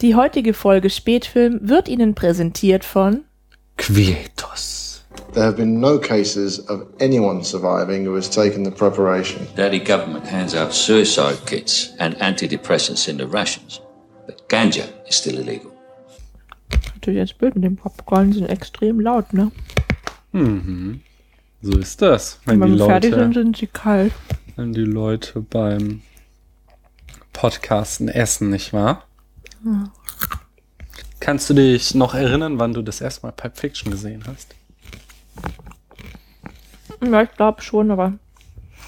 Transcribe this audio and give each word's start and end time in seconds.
Die 0.00 0.14
heutige 0.14 0.54
Folge 0.54 0.88
Spätfilm 0.88 1.58
wird 1.62 1.88
Ihnen 1.88 2.14
präsentiert 2.14 2.84
von 2.84 3.24
Quietos. 3.76 5.04
There 5.34 5.44
have 5.44 5.56
been 5.56 5.78
no 5.78 5.98
cases 5.98 6.58
of 6.68 6.86
anyone 7.00 7.44
surviving 7.44 8.06
who 8.06 8.16
has 8.16 8.28
taken 8.28 8.64
the 8.64 8.70
preparation. 8.70 9.46
Daddy 9.56 9.78
government 9.78 10.24
hands 10.30 10.54
out 10.56 10.72
suicide 10.72 11.36
kits 11.46 11.90
and 11.98 12.16
antidepressants 12.20 13.08
in 13.08 13.18
the 13.18 13.26
rations. 13.26 13.80
But 14.26 14.48
ganja 14.48 14.84
is 15.08 15.16
still 15.16 15.38
illegal. 15.38 15.70
Natürlich 16.94 17.18
jetzt 17.18 17.38
blöd 17.38 17.54
mit 17.54 17.64
dem 17.64 17.76
Popcorn, 17.76 18.30
die 18.30 18.38
sind 18.38 18.48
extrem 18.48 19.00
laut, 19.00 19.32
ne? 19.32 19.50
So 21.62 21.78
ist 21.78 22.00
das, 22.02 22.38
wenn 22.46 22.60
Wenn 22.60 22.72
die 22.72 22.78
wir 22.78 22.86
fertig 22.86 23.12
sind, 23.14 23.20
Leute, 23.34 23.42
sind 23.42 23.56
sie 23.56 23.66
kalt. 23.66 24.12
wenn 24.56 24.72
die 24.72 24.80
Leute 24.80 25.40
beim 25.40 26.02
Podcasten 27.32 28.08
essen, 28.08 28.50
nicht 28.50 28.72
wahr? 28.72 29.04
Kannst 31.20 31.50
du 31.50 31.54
dich 31.54 31.94
noch 31.94 32.14
erinnern, 32.14 32.58
wann 32.58 32.72
du 32.72 32.82
das 32.82 33.00
erste 33.00 33.26
Mal 33.26 33.32
Pulp 33.32 33.56
Fiction 33.58 33.90
gesehen 33.92 34.24
hast? 34.26 34.54
Ja, 37.04 37.22
ich 37.22 37.32
glaube 37.32 37.62
schon, 37.62 37.90
aber 37.90 38.14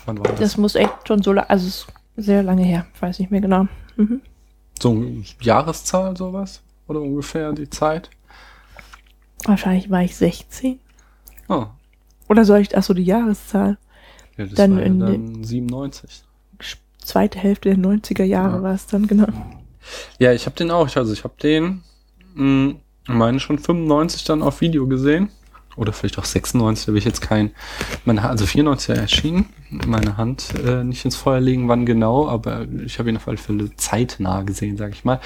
Wann 0.06 0.18
war 0.18 0.24
das? 0.24 0.40
das 0.40 0.56
muss 0.56 0.74
echt 0.74 1.06
schon 1.06 1.22
so, 1.22 1.32
la- 1.32 1.44
also 1.44 1.66
es 1.66 1.76
ist 1.76 1.86
sehr 2.16 2.42
lange 2.42 2.64
her, 2.64 2.86
weiß 3.00 3.18
nicht 3.18 3.30
mehr 3.30 3.40
genau. 3.40 3.68
Mhm. 3.96 4.20
So 4.80 4.90
eine 4.90 5.22
Jahreszahl, 5.40 6.16
sowas? 6.16 6.62
Oder 6.88 7.00
ungefähr 7.00 7.52
die 7.52 7.70
Zeit? 7.70 8.10
Wahrscheinlich 9.44 9.90
war 9.90 10.02
ich 10.02 10.16
16. 10.16 10.78
Oh, 11.48 11.66
Oder 12.28 12.44
soll 12.44 12.60
ich, 12.60 12.76
achso, 12.76 12.94
die 12.94 13.04
Jahreszahl. 13.04 13.78
ja, 14.36 14.44
das 14.46 14.54
Dann 14.54 14.72
war 14.76 14.80
ja 14.80 14.86
in 14.86 14.98
dann 15.00 15.44
97. 15.44 16.24
Zweite 16.98 17.38
Hälfte 17.38 17.68
der 17.70 17.78
90er 17.78 18.24
Jahre 18.24 18.56
Ja. 18.58 18.62
war 18.62 18.74
es 18.74 18.86
dann, 18.86 19.06
genau. 19.06 19.26
Ja, 20.18 20.32
ich 20.32 20.46
habe 20.46 20.56
den 20.56 20.70
auch. 20.70 20.94
Also 20.96 21.12
ich 21.12 21.24
habe 21.24 21.34
den, 21.42 21.82
mh, 22.34 22.74
meine 23.06 23.40
schon 23.40 23.58
95 23.58 24.24
dann 24.24 24.42
auf 24.42 24.60
Video 24.60 24.86
gesehen. 24.86 25.30
Oder 25.76 25.94
vielleicht 25.94 26.18
auch 26.18 26.26
96, 26.26 26.84
da 26.84 26.92
will 26.92 26.98
ich 26.98 27.06
jetzt 27.06 27.22
kein, 27.22 27.52
meine, 28.04 28.28
also 28.28 28.44
94 28.44 28.94
erschienen, 28.94 29.46
meine 29.86 30.18
Hand 30.18 30.52
äh, 30.66 30.84
nicht 30.84 31.02
ins 31.06 31.16
Feuer 31.16 31.40
legen, 31.40 31.66
wann 31.68 31.86
genau, 31.86 32.28
aber 32.28 32.66
ich 32.84 32.98
habe 32.98 33.08
ihn 33.08 33.16
auf 33.16 33.26
alle 33.26 33.38
Fälle 33.38 33.74
zeitnah 33.76 34.42
gesehen, 34.42 34.76
sage 34.76 34.92
ich 34.92 35.04
mal. 35.04 35.18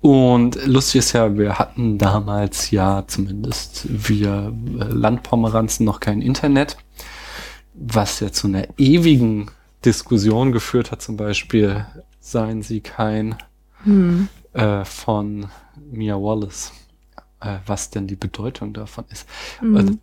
Und 0.00 0.66
lustig 0.66 0.98
ist 0.98 1.12
ja, 1.12 1.38
wir 1.38 1.58
hatten 1.60 1.96
damals 1.96 2.72
ja 2.72 3.04
zumindest 3.06 3.86
wir 3.88 4.52
äh, 4.80 4.84
Landpomeranzen 4.84 5.86
noch 5.86 6.00
kein 6.00 6.20
Internet, 6.20 6.76
was 7.74 8.18
ja 8.18 8.32
zu 8.32 8.48
einer 8.48 8.66
ewigen 8.78 9.50
Diskussion 9.84 10.50
geführt 10.50 10.90
hat, 10.90 11.02
zum 11.02 11.16
Beispiel, 11.16 11.86
seien 12.20 12.62
sie 12.62 12.80
kein 12.80 13.36
Hm. 13.84 14.28
äh, 14.52 14.84
von 14.84 15.48
Mia 15.90 16.16
Wallace, 16.16 16.72
äh, 17.40 17.58
was 17.66 17.90
denn 17.90 18.06
die 18.06 18.16
Bedeutung 18.16 18.72
davon 18.72 19.04
ist. 19.10 19.26
Mhm. 19.60 19.76
Also, 19.76 19.94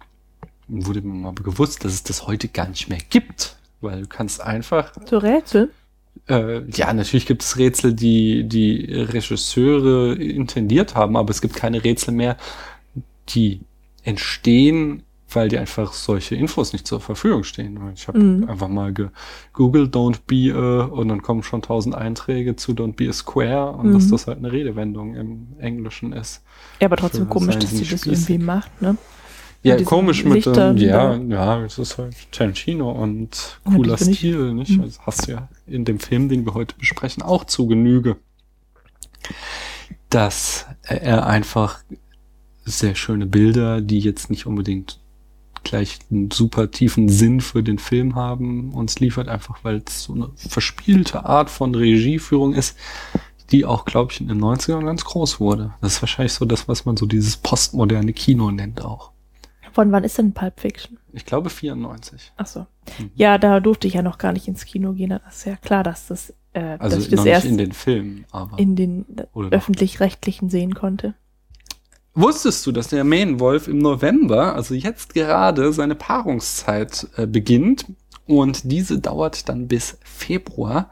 wurde 0.68 1.02
mir 1.02 1.14
mal 1.14 1.34
gewusst, 1.36 1.84
dass 1.86 1.94
es 1.94 2.04
das 2.04 2.28
heute 2.28 2.48
gar 2.48 2.68
nicht 2.70 2.90
mehr 2.90 3.00
gibt, 3.10 3.58
weil 3.82 4.02
du 4.04 4.08
kannst 4.08 4.42
einfach, 4.42 4.94
So 5.06 5.18
Rätsel? 5.18 5.74
äh, 6.30 6.62
ja, 6.72 6.94
natürlich 6.94 7.26
gibt 7.26 7.44
es 7.44 7.58
Rätsel, 7.58 7.94
die 7.94 8.44
die 8.48 8.86
Regisseure 8.94 10.16
intendiert 10.16 10.96
haben, 10.96 11.18
aber 11.18 11.32
es 11.32 11.42
gibt 11.42 11.56
keine 11.56 11.84
Rätsel 11.84 12.14
mehr, 12.14 12.38
die 13.30 13.62
entstehen, 14.04 15.04
weil 15.34 15.50
die 15.50 15.58
einfach 15.58 15.94
solche 15.94 16.36
Infos 16.36 16.74
nicht 16.74 16.88
zur 16.88 17.00
Verfügung 17.00 17.44
stehen. 17.44 17.80
Ich 17.94 18.08
habe 18.08 18.20
Mhm. 18.20 18.50
einfach 18.50 18.68
mal 18.68 18.94
gegoogelt, 18.94 19.96
don't 19.96 20.20
be 20.28 20.54
a, 20.56 20.86
und 20.86 21.08
dann 21.10 21.22
kommen 21.22 21.44
schon 21.44 21.62
tausend 21.62 21.96
Einträge 21.96 22.56
zu 22.56 22.74
don't 22.74 22.96
be 22.96 23.10
a 23.10 23.14
square 23.14 23.72
und 23.72 23.94
dass 23.94 24.06
Mhm. 24.06 24.12
das 24.12 24.28
halt 24.28 24.38
eine 24.40 24.52
Redewendung 24.52 25.16
im 25.16 25.48
Englischen 25.60 26.14
ist. 26.14 26.44
Ja, 26.80 26.88
aber 26.88 26.98
trotzdem 26.98 27.26
Für 27.26 27.30
komisch, 27.30 27.58
dass 27.58 27.70
sie 27.72 27.86
das 27.86 28.06
irgendwie 28.06 28.38
macht, 28.38 28.82
ne? 28.82 28.98
Ja, 29.64 29.80
komisch 29.84 30.26
mit 30.26 30.34
Lichtern 30.34 30.76
dem, 30.76 30.88
ja, 30.88 31.16
ja, 31.16 31.64
es 31.64 31.78
ist 31.78 32.00
halt 32.00 32.16
Tarantino 32.32 32.90
und 32.92 33.60
Ja, 33.64 33.76
cooler 33.76 33.94
ich. 34.02 34.18
Stil, 34.18 34.54
nicht? 34.56 34.78
Mhm. 34.78 34.82
Also 34.82 35.00
hast 35.06 35.28
du 35.28 35.34
ja 35.34 35.50
in 35.68 35.86
dem 35.86 36.00
Film, 36.00 36.30
den 36.30 36.46
wir 36.48 36.56
heute 36.56 36.76
besprechen, 36.78 37.22
auch 37.22 37.46
zu 37.46 37.68
Genüge. 37.68 38.16
Dass 40.10 40.66
er 40.82 41.28
einfach 41.28 41.84
sehr 42.66 42.96
schöne 42.96 43.26
Bilder, 43.26 43.82
die 43.82 44.00
jetzt 44.00 44.30
nicht 44.30 44.46
unbedingt 44.46 45.00
gleich 45.64 46.00
einen 46.10 46.32
super 46.32 46.72
tiefen 46.72 47.10
Sinn 47.10 47.42
für 47.42 47.64
den 47.64 47.78
Film 47.80 48.16
haben, 48.16 48.74
uns 48.74 49.00
liefert, 49.00 49.28
einfach 49.28 49.64
weil 49.64 49.84
es 49.86 50.04
so 50.04 50.14
eine 50.14 50.30
verspielte 50.36 51.26
Art 51.26 51.50
von 51.50 51.76
Regieführung 51.76 52.54
ist, 52.54 52.78
die 53.52 53.66
auch, 53.66 53.86
glaube 53.86 54.12
ich, 54.12 54.22
in 54.22 54.28
den 54.28 54.40
90ern 54.40 54.86
ganz 54.86 55.04
groß 55.04 55.40
wurde. 55.40 55.74
Das 55.82 55.94
ist 55.94 56.02
wahrscheinlich 56.02 56.34
so 56.34 56.46
das, 56.46 56.68
was 56.68 56.86
man 56.86 56.98
so 56.98 57.06
dieses 57.06 57.38
postmoderne 57.38 58.14
Kino 58.14 58.50
nennt 58.52 58.84
auch. 58.84 59.12
Von 59.74 59.92
wann 59.92 60.04
ist 60.04 60.18
denn 60.18 60.34
Pulp 60.34 60.60
Fiction? 60.60 60.98
Ich 61.14 61.26
glaube 61.26 61.50
94. 61.50 62.34
Ach 62.38 62.46
so. 62.46 62.62
Mhm. 63.00 63.12
Ja, 63.16 63.38
da 63.38 63.60
durfte 63.60 63.88
ich 63.88 63.94
ja 63.94 64.02
noch 64.02 64.18
gar 64.18 64.34
nicht 64.34 64.48
ins 64.48 64.66
Kino 64.66 64.94
gehen. 64.94 65.10
Das 65.10 65.38
ist 65.38 65.46
ja 65.46 65.56
klar, 65.56 65.84
dass 65.84 66.08
das, 66.08 66.34
äh, 66.54 66.78
Also 66.80 66.98
dass 66.98 67.06
ich 67.06 67.12
das 67.12 67.26
erst 67.26 67.46
in 67.46 67.58
den 67.58 67.72
Filmen, 67.72 68.26
aber. 68.32 68.60
in 68.60 68.76
den 68.76 69.06
öffentlich-rechtlichen 69.34 70.50
sehen 70.50 70.74
konnte. 70.74 71.14
Wusstest 72.14 72.66
du, 72.66 72.72
dass 72.72 72.90
der 72.90 73.04
Mähnenwolf 73.04 73.68
im 73.68 73.78
November, 73.78 74.54
also 74.56 74.74
jetzt 74.74 75.14
gerade, 75.14 75.72
seine 75.72 75.96
Paarungszeit 75.96 77.08
äh, 77.16 77.26
beginnt 77.26 77.86
und 78.26 78.72
diese 78.72 79.00
dauert 79.00 79.48
dann 79.48 79.68
bis 79.68 79.98
Februar 80.04 80.92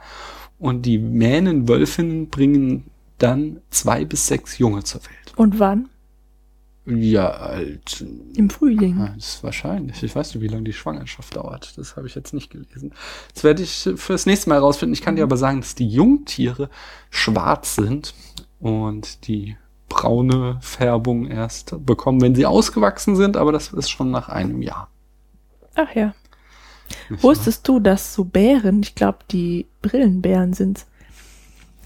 und 0.60 0.86
die 0.86 0.98
Mähnenwölfinnen 0.98 2.30
bringen 2.30 2.86
dann 3.18 3.62
zwei 3.70 4.06
bis 4.06 4.28
sechs 4.28 4.58
Junge 4.58 4.84
zur 4.84 5.02
Welt. 5.02 5.34
Und 5.36 5.60
wann? 5.60 5.90
Ja, 6.86 7.40
halt. 7.40 8.04
Im 8.36 8.50
Frühling. 8.50 8.98
Ja, 8.98 9.14
das 9.16 9.36
ist 9.36 9.44
wahrscheinlich. 9.44 10.02
Ich 10.02 10.16
weiß 10.16 10.34
nicht, 10.34 10.42
wie 10.42 10.48
lange 10.48 10.64
die 10.64 10.74
Schwangerschaft 10.74 11.36
dauert. 11.36 11.78
Das 11.78 11.96
habe 11.96 12.08
ich 12.08 12.16
jetzt 12.16 12.34
nicht 12.34 12.50
gelesen. 12.50 12.94
Das 13.34 13.44
werde 13.44 13.62
ich 13.62 13.90
fürs 13.96 14.26
nächste 14.26 14.50
Mal 14.50 14.56
herausfinden. 14.56 14.94
Ich 14.94 15.02
kann 15.02 15.16
dir 15.16 15.24
aber 15.24 15.38
sagen, 15.38 15.62
dass 15.62 15.76
die 15.76 15.88
Jungtiere 15.88 16.70
schwarz 17.10 17.76
sind 17.76 18.16
und 18.60 19.28
die 19.28 19.56
braune 19.90 20.58
Färbung 20.62 21.28
erst 21.28 21.86
bekommen, 21.86 22.22
wenn 22.22 22.36
sie 22.36 22.46
ausgewachsen 22.46 23.16
sind, 23.16 23.36
aber 23.36 23.52
das 23.52 23.74
ist 23.74 23.90
schon 23.90 24.12
nach 24.12 24.30
einem 24.30 24.62
Jahr. 24.62 24.90
Ach 25.76 25.94
ja. 25.96 26.14
Nicht 27.10 27.24
Wusstest 27.24 27.68
du, 27.68 27.80
dass 27.80 28.14
so 28.14 28.26
Bären, 28.26 28.82
ich 28.82 28.96
glaube, 28.96 29.20
die 29.32 29.68
Brillenbären 29.82 30.54
sind, 30.54 30.86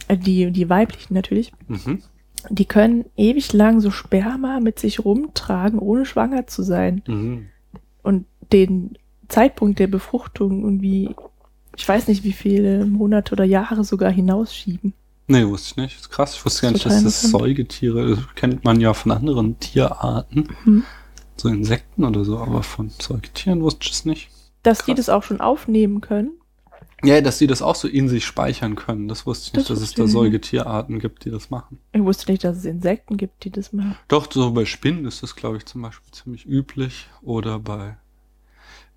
äh, 0.07 0.17
die, 0.17 0.51
die 0.51 0.69
weiblichen 0.69 1.13
natürlich, 1.13 1.51
wahr? 1.67 1.77
Mhm. 1.77 2.03
die 2.49 2.65
können 2.65 3.05
ewig 3.15 3.53
lang 3.53 3.79
so 3.81 3.91
Sperma 3.91 4.59
mit 4.59 4.79
sich 4.79 5.03
rumtragen, 5.03 5.79
ohne 5.79 6.05
schwanger 6.05 6.47
zu 6.47 6.63
sein. 6.63 7.01
Mhm. 7.07 7.47
Und 8.01 8.25
den 8.51 8.97
Zeitpunkt 9.29 9.79
der 9.79 9.87
Befruchtung 9.87 10.63
irgendwie, 10.63 11.15
ich 11.75 11.87
weiß 11.87 12.07
nicht, 12.07 12.23
wie 12.23 12.33
viele 12.33 12.85
Monate 12.85 13.33
oder 13.33 13.45
Jahre 13.45 13.83
sogar 13.83 14.11
hinausschieben. 14.11 14.93
Nee, 15.33 15.47
wusste 15.47 15.69
ich 15.71 15.77
nicht. 15.77 15.95
Das 15.95 16.01
ist 16.03 16.09
krass. 16.11 16.35
Ich 16.35 16.45
wusste 16.45 16.61
gar 16.61 16.71
nicht, 16.71 16.85
dass 16.85 16.93
das 16.93 17.01
interessant. 17.23 17.31
Säugetiere, 17.43 18.09
das 18.15 18.19
kennt 18.35 18.63
man 18.63 18.79
ja 18.79 18.93
von 18.93 19.11
anderen 19.11 19.59
Tierarten. 19.59 20.49
Mhm. 20.63 20.83
So 21.37 21.49
Insekten 21.49 22.05
oder 22.05 22.23
so, 22.23 22.37
aber 22.37 22.61
von 22.61 22.91
Säugetieren 23.01 23.61
wusste 23.63 23.79
ich 23.85 23.91
es 23.93 24.05
nicht. 24.05 24.29
Dass 24.61 24.85
die 24.85 24.91
Krass. 24.93 25.07
das 25.07 25.09
auch 25.09 25.23
schon 25.23 25.41
aufnehmen 25.41 26.01
können. 26.01 26.33
Ja, 27.03 27.19
dass 27.19 27.39
die 27.39 27.47
das 27.47 27.63
auch 27.63 27.73
so 27.73 27.87
in 27.87 28.07
sich 28.09 28.23
speichern 28.25 28.75
können. 28.75 29.07
Das 29.07 29.25
wusste 29.25 29.47
ich 29.47 29.53
nicht, 29.53 29.69
Das 29.71 29.79
dass 29.79 29.89
es 29.89 29.95
da. 29.95 30.05
Säugetierarten 30.07 30.99
gibt, 30.99 31.25
die 31.25 31.31
das 31.31 31.49
machen. 31.49 31.79
Ich 31.93 32.03
wusste 32.03 32.31
nicht, 32.31 32.43
dass 32.43 32.57
es 32.57 32.65
Insekten 32.65 33.17
gibt, 33.17 33.43
die 33.43 33.49
das 33.49 33.73
machen. 33.73 33.97
Doch, 34.07 34.31
so 34.31 34.51
bei 34.51 34.65
Spinnen 34.65 35.05
ist 35.05 35.23
das, 35.23 35.35
glaube 35.35 35.57
ich, 35.57 35.65
zum 35.65 35.81
Beispiel 35.81 36.11
ziemlich 36.11 36.45
üblich. 36.45 37.07
Oder 37.23 37.57
bei, 37.57 37.97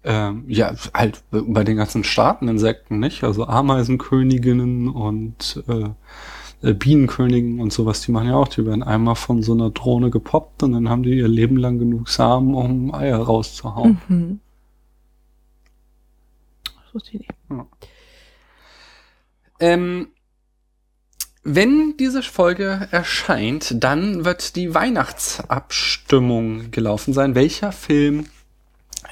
ähm, 0.06 0.44
ja, 0.46 0.72
halt 0.94 1.24
bei 1.30 1.64
den 1.64 1.76
ganzen 1.76 2.04
Staateninsekten, 2.04 3.00
nicht? 3.00 3.24
Also 3.24 3.46
Ameisenköniginnen 3.46 4.88
und 4.88 5.64
äh, 5.66 6.72
Bienenkönigen 6.74 7.60
und 7.60 7.72
sowas, 7.72 8.00
die 8.02 8.12
machen 8.12 8.28
ja 8.28 8.36
auch, 8.36 8.48
die 8.48 8.64
werden 8.64 8.84
einmal 8.84 9.16
von 9.16 9.42
so 9.42 9.52
einer 9.52 9.70
Drohne 9.70 10.10
gepoppt 10.10 10.62
und 10.62 10.72
dann 10.72 10.88
haben 10.88 11.02
die 11.02 11.18
ihr 11.18 11.28
Leben 11.28 11.56
lang 11.56 11.78
genug 11.78 12.08
Samen, 12.08 12.54
um 12.54 12.94
Eier 12.94 13.18
rauszuhauen. 13.18 14.00
Mhm. 14.08 14.40
Das 16.64 16.94
wusste 16.94 17.10
ich 17.10 17.18
nicht. 17.18 17.32
Ähm, 19.58 20.08
wenn 21.42 21.96
diese 21.96 22.22
Folge 22.22 22.88
erscheint, 22.90 23.82
dann 23.82 24.24
wird 24.24 24.54
die 24.56 24.72
Weihnachtsabstimmung 24.72 26.70
gelaufen 26.70 27.12
sein. 27.12 27.34
Welcher 27.34 27.72
Film 27.72 28.26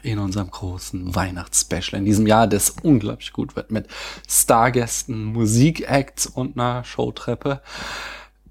in 0.02 0.18
unserem 0.18 0.50
großen 0.50 1.14
Weihnachtsspecial 1.14 1.98
in 1.98 2.04
diesem 2.04 2.26
Jahr, 2.26 2.46
das 2.46 2.70
unglaublich 2.82 3.32
gut 3.32 3.56
wird 3.56 3.70
mit 3.70 3.86
Stargästen, 4.28 5.24
Musikacts 5.24 6.26
und 6.26 6.58
einer 6.58 6.84
Showtreppe, 6.84 7.60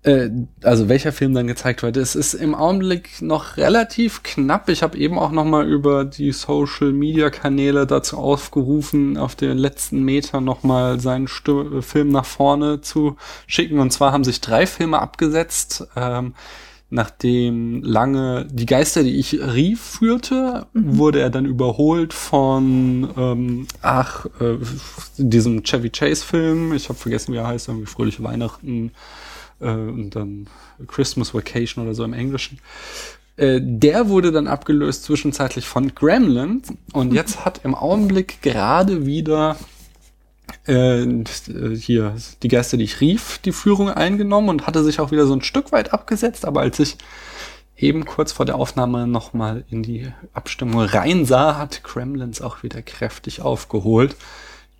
Äh, 0.05 0.29
also 0.63 0.89
welcher 0.89 1.13
Film 1.13 1.33
dann 1.33 1.47
gezeigt 1.47 1.81
wird. 1.81 1.95
Es 1.95 2.15
ist 2.15 2.33
im 2.33 2.55
Augenblick 2.55 3.21
noch 3.21 3.55
relativ 3.55 4.21
knapp. 4.21 4.67
Ich 4.67 4.83
habe 4.83 4.97
eben 4.97 5.17
auch 5.17 5.31
noch 5.31 5.45
mal 5.45 5.65
über 5.65 6.03
die 6.03 6.33
Social 6.33 6.91
Media 6.91 7.29
Kanäle 7.29 7.87
dazu 7.87 8.17
aufgerufen, 8.17 9.17
auf 9.17 9.35
den 9.35 9.57
letzten 9.57 10.03
Meter 10.03 10.41
noch 10.41 10.63
mal 10.63 10.99
seinen 10.99 11.29
Stu 11.29 11.81
Film 11.81 12.09
nach 12.09 12.25
vorne 12.25 12.81
zu 12.81 13.15
schicken. 13.47 13.79
Und 13.79 13.91
zwar 13.91 14.11
haben 14.11 14.25
sich 14.25 14.41
drei 14.41 14.67
Filme 14.67 14.99
abgesetzt. 14.99 15.87
Ähm, 15.95 16.33
nachdem 16.93 17.81
lange 17.81 18.45
die 18.51 18.67
Geister, 18.67 19.03
die 19.03 19.17
ich 19.17 19.33
rief, 19.33 19.81
führte, 19.81 20.67
mhm. 20.73 20.97
wurde 20.97 21.19
er 21.19 21.31
dann 21.31 21.45
überholt 21.45 22.13
von 22.13 23.09
ähm, 23.17 23.67
ach 23.81 24.25
äh, 24.39 24.57
diesem 25.17 25.63
Chevy 25.63 25.89
Chase 25.89 26.23
Film. 26.23 26.73
Ich 26.73 26.89
habe 26.89 26.99
vergessen, 26.99 27.33
wie 27.33 27.37
er 27.37 27.47
heißt, 27.47 27.67
irgendwie 27.67 27.87
Fröhliche 27.87 28.23
Weihnachten 28.23 28.91
äh, 29.59 29.71
und 29.71 30.11
dann 30.11 30.47
Christmas 30.87 31.33
Vacation 31.33 31.83
oder 31.83 31.95
so 31.95 32.03
im 32.03 32.13
Englischen. 32.13 32.59
Äh, 33.37 33.59
der 33.63 34.09
wurde 34.09 34.31
dann 34.31 34.47
abgelöst 34.47 35.03
zwischenzeitlich 35.03 35.65
von 35.65 35.95
Gremlins 35.95 36.73
und 36.93 37.13
jetzt 37.15 37.43
hat 37.43 37.61
im 37.63 37.73
Augenblick 37.73 38.43
gerade 38.43 39.07
wieder 39.07 39.57
äh, 40.65 41.05
hier 41.75 42.15
die 42.41 42.47
Geister, 42.47 42.77
die 42.77 42.83
ich 42.85 43.01
rief, 43.01 43.39
die 43.39 43.51
Führung 43.51 43.89
eingenommen 43.89 44.49
und 44.49 44.67
hatte 44.67 44.83
sich 44.83 44.99
auch 44.99 45.11
wieder 45.11 45.25
so 45.25 45.33
ein 45.33 45.41
Stück 45.41 45.71
weit 45.71 45.93
abgesetzt, 45.93 46.45
aber 46.45 46.61
als 46.61 46.79
ich 46.79 46.97
eben 47.77 48.05
kurz 48.05 48.31
vor 48.31 48.45
der 48.45 48.55
Aufnahme 48.55 49.07
nochmal 49.07 49.65
in 49.69 49.83
die 49.83 50.11
Abstimmung 50.33 50.81
reinsah, 50.81 51.57
hat 51.57 51.83
Kremlins 51.83 52.41
auch 52.41 52.63
wieder 52.63 52.81
kräftig 52.81 53.41
aufgeholt. 53.41 54.15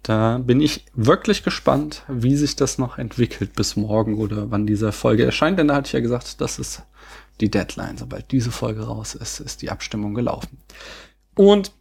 Da 0.04 0.38
bin 0.38 0.60
ich 0.60 0.86
wirklich 0.94 1.44
gespannt, 1.44 2.04
wie 2.08 2.36
sich 2.36 2.56
das 2.56 2.78
noch 2.78 2.98
entwickelt 2.98 3.54
bis 3.54 3.76
morgen 3.78 4.18
oder 4.18 4.52
wann 4.52 4.68
diese 4.68 4.92
Folge 4.92 5.26
erscheint, 5.26 5.58
denn 5.58 5.70
da 5.70 5.76
hatte 5.76 5.88
ich 5.88 5.94
ja 5.94 6.02
gesagt, 6.02 6.42
das 6.42 6.60
ist 6.60 6.84
die 7.40 7.50
Deadline. 7.50 7.98
Sobald 7.98 8.32
diese 8.32 8.52
Folge 8.52 8.84
raus 8.84 9.16
ist, 9.16 9.40
ist 9.40 9.62
die 9.62 9.72
Abstimmung 9.72 10.14
gelaufen. 10.14 10.58
Und 11.36 11.72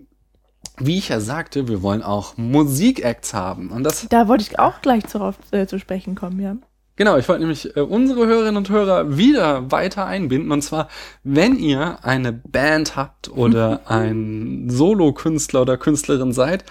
wie 0.86 0.98
ich 0.98 1.08
ja 1.08 1.20
sagte, 1.20 1.68
wir 1.68 1.82
wollen 1.82 2.02
auch 2.02 2.36
Musikacts 2.36 3.34
haben. 3.34 3.70
Und 3.70 3.84
das 3.84 4.06
da 4.08 4.28
wollte 4.28 4.44
ich 4.44 4.58
auch 4.58 4.80
gleich 4.82 5.06
zu, 5.06 5.34
äh, 5.50 5.66
zu 5.66 5.78
sprechen 5.78 6.14
kommen, 6.14 6.40
ja. 6.40 6.56
Genau, 6.96 7.16
ich 7.16 7.26
wollte 7.28 7.40
nämlich 7.40 7.74
äh, 7.74 7.80
unsere 7.80 8.26
Hörerinnen 8.26 8.56
und 8.56 8.68
Hörer 8.68 9.16
wieder 9.16 9.70
weiter 9.70 10.06
einbinden. 10.06 10.52
Und 10.52 10.62
zwar, 10.62 10.88
wenn 11.24 11.56
ihr 11.56 12.04
eine 12.04 12.32
Band 12.32 12.96
habt 12.96 13.30
oder 13.30 13.80
ein 13.86 14.68
Solo-Künstler 14.68 15.62
oder 15.62 15.78
Künstlerin 15.78 16.32
seid 16.32 16.64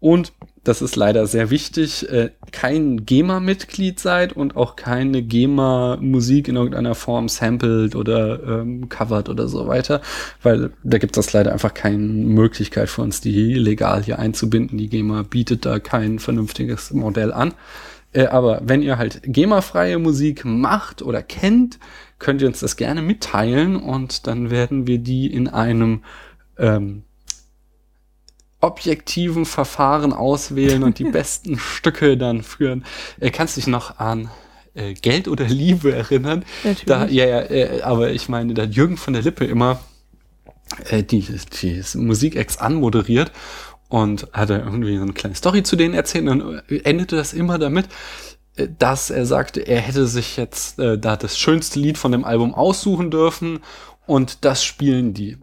und 0.00 0.32
das 0.64 0.82
ist 0.82 0.96
leider 0.96 1.26
sehr 1.26 1.50
wichtig, 1.50 2.08
äh, 2.10 2.30
kein 2.52 3.04
GEMA-Mitglied 3.04 3.98
seid 4.00 4.32
und 4.32 4.56
auch 4.56 4.76
keine 4.76 5.22
GEMA-Musik 5.22 6.48
in 6.48 6.56
irgendeiner 6.56 6.94
Form 6.94 7.28
sampled 7.28 7.94
oder 7.94 8.42
ähm, 8.42 8.88
covert 8.88 9.28
oder 9.28 9.48
so 9.48 9.66
weiter, 9.66 10.00
weil 10.42 10.70
da 10.82 10.98
gibt 10.98 11.16
es 11.16 11.32
leider 11.32 11.52
einfach 11.52 11.74
keine 11.74 11.98
Möglichkeit 11.98 12.88
für 12.88 13.02
uns, 13.02 13.20
die 13.20 13.54
legal 13.54 14.02
hier 14.02 14.18
einzubinden. 14.18 14.78
Die 14.78 14.88
GEMA 14.88 15.22
bietet 15.22 15.64
da 15.64 15.78
kein 15.78 16.18
vernünftiges 16.18 16.92
Modell 16.92 17.32
an. 17.32 17.54
Äh, 18.12 18.26
aber 18.26 18.60
wenn 18.64 18.82
ihr 18.82 18.98
halt 18.98 19.20
GEMA-freie 19.24 19.98
Musik 19.98 20.44
macht 20.44 21.02
oder 21.02 21.22
kennt, 21.22 21.78
könnt 22.18 22.42
ihr 22.42 22.48
uns 22.48 22.60
das 22.60 22.76
gerne 22.76 23.02
mitteilen 23.02 23.76
und 23.76 24.26
dann 24.26 24.50
werden 24.50 24.86
wir 24.86 24.98
die 24.98 25.32
in 25.32 25.48
einem 25.48 26.02
ähm, 26.58 27.04
objektiven 28.60 29.44
Verfahren 29.44 30.12
auswählen 30.12 30.82
und 30.82 30.98
die 30.98 31.04
besten 31.10 31.58
Stücke 31.58 32.16
dann 32.16 32.42
führen. 32.42 32.84
Äh, 33.20 33.30
kannst 33.30 33.56
dich 33.56 33.66
noch 33.66 33.98
an 33.98 34.30
äh, 34.74 34.94
Geld 34.94 35.28
oder 35.28 35.46
Liebe 35.46 35.94
erinnern? 35.94 36.44
Natürlich. 36.64 36.84
Da, 36.86 37.06
ja, 37.06 37.26
ja, 37.26 37.40
äh, 37.42 37.82
aber 37.82 38.10
ich 38.10 38.28
meine, 38.28 38.54
da 38.54 38.64
Jürgen 38.64 38.96
von 38.96 39.12
der 39.12 39.22
Lippe 39.22 39.44
immer 39.44 39.80
äh, 40.90 41.02
die, 41.02 41.24
die 41.62 41.82
Musikex 41.94 42.58
anmoderiert 42.58 43.32
und 43.88 44.28
hat 44.32 44.50
er 44.50 44.64
irgendwie 44.64 44.96
so 44.96 45.02
eine 45.02 45.12
kleine 45.12 45.34
Story 45.34 45.62
zu 45.62 45.76
denen 45.76 45.94
erzählt 45.94 46.28
und 46.28 46.62
endete 46.84 47.16
das 47.16 47.32
immer 47.32 47.58
damit, 47.58 47.88
äh, 48.56 48.68
dass 48.78 49.10
er 49.10 49.26
sagte, 49.26 49.60
er 49.60 49.80
hätte 49.80 50.06
sich 50.06 50.36
jetzt 50.36 50.78
äh, 50.78 50.98
da 50.98 51.16
das 51.16 51.38
schönste 51.38 51.80
Lied 51.80 51.98
von 51.98 52.12
dem 52.12 52.24
Album 52.24 52.54
aussuchen 52.54 53.10
dürfen 53.10 53.60
und 54.06 54.44
das 54.44 54.64
spielen 54.64 55.14
die. 55.14 55.38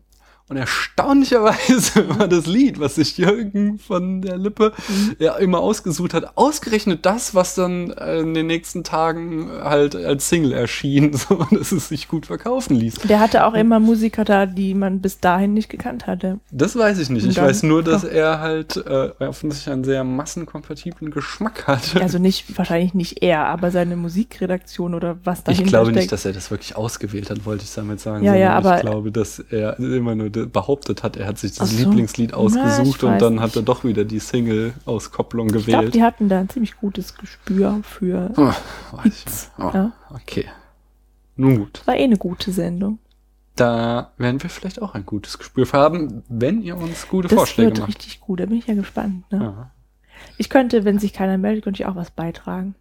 Und 0.48 0.58
erstaunlicherweise 0.58 2.08
war 2.20 2.28
das 2.28 2.46
Lied, 2.46 2.80
was 2.80 2.96
sich 2.96 3.18
Jürgen 3.18 3.80
von 3.80 4.22
der 4.22 4.38
Lippe 4.38 4.74
mhm. 4.88 5.16
ja 5.18 5.36
immer 5.38 5.60
ausgesucht 5.60 6.14
hat, 6.14 6.38
ausgerechnet 6.38 7.04
das, 7.04 7.34
was 7.34 7.56
dann 7.56 7.90
äh, 7.90 8.20
in 8.20 8.36
den 8.36 8.46
nächsten 8.46 8.84
Tagen 8.84 9.50
halt 9.50 9.96
als 9.96 10.30
Single 10.30 10.54
erschien, 10.54 11.14
so 11.18 11.48
dass 11.50 11.72
es 11.72 11.90
sich 11.90 12.08
gut 12.08 12.28
verkaufen 12.28 12.76
ließ. 12.76 12.96
Der 13.06 13.20
hatte 13.20 13.46
auch 13.46 13.56
immer 13.56 13.80
Musiker 13.80 14.24
da, 14.24 14.46
die 14.46 14.76
man 14.76 15.02
bis 15.02 15.20
dahin 15.20 15.56
nicht 15.56 15.68
gekannt 15.68 16.06
hatte. 16.06 16.40
Das 16.52 16.76
weiß 16.76 17.00
ich 17.00 17.10
nicht. 17.10 17.26
Ich 17.26 17.42
weiß 17.42 17.64
nur, 17.64 17.82
dass 17.82 18.04
doch. 18.04 18.12
er 18.12 18.40
halt 18.40 18.78
äh, 18.78 19.10
offensichtlich 19.20 19.74
einen 19.74 19.84
sehr 19.84 20.04
massenkompatiblen 20.04 21.10
Geschmack 21.10 21.66
hatte. 21.66 22.02
Also 22.02 22.20
nicht, 22.20 22.56
wahrscheinlich 22.56 22.94
nicht 22.94 23.24
er, 23.24 23.46
aber 23.46 23.72
seine 23.72 23.96
Musikredaktion 23.96 24.94
oder 24.94 25.18
was 25.24 25.44
dahinter 25.44 25.64
Ich 25.64 25.70
glaube 25.70 25.86
steckt. 25.88 25.98
nicht, 25.98 26.12
dass 26.12 26.26
er 26.26 26.34
das 26.34 26.52
wirklich 26.52 26.76
ausgewählt 26.76 27.32
hat, 27.32 27.46
wollte 27.46 27.64
ich 27.64 27.74
damit 27.74 28.00
sagen. 28.00 28.24
Ja, 28.24 28.36
ja, 28.36 28.52
aber 28.52 28.76
ich 28.76 28.82
glaube, 28.82 29.12
dass 29.12 29.40
er 29.40 29.80
immer 29.80 30.14
nur 30.14 30.35
behauptet 30.46 31.04
hat, 31.04 31.18
er 31.18 31.28
hat 31.28 31.38
sich 31.38 31.56
das 31.56 31.72
so. 31.72 31.78
Lieblingslied 31.78 32.34
ausgesucht 32.34 33.04
ja, 33.04 33.14
und 33.14 33.22
dann 33.22 33.34
nicht. 33.34 33.44
hat 33.44 33.56
er 33.56 33.62
doch 33.62 33.84
wieder 33.84 34.06
die 34.06 34.20
Single-Auskopplung 34.20 35.48
gewählt. 35.48 35.68
Ich 35.68 35.74
glaube, 35.74 35.90
die 35.90 36.04
hatten 36.04 36.30
da 36.30 36.40
ein 36.40 36.50
ziemlich 36.50 36.78
gutes 36.78 37.16
Gespür 37.16 37.80
für. 37.84 38.32
Oh. 38.38 38.52
Oh, 38.94 39.72
ja. 39.74 39.92
Okay. 40.14 40.46
Nun 41.36 41.58
gut. 41.60 41.82
War 41.86 41.96
eh 41.96 42.04
eine 42.04 42.18
gute 42.18 42.52
Sendung. 42.52 43.00
Da 43.56 44.12
werden 44.18 44.44
wir 44.44 44.50
vielleicht 44.50 44.82
auch 44.82 44.96
ein 44.96 45.06
gutes 45.06 45.38
Gespür 45.38 45.66
für 45.66 45.78
haben, 45.78 46.24
wenn 46.28 46.62
ihr 46.62 46.78
uns 46.78 47.08
gute 47.08 47.30
das 47.30 47.38
Vorschläge 47.38 47.70
macht. 47.70 47.78
Das 47.78 47.88
wird 47.88 47.98
richtig 47.98 48.20
gut, 48.20 48.40
da 48.42 48.46
bin 48.46 48.58
ich 48.58 48.68
ja 48.68 48.74
gespannt. 48.74 49.32
Ne? 49.32 49.40
Ja. 49.42 49.72
Ich 50.38 50.50
könnte, 50.50 50.84
wenn 50.84 51.00
sich 51.00 51.14
keiner 51.14 51.38
meldet, 51.38 51.64
könnte 51.64 51.82
ich 51.82 51.88
auch 51.88 51.96
was 51.96 52.12
beitragen. 52.12 52.76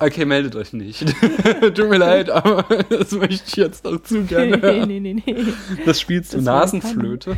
Okay, 0.00 0.24
meldet 0.24 0.54
euch 0.56 0.72
nicht. 0.72 1.00
Tut 1.60 1.88
mir 1.88 1.98
leid, 1.98 2.30
aber 2.30 2.62
das 2.90 3.12
möchte 3.12 3.44
ich 3.46 3.56
jetzt 3.56 3.86
auch 3.86 4.00
zu 4.02 4.22
gerne. 4.24 4.56
Nee, 4.56 4.86
nee, 4.86 5.00
nee, 5.00 5.22
nee. 5.26 5.52
Das 5.84 6.00
spielst 6.00 6.34
du 6.34 6.40
Nasenflöte. 6.40 7.36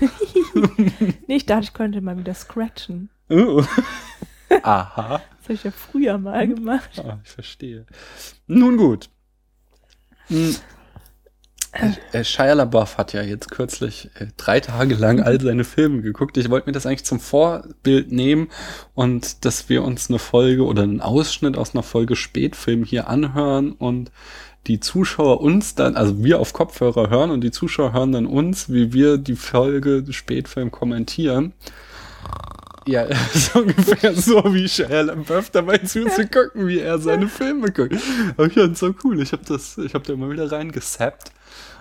nee, 1.27 1.37
ich 1.37 1.47
dachte, 1.47 1.65
ich 1.65 1.73
könnte 1.73 2.01
mal 2.01 2.19
wieder 2.19 2.35
scratchen. 2.35 3.11
Uh. 3.31 3.65
Aha. 4.63 5.23
Das 5.39 5.45
habe 5.45 5.55
ich 5.55 5.65
ja 5.65 5.71
früher 5.71 6.19
mal 6.19 6.47
gemacht. 6.47 7.03
Ah, 7.05 7.19
ich 7.25 7.31
verstehe. 7.31 7.87
Nun 8.47 8.77
gut. 8.77 9.09
Hm. 10.29 10.57
Äh, 11.73 12.19
äh, 12.19 12.25
Shia 12.25 12.55
LaBeouf 12.55 12.99
hat 12.99 13.13
ja 13.13 13.23
jetzt 13.23 13.51
kürzlich 13.51 14.11
äh, 14.19 14.27
drei 14.37 14.59
Tage 14.59 14.97
lang 14.97 15.21
all 15.21 15.41
seine 15.41 15.65
Filme 15.65 16.03
geguckt. 16.03 16.37
Ich 16.37 16.51
wollte 16.51 16.69
mir 16.69 16.73
das 16.73 16.85
eigentlich 16.85 17.05
zum 17.05 17.21
Vorbild 17.21 18.11
nehmen 18.11 18.49
und 18.95 19.45
dass 19.45 19.69
wir 19.69 19.85
uns 19.85 20.09
eine 20.09 20.19
Folge 20.19 20.65
oder 20.65 20.83
einen 20.83 21.01
Ausschnitt 21.01 21.57
aus 21.57 21.75
einer 21.75 21.85
Folge 21.85 22.17
Spätfilm 22.17 22.85
hier 22.85 23.09
anhören 23.09 23.73
und 23.73 24.11
die 24.67 24.81
Zuschauer 24.81 25.41
uns 25.41 25.75
dann, 25.77 25.97
also 25.97 26.23
wir 26.23 26.41
auf 26.41 26.53
Kopfhörer 26.53 27.09
hören 27.09 27.31
und 27.31 27.41
die 27.43 27.53
Zuschauer 27.53 27.93
hören 27.93 28.13
dann 28.13 28.27
uns, 28.27 28.69
wie 28.69 28.93
wir 28.93 29.17
die 29.17 29.37
Folge 29.37 30.05
Spätfilm 30.11 30.73
kommentieren. 30.73 31.53
Ja, 32.85 33.07
so 33.33 33.61
ungefähr 33.61 34.13
so 34.15 34.43
wie 34.53 34.69
Shia 34.69 35.03
LaBeouf 35.03 35.51
dabei 35.51 35.79
zuzugucken, 35.79 36.67
wie 36.67 36.81
er 36.81 36.99
seine 36.99 37.29
Filme 37.29 37.71
guckt. 37.71 37.95
Aber 38.37 38.49
ich 38.49 38.55
fand 38.55 38.77
so 38.77 38.93
cool. 39.05 39.23
Ich 39.23 39.31
habe 39.31 39.45
das, 39.47 39.79
ich 39.79 39.95
habe 39.95 40.05
da 40.05 40.15
immer 40.15 40.31
wieder 40.31 40.51
reingesappt 40.51 41.31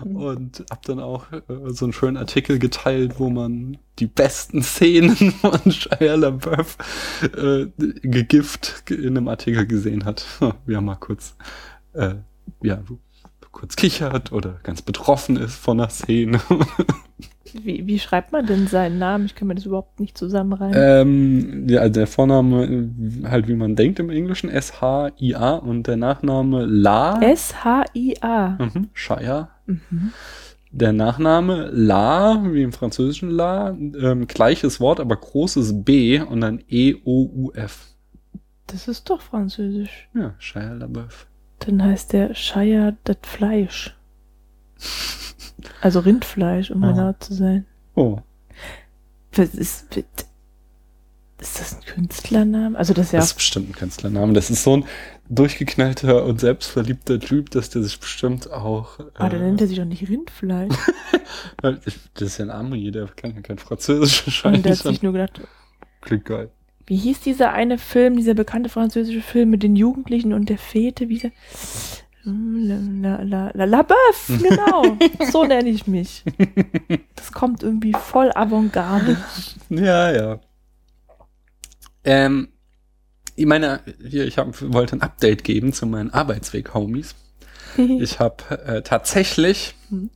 und 0.02 0.64
habe 0.70 0.80
dann 0.84 1.00
auch 1.00 1.32
äh, 1.32 1.40
so 1.68 1.84
einen 1.84 1.92
schönen 1.92 2.16
Artikel 2.16 2.58
geteilt, 2.58 3.18
wo 3.18 3.30
man 3.30 3.78
die 3.98 4.06
besten 4.06 4.62
Szenen 4.62 5.16
von 5.40 5.70
Shia 5.70 6.14
LaBeouf 6.14 6.78
äh, 7.22 7.66
gegift 7.76 8.90
in 8.90 9.16
einem 9.16 9.28
Artikel 9.28 9.66
gesehen 9.66 10.04
hat. 10.04 10.24
Wir 10.66 10.76
haben 10.76 10.84
mal 10.84 10.96
kurz, 10.96 11.36
äh, 11.92 12.16
ja, 12.62 12.82
kurz 13.52 13.76
kichert 13.76 14.32
oder 14.32 14.60
ganz 14.62 14.82
betroffen 14.82 15.36
ist 15.36 15.54
von 15.54 15.78
der 15.78 15.90
Szene. 15.90 16.40
Wie, 17.54 17.86
wie 17.86 17.98
schreibt 17.98 18.32
man 18.32 18.46
denn 18.46 18.66
seinen 18.66 18.98
Namen? 18.98 19.26
Ich 19.26 19.34
kann 19.34 19.48
mir 19.48 19.54
das 19.54 19.66
überhaupt 19.66 20.00
nicht 20.00 20.16
zusammenreimen. 20.16 20.74
Ähm, 20.76 21.68
ja, 21.68 21.88
der 21.88 22.06
Vorname, 22.06 22.90
halt 23.24 23.48
wie 23.48 23.54
man 23.54 23.76
denkt 23.76 23.98
im 23.98 24.10
Englischen, 24.10 24.50
S-H-I-A 24.50 25.56
und 25.56 25.86
der 25.86 25.96
Nachname 25.96 26.64
La. 26.66 27.20
S-H-I-A. 27.20 28.58
Mhm, 28.58 28.88
Shire. 28.92 29.48
Mhm. 29.66 30.12
Der 30.72 30.92
Nachname 30.92 31.68
La, 31.72 32.42
wie 32.52 32.62
im 32.62 32.72
Französischen 32.72 33.30
La, 33.30 33.70
ähm, 33.70 34.26
gleiches 34.28 34.80
Wort, 34.80 35.00
aber 35.00 35.16
großes 35.16 35.84
B 35.84 36.20
und 36.20 36.40
dann 36.42 36.62
E-O-U-F. 36.68 37.86
Das 38.68 38.86
ist 38.86 39.10
doch 39.10 39.20
Französisch. 39.20 40.08
Ja, 40.14 40.34
Shire 40.38 40.74
LaBeouf. 40.74 41.26
Dann 41.58 41.82
heißt 41.82 42.12
der 42.12 42.34
Shire 42.34 42.96
das 43.04 43.16
Fleisch. 43.22 43.96
Also 45.80 46.00
Rindfleisch, 46.00 46.70
um 46.70 46.82
oh. 46.82 46.88
genau 46.88 47.14
zu 47.18 47.34
sein. 47.34 47.66
Oh. 47.94 48.18
Was 49.32 49.54
ist, 49.54 49.96
ist 49.96 50.26
das 51.38 51.74
ein 51.74 51.82
Künstlername? 51.82 52.76
Also 52.76 52.92
das 52.94 53.06
ist 53.06 53.12
ja. 53.12 53.18
Das 53.20 53.28
ist 53.28 53.34
bestimmt 53.34 53.70
ein 53.70 53.72
Künstlername. 53.72 54.32
Das 54.32 54.50
ist 54.50 54.62
so 54.62 54.78
ein, 54.78 54.84
durchgeknallter 55.30 56.24
und 56.24 56.40
selbstverliebter 56.40 57.20
Typ, 57.20 57.50
dass 57.50 57.70
der 57.70 57.82
sich 57.82 57.98
bestimmt 57.98 58.50
auch. 58.50 58.98
Ah, 59.14 59.28
dann 59.28 59.40
nennt 59.40 59.60
er 59.60 59.68
sich 59.68 59.78
doch 59.78 59.84
nicht 59.84 60.08
Rindfleisch. 60.08 60.74
äh, 61.62 61.74
das 62.14 62.28
ist 62.28 62.38
ja 62.38 62.46
ein 62.46 62.50
Amri, 62.50 62.90
der 62.90 63.06
kann 63.06 63.34
ja 63.34 63.40
kein 63.40 63.58
Französisch 63.58 64.44
Und 64.44 64.52
der 64.52 64.52
hat 64.52 64.64
wahrscheinlich. 64.64 64.82
sich 64.82 65.02
nur 65.02 65.12
gedacht, 65.12 65.40
Klingt 66.00 66.24
geil. 66.24 66.50
wie 66.86 66.96
hieß 66.96 67.20
dieser 67.20 67.52
eine 67.52 67.78
Film, 67.78 68.16
dieser 68.16 68.34
bekannte 68.34 68.68
französische 68.68 69.22
Film 69.22 69.50
mit 69.50 69.62
den 69.62 69.76
Jugendlichen 69.76 70.32
und 70.32 70.48
der 70.48 70.58
Fete, 70.58 71.08
wie 71.08 71.18
der, 71.18 71.30
La, 72.24 72.76
la, 72.76 73.22
la, 73.22 73.50
la, 73.54 73.64
la 73.64 73.82
Boeuf, 73.82 74.26
genau. 74.28 74.96
so 75.32 75.44
nenne 75.44 75.70
ich 75.70 75.86
mich. 75.86 76.22
Das 77.16 77.32
kommt 77.32 77.62
irgendwie 77.62 77.92
voll 77.92 78.30
Avantgarde. 78.34 79.16
Ja, 79.70 80.10
ja. 80.12 80.40
Ähm, 82.04 82.48
ich 83.36 83.46
meine, 83.46 83.80
hier, 84.06 84.26
ich 84.26 84.36
hab, 84.38 84.60
wollte 84.72 84.96
ein 84.96 85.02
Update 85.02 85.44
geben 85.44 85.72
zu 85.72 85.86
meinen 85.86 86.10
Arbeitsweg-Homies. 86.10 87.14
Ich 87.76 88.18
habe 88.18 88.50
äh, 88.66 88.82
tatsächlich 88.82 89.74
Hm. 89.90 90.10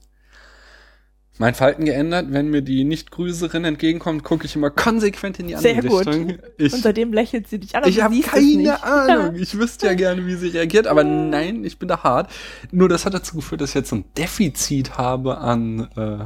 Mein 1.39 1.55
Verhalten 1.55 1.85
geändert. 1.85 2.27
Wenn 2.31 2.49
mir 2.49 2.63
die 2.63 2.85
Nicht-Grüßerin 2.85 3.65
entgegenkommt, 3.65 4.23
gucke 4.23 4.47
ich 4.47 4.55
immer 4.55 4.71
konsequent 4.71 5.41
in 5.41 5.49
die 5.49 5.57
andere 5.57 5.73
Sehr 5.75 5.83
gut. 5.83 6.07
Richtung. 6.07 6.39
Ich, 6.59 6.73
Und 6.73 6.83
seitdem 6.83 7.13
lächelt 7.13 7.49
sie 7.49 7.59
dich 7.59 7.75
an. 7.75 7.83
ich 7.87 8.03
habe 8.03 8.19
keine. 8.21 8.83
Ahnung. 8.83 9.35
Ich 9.37 9.59
wüsste 9.59 9.87
ja 9.87 9.95
gerne, 9.95 10.27
wie 10.27 10.35
sie 10.35 10.49
reagiert, 10.49 10.87
aber 10.87 11.03
nein, 11.05 11.65
ich 11.65 11.79
bin 11.79 11.89
da 11.89 12.03
hart. 12.03 12.31
Nur 12.71 12.89
das 12.89 13.05
hat 13.05 13.15
dazu 13.15 13.37
geführt, 13.37 13.61
dass 13.61 13.71
ich 13.71 13.75
jetzt 13.75 13.91
so 13.91 13.97
ein 13.97 14.05
Defizit 14.17 14.97
habe 14.97 15.39
an 15.39 15.89
äh, 15.97 16.25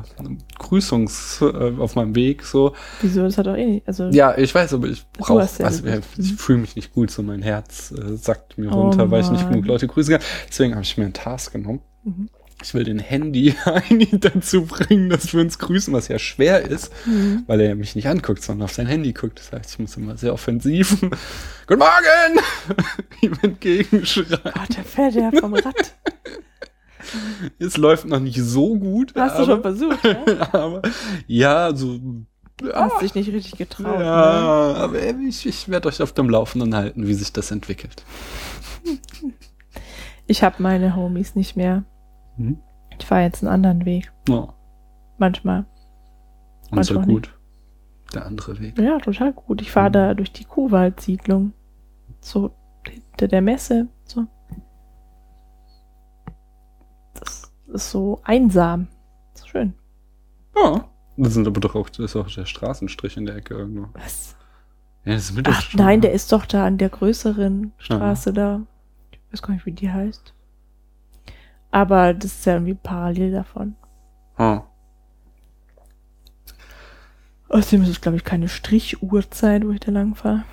Grüßungs 0.58 1.40
äh, 1.42 1.72
auf 1.78 1.94
meinem 1.94 2.14
Weg. 2.14 2.42
So, 2.42 2.74
Wieso? 3.00 3.22
Das 3.22 3.38
hat 3.38 3.46
doch 3.46 3.56
eh 3.56 3.66
nicht. 3.66 3.88
Also, 3.88 4.08
ja, 4.08 4.36
ich 4.36 4.54
weiß, 4.54 4.74
aber 4.74 4.88
ich 4.88 5.06
brauche, 5.12 5.48
ja 5.58 5.64
also 5.64 5.84
ich 6.18 6.34
fühle 6.34 6.58
mich 6.58 6.76
nicht 6.76 6.92
gut, 6.92 7.10
so 7.10 7.22
mein 7.22 7.42
Herz 7.42 7.92
äh, 7.92 8.16
sackt 8.16 8.58
mir 8.58 8.70
Oh 8.72 8.82
runter, 8.82 9.10
weil 9.10 9.22
ich 9.22 9.30
nicht 9.30 9.48
genug 9.48 9.66
Leute 9.66 9.86
grüßen 9.86 10.14
kann. 10.14 10.22
Deswegen 10.48 10.74
habe 10.74 10.82
ich 10.82 10.96
mir 10.98 11.04
einen 11.04 11.14
Task 11.14 11.52
genommen. 11.52 11.80
Mhm. 12.04 12.28
Ich 12.62 12.74
will 12.74 12.82
den 12.84 12.98
Handy 12.98 13.54
eigentlich 13.64 14.10
dazu 14.20 14.66
bringen, 14.66 15.10
dass 15.10 15.32
wir 15.32 15.40
uns 15.40 15.58
grüßen, 15.58 15.92
was 15.94 16.08
ja 16.08 16.18
schwer 16.18 16.62
ist, 16.68 16.90
Mhm. 17.06 17.44
weil 17.46 17.60
er 17.60 17.74
mich 17.76 17.94
nicht 17.94 18.08
anguckt, 18.08 18.42
sondern 18.42 18.64
auf 18.64 18.72
sein 18.72 18.86
Handy 18.86 19.12
guckt. 19.12 19.38
Das 19.38 19.52
heißt, 19.52 19.72
ich 19.72 19.78
muss 19.78 19.96
immer 19.96 20.16
sehr 20.16 20.32
offensiv 20.32 21.00
Guten 21.66 21.78
Morgen! 21.78 22.40
ihm 23.22 23.32
entgegenschreien. 23.42 24.40
Gott, 24.42 24.76
der 24.76 24.84
fährt 24.84 25.14
ja 25.14 25.30
vom 25.38 25.54
Rad. 25.54 25.94
Es 27.58 27.76
läuft 27.76 28.04
noch 28.06 28.20
nicht 28.20 28.38
so 28.42 28.76
gut. 28.76 29.14
Hast 29.14 29.38
du 29.38 29.42
aber, 29.44 29.52
schon 29.52 29.62
versucht, 29.62 30.04
ne? 30.04 30.48
aber 30.52 30.82
ja, 31.26 31.74
so 31.74 31.98
Du 32.58 32.72
hast 32.72 33.00
dich 33.00 33.14
nicht 33.14 33.32
richtig 33.32 33.56
getraut. 33.56 33.98
Ne? 33.98 34.04
Ja, 34.04 34.74
aber 34.74 35.00
ich, 35.00 35.46
ich 35.46 35.68
werde 35.68 35.88
euch 35.88 36.02
auf 36.02 36.12
dem 36.12 36.28
Laufenden 36.28 36.74
halten, 36.74 37.06
wie 37.06 37.14
sich 37.14 37.32
das 37.32 37.52
entwickelt. 37.52 38.02
Ich 40.26 40.42
habe 40.42 40.56
meine 40.62 40.96
Homies 40.96 41.36
nicht 41.36 41.56
mehr. 41.56 41.84
Hm? 42.38 42.58
Ich 42.98 43.06
fahre 43.06 43.22
jetzt 43.22 43.42
einen 43.42 43.52
anderen 43.52 43.84
Weg. 43.84 44.12
Ja, 44.28 44.48
Manchmal. 45.18 45.66
und 46.70 46.84
so 46.84 46.94
Manchmal 46.94 47.06
gut. 47.06 47.38
Der 48.14 48.24
andere 48.24 48.58
Weg. 48.58 48.78
Ja, 48.78 48.98
total 48.98 49.32
gut. 49.32 49.60
Ich 49.60 49.70
fahre 49.70 49.90
da 49.90 50.14
durch 50.14 50.32
die 50.32 50.44
Kuhwaldsiedlung. 50.44 51.52
So 52.20 52.52
hinter 52.86 53.28
der 53.28 53.42
Messe. 53.42 53.88
So. 54.04 54.26
Das 57.14 57.52
ist 57.66 57.90
so 57.90 58.20
einsam. 58.24 58.88
Das 59.32 59.42
ist 59.42 59.48
schön. 59.48 59.74
Ja. 60.56 60.88
Das 61.16 61.34
sind 61.34 61.46
aber 61.48 61.60
doch 61.60 61.74
auch, 61.74 61.88
das 61.90 61.98
ist 61.98 62.16
auch 62.16 62.30
der 62.30 62.46
Straßenstrich 62.46 63.16
in 63.16 63.26
der 63.26 63.36
Ecke 63.36 63.54
irgendwo. 63.54 63.88
Was? 63.94 64.36
Ja, 65.04 65.14
das 65.14 65.30
ist 65.30 65.40
Ach 65.44 65.74
nein, 65.74 66.00
der 66.00 66.12
ist 66.12 66.30
doch 66.30 66.46
da 66.46 66.64
an 66.64 66.78
der 66.78 66.90
größeren 66.90 67.72
Straße 67.78 68.32
da. 68.32 68.62
Ich 69.10 69.20
weiß 69.32 69.42
gar 69.42 69.54
nicht, 69.54 69.66
wie 69.66 69.72
die 69.72 69.90
heißt. 69.90 70.32
Aber 71.70 72.14
das 72.14 72.32
ist 72.32 72.46
ja 72.46 72.54
irgendwie 72.54 72.74
parallel 72.74 73.32
davon. 73.32 73.76
Ah. 74.36 74.62
Außerdem 77.48 77.82
ist 77.82 77.88
es, 77.88 78.00
glaube 78.00 78.16
ich, 78.16 78.24
keine 78.24 78.48
Strichuhrzeit, 78.48 79.64
wo 79.66 79.70
ich 79.70 79.80
da 79.80 79.90
lang 79.90 80.14
fahre. 80.14 80.44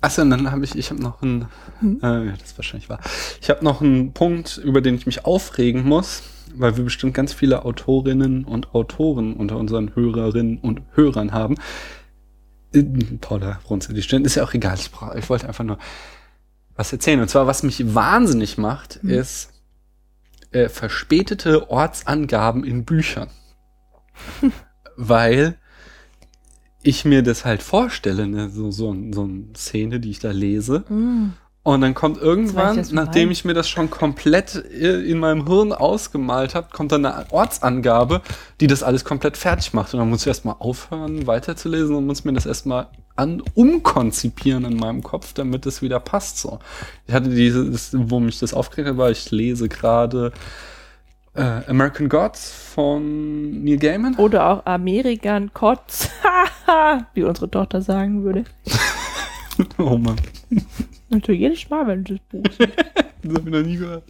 Achso, 0.00 0.22
und 0.22 0.30
dann 0.30 0.50
habe 0.50 0.64
ich, 0.64 0.76
ich 0.76 0.90
habe 0.90 1.02
noch 1.02 1.22
einen, 1.22 1.48
Hm. 1.80 1.98
äh, 2.02 2.26
ja, 2.26 2.32
das 2.32 2.50
ist 2.50 2.58
wahrscheinlich 2.58 2.88
wahr. 2.88 3.00
Ich 3.40 3.50
habe 3.50 3.64
noch 3.64 3.80
einen 3.80 4.12
Punkt, 4.12 4.58
über 4.58 4.80
den 4.80 4.94
ich 4.94 5.06
mich 5.06 5.24
aufregen 5.24 5.84
muss, 5.84 6.22
weil 6.54 6.76
wir 6.76 6.84
bestimmt 6.84 7.14
ganz 7.14 7.32
viele 7.32 7.64
Autorinnen 7.64 8.44
und 8.44 8.74
Autoren 8.74 9.34
unter 9.34 9.56
unseren 9.56 9.94
Hörerinnen 9.96 10.58
und 10.58 10.82
Hörern 10.94 11.32
haben. 11.32 11.56
Äh, 12.72 12.84
Paula 13.20 13.58
runzelt 13.68 13.96
die 13.96 14.02
Stirn, 14.02 14.24
ist 14.24 14.36
ja 14.36 14.44
auch 14.44 14.54
egal, 14.54 14.76
ich, 14.78 14.90
brauch, 14.92 15.14
ich 15.16 15.28
wollte 15.28 15.48
einfach 15.48 15.64
nur 15.64 15.78
was 16.78 16.92
erzählen. 16.92 17.20
Und 17.20 17.28
zwar, 17.28 17.46
was 17.46 17.62
mich 17.62 17.94
wahnsinnig 17.94 18.56
macht, 18.56 19.00
Hm. 19.02 19.10
ist 19.10 19.50
äh, 20.52 20.70
verspätete 20.70 21.70
Ortsangaben 21.70 22.64
in 22.64 22.86
Büchern. 22.86 23.28
weil 24.96 25.56
ich 26.82 27.04
mir 27.04 27.22
das 27.22 27.44
halt 27.44 27.62
vorstelle, 27.62 28.26
ne, 28.26 28.50
so, 28.50 28.70
so, 28.70 28.94
so 29.12 29.22
eine 29.24 29.44
Szene, 29.56 30.00
die 30.00 30.10
ich 30.10 30.18
da 30.18 30.30
lese. 30.30 30.84
Und 31.62 31.80
dann 31.80 31.94
kommt 31.94 32.18
irgendwann, 32.18 32.82
du 32.82 32.94
nachdem 32.94 33.30
ich 33.30 33.44
mir 33.44 33.54
das 33.54 33.68
schon 33.68 33.90
komplett 33.90 34.54
äh, 34.54 35.02
in 35.02 35.18
meinem 35.18 35.46
Hirn 35.46 35.72
ausgemalt 35.72 36.54
habe, 36.54 36.68
kommt 36.72 36.92
dann 36.92 37.04
eine 37.04 37.30
Ortsangabe, 37.30 38.22
die 38.60 38.66
das 38.66 38.82
alles 38.82 39.04
komplett 39.04 39.36
fertig 39.36 39.74
macht. 39.74 39.92
Und 39.92 40.00
dann 40.00 40.08
muss 40.08 40.22
ich 40.22 40.28
erstmal 40.28 40.56
aufhören, 40.58 41.26
weiterzulesen 41.26 41.94
und 41.94 42.06
muss 42.06 42.24
mir 42.24 42.32
das 42.32 42.46
erstmal 42.46 42.88
an 43.18 43.42
umkonzipieren 43.54 44.64
in 44.64 44.76
meinem 44.76 45.02
Kopf, 45.02 45.32
damit 45.32 45.66
es 45.66 45.82
wieder 45.82 45.98
passt. 45.98 46.38
So. 46.38 46.60
Ich 47.06 47.14
hatte 47.14 47.30
diese, 47.30 47.68
das, 47.68 47.90
wo 47.92 48.20
mich 48.20 48.38
das 48.38 48.54
aufgeregt 48.54 48.90
hat, 48.90 48.96
war, 48.96 49.10
ich 49.10 49.30
lese 49.32 49.68
gerade 49.68 50.32
äh, 51.34 51.62
American 51.66 52.08
Gods 52.08 52.52
von 52.74 53.64
Neil 53.64 53.78
Gaiman. 53.78 54.14
Oder 54.16 54.48
auch 54.48 54.66
Amerikan 54.66 55.52
Kotz, 55.52 56.10
wie 57.14 57.24
unsere 57.24 57.50
Tochter 57.50 57.82
sagen 57.82 58.22
würde. 58.24 58.44
Oh 59.76 59.98
Mann. 59.98 60.14
Natürlich 61.08 61.40
jedes 61.40 61.68
Mal, 61.68 61.84
wenn 61.88 62.04
du 62.04 62.14
das 62.14 62.22
Buch 62.28 62.44
siehst. 62.56 62.70
Das 63.24 63.34
hab 63.34 63.46
ich 63.46 63.52
noch 63.52 63.62
nie 63.62 63.76
gehört. 63.76 64.04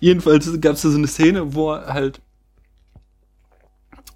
Jedenfalls 0.00 0.58
gab 0.62 0.72
es 0.72 0.80
da 0.80 0.88
so 0.88 0.96
eine 0.96 1.06
Szene, 1.06 1.54
wo 1.54 1.72
er 1.72 1.92
halt 1.92 2.22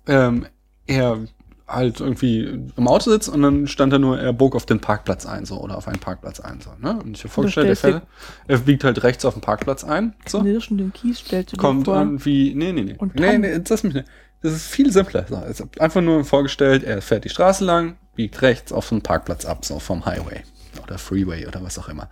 ähm, 0.07 0.47
er 0.87 1.27
halt 1.73 2.01
irgendwie 2.01 2.69
im 2.77 2.89
Auto 2.89 3.11
sitzt 3.11 3.29
und 3.29 3.43
dann 3.43 3.67
stand 3.67 3.93
da 3.93 3.99
nur, 3.99 4.19
er 4.19 4.33
bog 4.33 4.55
auf 4.55 4.67
den 4.67 4.81
Parkplatz 4.81 5.27
ein, 5.27 5.45
so, 5.45 5.61
oder 5.61 5.77
auf 5.77 5.89
einen 5.89 5.99
Parkplatz 5.99 6.41
ein, 6.41 6.61
so, 6.61 6.71
ne? 6.79 6.99
Und 7.03 7.17
ich 7.17 7.25
habe 7.25 7.31
vorgestellt, 7.31 7.69
er, 7.69 7.77
fährt, 7.77 8.03
er 8.47 8.59
biegt 8.59 8.85
halt 8.85 9.03
rechts 9.03 9.25
auf 9.25 9.35
den 9.35 9.41
Parkplatz 9.41 9.85
ein, 9.85 10.15
so, 10.27 10.43
Nirschen 10.43 10.79
den 10.79 10.93
Kies 10.93 11.21
stellst 11.21 11.53
du 11.53 11.57
kommt 11.57 11.87
vor. 11.87 11.97
irgendwie, 11.97 12.55
nee, 12.55 12.73
nee, 12.73 12.83
nee, 12.83 12.97
Und 12.99 13.15
nee, 13.15 13.39
nee, 13.39 13.61
lass 13.69 13.83
mich. 13.83 14.05
Das 14.43 14.53
ist 14.53 14.67
viel 14.67 14.93
simpler. 14.93 15.25
So, 15.29 15.37
es 15.37 15.61
ist 15.61 15.81
einfach 15.81 16.01
nur 16.01 16.25
vorgestellt, 16.25 16.83
er 16.83 17.01
fährt 17.01 17.25
die 17.25 17.29
Straße 17.29 17.65
lang, 17.65 17.97
biegt 18.15 18.43
rechts 18.43 18.73
auf 18.73 18.89
den 18.89 19.03
Parkplatz 19.03 19.45
ab, 19.45 19.65
so 19.65 19.79
vom 19.79 20.05
Highway 20.05 20.43
oder 20.83 20.99
Freeway 20.99 21.47
oder 21.47 21.63
was 21.63 21.79
auch 21.79 21.89
immer. 21.89 22.09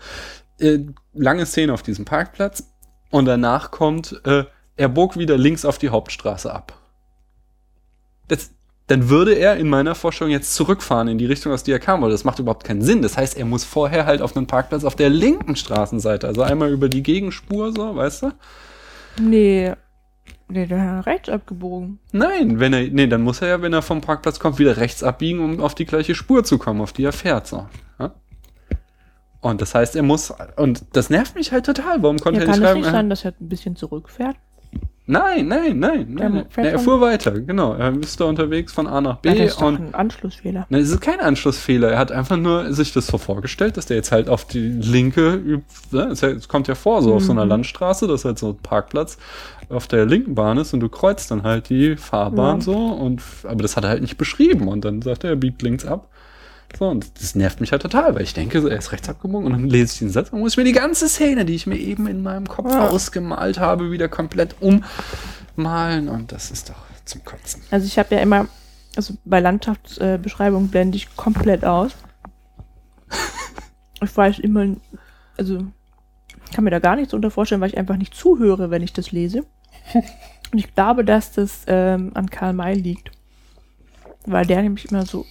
Äh, 0.59 0.79
lange 1.13 1.47
Szene 1.47 1.73
auf 1.73 1.83
diesem 1.83 2.05
Parkplatz 2.05 2.65
und 3.11 3.25
danach 3.25 3.71
kommt, 3.71 4.21
äh, 4.25 4.45
er 4.77 4.89
bog 4.89 5.19
wieder 5.19 5.37
links 5.37 5.65
auf 5.65 5.79
die 5.79 5.91
Hauptstraße 5.91 6.53
ab. 6.53 6.79
Das, 8.29 8.51
dann 8.91 9.09
würde 9.09 9.35
er 9.35 9.57
in 9.57 9.69
meiner 9.69 9.95
Vorstellung 9.95 10.33
jetzt 10.33 10.53
zurückfahren 10.57 11.07
in 11.07 11.17
die 11.17 11.27
Richtung, 11.27 11.53
aus 11.53 11.63
der 11.63 11.77
er 11.77 11.79
kam, 11.79 12.03
aber 12.03 12.11
das 12.11 12.25
macht 12.25 12.41
überhaupt 12.41 12.65
keinen 12.65 12.83
Sinn. 12.83 13.03
Das 13.03 13.17
heißt, 13.17 13.39
er 13.39 13.45
muss 13.45 13.63
vorher 13.63 14.05
halt 14.05 14.21
auf 14.21 14.37
einen 14.37 14.49
Parkplatz 14.49 14.83
auf 14.83 14.97
der 14.97 15.11
linken 15.11 15.55
Straßenseite, 15.55 16.27
also 16.27 16.43
einmal 16.43 16.73
über 16.73 16.89
die 16.89 17.05
Gegenspur, 17.05 17.73
so, 17.73 17.95
weißt 17.95 18.25
du? 18.25 18.33
Nee. 19.21 19.73
Nee, 20.49 20.67
der 20.67 20.97
hat 20.97 21.07
rechts 21.07 21.29
abgebogen. 21.29 22.01
Nein, 22.11 22.59
wenn 22.59 22.73
er, 22.73 22.89
nee, 22.89 23.07
dann 23.07 23.23
muss 23.23 23.41
er 23.41 23.49
ja, 23.49 23.63
wenn 23.63 23.73
er 23.73 23.83
vom 23.83 24.01
Parkplatz 24.01 24.41
kommt, 24.41 24.59
wieder 24.59 24.77
rechts 24.77 25.05
abbiegen, 25.05 25.39
um 25.39 25.61
auf 25.61 25.77
die 25.77 25.87
gleiche 25.87 26.17
Spur 26.17 26.43
zu 26.43 26.59
kommen, 26.59 26.81
auf 26.81 26.93
die 26.93 27.05
er 27.05 27.13
fährt, 27.13 27.47
so. 27.47 27.69
Ja? 28.01 28.13
Und 29.41 29.61
das 29.61 29.73
heißt, 29.73 29.95
er 29.95 30.03
muss, 30.03 30.35
und 30.57 30.85
das 30.93 31.11
nervt 31.11 31.37
mich 31.37 31.53
halt 31.53 31.65
total. 31.65 32.03
Warum 32.03 32.19
konnte 32.19 32.41
Ja, 32.41 32.47
er 32.47 32.51
kann 32.51 32.59
nicht 32.59 32.65
es 32.65 32.65
schreiben? 32.67 32.81
nicht 32.81 32.89
äh, 32.89 32.93
sein, 32.93 33.09
dass 33.11 33.25
er 33.25 33.35
ein 33.41 33.49
bisschen 33.49 33.77
zurückfährt? 33.77 34.35
Nein, 35.11 35.49
nein, 35.49 35.79
nein, 35.79 36.07
nein. 36.11 36.47
nein. 36.57 36.65
er 36.67 36.79
fuhr 36.79 37.01
weiter, 37.01 37.33
genau. 37.41 37.75
Er 37.75 37.93
ist 38.01 38.21
da 38.21 38.27
unterwegs 38.27 38.73
von 38.73 38.87
A 38.87 39.01
nach 39.01 39.17
B 39.19 39.29
Ja, 39.31 39.35
das 39.35 39.53
ist 39.53 39.61
doch 39.61 39.67
und 39.67 39.81
ein 39.89 39.95
Anschlussfehler. 39.95 40.67
Nein, 40.69 40.81
es 40.83 40.91
ist 40.91 41.01
kein 41.01 41.21
Anschlussfehler. 41.21 41.91
Er 41.91 41.99
hat 41.99 42.13
einfach 42.13 42.37
nur 42.37 42.73
sich 42.73 42.93
das 42.93 43.07
so 43.09 43.19
vorgestellt, 43.19 43.77
dass 43.77 43.87
der 43.87 43.97
jetzt 43.97 44.13
halt 44.13 44.29
auf 44.29 44.45
die 44.45 44.69
linke, 44.69 45.63
ne, 45.91 46.03
es 46.13 46.23
es 46.23 46.49
kommt 46.49 46.69
ja 46.69 46.75
vor, 46.75 47.03
so 47.03 47.15
auf 47.15 47.23
so 47.25 47.33
einer 47.33 47.45
Mhm. 47.45 47.51
Landstraße, 47.51 48.07
dass 48.07 48.25
halt 48.25 48.39
so 48.39 48.51
ein 48.51 48.59
Parkplatz 48.59 49.19
auf 49.69 49.87
der 49.87 50.05
linken 50.05 50.35
Bahn 50.35 50.59
ist 50.59 50.75
und 50.75 50.81
du 50.81 50.89
kreuzt 50.89 51.31
dann 51.31 51.43
halt 51.45 51.69
die 51.71 51.97
Fahrbahn 51.97 52.57
Ja. 52.59 52.61
so 52.65 52.77
und, 52.77 53.23
aber 53.45 53.63
das 53.63 53.77
hat 53.77 53.85
er 53.85 53.91
halt 53.91 54.03
nicht 54.03 54.19
beschrieben 54.19 54.69
und 54.69 54.85
dann 54.85 55.01
sagt 55.01 55.25
er, 55.25 55.31
er 55.31 55.37
biegt 55.37 55.63
links 55.63 55.87
ab. 55.87 56.09
So, 56.79 56.89
und 56.89 57.21
das 57.21 57.35
nervt 57.35 57.61
mich 57.61 57.73
halt 57.73 57.83
total, 57.83 58.15
weil 58.15 58.23
ich 58.23 58.33
denke, 58.33 58.61
so, 58.61 58.69
er 58.69 58.79
ist 58.79 58.93
rechts 58.93 59.09
abgebogen 59.09 59.47
und 59.47 59.53
dann 59.53 59.69
lese 59.69 59.93
ich 59.93 59.99
den 59.99 60.11
Satz 60.11 60.31
und 60.31 60.41
muss 60.41 60.53
ich 60.53 60.57
mir 60.57 60.65
die 60.65 60.73
ganze 60.73 61.09
Szene, 61.09 61.45
die 61.45 61.55
ich 61.55 61.67
mir 61.67 61.77
eben 61.77 62.07
in 62.07 62.23
meinem 62.23 62.49
Kopf 62.49 62.71
Ja. 62.73 62.89
ausgemalt 62.89 63.59
habe, 63.59 63.91
wieder 63.91 64.09
komplett 64.09 64.55
ummalen 65.57 66.09
und 66.09 66.33
das 66.33 66.51
ist 66.51 66.71
doch 66.71 66.77
zum 67.05 67.25
Kotzen. 67.25 67.63
Also 67.71 67.87
ich 67.87 67.99
habe 67.99 68.15
ja 68.15 68.21
immer, 68.23 68.47
also 68.97 69.15
bei 69.25 69.41
Landschaftsbeschreibungen 69.41 70.69
blende 70.71 70.97
ich 70.97 71.15
komplett 71.17 71.65
aus. 71.65 71.93
ich 74.03 74.17
weiß 74.17 74.39
immer, 74.39 74.77
also 75.37 75.67
kann 76.55 76.65
mir 76.65 76.71
da 76.71 76.79
gar 76.79 76.97
nichts 76.97 77.15
unter 77.15 77.31
vorstellen, 77.31 77.61
weil 77.61 77.71
ich 77.71 77.79
einfach 77.79 77.97
nicht 77.97 78.15
zuhöre, 78.15 78.71
wenn 78.71 78.83
ich 78.83 78.93
das 78.93 79.13
lese. 79.13 79.45
Und 80.53 80.59
ich 80.59 80.75
glaube, 80.75 81.05
dass 81.05 81.33
das 81.33 81.63
ähm, 81.67 82.11
an 82.15 82.29
Karl 82.31 82.53
May 82.53 82.75
liegt. 82.75 83.11
Weil 84.27 84.47
der 84.47 84.63
nämlich 84.63 84.91
immer 84.91 85.07
so 85.07 85.27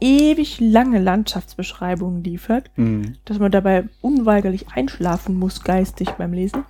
ewig 0.00 0.60
lange 0.60 1.00
Landschaftsbeschreibungen 1.00 2.22
liefert, 2.22 2.70
Mhm. 2.76 3.14
dass 3.24 3.38
man 3.38 3.50
dabei 3.50 3.84
unweigerlich 4.02 4.66
einschlafen 4.74 5.34
muss, 5.38 5.62
geistig 5.64 6.10
beim 6.12 6.32
Lesen. 6.32 6.64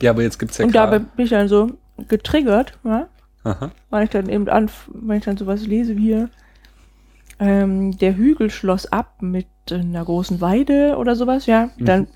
Ja, 0.00 0.10
aber 0.10 0.22
jetzt 0.22 0.38
gibt's 0.38 0.58
ja 0.58 0.64
Und 0.64 0.74
dabei 0.74 0.98
gerade. 0.98 1.10
bin 1.16 1.24
ich 1.24 1.30
dann 1.30 1.48
so 1.48 1.72
getriggert, 2.08 2.78
ja, 2.84 3.08
Aha. 3.44 3.70
weil 3.90 4.04
ich 4.04 4.10
dann 4.10 4.28
eben 4.28 4.48
an, 4.48 4.70
wenn 4.92 5.18
ich 5.18 5.24
dann 5.24 5.36
sowas 5.36 5.66
lese 5.66 5.96
wie 5.96 6.02
hier, 6.02 6.30
ähm, 7.40 7.96
der 7.98 8.16
Hügel 8.16 8.50
schloss 8.50 8.86
ab 8.86 9.20
mit 9.20 9.46
einer 9.70 10.04
großen 10.04 10.40
Weide 10.40 10.96
oder 10.98 11.16
sowas, 11.16 11.46
ja, 11.46 11.70
dann 11.78 12.06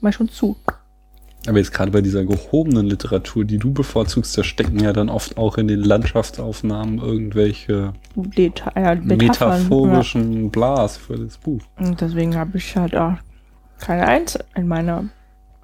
mach 0.00 0.10
ich 0.10 0.16
schon 0.16 0.28
zu. 0.30 0.56
Aber 1.46 1.58
jetzt 1.58 1.72
gerade 1.72 1.90
bei 1.90 2.00
dieser 2.00 2.24
gehobenen 2.24 2.86
Literatur, 2.86 3.44
die 3.44 3.58
du 3.58 3.72
bevorzugst, 3.72 4.36
da 4.36 4.42
stecken 4.42 4.80
ja 4.80 4.92
dann 4.92 5.08
oft 5.08 5.38
auch 5.38 5.56
in 5.56 5.68
den 5.68 5.80
Landschaftsaufnahmen 5.80 6.98
irgendwelche 6.98 7.92
Deta 8.16 8.72
Metaphern, 8.74 9.06
metaphorischen 9.06 10.50
Blas 10.50 10.96
für 10.96 11.16
das 11.16 11.38
Buch. 11.38 11.62
Ja. 11.78 11.86
Und 11.86 12.00
deswegen 12.00 12.36
habe 12.36 12.58
ich 12.58 12.76
halt 12.76 12.94
auch 12.96 13.14
keine 13.78 14.06
Eins 14.06 14.38
in 14.56 14.66
meiner 14.66 15.08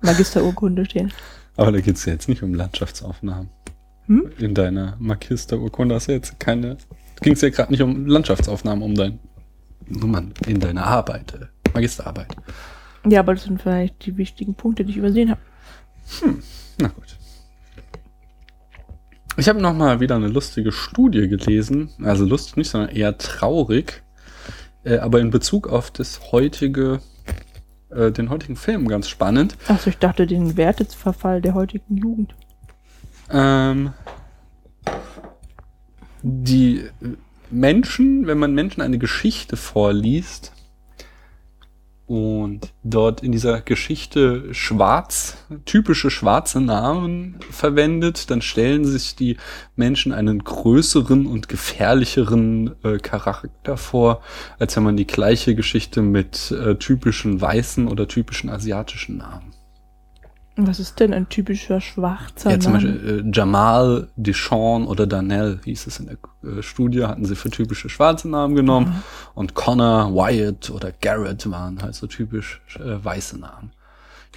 Magisterurkunde 0.01 0.85
stehen. 0.85 1.13
Aber 1.57 1.73
da 1.73 1.81
geht's 1.81 2.05
ja 2.07 2.13
jetzt 2.13 2.29
nicht 2.29 2.43
um 2.43 2.55
Landschaftsaufnahmen. 2.55 3.51
Hm? 4.07 4.31
In 4.39 4.55
deiner 4.55 4.97
Magisterurkunde 4.99 5.95
hast 5.95 6.09
du 6.09 6.13
jetzt 6.13 6.39
keine. 6.39 6.77
Ging's 7.21 7.41
ja 7.41 7.49
gerade 7.49 7.73
nicht 7.73 7.83
um 7.83 8.07
Landschaftsaufnahmen, 8.07 8.83
um 8.83 8.95
dein 8.95 9.19
Nummern 9.87 10.33
in 10.47 10.61
deiner 10.61 10.87
Arbeit, 10.87 11.35
äh, 11.35 11.71
Magisterarbeit. 11.73 12.35
Ja, 13.07 13.21
aber 13.21 13.35
das 13.35 13.45
sind 13.45 13.61
vielleicht 13.61 14.07
die 14.07 14.17
wichtigen 14.17 14.55
Punkte, 14.55 14.85
die 14.85 14.93
ich 14.93 14.97
übersehen 14.97 15.31
habe. 15.31 15.41
Na 16.79 16.89
gut. 16.89 17.17
Ich 19.37 19.49
habe 19.49 19.61
noch 19.61 19.75
mal 19.75 20.01
wieder 20.01 20.17
eine 20.17 20.29
lustige 20.29 20.71
Studie 20.71 21.29
gelesen. 21.29 21.91
Also 22.03 22.25
lustig 22.25 22.57
nicht, 22.57 22.71
sondern 22.71 22.91
eher 22.91 23.19
traurig. 23.19 24.03
Äh, 24.85 24.99
aber 24.99 25.21
in 25.21 25.31
Bezug 25.31 25.69
auf 25.69 25.91
das 25.91 26.33
heutige, 26.33 27.01
äh, 27.91 28.13
den 28.13 28.31
heutigen 28.31 28.57
Film 28.57 28.87
ganz 28.87 29.09
spannend. 29.09 29.57
Achso, 29.67 29.91
ich 29.91 29.99
dachte 29.99 30.27
den 30.27 30.57
Werteverfall 30.57 31.41
der 31.41 31.55
heutigen 31.55 31.97
Jugend. 31.97 32.35
Ähm, 33.31 33.93
die 36.23 36.79
äh, 36.79 36.91
Menschen, 37.51 38.27
wenn 38.27 38.39
man 38.39 38.55
Menschen 38.55 38.83
eine 38.83 38.99
Geschichte 38.99 39.57
vorliest 39.57 40.54
und 42.07 42.73
dort 42.83 43.23
in 43.23 43.33
dieser 43.33 43.63
Geschichte 43.63 44.53
schwarz, 44.53 45.39
typische 45.65 46.11
schwarze 46.11 46.61
Namen 46.61 47.37
verwendet, 47.51 48.31
dann 48.31 48.43
stellen 48.43 48.85
sich 48.85 49.17
die 49.17 49.39
Menschen 49.75 50.13
einen 50.13 50.45
größeren 50.45 51.27
und 51.27 51.49
gefährlicheren 51.49 52.75
äh, 52.85 52.99
Charakter 52.99 53.79
vor, 53.79 54.21
als 54.59 54.77
wenn 54.77 54.83
man 54.83 54.97
die 54.99 55.07
gleiche 55.07 55.55
Geschichte 55.55 56.03
mit 56.03 56.51
äh, 56.51 56.75
typischen 56.77 57.41
weißen 57.41 57.89
oder 57.89 58.07
typischen 58.07 58.51
asiatischen 58.51 59.17
Namen 59.17 59.54
Was 60.57 60.79
ist 60.79 61.01
denn 61.01 61.13
ein 61.13 61.29
typischer 61.29 61.81
schwarzer 61.81 62.53
ja, 62.53 62.61
zum 62.61 62.75
Name? 62.75 62.93
Beispiel 62.93 63.25
äh, 63.27 63.31
Jamal, 63.33 64.09
Deshaun 64.15 64.87
oder 64.87 65.07
Danell 65.07 65.59
hieß 65.65 65.89
es 65.89 65.99
in 65.99 66.07
der 66.07 66.17
äh, 66.59 66.63
Studie, 66.63 67.05
hatten 67.05 67.25
sie 67.25 67.35
für 67.35 67.51
typische 67.51 67.89
schwarze 67.89 68.29
Namen 68.29 68.55
genommen. 68.55 69.03
Und 69.35 69.55
Connor, 69.55 70.15
Wyatt 70.15 70.71
oder 70.71 70.93
Garrett 71.01 71.51
waren 71.51 71.83
halt 71.83 71.97
so 71.97 72.07
typisch 72.07 72.61
äh, 72.79 73.05
weiße 73.05 73.39
Namen. 73.39 73.73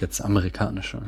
Jetzt 0.00 0.20
amerikanische. 0.20 0.98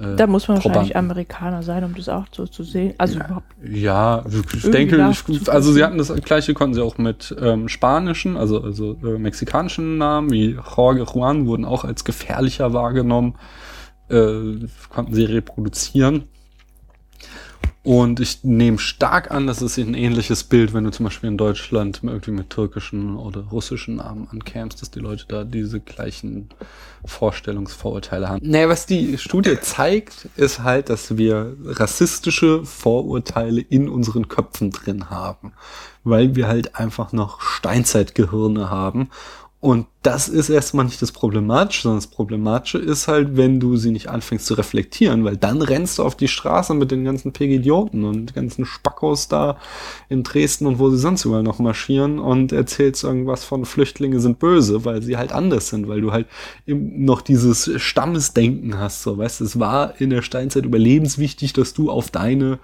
Äh, 0.00 0.16
da 0.16 0.26
muss 0.26 0.48
man 0.48 0.56
wahrscheinlich 0.56 0.92
Probanden. 0.92 0.96
Amerikaner 0.96 1.62
sein, 1.62 1.84
um 1.84 1.94
das 1.94 2.08
auch 2.08 2.26
so 2.32 2.46
zu 2.46 2.64
sehen. 2.64 2.94
Also 2.98 3.16
überhaupt. 3.16 3.46
Ja, 3.62 4.24
ich 4.26 4.70
denke, 4.70 5.08
ich, 5.10 5.48
also 5.48 5.72
sie 5.72 5.84
hatten 5.84 5.98
das 5.98 6.12
gleiche, 6.14 6.52
konnten 6.54 6.74
sie 6.74 6.82
auch 6.82 6.98
mit 6.98 7.34
ähm, 7.40 7.68
spanischen, 7.68 8.36
also, 8.36 8.62
also 8.62 8.96
äh, 9.04 9.18
mexikanischen 9.18 9.98
Namen 9.98 10.30
wie 10.30 10.58
Jorge 10.76 11.04
Juan 11.04 11.46
wurden 11.46 11.64
auch 11.64 11.84
als 11.84 12.04
gefährlicher 12.04 12.72
wahrgenommen, 12.72 13.34
äh, 14.08 14.66
konnten 14.90 15.14
sie 15.14 15.24
reproduzieren. 15.24 16.24
Und 17.84 18.18
ich 18.18 18.42
nehme 18.44 18.78
stark 18.78 19.30
an, 19.30 19.46
dass 19.46 19.60
es 19.60 19.76
ein 19.76 19.92
ähnliches 19.92 20.44
Bild, 20.44 20.72
wenn 20.72 20.84
du 20.84 20.90
zum 20.90 21.04
Beispiel 21.04 21.28
in 21.28 21.36
Deutschland 21.36 22.00
irgendwie 22.02 22.30
mit 22.30 22.48
türkischen 22.48 23.14
oder 23.14 23.42
russischen 23.42 23.96
Namen 23.96 24.26
ankämst, 24.32 24.80
dass 24.80 24.90
die 24.90 25.00
Leute 25.00 25.26
da 25.28 25.44
diese 25.44 25.80
gleichen 25.80 26.48
Vorstellungsvorurteile 27.04 28.26
haben. 28.26 28.40
Naja, 28.42 28.70
was 28.70 28.86
die 28.86 29.18
Studie 29.18 29.58
zeigt, 29.60 30.30
ist 30.36 30.60
halt, 30.60 30.88
dass 30.88 31.18
wir 31.18 31.58
rassistische 31.62 32.64
Vorurteile 32.64 33.60
in 33.60 33.90
unseren 33.90 34.28
Köpfen 34.28 34.70
drin 34.70 35.10
haben, 35.10 35.52
weil 36.04 36.36
wir 36.36 36.48
halt 36.48 36.76
einfach 36.76 37.12
noch 37.12 37.42
Steinzeitgehirne 37.42 38.70
haben. 38.70 39.10
Und 39.64 39.86
das 40.02 40.28
ist 40.28 40.50
erstmal 40.50 40.84
nicht 40.84 41.00
das 41.00 41.10
Problematische, 41.10 41.84
sondern 41.84 42.00
das 42.00 42.08
Problematische 42.08 42.76
ist 42.76 43.08
halt, 43.08 43.38
wenn 43.38 43.60
du 43.60 43.78
sie 43.78 43.92
nicht 43.92 44.10
anfängst 44.10 44.44
zu 44.44 44.52
reflektieren, 44.52 45.24
weil 45.24 45.38
dann 45.38 45.62
rennst 45.62 45.96
du 45.96 46.02
auf 46.02 46.14
die 46.14 46.28
Straße 46.28 46.74
mit 46.74 46.90
den 46.90 47.02
ganzen 47.02 47.32
Pegidioten 47.32 48.04
und 48.04 48.34
ganzen 48.34 48.66
Spackos 48.66 49.28
da 49.28 49.56
in 50.10 50.22
Dresden 50.22 50.66
und 50.66 50.78
wo 50.78 50.90
sie 50.90 50.98
sonst 50.98 51.24
überall 51.24 51.42
noch 51.42 51.60
marschieren 51.60 52.18
und 52.18 52.52
erzählst 52.52 53.04
irgendwas 53.04 53.44
von 53.44 53.64
Flüchtlinge 53.64 54.20
sind 54.20 54.38
böse, 54.38 54.84
weil 54.84 55.00
sie 55.00 55.16
halt 55.16 55.32
anders 55.32 55.70
sind, 55.70 55.88
weil 55.88 56.02
du 56.02 56.12
halt 56.12 56.26
noch 56.66 57.22
dieses 57.22 57.70
Stammesdenken 57.80 58.78
hast, 58.78 59.02
so, 59.02 59.16
weißt 59.16 59.40
du, 59.40 59.44
es 59.44 59.58
war 59.58 59.98
in 59.98 60.10
der 60.10 60.20
Steinzeit 60.20 60.66
überlebenswichtig, 60.66 61.54
dass 61.54 61.72
du 61.72 61.90
auf 61.90 62.10
deine 62.10 62.58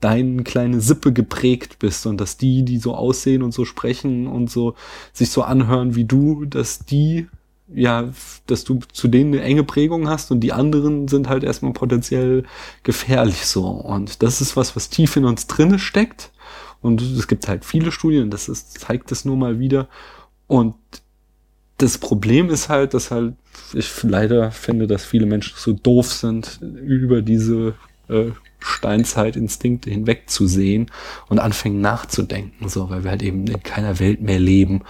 deine 0.00 0.44
kleine 0.44 0.80
Sippe 0.80 1.12
geprägt 1.12 1.78
bist 1.78 2.06
und 2.06 2.20
dass 2.20 2.36
die, 2.36 2.64
die 2.64 2.78
so 2.78 2.94
aussehen 2.94 3.42
und 3.42 3.52
so 3.52 3.64
sprechen 3.64 4.26
und 4.26 4.50
so 4.50 4.74
sich 5.12 5.30
so 5.30 5.42
anhören 5.42 5.94
wie 5.94 6.04
du, 6.04 6.44
dass 6.44 6.84
die 6.84 7.26
ja, 7.74 8.10
dass 8.46 8.64
du 8.64 8.80
zu 8.92 9.08
denen 9.08 9.34
eine 9.34 9.42
enge 9.42 9.64
Prägung 9.64 10.08
hast 10.08 10.30
und 10.30 10.40
die 10.40 10.52
anderen 10.52 11.06
sind 11.06 11.28
halt 11.28 11.44
erstmal 11.44 11.72
potenziell 11.72 12.44
gefährlich 12.82 13.44
so. 13.44 13.66
Und 13.66 14.22
das 14.22 14.40
ist 14.40 14.56
was, 14.56 14.74
was 14.74 14.88
tief 14.88 15.16
in 15.16 15.26
uns 15.26 15.46
drinne 15.46 15.78
steckt. 15.78 16.30
Und 16.80 17.02
es 17.02 17.28
gibt 17.28 17.48
halt 17.48 17.64
viele 17.64 17.92
Studien, 17.92 18.30
das 18.30 18.48
ist, 18.48 18.80
zeigt 18.80 19.10
das 19.10 19.24
nur 19.24 19.36
mal 19.36 19.58
wieder. 19.58 19.88
Und 20.46 20.76
das 21.76 21.98
Problem 21.98 22.48
ist 22.50 22.68
halt, 22.68 22.94
dass 22.94 23.10
halt 23.10 23.34
ich 23.74 23.90
leider 24.02 24.50
finde, 24.50 24.86
dass 24.86 25.04
viele 25.04 25.26
Menschen 25.26 25.54
so 25.56 25.72
doof 25.72 26.12
sind, 26.12 26.60
über 26.62 27.20
diese 27.20 27.74
äh, 28.08 28.30
Steinzeitinstinkte 28.58 29.90
hinwegzusehen 29.90 30.90
und 31.28 31.38
anfangen 31.38 31.80
nachzudenken, 31.80 32.68
so, 32.68 32.90
weil 32.90 33.04
wir 33.04 33.10
halt 33.10 33.22
eben 33.22 33.46
in 33.46 33.62
keiner 33.62 33.98
Welt 34.00 34.20
mehr 34.20 34.40
leben, 34.40 34.82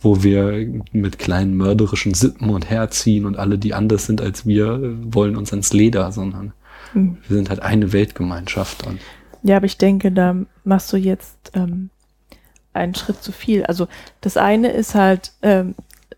wo 0.00 0.22
wir 0.22 0.82
mit 0.92 1.18
kleinen 1.18 1.56
mörderischen 1.56 2.14
Sippen 2.14 2.50
und 2.50 2.68
herziehen 2.68 3.24
und 3.24 3.38
alle, 3.38 3.58
die 3.58 3.74
anders 3.74 4.06
sind 4.06 4.20
als 4.20 4.46
wir, 4.46 4.80
wollen 5.02 5.36
uns 5.36 5.50
ans 5.52 5.72
Leder, 5.72 6.12
sondern 6.12 6.52
Hm. 6.92 7.18
wir 7.26 7.36
sind 7.36 7.50
halt 7.50 7.60
eine 7.60 7.92
Weltgemeinschaft 7.92 8.86
und 8.86 9.00
Ja, 9.42 9.56
aber 9.56 9.66
ich 9.66 9.78
denke, 9.78 10.12
da 10.12 10.36
machst 10.64 10.92
du 10.92 10.96
jetzt 10.96 11.50
ähm, 11.54 11.90
einen 12.72 12.94
Schritt 12.94 13.22
zu 13.22 13.32
viel. 13.32 13.64
Also 13.64 13.88
das 14.20 14.36
eine 14.36 14.68
ist 14.68 14.94
halt, 14.94 15.32
ähm, 15.42 15.74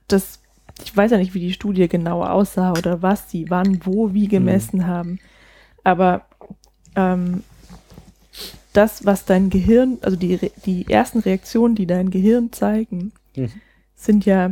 das, 0.08 0.40
ich 0.84 0.96
weiß 0.96 1.10
ja 1.10 1.18
nicht, 1.18 1.34
wie 1.34 1.40
die 1.40 1.52
Studie 1.52 1.88
genau 1.88 2.22
aussah 2.22 2.72
oder 2.72 3.02
was 3.02 3.30
sie 3.30 3.46
wann, 3.48 3.80
wo, 3.84 4.12
wie 4.12 4.28
gemessen 4.28 4.86
haben. 4.86 5.18
Aber 5.82 6.25
ähm, 6.96 7.42
das, 8.72 9.06
was 9.06 9.24
dein 9.24 9.48
Gehirn, 9.50 9.98
also 10.02 10.16
die, 10.16 10.50
die 10.66 10.86
ersten 10.90 11.20
Reaktionen, 11.20 11.74
die 11.74 11.86
dein 11.86 12.10
Gehirn 12.10 12.52
zeigen, 12.52 13.12
Mhm. 13.36 13.50
sind 13.94 14.26
ja 14.26 14.50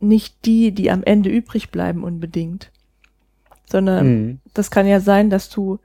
nicht 0.00 0.44
die, 0.44 0.72
die 0.72 0.90
am 0.90 1.02
Ende 1.04 1.30
übrig 1.30 1.70
bleiben 1.70 2.02
unbedingt. 2.04 2.70
Sondern 3.70 4.06
Mhm. 4.06 4.40
das 4.54 4.70
kann 4.70 4.86
ja 4.86 5.00
sein, 5.00 5.30
dass 5.30 5.48
du, 5.48 5.78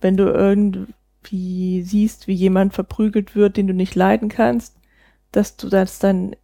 wenn 0.00 0.16
du 0.16 0.24
irgendwie 0.24 1.82
siehst, 1.82 2.26
wie 2.26 2.34
jemand 2.34 2.74
verprügelt 2.74 3.34
wird, 3.34 3.56
den 3.56 3.66
du 3.66 3.74
nicht 3.74 3.94
leiden 3.94 4.28
kannst, 4.28 4.76
dass 5.32 5.56
du 5.56 5.68
das 5.68 5.98
dann 5.98 6.36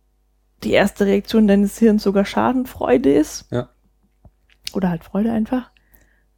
die 0.64 0.72
erste 0.72 1.06
Reaktion 1.06 1.46
deines 1.46 1.78
Hirns 1.78 2.02
sogar 2.02 2.24
Schadenfreude 2.24 3.12
ist. 3.12 3.46
Ja. 3.50 3.68
Oder 4.72 4.90
halt 4.90 5.04
Freude 5.04 5.32
einfach. 5.32 5.70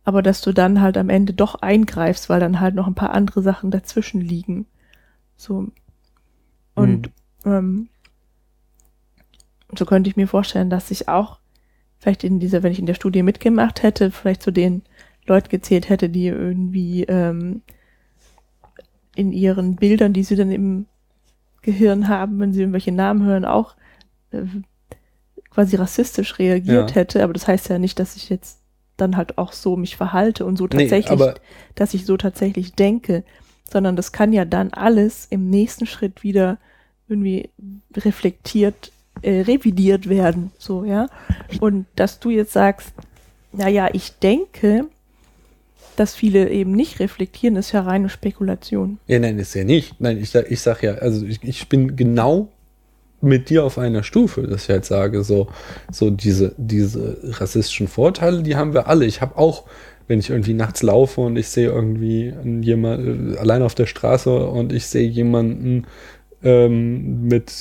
Aber 0.05 0.23
dass 0.23 0.41
du 0.41 0.53
dann 0.53 0.81
halt 0.81 0.97
am 0.97 1.09
Ende 1.09 1.33
doch 1.33 1.57
eingreifst, 1.57 2.29
weil 2.29 2.41
dann 2.41 2.61
halt 2.61 2.75
noch 2.75 2.87
ein 2.87 2.95
paar 2.95 3.13
andere 3.13 3.43
Sachen 3.43 3.71
dazwischen 3.71 4.21
liegen. 4.21 4.67
So. 5.37 5.69
Und 6.75 7.11
ähm, 7.45 7.89
so 9.77 9.85
könnte 9.85 10.11
ich 10.11 10.17
mir 10.17 10.29
vorstellen, 10.29 10.71
dass 10.71 10.91
ich 10.91 11.09
auch 11.09 11.39
vielleicht 11.99 12.25
in 12.25 12.41
dieser, 12.41 12.63
wenn 12.63 12.73
ich 12.73 12.81
in 12.81 12.87
der 12.87 12.95
Studie 12.95 13.23
mitgemacht 13.23 13.83
hätte, 13.83 14.11
vielleicht 14.11 14.43
zu 14.43 14.51
den 14.51 14.83
Leuten 15.27 15.49
gezählt 15.49 15.89
hätte, 15.89 16.09
die 16.09 16.27
irgendwie 16.27 17.05
ähm, 17.05 17.63
in 19.15 19.33
ihren 19.33 19.77
Bildern, 19.77 20.13
die 20.13 20.25
sie 20.25 20.37
dann 20.37 20.51
im 20.51 20.87
Gehirn 21.63 22.09
haben, 22.09 22.41
wenn 22.41 22.53
sie 22.53 22.61
irgendwelche 22.61 22.91
Namen 22.91 23.25
hören, 23.25 23.45
auch 23.45 23.77
äh, 24.33 24.43
quasi 25.51 25.77
rassistisch 25.77 26.39
reagiert 26.39 26.91
Ja. 26.91 26.97
hätte, 26.97 27.23
aber 27.23 27.33
das 27.33 27.47
heißt 27.47 27.69
ja 27.69 27.79
nicht, 27.79 27.99
dass 27.99 28.17
ich 28.17 28.29
jetzt 28.31 28.62
dann 28.97 29.17
halt 29.17 29.39
auch 29.39 29.53
so 29.53 29.77
mich 29.77 29.97
verhalte 29.97 30.45
und 30.45 30.57
so 30.57 30.65
Nee, 30.65 30.71
tatsächlich, 30.71 31.11
aber- 31.11 31.35
dass 31.75 31.95
ich 31.95 32.05
so 32.07 32.17
tatsächlich 32.17 32.75
denke, 32.75 33.25
sondern 33.71 33.97
das 33.97 34.13
kann 34.13 34.33
ja 34.33 34.45
dann 34.45 34.73
alles 34.73 35.27
im 35.31 35.49
nächsten 35.51 35.87
Schritt 35.87 36.23
wieder 36.23 36.59
irgendwie 37.09 37.51
reflektiert, 37.97 38.93
äh, 39.23 39.41
revidiert 39.43 40.09
werden, 40.09 40.53
so, 40.59 40.85
ja. 40.85 41.09
Und 41.61 41.87
dass 41.97 42.21
du 42.21 42.31
jetzt 42.31 42.53
sagst, 42.53 42.93
naja, 43.53 43.89
ich 43.93 44.13
denke, 44.19 44.87
dass 45.97 46.15
viele 46.15 46.49
eben 46.51 46.73
nicht 46.73 47.01
reflektieren, 47.01 47.57
ist 47.57 47.73
ja 47.73 47.83
reine 47.83 48.09
Spekulation. 48.09 48.99
Ja, 49.07 49.19
nein, 49.19 49.39
ist 49.39 49.55
ja 49.55 49.65
nicht. 49.65 50.01
Nein, 50.01 50.19
ich, 50.19 50.31
sag- 50.31 50.51
ich 50.51 50.61
sag 50.61 50.83
ja, 50.83 50.95
also 50.95 51.27
ich, 51.27 51.43
ich 51.45 51.69
bin 51.69 51.97
genau 51.97 52.49
mit 53.23 53.51
dir 53.51 53.65
auf 53.65 53.79
einer 53.79 54.03
Stufe, 54.03 54.43
dass 54.43 54.65
ich 54.65 54.71
halt 54.71 54.85
sage, 54.85 55.23
so, 55.23 55.47
so 55.91 56.11
diese, 56.11 56.55
diese 56.59 57.19
rassistischen 57.23 57.89
Vorteile, 57.89 58.43
die 58.43 58.57
haben 58.57 58.75
wir 58.75 58.89
alle. 58.89 59.07
Ich 59.07 59.21
habe 59.21 59.39
auch, 59.39 59.65
wenn 60.09 60.19
ich 60.19 60.31
irgendwie 60.31 60.55
nachts 60.55 60.83
laufe 60.83 61.21
und 61.21 61.37
ich 61.37 61.49
sehe 61.49 61.69
irgendwie 61.69 62.35
jemand 62.61 63.39
allein 63.39 63.63
auf 63.63 63.75
der 63.75 63.87
Straße 63.87 64.47
und 64.47 64.73
ich 64.73 64.87
sehe 64.87 65.09
jemanden 65.09 65.87
ähm, 66.43 67.29
mit 67.29 67.53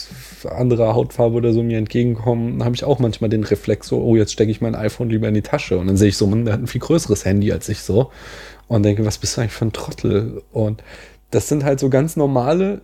anderer 0.50 0.96
Hautfarbe 0.96 1.36
oder 1.36 1.54
so 1.54 1.62
mir 1.62 1.78
entgegenkommen, 1.78 2.64
habe 2.64 2.76
ich 2.76 2.84
auch 2.84 2.98
manchmal 2.98 3.30
den 3.30 3.44
Reflex 3.44 3.88
so, 3.88 4.02
oh, 4.02 4.16
jetzt 4.16 4.34
stecke 4.34 4.50
ich 4.50 4.62
mein 4.62 4.74
iPhone 4.74 5.10
lieber 5.10 5.28
in 5.28 5.36
die 5.36 5.44
Tasche. 5.44 5.78
Und 5.78 5.88
dann 5.88 5.98
sehe 5.98 6.10
ich 6.10 6.18
so, 6.18 6.26
man, 6.26 6.46
der 6.46 6.56
hat 6.56 6.62
ein 6.62 6.68
viel 6.68 6.82
größeres 6.82 7.24
Handy 7.24 7.52
als 7.52 7.70
ich 7.70 7.82
so. 7.82 8.10
Und 8.68 8.84
denke, 8.84 9.06
was 9.06 9.20
bist 9.20 9.38
du 9.38 9.42
eigentlich 9.42 9.54
für 9.54 9.66
ein 9.66 9.74
Trottel? 9.74 10.42
Und 10.52 10.84
das 11.30 11.48
sind 11.48 11.64
halt 11.64 11.80
so 11.80 11.90
ganz 11.90 12.16
normale 12.16 12.82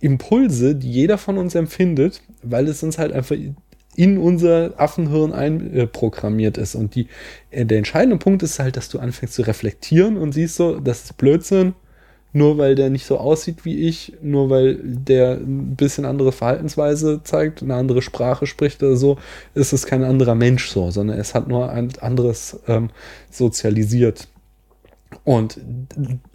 Impulse, 0.00 0.74
die 0.74 0.90
jeder 0.90 1.18
von 1.18 1.38
uns 1.38 1.54
empfindet, 1.54 2.22
weil 2.42 2.68
es 2.68 2.82
uns 2.82 2.98
halt 2.98 3.12
einfach 3.12 3.36
in 3.96 4.18
unser 4.18 4.72
Affenhirn 4.76 5.32
einprogrammiert 5.32 6.58
ist. 6.58 6.74
Und 6.74 6.94
die, 6.94 7.08
äh, 7.50 7.66
der 7.66 7.78
entscheidende 7.78 8.16
Punkt 8.16 8.42
ist 8.42 8.58
halt, 8.58 8.76
dass 8.76 8.88
du 8.88 8.98
anfängst 8.98 9.34
zu 9.34 9.42
reflektieren 9.42 10.16
und 10.16 10.32
siehst 10.32 10.56
so, 10.56 10.80
das 10.80 11.04
ist 11.04 11.16
Blödsinn, 11.16 11.74
nur 12.32 12.58
weil 12.58 12.76
der 12.76 12.90
nicht 12.90 13.06
so 13.06 13.18
aussieht 13.18 13.64
wie 13.64 13.88
ich, 13.88 14.14
nur 14.22 14.50
weil 14.50 14.78
der 14.82 15.32
ein 15.32 15.74
bisschen 15.76 16.04
andere 16.04 16.32
Verhaltensweise 16.32 17.20
zeigt, 17.24 17.62
eine 17.62 17.74
andere 17.74 18.02
Sprache 18.02 18.46
spricht 18.46 18.82
oder 18.82 18.96
so, 18.96 19.18
ist 19.54 19.72
es 19.72 19.84
kein 19.86 20.04
anderer 20.04 20.36
Mensch 20.36 20.68
so, 20.68 20.90
sondern 20.90 21.18
es 21.18 21.34
hat 21.34 21.48
nur 21.48 21.70
ein 21.70 21.90
anderes 22.00 22.60
ähm, 22.68 22.90
sozialisiert. 23.30 24.28
Und 25.24 25.60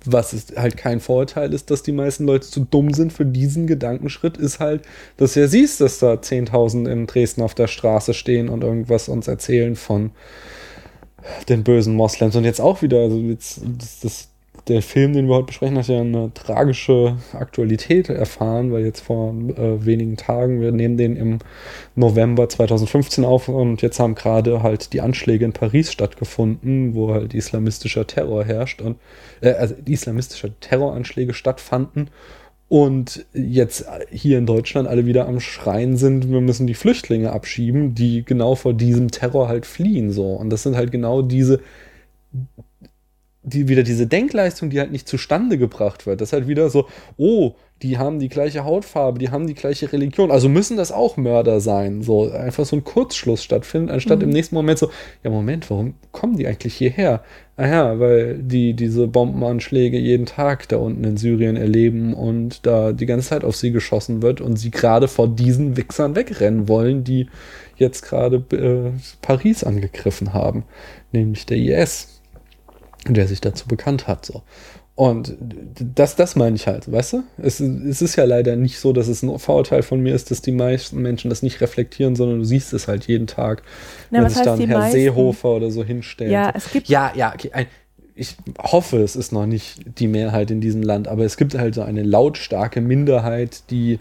was 0.06 0.34
ist 0.34 0.58
halt 0.58 0.78
kein 0.78 1.00
Vorteil 1.00 1.54
ist, 1.54 1.71
dass 1.71 1.84
die 1.84 1.91
meisten 1.91 2.26
Leute 2.26 2.48
zu 2.48 2.62
dumm 2.62 2.93
sind 2.93 3.12
für 3.12 3.26
diesen 3.26 3.65
Gedankenschritt, 3.67 4.38
ist 4.38 4.60
halt, 4.60 4.84
dass 5.17 5.34
du 5.34 5.41
ja 5.41 5.48
siehst, 5.48 5.82
dass 5.82 6.00
da 6.00 6.13
10.000 6.13 6.89
in 6.89 7.08
Dresden 7.08 7.41
auf 7.41 7.56
der 7.56 7.67
Straße 7.67 8.13
stehen 8.13 8.48
und 8.48 8.63
irgendwas 8.63 9.10
uns 9.10 9.28
erzählen 9.28 9.76
von 9.76 10.12
den 11.50 11.63
bösen 11.63 11.95
Moslems. 11.95 12.36
Und 12.36 12.43
jetzt 12.43 12.62
auch 12.62 12.82
wieder, 12.82 13.00
also 13.00 13.17
jetzt, 13.17 13.62
das, 13.78 14.00
das, 14.02 14.28
der 14.67 14.82
Film, 14.82 15.13
den 15.13 15.28
wir 15.28 15.36
heute 15.36 15.47
besprechen, 15.47 15.78
hat 15.78 15.88
ja 15.88 16.01
eine 16.01 16.34
tragische 16.34 17.17
Aktualität 17.34 18.10
erfahren, 18.10 18.71
weil 18.71 18.84
jetzt 18.84 19.01
vor 19.01 19.34
äh, 19.34 19.86
wenigen 19.86 20.17
Tagen, 20.17 20.62
wir 20.62 20.71
nehmen 20.71 20.97
den 20.97 21.15
im 21.15 21.39
November 21.95 22.49
2015 22.49 23.23
auf 23.25 23.47
und 23.47 23.82
jetzt 23.82 23.99
haben 23.99 24.15
gerade 24.15 24.63
halt 24.63 24.93
die 24.93 25.01
Anschläge 25.01 25.45
in 25.45 25.54
Paris 25.54 25.91
stattgefunden, 25.91 26.95
wo 26.95 27.13
halt 27.13 27.34
islamistischer 27.34 28.08
Terror 28.08 28.43
herrscht 28.43 28.82
und 28.82 28.97
äh, 29.41 29.51
also 29.51 29.75
islamistische 29.86 30.54
Terroranschläge 30.60 31.34
stattfanden 31.34 32.10
und 32.67 33.25
jetzt 33.34 33.86
hier 34.10 34.39
in 34.39 34.47
Deutschland 34.47 34.88
alle 34.88 35.06
wieder 35.06 35.28
am 35.28 35.39
Schreien 35.39 35.97
sind, 35.97 36.32
wir 36.32 36.41
müssen 36.41 36.65
die 36.65 36.73
Flüchtlinge 36.73 37.32
abschieben, 37.32 37.93
die 37.93 38.25
genau 38.25 38.56
vor 38.56 38.73
diesem 38.73 39.12
Terror 39.12 39.47
halt 39.47 39.67
fliehen 39.67 40.12
so. 40.12 40.34
Und 40.34 40.49
das 40.49 40.63
sind 40.63 40.75
halt 40.75 40.91
genau 40.91 41.21
diese 41.21 41.60
die 43.46 43.68
wieder 43.68 43.84
diese 43.84 44.08
Denkleistung, 44.08 44.70
die 44.70 44.80
halt 44.80 44.92
nicht 44.92 45.08
zustande 45.08 45.58
gebracht 45.58 46.06
wird. 46.06 46.20
Das 46.20 46.30
ist 46.30 46.34
halt 46.34 46.48
wieder 46.48 46.70
so, 46.70 46.88
oh, 47.18 47.54
die 47.82 47.98
haben 47.98 48.20
die 48.20 48.30
gleiche 48.30 48.64
Hautfarbe, 48.64 49.20
die 49.20 49.30
haben 49.30 49.48
die 49.48 49.54
gleiche 49.54 49.92
Religion, 49.92 50.32
also 50.32 50.48
müssen 50.48 50.78
das 50.78 50.92
auch 50.92 51.18
Mörder 51.18 51.60
sein. 51.60 52.02
So 52.02 52.32
einfach 52.32 52.66
so 52.66 52.78
ein 52.78 52.84
Kurzschluss 52.84 53.44
stattfindet, 53.44 53.92
anstatt 53.92 54.24
im 54.24 54.30
nächsten 54.30 54.56
Moment 54.56 54.80
so, 54.80 54.90
ja 55.24 55.30
Moment, 55.30 55.70
warum 55.70 55.94
kommen 56.12 56.38
die 56.38 56.48
eigentlich 56.48 56.76
hierher? 56.76 57.22
Ah 57.58 57.68
ja, 57.68 58.00
weil 58.00 58.40
die 58.40 58.74
diese 58.74 59.08
Bombenanschläge 59.08 59.98
jeden 59.98 60.26
Tag 60.26 60.68
da 60.70 60.78
unten 60.78 61.04
in 61.04 61.18
Syrien 61.18 61.58
erleben 61.58 62.14
und 62.14 62.66
da 62.66 62.94
die 62.94 63.06
ganze 63.06 63.30
Zeit 63.30 63.44
auf 63.44 63.56
sie 63.56 63.72
geschossen 63.72 64.22
wird 64.22 64.42
und 64.42 64.58
sie 64.58 64.72
gerade 64.72 65.08
vor 65.08 65.28
diesen 65.28 65.78
Wichsern 65.78 66.16
wegrennen 66.16 66.68
wollen, 66.68 67.04
die 67.04 67.28
jetzt 67.78 68.04
gerade 68.04 68.38
äh, 68.52 68.98
Paris 69.22 69.64
angegriffen 69.64 70.34
haben, 70.34 70.64
nämlich 71.12 71.46
der 71.46 71.58
IS 71.58 72.14
der 73.13 73.28
sich 73.28 73.41
dazu 73.41 73.68
bekannt 73.68 74.08
hat. 74.08 74.26
So. 74.26 74.41
Und 74.96 75.36
das, 75.96 76.15
das 76.15 76.36
meine 76.36 76.56
ich 76.56 76.68
halt, 76.68 76.89
weißt 76.91 77.13
du? 77.13 77.24
Es, 77.38 77.60
es 77.60 78.02
ist 78.02 78.15
ja 78.15 78.24
leider 78.24 78.56
nicht 78.56 78.80
so, 78.80 78.94
dass 78.94 79.08
es 79.10 79.24
ein 79.24 79.39
Vorurteil 79.39 79.84
von 79.84 80.00
mir 80.00 80.15
ist, 80.15 80.32
dass 80.32 80.41
die 80.41 80.54
meisten 80.54 81.02
Menschen 81.02 81.30
das 81.30 81.44
nicht 81.44 81.60
reflektieren, 81.62 82.15
sondern 82.15 82.39
du 82.39 82.46
siehst 82.46 82.74
es 82.74 82.88
halt 82.88 83.06
jeden 83.08 83.28
Tag, 83.28 83.63
Na, 84.10 84.24
wenn 84.24 84.30
sich 84.30 84.41
dann 84.44 84.58
die 84.60 84.68
Herr 84.68 84.80
meisten? 84.80 84.98
Seehofer 85.00 85.50
oder 85.50 85.70
so 85.70 85.84
hinstellt. 85.84 86.32
Ja, 86.32 86.52
es 86.56 86.72
gibt- 86.72 86.88
Ja, 86.88 87.12
ja, 87.15 87.34
okay. 87.34 87.50
Ein, 87.54 87.68
ich 88.18 88.38
hoffe, 88.58 89.02
es 89.02 89.18
ist 89.18 89.34
noch 89.34 89.46
nicht 89.46 90.00
die 90.00 90.08
Mehrheit 90.08 90.50
in 90.50 90.62
diesem 90.62 90.82
Land, 90.82 91.10
aber 91.10 91.26
es 91.26 91.36
gibt 91.36 91.54
halt 91.58 91.76
so 91.76 91.82
eine 91.82 92.02
lautstarke 92.02 92.80
Minderheit, 92.80 93.63
die 93.70 94.00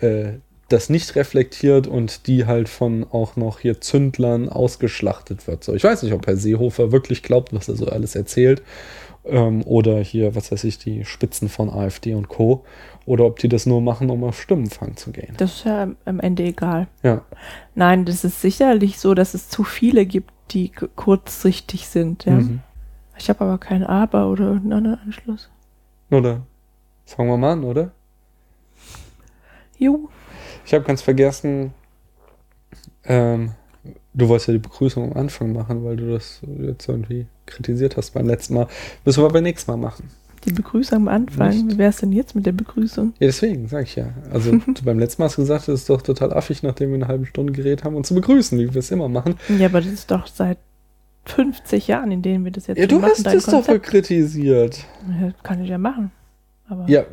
äh, 0.00 0.34
das 0.68 0.90
nicht 0.90 1.16
reflektiert 1.16 1.86
und 1.86 2.26
die 2.26 2.44
halt 2.46 2.68
von 2.68 3.06
auch 3.10 3.36
noch 3.36 3.60
hier 3.60 3.80
Zündlern 3.80 4.48
ausgeschlachtet 4.50 5.46
wird. 5.46 5.64
So, 5.64 5.74
ich 5.74 5.84
weiß 5.84 6.02
nicht, 6.02 6.12
ob 6.12 6.26
Herr 6.26 6.36
Seehofer 6.36 6.92
wirklich 6.92 7.22
glaubt, 7.22 7.54
was 7.54 7.68
er 7.68 7.76
so 7.76 7.86
alles 7.86 8.14
erzählt. 8.14 8.62
Ähm, 9.24 9.62
oder 9.64 9.98
hier, 10.00 10.34
was 10.34 10.52
weiß 10.52 10.64
ich, 10.64 10.78
die 10.78 11.04
Spitzen 11.04 11.48
von 11.48 11.70
AfD 11.70 12.14
und 12.14 12.28
Co. 12.28 12.64
Oder 13.06 13.24
ob 13.24 13.38
die 13.38 13.48
das 13.48 13.64
nur 13.64 13.80
machen, 13.80 14.10
um 14.10 14.22
auf 14.24 14.40
Stimmenfang 14.40 14.96
zu 14.96 15.10
gehen. 15.12 15.34
Das 15.38 15.54
ist 15.56 15.64
ja 15.64 15.88
am- 16.04 16.20
Ende 16.20 16.42
egal. 16.44 16.86
Ja. 17.02 17.22
Nein, 17.74 18.04
das 18.04 18.22
ist 18.24 18.40
sicherlich 18.42 18.98
so, 18.98 19.14
dass 19.14 19.32
es 19.34 19.48
zu 19.48 19.64
viele 19.64 20.04
gibt, 20.04 20.30
die 20.50 20.70
kurzsichtig 20.96 21.88
sind. 21.88 22.26
Ja? 22.26 22.32
Mhm. 22.34 22.60
Ich 23.18 23.28
habe 23.30 23.40
aber 23.44 23.56
kein 23.58 23.82
Aber 23.84 24.28
oder 24.28 24.44
irgendeinen 24.48 24.72
anderen 24.86 25.00
Anschluss. 25.06 25.48
Oder? 26.10 26.42
Fangen 27.06 27.30
wir 27.30 27.36
mal 27.38 27.52
an, 27.52 27.64
oder? 27.64 27.90
Jo, 29.78 30.08
Ich 30.68 30.74
habe 30.74 30.84
ganz 30.84 31.00
vergessen, 31.00 31.72
ähm, 33.04 33.52
du 34.12 34.28
wolltest 34.28 34.48
ja 34.48 34.52
die 34.52 34.58
Begrüßung 34.58 35.12
am 35.12 35.16
Anfang 35.16 35.54
machen, 35.54 35.82
weil 35.82 35.96
du 35.96 36.12
das 36.12 36.42
jetzt 36.60 36.86
irgendwie 36.86 37.24
kritisiert 37.46 37.96
hast 37.96 38.10
beim 38.10 38.26
letzten 38.26 38.52
Mal. 38.52 38.66
Müssen 39.02 39.20
wir 39.20 39.24
aber 39.24 39.32
beim 39.32 39.44
nächsten 39.44 39.70
Mal 39.70 39.78
machen. 39.78 40.10
die 40.44 40.52
Begrüßung 40.52 40.98
am 40.98 41.08
Anfang. 41.08 41.48
Nicht. 41.48 41.70
Wie 41.70 41.78
wäre 41.78 41.88
es 41.88 41.96
denn 41.96 42.12
jetzt 42.12 42.34
mit 42.34 42.44
der 42.44 42.52
Begrüßung? 42.52 43.14
Ja, 43.18 43.28
deswegen, 43.28 43.66
sag 43.66 43.84
ich 43.84 43.96
ja. 43.96 44.08
Also 44.30 44.50
du 44.66 44.82
beim 44.84 44.98
letzten 44.98 45.22
Mal 45.22 45.28
hast 45.28 45.36
gesagt, 45.36 45.68
es 45.68 45.80
ist 45.80 45.88
doch 45.88 46.02
total 46.02 46.34
affig, 46.34 46.62
nachdem 46.62 46.90
wir 46.90 46.96
eine 46.96 47.08
halbe 47.08 47.24
Stunde 47.24 47.54
geredet 47.54 47.84
haben, 47.84 47.96
uns 47.96 48.08
zu 48.08 48.14
begrüßen, 48.14 48.58
wie 48.58 48.74
wir 48.74 48.78
es 48.80 48.90
immer 48.90 49.08
machen. 49.08 49.36
Ja, 49.58 49.68
aber 49.68 49.80
das 49.80 49.90
ist 49.90 50.10
doch 50.10 50.26
seit 50.26 50.58
50 51.24 51.88
Jahren, 51.88 52.12
in 52.12 52.20
denen 52.20 52.44
wir 52.44 52.52
das 52.52 52.66
jetzt 52.66 52.76
Ja, 52.76 52.82
schon 52.82 52.88
du 52.90 52.98
machen, 53.00 53.24
hast 53.24 53.34
es 53.34 53.46
Konzept. 53.46 53.84
kritisiert. 53.84 54.84
Ja, 55.18 55.32
kann 55.42 55.62
ich 55.64 55.70
ja 55.70 55.78
machen. 55.78 56.10
Aber 56.70 56.88
Ja, 56.88 57.04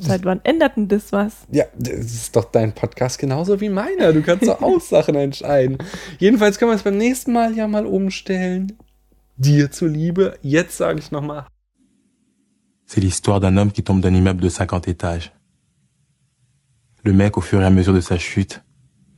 seit 0.00 0.24
wann 0.24 0.40
ändert 0.44 0.76
denn 0.76 0.88
das 0.88 1.12
was? 1.12 1.46
ja, 1.52 1.64
das 1.78 1.94
ist 1.98 2.34
doch 2.36 2.46
dein 2.46 2.72
Podcast 2.74 3.18
genauso 3.18 3.60
wie 3.60 3.68
meiner. 3.68 4.12
Du 4.12 4.22
kannst 4.22 4.46
doch 4.48 4.60
auch 4.60 4.80
Sachen 4.94 5.14
entscheiden. 5.14 5.78
Jedenfalls 6.18 6.58
können 6.58 6.72
wir 6.72 6.76
es 6.76 6.82
beim 6.82 6.98
nächsten 6.98 7.32
Mal 7.32 7.54
ja 7.56 7.68
mal 7.68 7.86
umstellen. 7.86 8.72
Dir 9.36 9.70
zuliebe. 9.70 10.36
Jetzt 10.42 10.76
sage 10.76 10.98
ich 10.98 11.10
nochmal 11.12 11.46
C'est 12.86 13.00
l'histoire 13.00 13.40
d'un 13.40 13.56
homme 13.56 13.72
qui 13.72 13.82
tombe 13.82 14.00
d'un 14.00 14.14
immeuble 14.14 14.40
de 14.42 14.48
50 14.48 14.88
étages. 14.88 15.32
Le 17.04 17.12
mec, 17.12 17.36
au 17.36 17.40
fur 17.40 17.60
et 17.60 17.64
à 17.64 17.70
mesure 17.70 17.94
de 17.94 18.00
sa 18.00 18.18
chute, 18.18 18.62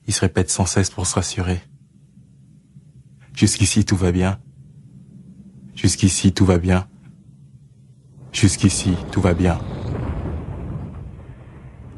il 0.06 0.12
se 0.14 0.20
répète 0.20 0.50
sans 0.50 0.66
cesse 0.66 0.90
pour 0.90 1.06
se 1.06 1.14
rassurer. 1.14 1.60
Jusqu'ici, 3.34 3.84
tout 3.84 3.96
va 3.96 4.12
bien. 4.12 4.38
Jusqu'ici, 5.74 6.32
tout 6.32 6.44
va 6.46 6.58
bien. 6.58 6.88
Jusqu'ici, 8.32 8.94
tout 9.10 9.20
va 9.20 9.34
bien. 9.34 9.58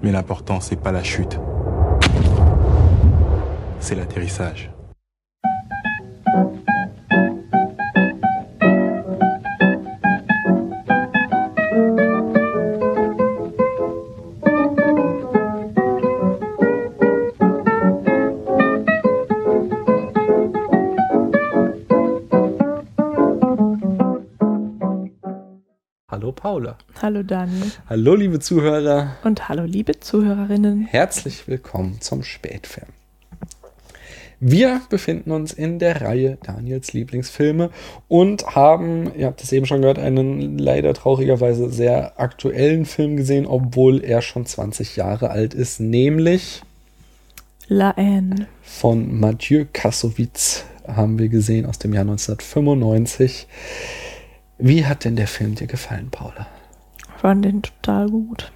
Mais 0.02 0.12
l'important, 0.12 0.60
c'est 0.60 0.76
pas 0.76 0.92
la 0.92 1.02
chute. 1.02 1.38
C'est 3.80 3.94
l'atterrissage. 3.94 4.70
Paula. 26.38 26.78
Hallo 27.02 27.24
Daniel. 27.24 27.72
Hallo 27.88 28.14
liebe 28.14 28.38
Zuhörer. 28.38 29.16
Und 29.24 29.48
hallo 29.48 29.64
liebe 29.64 29.98
Zuhörerinnen. 29.98 30.86
Herzlich 30.86 31.48
willkommen 31.48 32.00
zum 32.00 32.22
Spätfilm. 32.22 32.86
Wir 34.38 34.80
befinden 34.88 35.32
uns 35.32 35.52
in 35.52 35.80
der 35.80 36.00
Reihe 36.00 36.38
Daniels 36.44 36.92
Lieblingsfilme 36.92 37.70
und 38.06 38.54
haben, 38.54 39.10
ihr 39.16 39.26
habt 39.26 39.42
es 39.42 39.50
eben 39.50 39.66
schon 39.66 39.80
gehört, 39.80 39.98
einen 39.98 40.58
leider 40.58 40.94
traurigerweise 40.94 41.70
sehr 41.70 42.20
aktuellen 42.20 42.86
Film 42.86 43.16
gesehen, 43.16 43.44
obwohl 43.44 44.04
er 44.04 44.22
schon 44.22 44.46
20 44.46 44.94
Jahre 44.94 45.30
alt 45.30 45.54
ist, 45.54 45.80
nämlich 45.80 46.62
La 47.66 47.96
Haine. 47.96 48.46
von 48.62 49.18
Mathieu 49.18 49.64
Kassovitz 49.72 50.64
haben 50.86 51.18
wir 51.18 51.28
gesehen 51.28 51.66
aus 51.66 51.80
dem 51.80 51.92
Jahr 51.92 52.02
1995. 52.02 53.48
Wie 54.58 54.84
hat 54.86 55.04
denn 55.04 55.16
der 55.16 55.28
Film 55.28 55.54
dir 55.54 55.66
gefallen, 55.66 56.08
Paula? 56.10 56.46
Ich 57.14 57.20
fand 57.20 57.44
den 57.44 57.62
total 57.62 58.08
gut. 58.10 58.52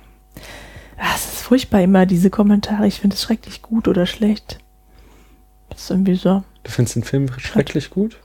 Ah, 0.98 1.12
Es 1.14 1.24
ist 1.32 1.42
furchtbar 1.42 1.82
immer, 1.82 2.06
diese 2.06 2.30
Kommentare. 2.30 2.86
Ich 2.86 3.00
finde 3.00 3.14
es 3.14 3.22
schrecklich 3.22 3.62
gut 3.62 3.88
oder 3.88 4.06
schlecht. 4.06 4.58
Das 5.68 5.82
ist 5.82 5.90
irgendwie 5.90 6.14
so. 6.14 6.42
Du 6.64 6.70
findest 6.70 6.96
den 6.96 7.02
Film 7.04 7.28
schrecklich 7.38 7.90
gut? 7.90 8.18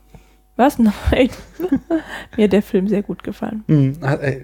Was? 0.58 0.78
Nein. 0.80 1.30
Mir 2.36 2.46
hat 2.46 2.54
der 2.54 2.62
Film 2.64 2.88
sehr 2.88 3.04
gut 3.04 3.24
gefallen. 3.24 3.64
Hm, 3.68 3.98
ah, 4.02 4.16
äh, 4.16 4.42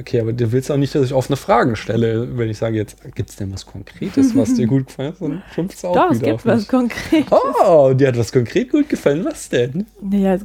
Okay, 0.00 0.20
aber 0.20 0.32
du 0.32 0.50
willst 0.52 0.70
auch 0.70 0.76
nicht, 0.76 0.94
dass 0.94 1.04
ich 1.04 1.12
offene 1.12 1.36
Fragen 1.36 1.74
stelle, 1.76 2.38
wenn 2.38 2.48
ich 2.48 2.58
sage, 2.58 2.76
jetzt 2.76 3.02
gibt 3.16 3.30
es 3.30 3.36
denn 3.36 3.52
was 3.52 3.66
Konkretes, 3.66 4.34
was 4.36 4.54
dir 4.54 4.66
gut 4.68 4.86
gefallen 4.86 5.12
hat, 5.12 5.20
dann 5.20 5.42
schimpfst 5.52 5.84
auch 5.84 5.94
Doch, 5.94 6.10
es 6.12 6.20
gibt 6.20 6.46
was 6.46 6.60
mich. 6.60 6.68
konkret. 6.68 7.26
Oh, 7.30 7.92
dir 7.94 8.08
hat 8.08 8.18
was 8.18 8.30
konkret 8.32 8.70
gut 8.70 8.88
gefallen. 8.88 9.24
Was 9.24 9.48
denn? 9.48 9.86
Naja, 10.00 10.38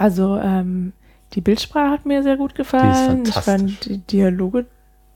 also 0.00 0.36
ähm, 0.38 0.92
die 1.34 1.40
Bildsprache 1.40 1.90
hat 1.90 2.06
mir 2.06 2.22
sehr 2.22 2.36
gut 2.36 2.54
gefallen. 2.54 3.24
ich 3.26 3.34
fand 3.34 3.84
die 3.84 3.98
Dialoge, 3.98 4.66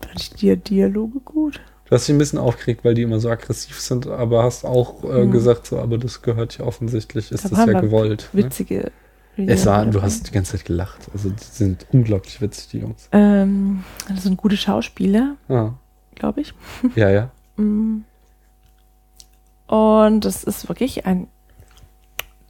fand 0.00 0.20
ich 0.20 0.30
die 0.34 0.56
Dialoge 0.56 1.20
gut. 1.20 1.60
Du 1.86 1.90
hast 1.90 2.06
dich 2.06 2.14
ein 2.14 2.18
bisschen 2.18 2.38
aufgeregt, 2.38 2.84
weil 2.84 2.94
die 2.94 3.02
immer 3.02 3.20
so 3.20 3.28
aggressiv 3.30 3.80
sind, 3.80 4.06
aber 4.06 4.42
hast 4.42 4.64
auch 4.64 5.04
äh, 5.04 5.22
Hm. 5.22 5.30
gesagt, 5.30 5.66
so, 5.66 5.78
aber 5.78 5.98
das 5.98 6.22
gehört 6.22 6.58
ja 6.58 6.64
offensichtlich, 6.64 7.32
ist 7.32 7.44
Da 7.44 7.48
das 7.50 7.66
ja 7.66 7.80
gewollt. 7.80 8.28
Ne? 8.32 8.44
Witzige. 8.44 8.92
Es 9.36 9.66
war, 9.66 9.84
du 9.86 10.00
hast 10.00 10.28
die 10.28 10.32
ganze 10.32 10.52
Zeit 10.52 10.64
gelacht. 10.64 11.08
Also 11.12 11.28
die 11.30 11.42
sind 11.42 11.86
unglaublich 11.92 12.40
witzig, 12.40 12.68
die 12.68 12.78
Jungs. 12.78 13.08
Ähm, 13.10 13.82
das 14.08 14.22
sind 14.22 14.36
gute 14.36 14.56
Schauspieler, 14.56 15.34
Ah, 15.48 15.70
glaube 16.14 16.42
ich. 16.42 16.54
ja, 16.94 17.10
ja. 17.10 17.30
Mm. 17.56 18.04
Und 19.66 20.24
es 20.24 20.44
ist 20.44 20.68
wirklich 20.68 21.04
ein. 21.06 21.26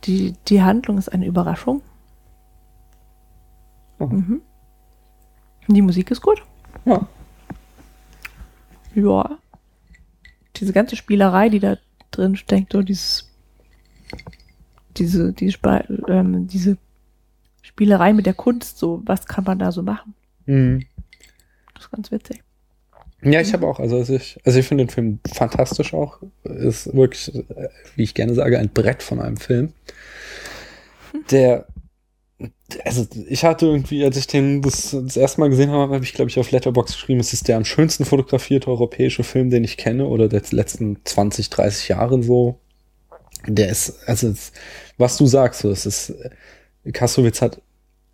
Die, 0.04 0.34
die 0.48 0.62
Handlung 0.62 0.98
ist 0.98 1.08
eine 1.10 1.24
Überraschung. 1.26 1.80
Oh. 4.04 4.14
Mhm. 4.14 4.42
Die 5.68 5.82
Musik 5.82 6.10
ist 6.10 6.20
gut. 6.20 6.42
Ja. 6.84 7.06
Ja. 8.94 9.38
Diese 10.56 10.72
ganze 10.72 10.96
Spielerei, 10.96 11.48
die 11.48 11.60
da 11.60 11.78
drin 12.10 12.36
steckt, 12.36 12.72
so 12.72 12.82
dieses. 12.82 13.30
Diese, 14.96 15.32
die, 15.32 15.52
ähm, 16.08 16.46
diese 16.46 16.76
Spielerei 17.62 18.12
mit 18.12 18.26
der 18.26 18.34
Kunst, 18.34 18.78
so, 18.78 19.02
was 19.06 19.26
kann 19.26 19.42
man 19.42 19.58
da 19.58 19.72
so 19.72 19.82
machen? 19.82 20.14
Mhm. 20.46 20.84
Das 21.74 21.84
ist 21.84 21.90
ganz 21.90 22.12
witzig. 22.12 22.44
Ja, 23.22 23.40
ich 23.40 23.52
habe 23.52 23.66
auch, 23.66 23.80
also 23.80 24.00
ich, 24.02 24.38
also 24.44 24.58
ich 24.58 24.68
finde 24.68 24.84
den 24.84 24.90
Film 24.90 25.18
fantastisch 25.32 25.94
auch. 25.94 26.18
Ist 26.44 26.94
wirklich, 26.94 27.32
wie 27.96 28.02
ich 28.02 28.14
gerne 28.14 28.34
sage, 28.34 28.58
ein 28.58 28.68
Brett 28.68 29.02
von 29.02 29.18
einem 29.18 29.38
Film. 29.38 29.72
Der, 31.30 31.66
also 32.84 33.06
ich 33.28 33.44
hatte 33.44 33.66
irgendwie, 33.66 34.04
als 34.04 34.16
ich 34.16 34.26
den 34.26 34.62
das, 34.62 34.90
das 34.90 35.16
erste 35.16 35.40
Mal 35.40 35.50
gesehen 35.50 35.70
habe, 35.70 35.94
habe 35.94 36.04
ich, 36.04 36.14
glaube 36.14 36.30
ich, 36.30 36.38
auf 36.38 36.50
Letterbox 36.50 36.92
geschrieben, 36.92 37.20
es 37.20 37.32
ist 37.32 37.48
der 37.48 37.56
am 37.56 37.64
schönsten 37.64 38.04
fotografierte 38.04 38.68
europäische 38.68 39.22
Film, 39.22 39.50
den 39.50 39.64
ich 39.64 39.76
kenne, 39.76 40.06
oder 40.06 40.28
der 40.28 40.42
letzten 40.50 40.98
20, 41.04 41.50
30 41.50 41.88
Jahren 41.88 42.22
so. 42.22 42.58
Der 43.46 43.68
ist, 43.68 44.08
also 44.08 44.32
was 44.96 45.16
du 45.16 45.26
sagst, 45.26 45.60
so, 45.60 45.70
es 45.70 45.86
ist, 45.86 46.14
Kassowitz 46.92 47.42
hat 47.42 47.60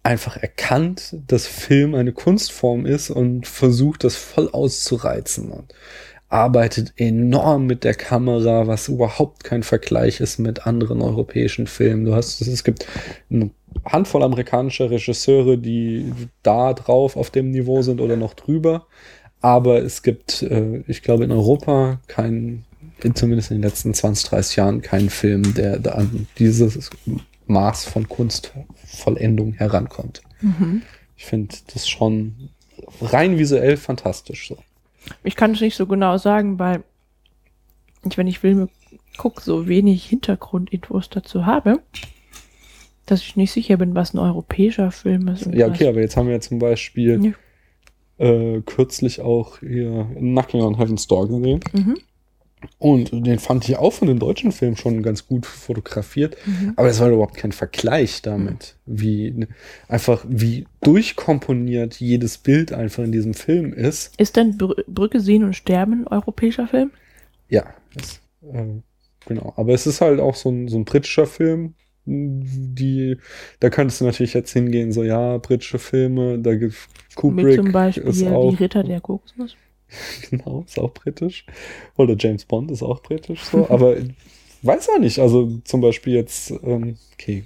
einfach 0.02 0.37
erkannt, 0.37 1.16
dass 1.26 1.46
Film 1.46 1.94
eine 1.94 2.12
Kunstform 2.12 2.87
ist 2.87 3.11
und 3.11 3.46
versucht, 3.46 4.04
das 4.04 4.16
voll 4.16 4.48
auszureizen 4.50 5.50
und 5.50 5.74
arbeitet 6.30 6.92
enorm 6.96 7.66
mit 7.66 7.83
der 7.85 7.94
Kamera, 7.94 8.66
was 8.68 8.88
überhaupt 8.88 9.42
kein 9.44 9.64
Vergleich 9.64 10.20
ist 10.20 10.38
mit 10.38 10.66
anderen 10.66 11.02
europäischen 11.02 11.66
Filmen. 11.66 12.04
Du 12.04 12.14
hast, 12.14 12.40
es 12.40 12.64
gibt 12.64 12.87
eine 13.30 13.50
Handvoll 13.85 14.22
amerikanischer 14.22 14.90
Regisseure, 14.90 15.59
die 15.59 16.12
da 16.42 16.74
drauf 16.74 17.16
auf 17.16 17.30
dem 17.30 17.50
Niveau 17.50 17.83
sind 17.83 18.00
oder 18.00 18.16
noch 18.16 18.35
drüber. 18.35 18.87
Aber 19.40 19.83
es 19.83 20.02
gibt, 20.02 20.42
äh, 20.42 20.83
ich 20.87 21.02
glaube, 21.02 21.24
in 21.24 21.33
Europa 21.33 22.00
keinen, 22.06 22.64
zumindest 23.14 23.50
in 23.50 23.59
den 23.59 23.62
letzten 23.62 23.94
20, 23.94 24.28
30 24.28 24.56
Jahren, 24.56 24.83
keinen 24.83 25.11
Film, 25.11 25.54
der 25.54 25.78
da 25.78 25.92
an 25.92 26.26
dieses 26.38 26.90
Maß 27.46 27.87
von 27.87 28.09
Kunstvollendung 28.09 29.54
herankommt. 29.54 30.22
Ich 31.16 31.26
finde 31.26 31.54
das 31.72 31.88
schon 31.88 32.50
rein 33.00 33.38
visuell 33.38 33.76
fantastisch. 33.76 34.48
So. 34.48 34.59
Ich 35.24 35.37
kann 35.37 35.52
es 35.52 35.61
nicht 35.61 35.76
so 35.76 35.87
genau 35.87 36.18
sagen, 36.18 36.59
weil 36.59 36.83
ich, 38.04 38.16
wenn 38.16 38.26
ich 38.26 38.38
Filme 38.38 38.68
gucke, 39.18 39.42
so 39.42 39.68
wenig 39.68 40.06
Hintergrundinfos 40.06 41.11
dazu 41.11 41.44
habe, 41.46 41.80
dass 43.11 43.20
ich 43.23 43.37
nicht 43.37 43.53
sicher 43.53 43.77
bin, 43.77 43.94
was 43.94 44.14
ein 44.14 44.18
europäischer 44.18 44.90
Film 44.90 45.29
ist. 45.29 45.46
Ja, 45.53 45.68
okay, 45.68 45.88
aber 45.88 46.01
jetzt 46.01 46.16
haben 46.16 46.27
wir 46.27 46.35
ja 46.35 46.40
zum 46.40 46.59
Beispiel 46.59 47.35
Ja. 48.18 48.27
äh, 48.27 48.61
kürzlich 48.62 49.20
auch 49.20 49.59
hier 49.61 50.09
Knocking 50.16 50.61
on 50.62 50.79
Heaven's 50.79 51.07
Door 51.07 51.29
gesehen. 51.29 51.61
Mhm. 51.73 51.99
Und 52.79 53.11
den 53.27 53.38
fand 53.38 53.66
ich 53.68 53.77
auch 53.79 53.92
von 53.92 54.09
den 54.09 54.18
deutschen 54.18 54.53
Filmen 54.53 54.77
schon 54.77 55.03
ganz 55.03 55.27
gut 55.27 55.46
fotografiert. 55.46 56.37
Mhm. 56.44 56.75
Aber 56.77 56.88
es 56.88 57.01
war 57.01 57.09
überhaupt 57.09 57.37
kein 57.37 57.53
Vergleich 57.53 58.20
damit, 58.20 58.77
wie 58.85 59.31
ne, 59.31 59.49
einfach 59.88 60.25
wie 60.29 60.66
durchkomponiert 60.83 61.94
jedes 62.01 62.37
Bild 62.37 62.73
einfach 62.73 63.03
in 63.03 63.12
diesem 63.12 63.33
Film 63.33 63.73
ist. 63.73 64.12
Ist 64.20 64.37
denn 64.37 64.59
Br 64.59 64.75
Brücke 64.87 65.20
sehen 65.20 65.44
und 65.44 65.55
sterben 65.57 66.03
ein 66.03 66.07
europäischer 66.07 66.66
Film? 66.66 66.90
Ja, 67.49 67.64
das, 67.94 68.20
äh, 68.53 68.66
genau. 69.27 69.55
Aber 69.57 69.73
es 69.73 69.87
ist 69.87 70.03
halt 70.03 70.20
auch 70.20 70.35
so 70.35 70.51
ein, 70.51 70.68
so 70.68 70.77
ein 70.77 70.85
britischer 70.85 71.27
Film. 71.27 71.75
Die, 72.12 73.16
da 73.61 73.70
könntest 73.70 74.01
du 74.01 74.05
natürlich 74.05 74.35
jetzt 74.35 74.53
hingehen, 74.53 74.90
so 74.90 75.05
ja, 75.05 75.38
britische 75.38 75.79
Filme, 75.79 76.40
da 76.40 76.57
gibt 76.57 76.75
Mit 76.75 77.14
Kubrick 77.14 77.57
zum 77.57 77.70
Beispiel 77.70 78.03
ist 78.05 78.27
auch 78.27 78.51
die 78.51 78.57
Ritter 78.57 78.83
der 78.83 79.01
Kokosnuss. 79.01 79.57
Genau, 80.31 80.64
ist 80.66 80.79
auch 80.79 80.92
britisch. 80.92 81.44
Oder 81.96 82.14
James 82.16 82.44
Bond 82.44 82.70
ist 82.70 82.83
auch 82.83 83.03
britisch 83.03 83.42
so. 83.42 83.68
Aber 83.70 83.96
weiß 84.62 84.88
auch 84.88 85.01
nicht. 85.01 85.18
Also 85.18 85.59
zum 85.64 85.81
Beispiel 85.81 86.14
jetzt, 86.14 86.51
ähm, 86.62 86.96
okay. 87.14 87.44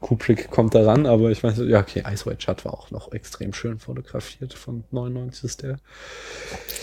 Kubrick 0.00 0.50
kommt 0.50 0.74
da 0.74 0.84
ran, 0.84 1.06
aber 1.06 1.30
ich 1.30 1.42
weiß, 1.42 1.58
ja, 1.66 1.80
okay, 1.80 2.02
Ice 2.10 2.26
White 2.26 2.42
Shut 2.42 2.64
war 2.64 2.74
auch 2.74 2.90
noch 2.90 3.12
extrem 3.12 3.52
schön 3.52 3.78
fotografiert. 3.78 4.54
Von 4.54 4.84
99 4.90 5.44
ist 5.44 5.62
der. 5.62 5.78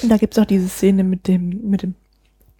Da 0.08 0.17
gibt 0.17 0.36
es 0.36 0.39
auch 0.41 0.46
diese 0.46 0.67
Szene 0.67 1.04
mit 1.04 1.28
dem, 1.28 1.69
mit 1.69 1.84
dem 1.84 1.96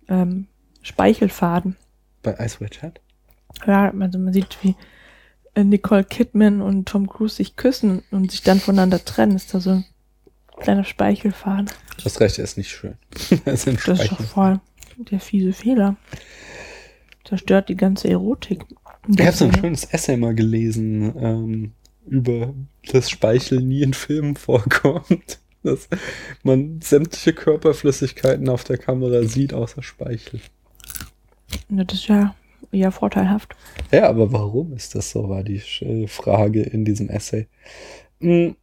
ähm, 0.08 0.48
Speichelfaden. 0.82 1.76
Bei 2.22 2.34
Ice 2.40 2.60
White 2.60 2.80
Shut? 2.80 3.00
Ja, 3.66 3.92
also 3.92 4.20
man 4.20 4.34
sieht, 4.34 4.58
wie 4.62 4.76
äh, 5.56 5.64
Nicole 5.64 6.04
Kidman 6.04 6.62
und 6.62 6.88
Tom 6.88 7.08
Cruise 7.08 7.36
sich 7.36 7.56
küssen 7.56 8.04
und 8.12 8.32
sich 8.32 8.42
dann 8.44 8.60
voneinander 8.60 9.04
trennen. 9.04 9.36
Ist 9.36 9.54
da 9.54 9.60
so 9.60 9.72
ein 9.72 9.86
kleiner 10.58 10.84
Speichelfaden. 10.84 11.70
Du 11.98 12.06
hast 12.06 12.20
recht, 12.20 12.40
ist 12.40 12.58
nicht 12.58 12.72
schön. 12.72 12.96
er 13.46 13.54
ist 13.54 13.68
Das 13.68 14.00
ist 14.00 14.12
doch 14.12 14.22
voll 14.22 14.60
der 14.98 15.20
fiese 15.20 15.54
Fehler. 15.54 15.96
Zerstört 17.24 17.70
die 17.70 17.78
ganze 17.78 18.10
Erotik. 18.10 18.66
Ich 19.08 19.26
habe 19.26 19.36
so 19.36 19.46
ein 19.46 19.56
schönes 19.56 19.86
Essay 19.86 20.18
mal 20.18 20.36
gelesen 20.36 21.14
ähm, 21.18 21.72
über 22.06 22.54
das 22.92 23.10
Speichel 23.10 23.62
nie 23.62 23.82
in 23.82 23.94
Filmen 23.94 24.36
vorkommt. 24.36 25.40
Dass 25.64 25.88
man 26.44 26.82
sämtliche 26.82 27.32
Körperflüssigkeiten 27.32 28.50
auf 28.50 28.66
der 28.66 28.78
Kamera 28.78 29.24
sieht, 29.24 29.54
außer 29.54 29.82
Speichel. 29.82 30.42
Das 31.70 31.94
ist 31.94 32.08
ja 32.08 32.36
eher 32.74 32.92
vorteilhaft. 32.92 33.56
Ja, 33.92 34.10
aber 34.10 34.32
warum 34.32 34.74
ist 34.74 34.96
das 34.96 35.12
so, 35.12 35.30
war 35.30 35.44
die 35.44 35.62
äh, 35.82 36.08
Frage 36.08 36.62
in 36.64 36.86
diesem 36.86 37.10
Essay. 37.10 37.48
Hm, 38.20 38.56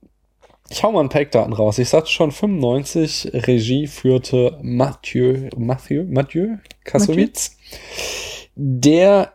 Ich 0.68 0.83
hau 0.83 0.92
mal 0.92 1.01
ein 1.01 1.09
paar 1.09 1.23
Eckdaten 1.23 1.53
raus. 1.53 1.79
Ich 1.79 1.88
sagte 1.88 2.11
schon, 2.11 2.31
95 2.31 3.31
Regie 3.35 3.87
führte 3.87 4.59
Mathieu, 4.62 5.49
Mathieu, 5.57 6.05
Mathieu 6.09 6.59
Kassowitz. 6.85 7.57
Der 8.55 9.33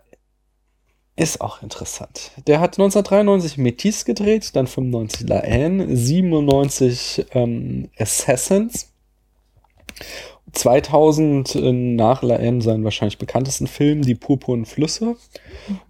ist 1.17 1.39
auch 1.41 1.61
interessant. 1.63 2.31
Der 2.47 2.59
hat 2.59 2.77
1993 2.77 3.57
Métis 3.57 4.05
gedreht, 4.05 4.55
dann 4.55 4.67
95 4.67 5.27
La 5.29 5.41
Haine, 5.41 5.95
97 5.95 7.25
ähm, 7.31 7.89
Assassins, 7.97 8.91
2000 10.55 11.55
äh, 11.55 11.71
nach 11.71 12.23
La 12.23 12.37
Haine 12.37 12.61
seinen 12.61 12.83
wahrscheinlich 12.83 13.17
bekanntesten 13.17 13.67
Film, 13.67 14.01
Die 14.01 14.15
purpurnen 14.15 14.65
Flüsse. 14.65 15.15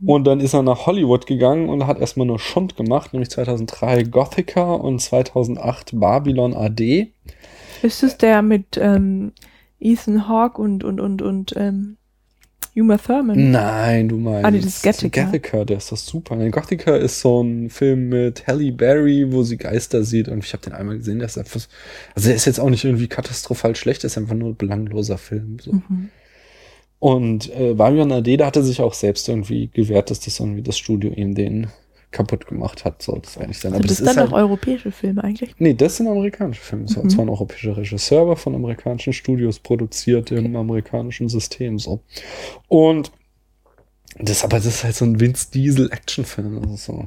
Und 0.05 0.25
dann 0.25 0.39
ist 0.39 0.53
er 0.53 0.63
nach 0.63 0.85
Hollywood 0.85 1.27
gegangen 1.27 1.69
und 1.69 1.87
hat 1.87 1.99
erstmal 1.99 2.27
nur 2.27 2.39
Schund 2.39 2.75
gemacht, 2.75 3.13
nämlich 3.13 3.29
2003 3.29 4.03
Gothica 4.03 4.73
und 4.73 4.99
2008 4.99 5.99
Babylon 5.99 6.53
AD. 6.53 7.11
Ist 7.81 8.03
es 8.03 8.17
der 8.17 8.41
mit 8.41 8.77
ähm, 8.77 9.33
Ethan 9.79 10.27
Hawke 10.27 10.61
und, 10.61 10.83
und, 10.83 10.99
und, 10.99 11.21
und 11.21 11.53
ähm, 11.57 11.97
Uma 12.75 12.97
Thurman. 12.97 13.51
Nein, 13.51 14.09
du 14.09 14.17
meinst. 14.17 14.45
Ah, 14.45 14.51
nee, 14.51 14.59
das 14.59 14.75
ist 14.77 14.83
Gattaca. 14.83 15.23
Gattaca, 15.23 15.63
der 15.63 15.77
ist 15.77 15.91
das 15.91 16.05
super. 16.05 16.35
Nein, 16.35 16.51
Gattaca 16.51 16.97
ist 16.97 17.21
so 17.21 17.41
ein 17.41 17.69
Film 17.69 18.09
mit 18.09 18.45
Halle 18.47 18.71
Berry, 18.73 19.31
wo 19.31 19.43
sie 19.43 19.55
Geister 19.55 20.03
sieht. 20.03 20.27
Und 20.27 20.43
ich 20.43 20.51
habe 20.51 20.63
den 20.63 20.73
einmal 20.73 20.97
gesehen, 20.97 21.19
der 21.19 21.27
ist 21.27 21.37
einfach, 21.37 21.61
also 22.13 22.27
der 22.27 22.35
ist 22.35 22.45
jetzt 22.45 22.59
auch 22.59 22.69
nicht 22.69 22.83
irgendwie 22.83 23.07
katastrophal 23.07 23.75
schlecht, 23.77 24.03
der 24.03 24.07
ist 24.07 24.17
einfach 24.17 24.35
nur 24.35 24.49
ein 24.49 24.57
belangloser 24.57 25.17
Film. 25.17 25.57
So. 25.61 25.71
Mhm. 25.71 26.09
Und 26.99 27.51
äh, 27.53 27.73
Marion 27.73 28.11
Adeda 28.11 28.45
hatte 28.45 28.63
sich 28.63 28.81
auch 28.81 28.93
selbst 28.93 29.29
irgendwie 29.29 29.67
gewehrt, 29.67 30.11
dass 30.11 30.19
das 30.19 30.39
irgendwie 30.39 30.61
das 30.61 30.77
Studio 30.77 31.11
ihm 31.11 31.33
den 31.33 31.67
kaputt 32.15 32.47
gemacht 32.47 32.85
hat. 32.85 33.01
So, 33.01 33.17
das 33.17 33.37
eigentlich 33.37 33.59
sein. 33.59 33.73
Sind 33.73 33.89
das, 33.89 33.97
dann 34.01 34.15
halt, 34.15 34.29
auch 34.29 34.33
europäische 34.33 34.91
Filme 34.91 35.23
eigentlich? 35.23 35.53
Nee, 35.59 35.73
das 35.73 35.97
sind 35.97 36.07
amerikanische 36.07 36.61
Filme. 36.61 36.85
Das 36.85 36.95
war 36.95 37.03
Mhm. 37.03 37.09
zwar 37.09 37.25
ein 37.25 37.29
europäischer 37.29 37.75
Regisseur, 37.75 38.21
aber 38.21 38.37
von 38.37 38.55
amerikanischen 38.55 39.11
Studios 39.11 39.59
produziert 39.59 40.31
im 40.31 40.55
amerikanischen 40.55 41.27
System 41.27 41.77
so. 41.77 42.01
Und 42.69 43.11
das, 44.17 44.45
aber 44.45 44.57
das 44.57 44.67
ist 44.67 44.83
halt 44.85 44.95
so 44.95 45.03
ein 45.05 45.19
Vince 45.19 45.51
Diesel 45.51 45.91
Actionfilm. 45.91 46.57
Also 46.59 46.75
so. 46.77 47.05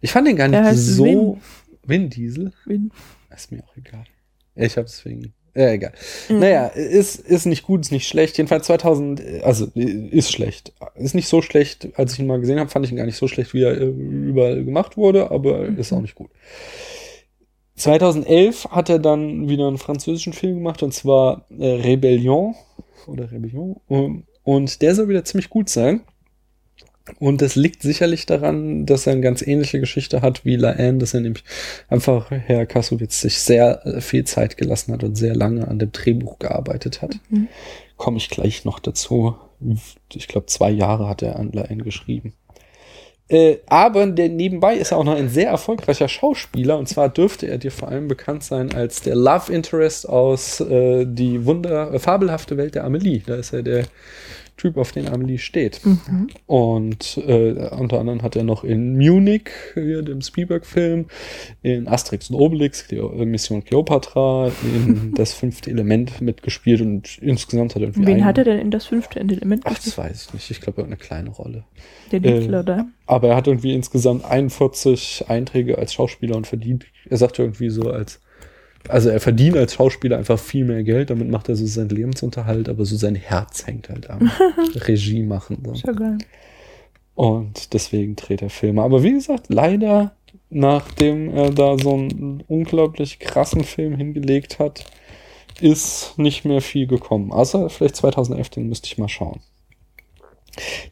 Ich 0.00 0.12
fand 0.12 0.28
den 0.28 0.36
gar 0.36 0.46
nicht 0.48 0.76
so. 0.76 1.04
Vin. 1.04 1.40
Vin 1.84 2.10
Diesel? 2.10 2.52
Vin. 2.64 2.92
Ist 3.34 3.50
mir 3.50 3.64
auch 3.64 3.76
egal. 3.76 4.04
Ich 4.54 4.76
hab's 4.78 5.02
deswegen. 5.02 5.34
Ja, 5.56 5.70
egal. 5.70 5.92
Mhm. 6.28 6.40
Naja, 6.40 6.66
ist, 6.66 7.16
ist 7.16 7.46
nicht 7.46 7.62
gut, 7.62 7.80
ist 7.80 7.90
nicht 7.90 8.06
schlecht. 8.06 8.36
Jedenfalls 8.36 8.66
2000, 8.66 9.20
äh, 9.20 9.40
also 9.42 9.66
ist 9.74 10.30
schlecht. 10.30 10.74
Ist 10.96 11.14
nicht 11.14 11.28
so 11.28 11.40
schlecht, 11.40 11.88
als 11.96 12.12
ich 12.12 12.18
ihn 12.18 12.26
mal 12.26 12.40
gesehen 12.40 12.60
habe, 12.60 12.68
fand 12.68 12.84
ich 12.84 12.92
ihn 12.92 12.98
gar 12.98 13.06
nicht 13.06 13.16
so 13.16 13.26
schlecht, 13.26 13.54
wie 13.54 13.62
er 13.62 13.80
äh, 13.80 13.86
überall 13.86 14.62
gemacht 14.64 14.98
wurde, 14.98 15.30
aber 15.30 15.64
ist 15.64 15.94
auch 15.94 16.02
nicht 16.02 16.14
gut. 16.14 16.30
2011 17.76 18.68
hat 18.70 18.90
er 18.90 18.98
dann 18.98 19.48
wieder 19.48 19.66
einen 19.66 19.78
französischen 19.78 20.34
Film 20.34 20.56
gemacht, 20.56 20.82
und 20.82 20.92
zwar 20.92 21.46
äh, 21.58 21.66
Rebellion 21.66 22.54
oder 23.06 23.30
Rebellion. 23.32 23.80
Und 24.44 24.82
der 24.82 24.94
soll 24.94 25.08
wieder 25.08 25.24
ziemlich 25.24 25.48
gut 25.48 25.70
sein. 25.70 26.02
Und 27.18 27.40
das 27.40 27.54
liegt 27.54 27.82
sicherlich 27.82 28.26
daran, 28.26 28.84
dass 28.84 29.06
er 29.06 29.12
eine 29.12 29.22
ganz 29.22 29.40
ähnliche 29.42 29.80
Geschichte 29.80 30.22
hat 30.22 30.44
wie 30.44 30.56
La 30.56 30.74
Haine, 30.74 30.98
dass 30.98 31.14
er 31.14 31.20
nämlich 31.20 31.44
einfach 31.88 32.30
Herr 32.30 32.66
Kassowitz 32.66 33.20
sich 33.20 33.38
sehr 33.38 33.86
äh, 33.86 34.00
viel 34.00 34.24
Zeit 34.24 34.56
gelassen 34.56 34.92
hat 34.92 35.04
und 35.04 35.14
sehr 35.14 35.34
lange 35.34 35.68
an 35.68 35.78
dem 35.78 35.92
Drehbuch 35.92 36.38
gearbeitet 36.38 37.02
hat. 37.02 37.18
Mhm. 37.30 37.48
Komme 37.96 38.18
ich 38.18 38.28
gleich 38.28 38.64
noch 38.64 38.80
dazu. 38.80 39.36
Ich 40.12 40.28
glaube, 40.28 40.46
zwei 40.46 40.70
Jahre 40.70 41.08
hat 41.08 41.22
er 41.22 41.36
an 41.36 41.52
La 41.52 41.68
Haine 41.68 41.84
geschrieben. 41.84 42.34
Äh, 43.28 43.56
aber 43.66 44.06
der, 44.06 44.28
nebenbei 44.28 44.76
ist 44.76 44.92
er 44.92 44.98
auch 44.98 45.04
noch 45.04 45.16
ein 45.16 45.28
sehr 45.28 45.50
erfolgreicher 45.50 46.08
Schauspieler. 46.08 46.78
Und 46.78 46.88
zwar 46.88 47.08
dürfte 47.08 47.46
er 47.46 47.58
dir 47.58 47.72
vor 47.72 47.88
allem 47.88 48.08
bekannt 48.08 48.44
sein 48.44 48.72
als 48.72 49.00
der 49.00 49.16
Love 49.16 49.52
Interest 49.52 50.08
aus 50.08 50.60
äh, 50.60 51.04
die 51.06 51.44
wunder 51.44 51.92
äh, 51.92 51.98
fabelhafte 51.98 52.56
Welt 52.56 52.76
der 52.76 52.84
Amelie. 52.84 53.22
Da 53.26 53.36
ist 53.36 53.52
er 53.52 53.62
der 53.62 53.84
Typ, 54.56 54.76
auf 54.78 54.92
den 54.92 55.06
Amelie 55.06 55.38
steht. 55.38 55.84
Mhm. 55.84 56.28
Und 56.46 57.18
äh, 57.26 57.68
unter 57.78 58.00
anderem 58.00 58.22
hat 58.22 58.36
er 58.36 58.42
noch 58.44 58.64
in 58.64 58.96
Munich, 58.96 59.50
hier 59.74 60.02
dem 60.02 60.22
Spielberg-Film, 60.22 61.06
in 61.62 61.86
Asterix 61.88 62.30
und 62.30 62.36
Obelix, 62.36 62.86
die 62.88 62.96
äh, 62.96 63.24
Mission 63.26 63.62
Cleopatra, 63.64 64.50
in 64.62 65.12
das 65.16 65.34
fünfte 65.34 65.70
Element 65.70 66.20
mitgespielt 66.22 66.80
und 66.80 67.18
insgesamt 67.18 67.74
hat 67.74 67.82
er 67.82 67.88
irgendwie 67.88 68.06
Wen 68.06 68.14
einen- 68.14 68.24
hat 68.24 68.38
er 68.38 68.44
denn 68.44 68.58
in 68.58 68.70
das 68.70 68.86
fünfte 68.86 69.20
Element 69.20 69.62
Ach, 69.66 69.70
gespielt? 69.74 69.86
das 69.98 69.98
weiß 69.98 70.26
ich 70.28 70.34
nicht. 70.34 70.50
Ich 70.50 70.60
glaube, 70.62 70.80
er 70.80 70.84
hat 70.84 70.88
eine 70.88 70.96
kleine 70.96 71.30
Rolle. 71.30 71.64
Den 72.10 72.24
äh, 72.24 72.40
Hitler 72.40 72.62
da. 72.64 72.86
Aber 73.06 73.28
er 73.28 73.36
hat 73.36 73.46
irgendwie 73.48 73.74
insgesamt 73.74 74.24
41 74.24 75.24
Einträge 75.28 75.76
als 75.78 75.92
Schauspieler 75.92 76.36
und 76.36 76.46
verdient, 76.46 76.86
er 77.08 77.18
sagt 77.18 77.38
irgendwie 77.38 77.68
so 77.70 77.90
als, 77.90 78.20
also 78.88 79.08
er 79.08 79.20
verdient 79.20 79.56
als 79.56 79.74
Schauspieler 79.74 80.18
einfach 80.18 80.38
viel 80.38 80.64
mehr 80.64 80.82
Geld, 80.82 81.10
damit 81.10 81.30
macht 81.30 81.48
er 81.48 81.56
so 81.56 81.66
seinen 81.66 81.90
Lebensunterhalt, 81.90 82.68
aber 82.68 82.84
so 82.84 82.96
sein 82.96 83.14
Herz 83.14 83.66
hängt 83.66 83.88
halt 83.88 84.08
am 84.10 84.30
Regie 84.74 85.22
machen. 85.22 85.58
So. 85.64 85.74
Ja 85.86 85.92
geil. 85.92 86.18
Und 87.14 87.72
deswegen 87.72 88.14
dreht 88.14 88.42
er 88.42 88.50
Filme. 88.50 88.82
Aber 88.82 89.02
wie 89.02 89.12
gesagt, 89.12 89.46
leider, 89.48 90.12
nachdem 90.50 91.34
er 91.34 91.50
da 91.50 91.78
so 91.78 91.94
einen 91.94 92.44
unglaublich 92.46 93.18
krassen 93.18 93.64
Film 93.64 93.96
hingelegt 93.96 94.58
hat, 94.58 94.84
ist 95.60 96.18
nicht 96.18 96.44
mehr 96.44 96.60
viel 96.60 96.86
gekommen. 96.86 97.32
Außer 97.32 97.70
vielleicht 97.70 97.96
2011, 97.96 98.50
den 98.50 98.68
müsste 98.68 98.86
ich 98.86 98.98
mal 98.98 99.08
schauen. 99.08 99.40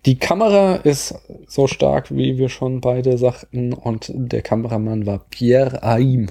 Die 0.07 0.19
Kamera 0.19 0.77
ist 0.77 1.15
so 1.47 1.67
stark, 1.67 2.15
wie 2.15 2.39
wir 2.39 2.49
schon 2.49 2.81
beide 2.81 3.17
sagten, 3.19 3.73
und 3.73 4.11
der 4.15 4.43
Kameramann 4.43 5.07
war 5.07 5.25
Pierre 5.31 5.83
Aim. 5.83 6.29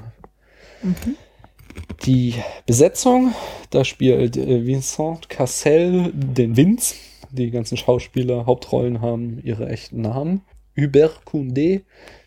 Die 2.06 2.36
Besetzung, 2.66 3.34
da 3.70 3.84
spielt 3.86 4.38
äh, 4.38 4.66
Vincent 4.66 5.30
Cassel 5.30 6.12
den 6.14 6.58
Vince. 6.58 6.96
Die 7.32 7.50
ganzen 7.50 7.78
Schauspieler, 7.78 8.46
Hauptrollen 8.46 9.02
haben 9.02 9.40
ihre 9.44 9.68
echten 9.70 10.02
Namen. 10.02 10.42
Hubert 10.78 11.22
Koundé 11.26 11.82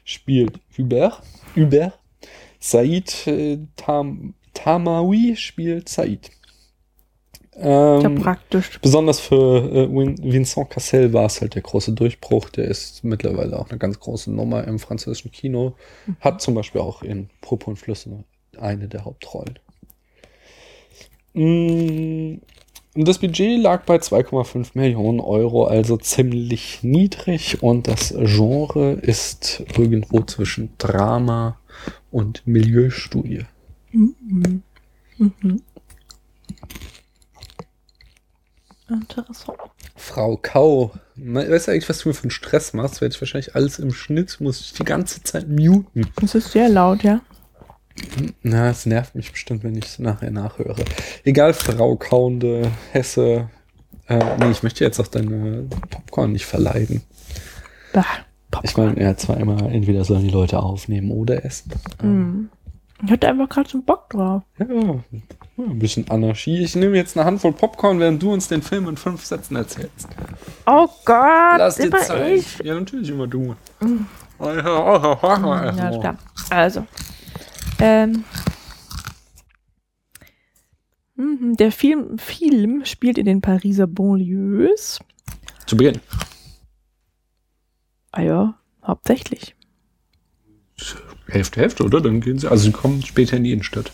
spielt 0.04 0.58
Hubert. 0.76 1.22
Hubert. 1.54 1.98
Said 2.58 3.26
äh, 3.26 3.58
Tam 3.76 4.34
Tamawi 4.54 5.36
spielt 5.36 5.88
Said. 5.88 6.30
Ist 7.52 7.62
ja 7.62 8.00
Ähm, 8.00 8.16
praktisch. 8.16 8.80
Besonders 8.80 9.20
für 9.20 9.64
äh, 9.72 9.88
Vincent 9.90 10.70
Cassel 10.70 11.12
war 11.12 11.26
es 11.26 11.40
halt 11.40 11.54
der 11.54 11.62
große 11.62 11.92
Durchbruch. 11.92 12.50
Der 12.50 12.66
ist 12.66 13.02
mittlerweile 13.04 13.58
auch 13.58 13.70
eine 13.70 13.78
ganz 13.78 13.98
große 13.98 14.30
Nummer 14.32 14.64
im 14.64 14.78
französischen 14.78 15.30
Kino. 15.30 15.74
Hat 16.20 16.42
zum 16.42 16.54
Beispiel 16.54 16.80
auch 16.80 17.02
in 17.02 17.30
Purpur 17.40 17.68
und 17.68 17.76
Flüsse 17.76 18.24
eine 18.58 18.88
der 18.88 19.04
Hauptrollen. 19.04 19.58
Mm, 21.34 22.40
und 22.94 23.08
Das 23.08 23.18
Budget 23.18 23.60
lag 23.60 23.84
bei 23.84 23.96
2,5 23.96 24.70
Millionen 24.74 25.20
Euro, 25.20 25.64
also 25.66 25.96
ziemlich 25.98 26.82
niedrig. 26.82 27.62
Und 27.62 27.88
das 27.88 28.14
Genre 28.16 28.92
ist 28.92 29.62
irgendwo 29.76 30.22
zwischen 30.22 30.70
Drama 30.78 31.58
und 32.10 32.46
Milieustudie. 32.46 33.44
Mhm. 33.92 34.62
Mhm. 35.18 35.62
Interessant. 38.88 39.58
Frau 39.96 40.36
Kau, 40.40 40.92
me- 41.16 41.50
weißt 41.50 41.66
du 41.66 41.72
eigentlich, 41.72 41.88
was 41.88 41.98
du 41.98 42.08
mir 42.08 42.14
für 42.14 42.22
einen 42.24 42.30
Stress 42.30 42.72
machst? 42.72 43.00
Werde 43.00 43.14
ich 43.14 43.20
wahrscheinlich 43.20 43.54
alles 43.56 43.78
im 43.80 43.92
Schnitt, 43.92 44.40
muss 44.40 44.60
ich 44.60 44.72
die 44.74 44.84
ganze 44.84 45.22
Zeit 45.24 45.48
muten. 45.48 46.06
Das 46.20 46.34
ist 46.36 46.52
sehr 46.52 46.68
laut, 46.68 47.02
ja. 47.02 47.20
Na, 48.42 48.70
es 48.70 48.86
nervt 48.86 49.14
mich 49.14 49.32
bestimmt, 49.32 49.64
wenn 49.64 49.76
ich 49.76 49.86
es 49.86 49.98
nachher 49.98 50.30
nachhöre. 50.30 50.84
Egal, 51.24 51.54
Frau 51.54 51.96
Kauende, 51.96 52.70
Hesse. 52.92 53.48
Äh, 54.08 54.36
nee, 54.38 54.50
ich 54.50 54.62
möchte 54.62 54.84
jetzt 54.84 55.00
auch 55.00 55.06
deine 55.08 55.66
Popcorn 55.90 56.32
nicht 56.32 56.46
verleiden. 56.46 57.02
Bah. 57.92 58.04
Ich 58.62 58.76
meine, 58.76 59.00
ja, 59.00 59.16
zwar 59.16 59.38
immer, 59.38 59.70
entweder 59.70 60.04
sollen 60.04 60.22
die 60.22 60.30
Leute 60.30 60.58
aufnehmen 60.60 61.10
oder 61.10 61.44
essen. 61.44 61.72
Mhm. 62.02 62.48
Ich 63.04 63.10
hatte 63.10 63.28
einfach 63.28 63.48
gerade 63.48 63.68
so 63.68 63.82
Bock 63.82 64.08
drauf. 64.10 64.42
Ja, 64.58 64.66
ja, 64.66 65.00
ein 65.58 65.78
bisschen 65.78 66.08
Anarchie. 66.10 66.62
Ich 66.62 66.76
nehme 66.76 66.96
jetzt 66.96 67.16
eine 67.16 67.26
Handvoll 67.26 67.52
Popcorn, 67.52 67.98
während 68.00 68.22
du 68.22 68.32
uns 68.32 68.48
den 68.48 68.62
Film 68.62 68.88
in 68.88 68.96
fünf 68.96 69.24
Sätzen 69.24 69.56
erzählst. 69.56 70.08
Oh 70.64 70.88
Gott, 71.04 71.58
Lass 71.58 71.76
dir 71.76 71.86
immer 71.86 71.98
Zeit. 71.98 72.32
ich. 72.36 72.58
Ja, 72.60 72.74
natürlich 72.74 73.10
immer 73.10 73.26
du. 73.26 73.54
Ja, 74.40 75.88
ist 75.90 76.00
klar. 76.00 76.16
Also. 76.50 76.86
Ähm. 77.78 78.24
Mhm, 81.14 81.56
Der 81.56 81.72
Film, 81.72 82.18
Film 82.18 82.84
spielt 82.84 83.18
in 83.18 83.26
den 83.26 83.40
Pariser 83.40 83.86
Banlieues. 83.86 84.98
Zu 85.66 85.76
Beginn. 85.76 86.00
Ah 88.12 88.22
ja, 88.22 88.58
hauptsächlich. 88.84 89.54
Hälfte, 91.26 91.60
Hälfte, 91.60 91.84
oder? 91.84 92.00
Dann 92.00 92.20
gehen 92.20 92.38
sie. 92.38 92.48
Also 92.50 92.64
sie 92.64 92.72
kommen 92.72 93.02
später 93.02 93.36
in 93.36 93.44
die 93.44 93.52
Innenstadt. 93.52 93.92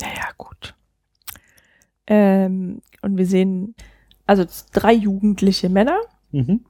Naja, 0.00 0.28
gut. 0.36 0.74
Ähm, 2.06 2.80
und 3.02 3.18
wir 3.18 3.26
sehen 3.26 3.74
also 4.26 4.44
drei 4.72 4.92
jugendliche 4.92 5.68
Männer, 5.68 6.00
Mhm. 6.30 6.64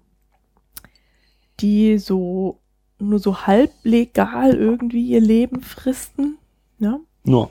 die 1.61 1.99
so 1.99 2.61
nur 2.99 3.19
so 3.19 3.47
halb 3.47 3.73
legal 3.83 4.55
irgendwie 4.55 5.07
ihr 5.07 5.21
Leben 5.21 5.61
fristen. 5.61 6.39
Ja? 6.79 6.99
Ja. 7.25 7.49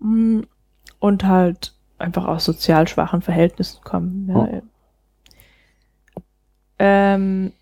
Mm, 0.00 0.42
Und 0.98 1.24
halt 1.24 1.74
einfach 1.98 2.26
aus 2.26 2.44
sozial 2.44 2.88
schwachen 2.88 3.22
Verhältnissen 3.22 3.80
kommen. 3.84 4.28
Ja. 4.28 4.62
Ähm, 6.78 7.52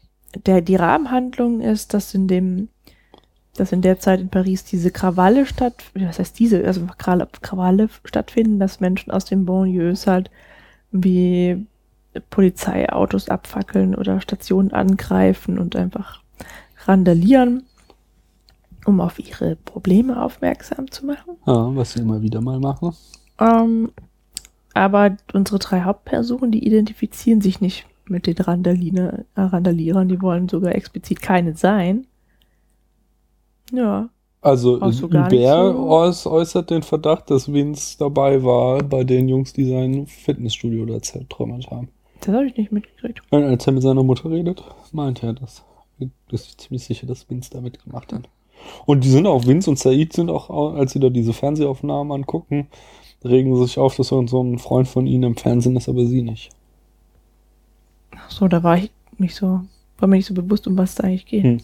der, 0.46 0.62
die 0.62 0.76
Rahmenhandlung 0.76 1.60
ist, 1.60 1.92
dass 1.92 2.14
in 2.14 2.26
dem, 2.28 2.68
dass 3.56 3.72
in 3.72 3.82
der 3.82 3.98
Zeit 3.98 4.20
in 4.20 4.30
Paris 4.30 4.64
diese 4.64 4.90
Krawalle 4.90 5.44
statt, 5.44 5.74
was 5.94 6.18
heißt 6.18 6.38
diese, 6.38 6.64
also 6.64 6.86
Krawalle, 6.96 7.28
Krawalle 7.42 7.88
stattfinden, 8.04 8.58
dass 8.58 8.80
Menschen 8.80 9.10
aus 9.10 9.24
den 9.24 9.44
Banlieues 9.44 10.06
halt 10.06 10.30
wie 10.92 11.66
Polizeiautos 12.30 13.28
abfackeln 13.28 13.94
oder 13.94 14.20
Stationen 14.20 14.72
angreifen 14.72 15.58
und 15.58 15.76
einfach 15.76 16.19
randalieren, 16.86 17.64
um 18.86 19.00
auf 19.00 19.18
ihre 19.18 19.56
Probleme 19.56 20.22
aufmerksam 20.22 20.90
zu 20.90 21.06
machen. 21.06 21.36
ja, 21.46 21.74
was 21.76 21.92
sie 21.92 22.00
immer 22.00 22.22
wieder 22.22 22.40
mal 22.40 22.58
machen. 22.60 22.94
Ähm, 23.38 23.90
Aber 24.74 25.16
unsere 25.32 25.58
drei 25.58 25.82
Hauptpersonen, 25.82 26.50
die 26.52 26.64
identifizieren 26.66 27.40
sich 27.40 27.60
nicht 27.60 27.86
mit 28.06 28.26
den 28.26 28.36
Randaliner, 28.38 29.24
äh, 29.34 29.40
Randalierern, 29.42 30.08
die 30.08 30.20
wollen 30.22 30.48
sogar 30.48 30.74
explizit 30.74 31.20
keine 31.22 31.54
sein. 31.56 32.06
Ja. 33.72 34.08
Also 34.42 34.80
Hubert 34.80 35.30
so. 35.32 35.36
äuß- 35.38 36.26
äußert 36.30 36.70
den 36.70 36.82
Verdacht, 36.82 37.30
dass 37.30 37.52
Vince 37.52 37.98
dabei 37.98 38.42
war 38.42 38.82
bei 38.82 39.04
den 39.04 39.28
Jungs, 39.28 39.52
die 39.52 39.68
sein 39.68 40.06
Fitnessstudio 40.06 40.86
da 40.86 41.00
zertrümmert 41.02 41.70
haben. 41.70 41.88
Das 42.20 42.34
habe 42.34 42.46
ich 42.46 42.56
nicht 42.56 42.72
mitgekriegt. 42.72 43.20
Als 43.30 43.66
er 43.66 43.72
mit 43.72 43.82
seiner 43.82 44.02
Mutter 44.02 44.30
redet, 44.30 44.62
meint 44.92 45.22
er 45.22 45.34
das. 45.34 45.62
Das 46.30 46.46
ist 46.46 46.60
ziemlich 46.60 46.84
sicher, 46.84 47.06
dass 47.06 47.28
Vince 47.28 47.50
da 47.50 47.60
mitgemacht 47.60 48.12
hat. 48.12 48.28
Und 48.86 49.04
die 49.04 49.10
sind 49.10 49.26
auch, 49.26 49.46
Vince 49.46 49.70
und 49.70 49.78
Said 49.78 50.12
sind 50.12 50.30
auch, 50.30 50.50
als 50.74 50.92
sie 50.92 51.00
da 51.00 51.08
diese 51.08 51.32
Fernsehaufnahmen 51.32 52.12
angucken, 52.12 52.68
regen 53.24 53.54
sie 53.54 53.62
sich 53.62 53.78
auf, 53.78 53.96
dass 53.96 54.08
so 54.08 54.20
ein 54.20 54.58
Freund 54.58 54.88
von 54.88 55.06
ihnen 55.06 55.24
im 55.24 55.36
Fernsehen 55.36 55.76
ist, 55.76 55.88
aber 55.88 56.04
sie 56.06 56.22
nicht. 56.22 56.50
Ach 58.16 58.30
so, 58.30 58.48
da 58.48 58.62
war 58.62 58.76
ich 58.78 58.90
nicht 59.18 59.34
so, 59.34 59.60
war 59.98 60.08
mir 60.08 60.16
nicht 60.16 60.26
so 60.26 60.34
bewusst, 60.34 60.66
um 60.66 60.76
was 60.76 60.92
es 60.94 61.00
eigentlich 61.00 61.26
geht. 61.26 61.44
Hm. 61.44 61.60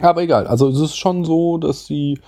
Aber 0.00 0.22
egal, 0.22 0.46
also 0.46 0.68
es 0.68 0.78
ist 0.78 0.96
schon 0.96 1.24
so, 1.24 1.58
dass 1.58 1.86
sie, 1.86 2.20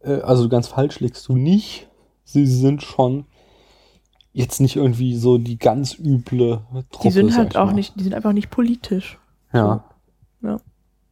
äh, 0.00 0.20
also 0.20 0.48
ganz 0.48 0.68
falsch 0.68 1.00
legst 1.00 1.28
du 1.28 1.36
nicht. 1.36 1.88
Sie 2.24 2.46
sind 2.46 2.82
schon 2.82 3.26
jetzt 4.32 4.60
nicht 4.60 4.76
irgendwie 4.76 5.16
so 5.16 5.38
die 5.38 5.58
ganz 5.58 5.98
üble 5.98 6.62
Truppe. 6.90 7.08
Die 7.08 7.10
sind 7.10 7.36
halt 7.36 7.56
auch 7.56 7.66
mal. 7.66 7.74
nicht, 7.74 7.94
die 7.98 8.02
sind 8.02 8.14
einfach 8.14 8.32
nicht 8.32 8.50
politisch. 8.50 9.18
Ja. 9.52 9.84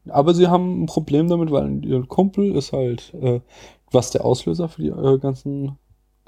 Aber 0.09 0.35
sie 0.35 0.49
haben 0.49 0.83
ein 0.83 0.87
Problem 0.87 1.29
damit, 1.29 1.51
weil 1.51 1.85
ihr 1.85 2.05
Kumpel 2.07 2.55
ist 2.55 2.73
halt, 2.73 3.15
äh, 3.15 3.41
was 3.91 4.11
der 4.11 4.25
Auslöser 4.25 4.69
für 4.69 4.83
die 4.83 4.89
äh, 4.89 5.19
ganzen 5.19 5.79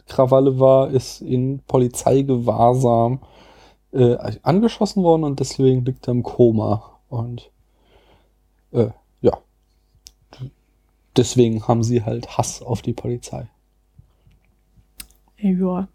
Krawalle 0.07 0.59
war, 0.59 0.91
ist 0.91 1.21
in 1.21 1.61
Polizeigewahrsam 1.67 3.21
äh, 3.93 4.17
angeschossen 4.43 5.03
worden 5.03 5.25
und 5.25 5.41
deswegen 5.41 5.85
liegt 5.85 6.09
er 6.09 6.13
im 6.13 6.23
Koma. 6.23 6.99
Und 7.09 7.51
äh, 8.73 8.91
ja. 9.21 9.39
Deswegen 11.17 11.67
haben 11.67 11.83
sie 11.83 12.05
halt 12.05 12.37
Hass 12.37 12.63
auf 12.63 12.83
die 12.83 12.93
Polizei. 12.93 13.49
Ja. 15.39 15.89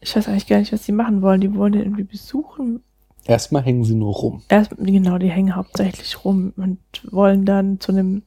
Ich 0.00 0.14
weiß 0.14 0.28
eigentlich 0.28 0.46
gar 0.46 0.58
nicht, 0.58 0.72
was 0.72 0.84
die 0.84 0.92
machen 0.92 1.22
wollen. 1.22 1.40
Die 1.40 1.54
wollen 1.54 1.72
den 1.72 1.82
irgendwie 1.82 2.04
besuchen. 2.04 2.82
Erstmal 3.28 3.62
hängen 3.62 3.84
sie 3.84 3.94
nur 3.94 4.12
rum. 4.14 4.42
Erst, 4.48 4.74
genau, 4.78 5.18
die 5.18 5.30
hängen 5.30 5.54
hauptsächlich 5.54 6.24
rum 6.24 6.52
und 6.56 6.78
wollen 7.10 7.44
dann 7.44 7.78
zu 7.78 7.92
einem 7.92 8.22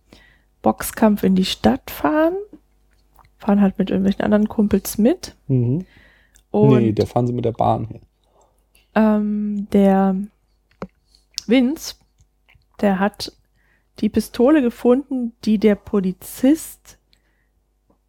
Boxkampf 0.61 1.23
in 1.23 1.35
die 1.35 1.43
Stadt 1.45 1.89
fahren. 1.91 2.35
Fahren 3.37 3.61
halt 3.61 3.79
mit 3.79 3.89
irgendwelchen 3.89 4.23
anderen 4.23 4.47
Kumpels 4.47 4.97
mit. 4.99 5.35
Mhm. 5.47 5.85
Und 6.51 6.83
nee, 6.83 6.91
der 6.91 7.07
fahren 7.07 7.25
sie 7.27 7.33
mit 7.33 7.45
der 7.45 7.53
Bahn 7.53 7.87
hin. 7.87 8.01
ähm, 8.93 9.67
der 9.73 10.15
Vince, 11.47 11.95
der 12.81 12.99
hat 12.99 13.33
die 13.99 14.09
Pistole 14.09 14.61
gefunden, 14.61 15.33
die 15.45 15.57
der 15.57 15.75
Polizist 15.75 16.99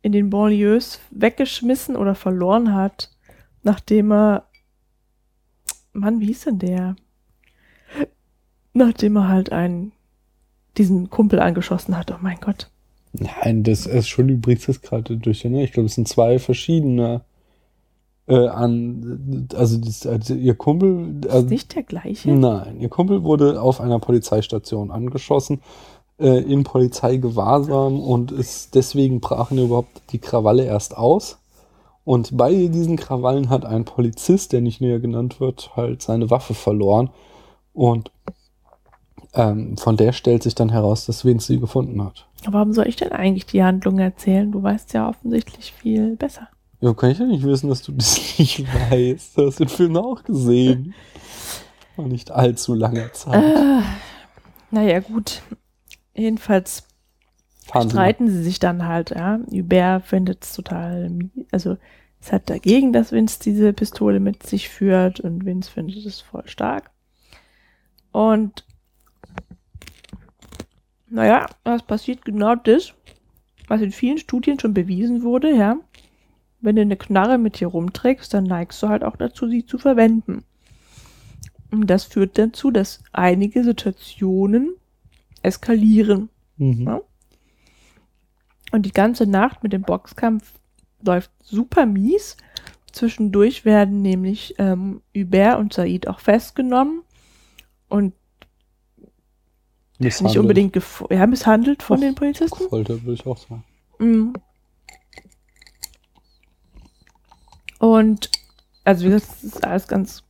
in 0.03 0.13
den 0.13 0.29
Banlieues 0.29 1.01
weggeschmissen 1.11 1.97
oder 1.97 2.15
verloren 2.15 2.75
hat, 2.75 3.11
nachdem 3.63 4.13
er, 4.13 4.47
Mann, 5.93 6.21
wie 6.21 6.27
hieß 6.27 6.45
denn 6.45 6.59
der? 6.59 6.97
Nachdem 8.73 9.17
er 9.17 9.29
halt 9.29 9.53
einen, 9.53 9.93
diesen 10.79 11.11
Kumpel 11.11 11.41
angeschossen 11.41 11.97
hat, 11.97 12.11
oh 12.11 12.17
mein 12.21 12.39
Gott. 12.41 12.71
Nein, 13.13 13.63
das 13.63 13.85
ist 13.85 14.09
schon 14.09 14.31
übrigens 14.31 14.67
das 14.67 14.81
gerade 14.81 15.17
durch. 15.17 15.45
Ne? 15.45 15.63
Ich 15.65 15.73
glaube, 15.73 15.87
es 15.87 15.95
sind 15.95 16.09
zwei 16.09 16.39
verschiedene 16.39 17.21
äh, 18.27 18.49
an, 18.49 19.49
also, 19.55 19.79
das, 19.79 20.07
also 20.07 20.35
ihr 20.35 20.55
Kumpel. 20.55 21.19
Ist 21.23 21.31
Also, 21.31 21.47
nicht 21.49 21.75
der 21.75 21.83
gleiche? 21.83 22.31
nein, 22.33 22.81
ihr 22.81 22.89
Kumpel 22.89 23.23
wurde 23.23 23.61
auf 23.61 23.81
einer 23.81 23.99
Polizeistation 23.99 24.91
angeschossen, 24.91 25.61
äh, 26.19 26.39
in 26.41 26.63
Polizeigewahrsam 26.63 28.01
und 28.01 28.33
ist 28.33 28.75
deswegen 28.75 29.21
brachen 29.21 29.59
überhaupt 29.59 30.03
die 30.13 30.19
Krawalle 30.19 30.65
erst 30.65 30.97
aus. 30.97 31.39
Und 32.05 32.37
bei 32.37 32.53
diesen 32.67 32.97
Krawallen 32.97 33.49
hat 33.49 33.65
ein 33.65 33.85
Polizist, 33.85 34.53
der 34.53 34.61
nicht 34.61 34.81
näher 34.81 34.99
genannt 34.99 35.41
wird, 35.41 35.77
halt 35.77 36.03
seine 36.03 36.31
Waffe 36.31 36.55
verloren. 36.55 37.11
Und 37.73 38.11
ähm, 39.35 39.77
von 39.77 39.97
der 39.97 40.13
stellt 40.13 40.43
sich 40.43 40.55
dann 40.55 40.71
heraus, 40.71 41.07
dass 41.07 41.25
Vince 41.25 41.47
sie 41.47 41.61
gefunden 41.61 42.03
hat. 42.03 42.27
Warum 42.47 42.73
soll 42.73 42.89
ich 42.89 42.97
denn 42.97 43.13
eigentlich 43.13 43.47
die 43.47 43.63
Handlung 43.63 43.99
erzählen? 43.99 44.51
Du 44.51 44.63
weißt 44.63 44.93
ja 44.95 45.09
offensichtlich 45.09 45.73
viel 45.73 46.17
besser. 46.17 46.49
Ja, 46.81 46.93
kann 46.95 47.11
ich 47.11 47.19
ja 47.19 47.27
nicht 47.27 47.45
wissen, 47.45 47.69
dass 47.69 47.83
du 47.83 47.93
das 47.93 48.19
nicht 48.39 48.65
weißt. 48.91 49.39
Du 49.39 49.47
hast 49.47 49.61
den 49.61 49.69
Film 49.69 49.97
auch 49.97 50.25
gesehen. 50.25 50.95
Vor 51.95 52.07
nicht 52.07 52.31
allzu 52.31 52.75
langer 52.75 53.13
Zeit. 53.13 53.43
Äh, 53.43 53.83
naja, 54.71 55.01
gut. 55.01 55.43
Jedenfalls 56.15 56.85
Fahren 57.73 57.89
Sie 57.89 57.95
streiten 57.95 58.29
sie 58.29 58.43
sich 58.43 58.59
dann 58.59 58.87
halt, 58.87 59.11
ja. 59.11 59.41
Hubert 59.51 60.05
findet 60.05 60.45
es 60.45 60.53
total, 60.53 61.11
also 61.51 61.79
es 62.21 62.33
hat 62.33 62.51
dagegen, 62.51 62.93
dass 62.93 63.13
Vince 63.13 63.41
diese 63.43 63.73
Pistole 63.73 64.21
mit 64.21 64.43
sich 64.45 64.69
führt 64.69 65.21
und 65.21 65.45
Vince 65.45 65.71
findet 65.71 66.05
es 66.05 66.21
voll 66.21 66.47
stark. 66.47 66.91
Und 68.13 68.65
naja, 71.09 71.47
es 71.65 71.83
passiert 71.83 72.25
genau 72.25 72.55
das, 72.55 72.95
was 73.69 73.81
in 73.81 73.91
vielen 73.91 74.19
Studien 74.19 74.61
schon 74.61 74.75
bewiesen 74.75 75.23
wurde, 75.23 75.55
ja. 75.57 75.77
Wenn 76.61 76.77
du 76.77 76.83
eine 76.83 76.97
Knarre 76.97 77.39
mit 77.39 77.59
dir 77.59 77.69
rumträgst, 77.69 78.33
dann 78.35 78.45
neigst 78.45 78.83
du 78.83 78.89
halt 78.89 79.03
auch 79.03 79.17
dazu, 79.17 79.49
sie 79.49 79.67
zu 79.67 79.79
verwenden. 79.79 80.45
Und 81.71 81.87
das 81.89 82.05
führt 82.05 82.39
dazu, 82.39 82.71
dass 82.71 83.03
einige 83.13 83.65
Situationen 83.65 84.75
eskalieren. 85.43 86.29
Mhm. 86.59 86.83
Ja. 86.83 87.01
Und 88.73 88.83
die 88.83 88.93
ganze 88.93 89.27
Nacht 89.27 89.63
mit 89.63 89.73
dem 89.73 89.83
Boxkampf 89.83 90.55
läuft 91.05 91.31
super 91.45 91.87
mies. 91.87 92.37
Zwischendurch 92.91 93.65
werden 93.65 94.03
nämlich 94.03 94.55
ähm, 94.59 95.03
Hubert 95.15 95.59
und 95.59 95.73
Said 95.73 96.09
auch 96.09 96.21
festgenommen 96.21 97.03
und 97.89 98.15
nicht 99.99 100.21
Misshandelt. 100.21 100.37
unbedingt 100.39 100.73
gef 100.73 101.05
ja, 101.11 101.27
misshandelt 101.27 101.83
von 101.83 101.99
Ach, 101.99 102.01
den 102.01 102.15
Polizisten. 102.15 102.69
Folter, 102.69 103.03
würde 103.03 103.13
ich 103.13 103.27
auch 103.27 103.37
sagen. 103.37 103.65
Mhm. 103.99 104.33
Und 107.79 108.31
also 108.85 109.05
wie 109.05 109.11
gesagt, 109.11 109.33
es 109.37 109.45
ist 109.45 109.65
alles 109.65 109.87
ganz 109.87 110.25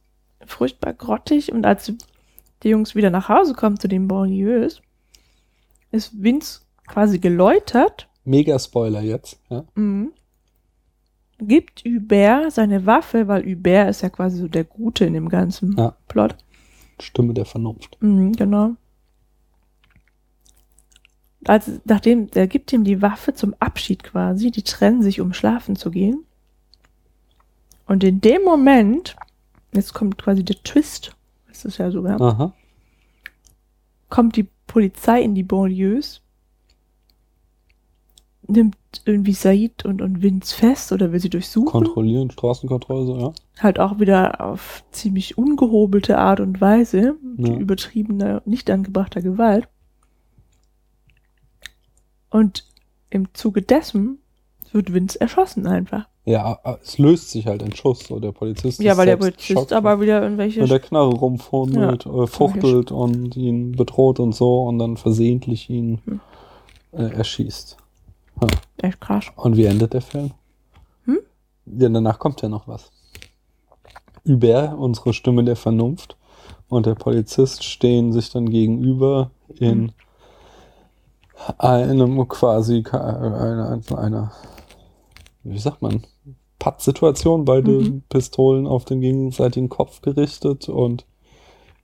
furchtbar 0.45 0.93
grottig 0.93 1.53
und 1.53 1.65
als 1.65 1.93
die 2.63 2.69
Jungs 2.69 2.95
wieder 2.95 3.11
nach 3.11 3.29
Hause 3.29 3.55
kommen 3.55 3.79
zu 3.79 3.89
den 3.89 4.09
Banlieues, 4.09 4.83
ist 5.91 6.23
Vince 6.23 6.61
quasi 6.87 7.19
geläutert 7.19 8.09
Mega 8.25 8.59
Spoiler 8.59 9.01
jetzt. 9.03 9.39
Ja? 9.51 9.65
Mhm. 9.75 10.13
Gibt 11.39 11.85
Hubert 11.85 12.53
seine 12.53 12.87
Waffe, 12.87 13.27
weil 13.27 13.45
Hubert 13.45 13.91
ist 13.91 14.03
ja 14.03 14.11
quasi 14.11 14.39
so 14.39 14.49
der 14.49 14.65
Gute 14.65 15.05
in 15.05 15.15
dem 15.15 15.29
ganzen 15.29 15.77
Ja. 15.77 15.97
Plot. 16.09 16.37
Stimme 17.01 17.35
der 17.35 17.47
Vernunft. 17.47 17.97
Mhm, 18.01 18.33
genau. 18.33 18.77
Also, 21.47 21.81
nachdem, 21.85 22.29
er 22.35 22.47
gibt 22.47 22.73
ihm 22.73 22.85
die 22.85 23.03
Waffe 23.03 23.35
zum 23.35 23.55
Abschied 23.59 24.05
quasi, 24.05 24.53
die 24.53 24.63
trennen 24.63 25.03
sich, 25.03 25.21
um 25.21 25.33
schlafen 25.33 25.75
zu 25.75 25.91
gehen. 25.91 26.25
Und 27.87 28.05
in 28.05 28.21
dem 28.21 28.45
Moment, 28.45 29.17
jetzt 29.75 29.93
kommt 29.93 30.19
quasi 30.19 30.45
der 30.45 30.63
Twist, 30.63 31.17
ist 31.51 31.65
es 31.65 31.79
ja 31.79 31.91
sogar, 31.91 32.21
Aha. 32.21 32.55
kommt 34.09 34.37
die 34.37 34.47
Polizei 34.69 35.21
in 35.23 35.35
die 35.35 35.43
Banlieues, 35.43 36.22
nimmt 38.53 38.77
irgendwie 39.05 39.33
Said 39.33 39.85
und, 39.85 40.03
und 40.03 40.23
Vince 40.23 40.55
fest 40.55 40.93
oder 40.93 41.13
will 41.13 41.21
sie 41.21 41.31
durchsuchen. 41.31 41.71
Kontrollieren, 41.71 42.31
Straßenkontrolle, 42.31 43.07
so, 43.07 43.19
ja. 43.19 43.33
halt 43.61 43.81
auch 43.81 43.99
wieder 43.99 44.41
auf 44.41 44.85
ziemlich 44.93 45.37
ungehobelte 45.39 46.19
Art 46.19 46.41
und 46.41 46.61
Weise, 46.61 47.17
mit 47.37 47.49
Ja. 47.49 47.57
übertriebener, 47.57 48.43
nicht 48.45 48.71
angebrachter 48.71 49.23
Gewalt. 49.23 49.69
Und 52.31 52.65
im 53.11 53.35
Zuge 53.35 53.63
dessen 53.63 54.19
wird 54.73 54.95
Vince 54.95 55.21
erschossen 55.21 55.67
einfach. 55.67 56.07
Ja, 56.25 56.59
äh, 56.65 56.77
es 56.83 56.99
löst 56.99 57.31
sich 57.31 57.47
halt 57.47 57.63
ein 57.63 57.75
Schuss. 57.75 58.07
So, 58.07 58.21
der 58.21 58.33
Polizist 58.33 58.81
ja, 58.81 58.93
ist 58.93 58.99
weil 58.99 59.07
der 59.07 59.17
Polizist 59.17 59.73
aber 59.73 60.01
wieder 60.01 60.23
irgendwelche... 60.23 60.61
mit 60.61 60.71
der 60.71 60.81
Knarre 60.81 61.13
rumfummelt, 61.15 62.07
äh, 62.07 62.27
fuchtelt 62.27 62.93
und 62.93 63.37
ihn 63.37 63.73
bedroht 63.73 64.21
und 64.21 64.35
so 64.35 64.63
und 64.63 64.79
dann 64.79 64.97
versehentlich 64.97 65.69
ihn 65.69 66.01
Hm. 66.05 66.21
äh, 66.93 67.13
erschießt. 67.13 67.77
Echt 68.79 69.01
krass. 69.01 69.27
Und 69.37 69.57
wie 69.57 69.65
endet 69.65 69.93
der 69.95 70.03
Film? 70.03 70.33
Hm? 71.05 71.19
Ja, 71.67 71.89
danach 71.89 72.19
kommt 72.19 72.43
ja 72.43 72.49
noch 72.49 72.69
was. 72.69 72.91
Hubert, 74.27 74.75
unsere 74.77 75.13
Stimme 75.13 75.45
der 75.45 75.57
Vernunft, 75.57 76.17
und 76.69 76.87
der 76.87 76.95
Polizist 76.95 77.65
stehen 77.65 78.13
sich 78.13 78.31
dann 78.31 78.49
gegenüber 78.49 79.31
in 79.59 79.89
Hm. 79.89 79.93
einem 81.59 82.29
quasi, 82.29 82.83
einer, 82.91 83.81
einer, 83.97 84.33
wie 85.43 85.59
sagt 85.59 85.83
man, 85.83 86.03
Pattsituation, 86.59 87.45
beide 87.45 88.01
Pistolen 88.09 88.67
auf 88.67 88.85
den 88.85 89.01
gegenseitigen 89.01 89.69
Kopf 89.69 90.01
gerichtet 90.01 90.69
und 90.69 91.05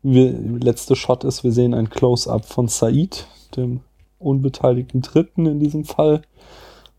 wir, 0.03 0.33
letzte 0.33 0.95
Shot 0.95 1.25
ist, 1.25 1.43
wir 1.45 1.53
sehen 1.53 1.75
ein 1.75 1.91
Close-up 1.91 2.45
von 2.45 2.69
Said, 2.69 3.27
dem 3.57 3.81
unbeteiligten 4.19 5.03
Dritten 5.03 5.47
in 5.47 5.61
diesem 5.61 5.85
Fall. 5.85 6.23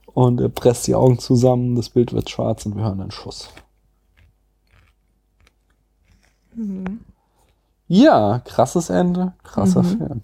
Und 0.06 0.42
er 0.42 0.50
presst 0.50 0.88
die 0.88 0.96
Augen 0.96 1.20
zusammen, 1.20 1.76
das 1.76 1.90
Bild 1.90 2.14
wird 2.14 2.30
schwarz 2.30 2.66
und 2.66 2.76
wir 2.76 2.84
hören 2.84 3.02
einen 3.02 3.12
Schuss. 3.12 3.50
Ja, 7.88 8.40
krasses 8.40 8.90
Ende, 8.90 9.34
krasser 9.44 9.84
Film. 9.84 10.22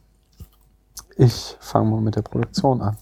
Ich 1.18 1.56
fange 1.60 1.92
mal 1.92 2.02
mit 2.02 2.16
der 2.16 2.24
Produktion 2.24 2.82
an. 2.82 2.98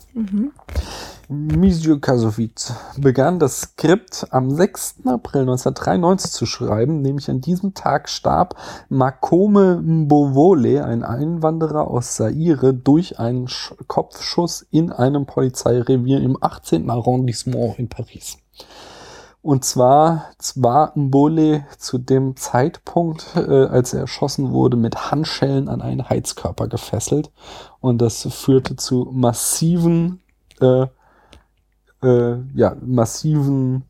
Monsieur 1.30 2.02
Kasowitz 2.02 2.74
begann 2.98 3.40
das 3.40 3.62
Skript 3.62 4.28
am 4.32 4.52
6. 4.52 5.06
April 5.06 5.42
1993 5.42 6.32
zu 6.32 6.46
schreiben, 6.46 7.02
nämlich 7.02 7.30
an 7.30 7.40
diesem 7.40 7.74
Tag 7.74 8.10
starb 8.10 8.56
Makome 8.90 9.82
Mbovole, 9.82 10.84
ein 10.84 11.04
Einwanderer 11.04 11.88
aus 11.88 12.16
Zaire, 12.16 12.74
durch 12.74 13.20
einen 13.20 13.48
Sch 13.48 13.74
Kopfschuss 13.88 14.66
in 14.70 14.92
einem 14.92 15.26
Polizeirevier 15.26 16.20
im 16.20 16.38
18. 16.42 16.90
Arrondissement 16.90 17.80
in 17.80 17.88
Paris. 17.88 18.38
Und 19.42 19.64
zwar 19.64 20.26
war 20.56 20.92
Mbole 20.96 21.66
zu 21.78 22.00
dem 22.00 22.36
Zeitpunkt, 22.36 23.28
äh, 23.36 23.66
als 23.66 23.94
er 23.94 24.02
erschossen 24.02 24.52
wurde, 24.52 24.76
mit 24.76 25.12
Handschellen 25.12 25.70
an 25.70 25.82
einen 25.82 26.10
Heizkörper 26.10 26.68
gefesselt. 26.68 27.32
Und 27.80 28.02
das 28.02 28.28
führte 28.30 28.76
zu 28.76 29.10
massiven, 29.12 30.22
äh, 30.60 30.88
äh, 32.04 32.38
ja, 32.54 32.76
massiven 32.82 33.84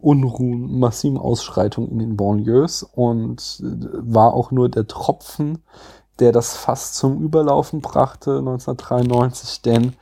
Unruhen, 0.00 0.78
massiven 0.78 1.18
Ausschreitungen 1.18 1.90
in 1.90 1.98
den 1.98 2.16
Banlieues 2.16 2.82
und 2.82 3.62
äh, 3.62 3.88
war 3.92 4.34
auch 4.34 4.50
nur 4.50 4.68
der 4.68 4.86
Tropfen, 4.86 5.62
der 6.18 6.32
das 6.32 6.56
Fass 6.56 6.92
zum 6.94 7.22
Überlaufen 7.22 7.80
brachte 7.80 8.38
1993, 8.38 9.62
denn 9.62 9.94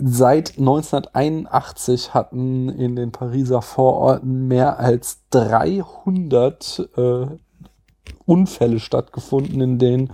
Seit 0.00 0.58
1981 0.58 2.14
hatten 2.14 2.68
in 2.68 2.94
den 2.94 3.10
Pariser 3.10 3.62
Vororten 3.62 4.46
mehr 4.46 4.78
als 4.78 5.18
300 5.30 6.88
äh, 6.96 7.26
Unfälle 8.24 8.78
stattgefunden, 8.78 9.60
in 9.60 9.78
denen 9.80 10.12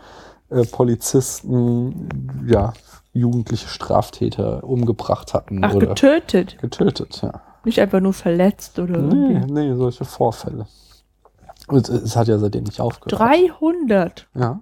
äh, 0.48 0.64
Polizisten 0.64 2.08
ja 2.46 2.72
jugendliche 3.14 3.68
Straftäter 3.68 4.64
umgebracht 4.64 5.32
hatten 5.34 5.64
Ach, 5.64 5.74
oder 5.74 5.86
getötet. 5.88 6.58
getötet. 6.60 7.20
Ja. 7.22 7.40
Nicht 7.64 7.80
einfach 7.80 8.00
nur 8.00 8.12
verletzt 8.12 8.78
oder 8.78 8.98
Nee, 8.98 9.34
irgendwie. 9.34 9.52
nee, 9.52 9.74
solche 9.74 10.04
Vorfälle. 10.04 10.66
Und 11.68 11.88
es 11.88 12.14
hat 12.16 12.28
ja 12.28 12.36
seitdem 12.38 12.64
nicht 12.64 12.80
aufgehört. 12.80 13.18
300 13.18 14.26
Ja. 14.34 14.60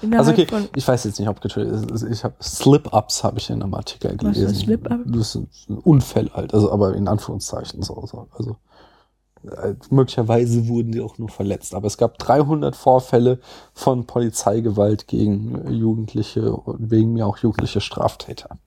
innerhalb 0.00 0.26
Also 0.28 0.42
okay, 0.42 0.46
ich 0.74 0.88
weiß 0.88 1.04
jetzt 1.04 1.18
nicht, 1.20 1.28
ob 1.28 1.40
getötet 1.42 1.90
ist. 1.90 2.02
Ich 2.04 2.24
habe 2.24 2.34
Slip-Ups 2.42 3.24
habe 3.24 3.38
ich 3.38 3.50
in 3.50 3.62
einem 3.62 3.74
Artikel 3.74 4.16
Was 4.22 4.36
ist 4.36 4.42
gelesen. 4.42 4.54
Slip-Up? 4.54 5.00
Das 5.04 5.32
sind 5.32 5.48
Unfälle 5.84 6.30
halt, 6.32 6.54
also 6.54 6.72
aber 6.72 6.94
in 6.94 7.08
Anführungszeichen 7.08 7.82
so. 7.82 8.02
so. 8.06 8.28
Also 8.38 8.56
möglicherweise 9.90 10.68
wurden 10.68 10.92
die 10.92 11.00
auch 11.00 11.18
nur 11.18 11.28
verletzt. 11.28 11.74
Aber 11.74 11.86
es 11.86 11.96
gab 11.96 12.18
300 12.18 12.76
Vorfälle 12.76 13.38
von 13.72 14.06
Polizeigewalt 14.06 15.06
gegen 15.06 15.66
äh, 15.66 15.70
Jugendliche 15.70 16.52
und 16.52 16.90
wegen 16.90 17.12
mir 17.12 17.26
auch 17.26 17.38
jugendliche 17.38 17.80
Straftäter. 17.80 18.58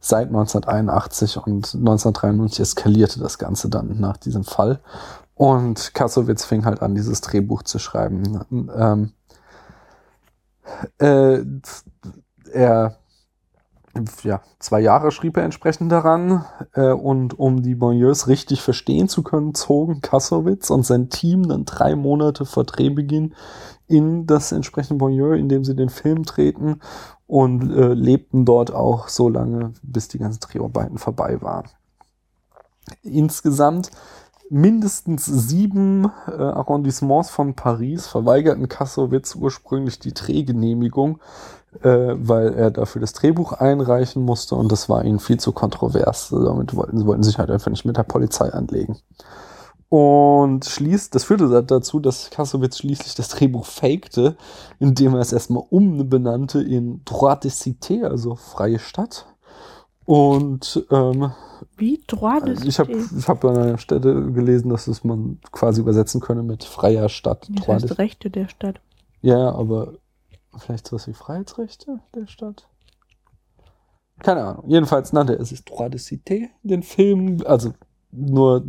Seit 0.00 0.28
1981 0.28 1.36
und 1.38 1.74
1993 1.74 2.60
eskalierte 2.60 3.20
das 3.20 3.38
Ganze 3.38 3.68
dann 3.68 4.00
nach 4.00 4.16
diesem 4.16 4.44
Fall. 4.44 4.80
Und 5.34 5.94
Kassowitz 5.94 6.44
fing 6.44 6.64
halt 6.64 6.82
an, 6.82 6.94
dieses 6.94 7.20
Drehbuch 7.20 7.62
zu 7.62 7.78
schreiben. 7.78 8.40
Ähm, 8.76 9.12
äh, 10.98 11.44
er, 12.52 12.96
ja, 14.22 14.40
zwei 14.58 14.80
Jahre 14.80 15.10
schrieb 15.10 15.36
er 15.36 15.44
entsprechend 15.44 15.92
daran. 15.92 16.44
Äh, 16.74 16.92
und 16.92 17.38
um 17.38 17.62
die 17.62 17.74
Banlieues 17.74 18.28
richtig 18.28 18.62
verstehen 18.62 19.08
zu 19.08 19.22
können, 19.22 19.54
zogen 19.54 20.00
Kassowitz 20.00 20.70
und 20.70 20.84
sein 20.84 21.10
Team 21.10 21.48
dann 21.48 21.64
drei 21.64 21.96
Monate 21.96 22.44
vor 22.44 22.64
Drehbeginn 22.64 23.34
in 23.86 24.26
das 24.26 24.52
entsprechende 24.52 24.98
Banlieue, 25.04 25.38
in 25.38 25.48
dem 25.48 25.64
sie 25.64 25.74
den 25.74 25.88
Film 25.88 26.24
treten 26.24 26.80
und 27.26 27.70
äh, 27.70 27.94
lebten 27.94 28.44
dort 28.44 28.72
auch 28.72 29.08
so 29.08 29.28
lange, 29.28 29.72
bis 29.82 30.08
die 30.08 30.18
ganzen 30.18 30.40
Dreharbeiten 30.40 30.98
vorbei 30.98 31.40
waren. 31.40 31.68
Insgesamt 33.02 33.90
mindestens 34.50 35.26
sieben 35.26 36.10
äh, 36.26 36.30
Arrondissements 36.30 37.30
von 37.30 37.54
Paris 37.54 38.06
verweigerten 38.06 38.68
Kassowitz 38.68 39.34
ursprünglich 39.34 39.98
die 39.98 40.14
Drehgenehmigung, 40.14 41.20
weil 41.82 42.54
er 42.54 42.70
dafür 42.70 43.00
das 43.00 43.12
Drehbuch 43.12 43.52
einreichen 43.52 44.22
musste 44.22 44.54
und 44.54 44.72
das 44.72 44.88
war 44.88 45.04
ihnen 45.04 45.18
viel 45.20 45.38
zu 45.38 45.52
kontrovers. 45.52 46.28
Damit 46.30 46.74
wollten 46.74 46.98
sie 46.98 47.06
wollten 47.06 47.22
sich 47.22 47.38
halt 47.38 47.50
einfach 47.50 47.70
nicht 47.70 47.84
mit 47.84 47.96
der 47.96 48.02
Polizei 48.04 48.50
anlegen. 48.52 48.98
Und 49.90 50.66
schließt, 50.66 51.14
das 51.14 51.24
führte 51.24 51.48
da- 51.48 51.62
dazu, 51.62 51.98
dass 51.98 52.28
Kassowitz 52.30 52.78
schließlich 52.78 53.14
das 53.14 53.28
Drehbuch 53.28 53.64
fakte, 53.64 54.36
indem 54.78 55.14
er 55.14 55.20
es 55.20 55.32
erstmal 55.32 55.62
umbenannte 55.70 56.62
in 56.62 57.00
Droit 57.06 57.44
de 57.44 57.50
Cité, 57.50 58.04
also 58.04 58.34
freie 58.34 58.78
Stadt. 58.78 59.26
Und 60.04 60.86
ähm, 60.90 61.32
Wie 61.76 62.02
droit 62.06 62.46
de 62.46 62.56
ich 62.64 62.78
habe 62.78 62.92
cité. 62.92 63.18
ich 63.18 63.28
hab 63.28 63.44
an 63.44 63.56
einer 63.56 63.78
Stelle 63.78 64.30
gelesen, 64.32 64.68
dass 64.70 64.88
es 64.88 65.04
man 65.04 65.38
quasi 65.52 65.80
übersetzen 65.80 66.20
könne 66.20 66.42
mit 66.42 66.64
freier 66.64 67.08
Stadt. 67.08 67.46
Das 67.50 67.68
heißt 67.68 67.98
Rechte 67.98 68.30
der 68.30 68.48
Stadt. 68.48 68.80
ja, 69.22 69.52
aber 69.52 69.94
vielleicht 70.56 70.86
sowas 70.86 71.06
wie 71.06 71.14
Freiheitsrechte 71.14 72.00
der 72.14 72.26
Stadt? 72.26 72.68
Keine 74.20 74.44
Ahnung. 74.44 74.64
Jedenfalls 74.68 75.12
nannte 75.12 75.38
er 75.38 75.44
sich 75.44 75.64
Droit 75.64 75.92
de 75.92 76.00
Cité, 76.00 76.48
den 76.62 76.82
Film. 76.82 77.42
Also 77.44 77.72
nur 78.10 78.64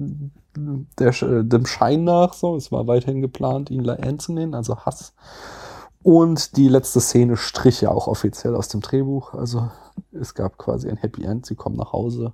der, 0.56 1.12
dem 1.44 1.66
Schein 1.66 2.04
nach 2.04 2.34
so. 2.34 2.56
Es 2.56 2.72
war 2.72 2.88
weiterhin 2.88 3.22
geplant, 3.22 3.70
ihn 3.70 3.84
La 3.84 3.98
Haine 3.98 4.18
zu 4.18 4.34
nennen, 4.34 4.54
also 4.54 4.78
Hass. 4.78 5.14
Und 6.04 6.56
die 6.56 6.70
letzte 6.70 7.02
Szene 7.02 7.36
strich 7.36 7.82
ja 7.82 7.92
auch 7.92 8.08
offiziell 8.08 8.56
aus 8.56 8.68
dem 8.68 8.82
Drehbuch. 8.82 9.34
Also 9.34 9.70
es 10.12 10.34
gab 10.34 10.58
quasi 10.58 10.90
ein 10.90 10.98
Happy 10.98 11.24
End. 11.24 11.46
Sie 11.46 11.56
kommen 11.56 11.76
nach 11.76 11.94
Hause 11.94 12.34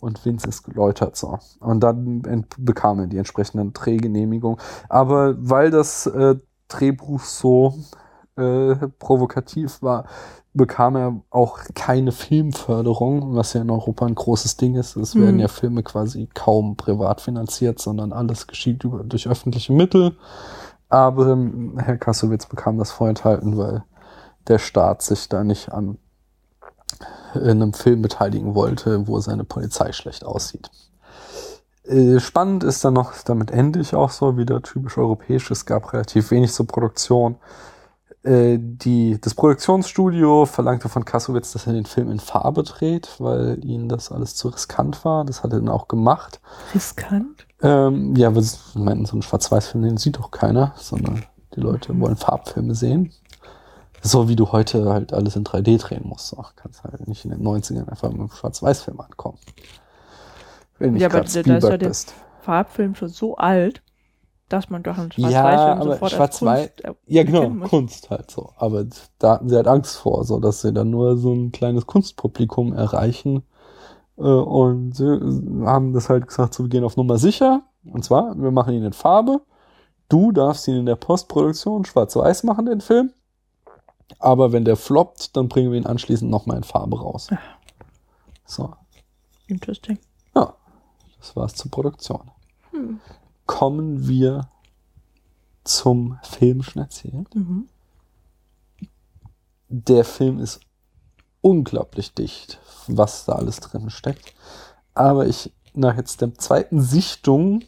und 0.00 0.24
Vince 0.24 0.48
ist 0.48 0.62
geläutert 0.62 1.16
so. 1.16 1.38
Und 1.60 1.80
dann 1.80 2.46
bekam 2.58 3.00
er 3.00 3.06
die 3.06 3.18
entsprechende 3.18 3.70
Drehgenehmigung. 3.72 4.58
Aber 4.88 5.34
weil 5.38 5.70
das 5.70 6.06
äh, 6.06 6.36
Drehbuch 6.68 7.20
so 7.20 7.74
äh, 8.40 8.88
provokativ 8.98 9.82
war, 9.82 10.04
bekam 10.52 10.96
er 10.96 11.20
auch 11.30 11.60
keine 11.74 12.12
Filmförderung, 12.12 13.36
was 13.36 13.52
ja 13.52 13.60
in 13.62 13.70
Europa 13.70 14.06
ein 14.06 14.14
großes 14.14 14.56
Ding 14.56 14.74
ist. 14.74 14.96
Es 14.96 15.14
werden 15.14 15.38
ja 15.38 15.48
Filme 15.48 15.82
quasi 15.82 16.28
kaum 16.34 16.76
privat 16.76 17.20
finanziert, 17.20 17.78
sondern 17.78 18.12
alles 18.12 18.46
geschieht 18.46 18.82
über, 18.82 19.04
durch 19.04 19.28
öffentliche 19.28 19.72
Mittel. 19.72 20.16
Aber 20.88 21.28
ähm, 21.28 21.78
Herr 21.78 21.98
Kassowitz 21.98 22.46
bekam 22.46 22.78
das 22.78 22.90
vorenthalten, 22.90 23.56
weil 23.56 23.84
der 24.48 24.58
Staat 24.58 25.02
sich 25.02 25.28
da 25.28 25.44
nicht 25.44 25.72
an 25.72 25.98
in 27.34 27.42
einem 27.42 27.72
Film 27.72 28.02
beteiligen 28.02 28.56
wollte, 28.56 29.06
wo 29.06 29.20
seine 29.20 29.44
Polizei 29.44 29.92
schlecht 29.92 30.24
aussieht. 30.24 30.70
Äh, 31.84 32.18
Spannend 32.18 32.64
ist 32.64 32.84
dann 32.84 32.94
noch, 32.94 33.12
damit 33.24 33.50
ende 33.50 33.80
ich 33.80 33.94
auch 33.94 34.10
so, 34.10 34.36
wieder 34.36 34.62
typisch 34.62 34.98
europäisch, 34.98 35.50
es 35.50 35.64
gab 35.64 35.92
relativ 35.92 36.30
wenig 36.32 36.52
zur 36.52 36.66
Produktion. 36.66 37.36
Äh, 38.22 38.58
Die, 38.60 39.18
das 39.20 39.34
Produktionsstudio 39.34 40.44
verlangte 40.46 40.88
von 40.88 41.04
Kassowitz, 41.04 41.52
dass 41.52 41.66
er 41.66 41.72
den 41.72 41.86
Film 41.86 42.10
in 42.10 42.20
Farbe 42.20 42.62
dreht, 42.62 43.08
weil 43.18 43.64
ihnen 43.64 43.88
das 43.88 44.12
alles 44.12 44.34
zu 44.36 44.48
riskant 44.48 45.04
war. 45.04 45.24
Das 45.24 45.42
hat 45.42 45.52
er 45.52 45.58
dann 45.60 45.68
auch 45.68 45.88
gemacht. 45.88 46.40
Riskant. 46.74 47.46
Ähm, 47.62 48.14
ja, 48.16 48.30
ich 48.36 48.52
meine, 48.74 49.06
so 49.06 49.16
ein 49.16 49.22
Schwarz-Weiß-Film, 49.22 49.84
den 49.84 49.96
sieht 49.96 50.18
doch 50.18 50.30
keiner, 50.30 50.72
sondern 50.76 51.24
die 51.54 51.60
Leute 51.60 51.98
wollen 51.98 52.16
Farbfilme 52.16 52.74
sehen. 52.74 53.12
So 54.02 54.28
wie 54.28 54.36
du 54.36 54.50
heute 54.52 54.90
halt 54.90 55.12
alles 55.12 55.36
in 55.36 55.44
3D 55.44 55.78
drehen 55.78 56.06
musst. 56.06 56.28
So, 56.28 56.42
kannst 56.56 56.82
halt 56.84 57.06
nicht 57.06 57.24
in 57.26 57.30
den 57.32 57.42
90ern 57.42 57.88
einfach 57.88 58.08
mit 58.10 58.18
einem 58.20 58.30
Schwarz-Weiß-Film 58.30 58.98
ankommen. 59.00 59.38
Wenn 60.78 60.96
Ja, 60.96 61.08
aber 61.08 61.18
da- 61.20 61.24
ist 61.24 61.34
ja 61.34 61.42
der- 61.76 61.88
bist. 61.88 62.14
Farbfilm 62.42 62.94
schon 62.94 63.08
so 63.08 63.36
alt, 63.36 63.82
dass 64.52 64.68
man 64.70 64.82
doch 64.82 64.98
einen 64.98 65.10
Ja, 65.16 65.30
Schwarz-Weiß-Film 65.30 65.80
aber 65.80 65.92
sofort 65.92 66.02
als 66.20 66.40
Schwarz-Weiß- 66.40 66.82
Kunst, 66.82 66.84
äh, 66.84 66.94
Ja, 67.06 67.22
genau. 67.24 67.66
Kunst 67.68 68.10
halt 68.10 68.30
so. 68.30 68.50
Aber 68.56 68.84
da 69.18 69.32
hatten 69.34 69.48
sie 69.48 69.56
halt 69.56 69.66
Angst 69.68 69.96
vor, 69.96 70.24
so 70.24 70.38
dass 70.40 70.60
sie 70.60 70.72
dann 70.72 70.90
nur 70.90 71.16
so 71.16 71.32
ein 71.32 71.52
kleines 71.52 71.86
Kunstpublikum 71.86 72.72
erreichen. 72.72 73.42
Äh, 74.18 74.22
Und 74.22 74.94
sie 74.96 75.06
haben 75.66 75.92
das 75.94 76.08
halt 76.08 76.26
gesagt, 76.28 76.54
so, 76.54 76.64
wir 76.64 76.68
gehen 76.68 76.84
auf 76.84 76.96
Nummer 76.96 77.18
sicher. 77.18 77.62
Und 77.90 78.04
zwar, 78.04 78.36
wir 78.38 78.50
machen 78.50 78.74
ihn 78.74 78.84
in 78.84 78.92
Farbe. 78.92 79.40
Du 80.08 80.32
darfst 80.32 80.66
ihn 80.68 80.76
in 80.76 80.86
der 80.86 80.96
Postproduktion 80.96 81.84
schwarz-weiß 81.84 82.42
machen, 82.44 82.66
den 82.66 82.80
Film. 82.80 83.12
Aber 84.18 84.50
wenn 84.52 84.64
der 84.64 84.76
floppt, 84.76 85.36
dann 85.36 85.48
bringen 85.48 85.70
wir 85.70 85.78
ihn 85.78 85.86
anschließend 85.86 86.30
nochmal 86.30 86.56
in 86.56 86.64
Farbe 86.64 87.00
raus. 87.00 87.28
So. 88.44 88.72
Interesting. 89.46 89.98
Ja. 90.34 90.54
Das 91.20 91.36
war's 91.36 91.54
zur 91.54 91.70
Produktion. 91.70 92.30
Kommen 93.50 94.06
wir 94.06 94.48
zum 95.64 96.20
filmischen 96.22 96.80
Erzählen. 96.80 97.26
Mhm. 97.34 97.68
Der 99.68 100.04
Film 100.04 100.38
ist 100.38 100.60
unglaublich 101.40 102.14
dicht, 102.14 102.60
was 102.86 103.24
da 103.24 103.32
alles 103.32 103.58
drin 103.58 103.90
steckt. 103.90 104.34
Aber 104.94 105.26
ich, 105.26 105.52
nach 105.74 105.96
jetzt 105.96 106.20
der 106.20 106.32
zweiten 106.34 106.80
Sichtung, 106.80 107.64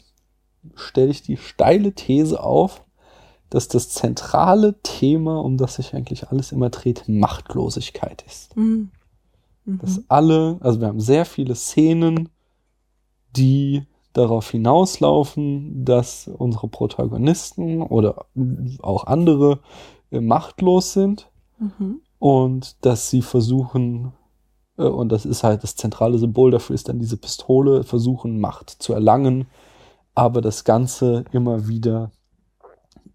stelle 0.73 1.11
ich 1.11 1.21
die 1.21 1.35
steile 1.35 1.91
These 1.91 2.41
auf, 2.41 2.85
dass 3.49 3.67
das 3.67 3.89
zentrale 3.89 4.81
Thema, 4.83 5.41
um 5.41 5.57
das 5.57 5.75
sich 5.75 5.93
eigentlich 5.93 6.29
alles 6.29 6.53
immer 6.53 6.69
dreht, 6.69 7.09
Machtlosigkeit 7.09 8.23
ist. 8.25 8.55
Mhm. 8.55 8.89
Dass 9.65 10.01
alle, 10.07 10.59
also 10.61 10.79
wir 10.79 10.87
haben 10.87 11.01
sehr 11.01 11.25
viele 11.25 11.55
Szenen, 11.55 12.29
die 13.35 13.85
darauf 14.13 14.49
hinauslaufen, 14.51 15.83
dass 15.85 16.27
unsere 16.27 16.67
Protagonisten 16.67 17.81
oder 17.81 18.25
auch 18.81 19.05
andere 19.07 19.59
äh, 20.11 20.21
machtlos 20.21 20.93
sind 20.93 21.29
Mhm. 21.59 22.01
und 22.19 22.83
dass 22.85 23.09
sie 23.09 23.21
versuchen, 23.21 24.13
äh, 24.77 24.83
und 24.83 25.11
das 25.11 25.25
ist 25.25 25.43
halt 25.43 25.63
das 25.63 25.75
zentrale 25.75 26.17
Symbol 26.17 26.51
dafür, 26.51 26.73
ist 26.73 26.89
dann 26.89 26.99
diese 26.99 27.17
Pistole, 27.17 27.83
versuchen 27.83 28.39
Macht 28.39 28.69
zu 28.69 28.93
erlangen, 28.93 29.47
aber 30.15 30.41
das 30.41 30.63
Ganze 30.63 31.25
immer 31.31 31.67
wieder 31.67 32.11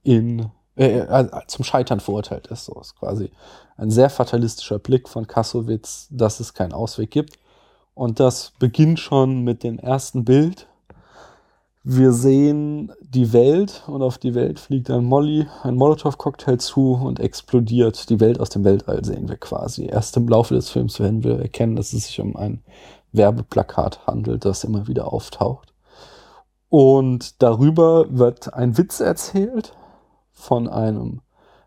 in, 0.02 0.50
äh, 0.76 1.00
äh, 1.00 1.28
zum 1.48 1.64
Scheitern 1.64 2.00
verurteilt 2.00 2.46
ist. 2.48 2.66
So 2.66 2.80
ist 2.80 2.96
quasi 2.96 3.30
ein 3.76 3.90
sehr 3.90 4.10
fatalistischer 4.10 4.78
Blick 4.78 5.08
von 5.08 5.26
Kassowitz, 5.26 6.08
dass 6.10 6.40
es 6.40 6.54
keinen 6.54 6.72
Ausweg 6.72 7.10
gibt. 7.10 7.38
Und 7.94 8.20
das 8.20 8.52
beginnt 8.58 9.00
schon 9.00 9.42
mit 9.42 9.64
dem 9.64 9.78
ersten 9.78 10.24
Bild. 10.24 10.67
Wir 11.90 12.12
sehen 12.12 12.92
die 13.00 13.32
Welt 13.32 13.82
und 13.86 14.02
auf 14.02 14.18
die 14.18 14.34
Welt 14.34 14.60
fliegt 14.60 14.90
ein 14.90 15.06
Molly, 15.06 15.46
ein 15.62 15.74
Molotow-Cocktail 15.74 16.58
zu 16.58 16.92
und 16.92 17.18
explodiert. 17.18 18.10
Die 18.10 18.20
Welt 18.20 18.40
aus 18.40 18.50
dem 18.50 18.62
Weltall 18.62 19.02
sehen 19.06 19.26
wir 19.26 19.38
quasi. 19.38 19.86
Erst 19.86 20.14
im 20.18 20.28
Laufe 20.28 20.54
des 20.54 20.68
Films 20.68 21.00
werden 21.00 21.24
wir 21.24 21.38
erkennen, 21.38 21.76
dass 21.76 21.94
es 21.94 22.08
sich 22.08 22.20
um 22.20 22.36
ein 22.36 22.62
Werbeplakat 23.12 24.06
handelt, 24.06 24.44
das 24.44 24.64
immer 24.64 24.86
wieder 24.86 25.10
auftaucht. 25.10 25.72
Und 26.68 27.40
darüber 27.40 28.04
wird 28.10 28.52
ein 28.52 28.76
Witz 28.76 29.00
erzählt 29.00 29.72
von 30.30 30.68
einem 30.68 31.22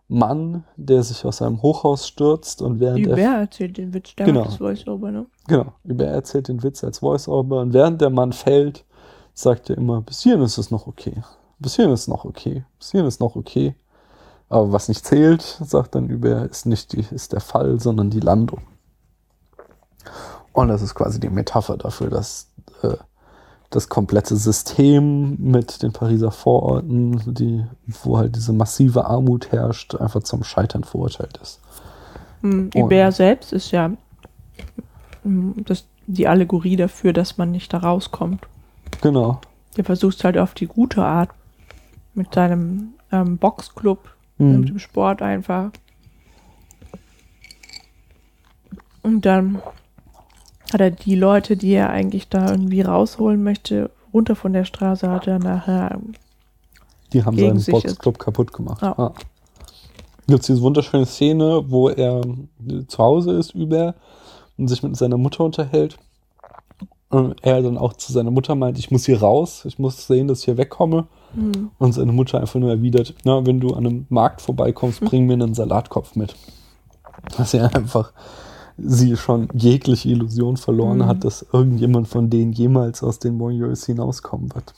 Mann, 0.07 0.65
der 0.75 1.01
sich 1.01 1.25
aus 1.25 1.41
einem 1.41 1.63
Hochhaus 1.63 2.07
stürzt 2.07 2.61
und 2.61 2.79
während 2.79 3.07
er 3.07 3.13
Hubert 3.13 3.39
erzählt 3.39 3.77
den 3.77 3.91
Witz, 3.95 4.15
der 4.15 4.27
Genau. 4.27 4.43
Voice-Over, 4.43 5.11
ne? 5.11 5.25
Genau, 5.47 5.73
über 5.83 6.05
er 6.05 6.13
erzählt 6.13 6.47
den 6.47 6.61
Witz 6.61 6.83
als 6.83 6.99
Voice-Over 6.99 7.61
und 7.61 7.73
während 7.73 8.01
der 8.01 8.11
Mann 8.11 8.33
fällt, 8.33 8.85
sagt 9.41 9.69
er 9.69 9.77
immer, 9.77 10.01
bis 10.01 10.21
hierhin 10.21 10.41
ist 10.41 10.57
es 10.57 10.71
noch 10.71 10.87
okay. 10.87 11.23
Bis 11.59 11.75
hierhin 11.75 11.93
ist 11.93 12.07
noch 12.07 12.25
okay. 12.25 12.63
Bis 12.79 12.91
hierhin 12.91 13.07
ist 13.07 13.19
noch 13.19 13.35
okay. 13.35 13.75
Aber 14.49 14.71
was 14.71 14.89
nicht 14.89 15.05
zählt, 15.05 15.41
sagt 15.41 15.95
dann 15.95 16.09
über, 16.09 16.49
ist 16.49 16.65
nicht 16.65 16.93
die, 16.93 17.05
ist 17.11 17.33
der 17.33 17.39
Fall, 17.39 17.79
sondern 17.79 18.09
die 18.09 18.19
Landung. 18.19 18.61
Und 20.53 20.67
das 20.67 20.81
ist 20.81 20.95
quasi 20.95 21.19
die 21.19 21.29
Metapher 21.29 21.77
dafür, 21.77 22.09
dass 22.09 22.49
äh, 22.81 22.97
das 23.69 23.87
komplette 23.87 24.35
System 24.35 25.37
mit 25.39 25.81
den 25.81 25.93
Pariser 25.93 26.31
Vororten, 26.31 27.33
die, 27.33 27.65
wo 28.03 28.17
halt 28.17 28.35
diese 28.35 28.51
massive 28.51 29.05
Armut 29.05 29.51
herrscht, 29.51 29.95
einfach 29.95 30.23
zum 30.23 30.43
Scheitern 30.43 30.83
verurteilt 30.83 31.39
ist. 31.41 31.61
Mhm. 32.41 32.69
Hubert 32.75 33.13
selbst 33.13 33.53
ist 33.53 33.71
ja 33.71 33.91
mhm, 35.23 35.63
das, 35.65 35.85
die 36.07 36.27
Allegorie 36.27 36.75
dafür, 36.75 37.13
dass 37.13 37.37
man 37.37 37.51
nicht 37.51 37.71
da 37.71 37.77
rauskommt. 37.77 38.41
Genau. 39.01 39.39
Der 39.77 39.83
versucht 39.83 40.17
es 40.17 40.23
halt 40.23 40.37
auf 40.37 40.53
die 40.53 40.67
gute 40.67 41.03
Art. 41.03 41.29
Mit 42.13 42.33
seinem 42.33 42.93
ähm, 43.11 43.37
Boxclub, 43.37 44.09
Mhm. 44.37 44.59
mit 44.59 44.69
dem 44.69 44.79
Sport 44.79 45.21
einfach. 45.21 45.71
Und 49.03 49.25
dann 49.25 49.61
hat 50.71 50.81
er 50.81 50.91
die 50.91 51.15
Leute, 51.15 51.57
die 51.57 51.71
er 51.73 51.89
eigentlich 51.89 52.29
da 52.29 52.49
irgendwie 52.49 52.81
rausholen 52.81 53.43
möchte, 53.43 53.91
runter 54.13 54.35
von 54.35 54.53
der 54.53 54.65
Straße, 54.65 55.09
hat 55.09 55.27
er 55.27 55.39
nachher. 55.39 55.99
Die 57.13 57.23
haben 57.23 57.37
seinen 57.37 57.63
Boxclub 57.63 58.19
kaputt 58.19 58.53
gemacht. 58.53 58.81
Ja. 58.81 58.97
Ah. 58.97 59.13
Gibt 60.27 60.47
diese 60.47 60.61
wunderschöne 60.61 61.05
Szene, 61.05 61.63
wo 61.67 61.89
er 61.89 62.21
äh, 62.21 62.85
zu 62.87 62.97
Hause 62.99 63.31
ist, 63.33 63.53
über 63.53 63.95
und 64.57 64.67
sich 64.67 64.81
mit 64.81 64.95
seiner 64.95 65.17
Mutter 65.17 65.43
unterhält. 65.43 65.97
Und 67.11 67.35
er 67.43 67.61
dann 67.61 67.77
auch 67.77 67.93
zu 67.93 68.11
seiner 68.13 68.31
Mutter 68.31 68.55
meint, 68.55 68.79
ich 68.79 68.89
muss 68.89 69.05
hier 69.05 69.19
raus, 69.21 69.63
ich 69.65 69.77
muss 69.77 70.07
sehen, 70.07 70.27
dass 70.27 70.39
ich 70.39 70.45
hier 70.45 70.57
wegkomme. 70.57 71.07
Hm, 71.33 71.71
Und 71.77 71.93
seine 71.93 72.11
Mutter 72.13 72.39
einfach 72.39 72.59
nur 72.59 72.69
erwidert, 72.71 73.13
na, 73.25 73.45
wenn 73.45 73.59
du 73.59 73.73
an 73.73 73.85
einem 73.85 74.05
Markt 74.09 74.41
vorbeikommst, 74.41 75.01
bring 75.01 75.25
mir 75.27 75.33
einen 75.33 75.53
Salatkopf 75.53 76.15
mit. 76.15 76.35
Dass 77.37 77.53
er 77.53 77.75
einfach 77.75 78.13
sie 78.77 79.15
schon 79.17 79.49
jegliche 79.53 80.09
Illusion 80.09 80.57
verloren 80.57 80.99
Mhm. 80.99 81.05
hat, 81.05 81.23
dass 81.23 81.45
irgendjemand 81.53 82.07
von 82.07 82.29
denen 82.29 82.53
jemals 82.53 83.03
aus 83.03 83.19
den 83.19 83.37
Banlieues 83.37 83.85
hinauskommen 83.85 84.53
wird. 84.55 84.73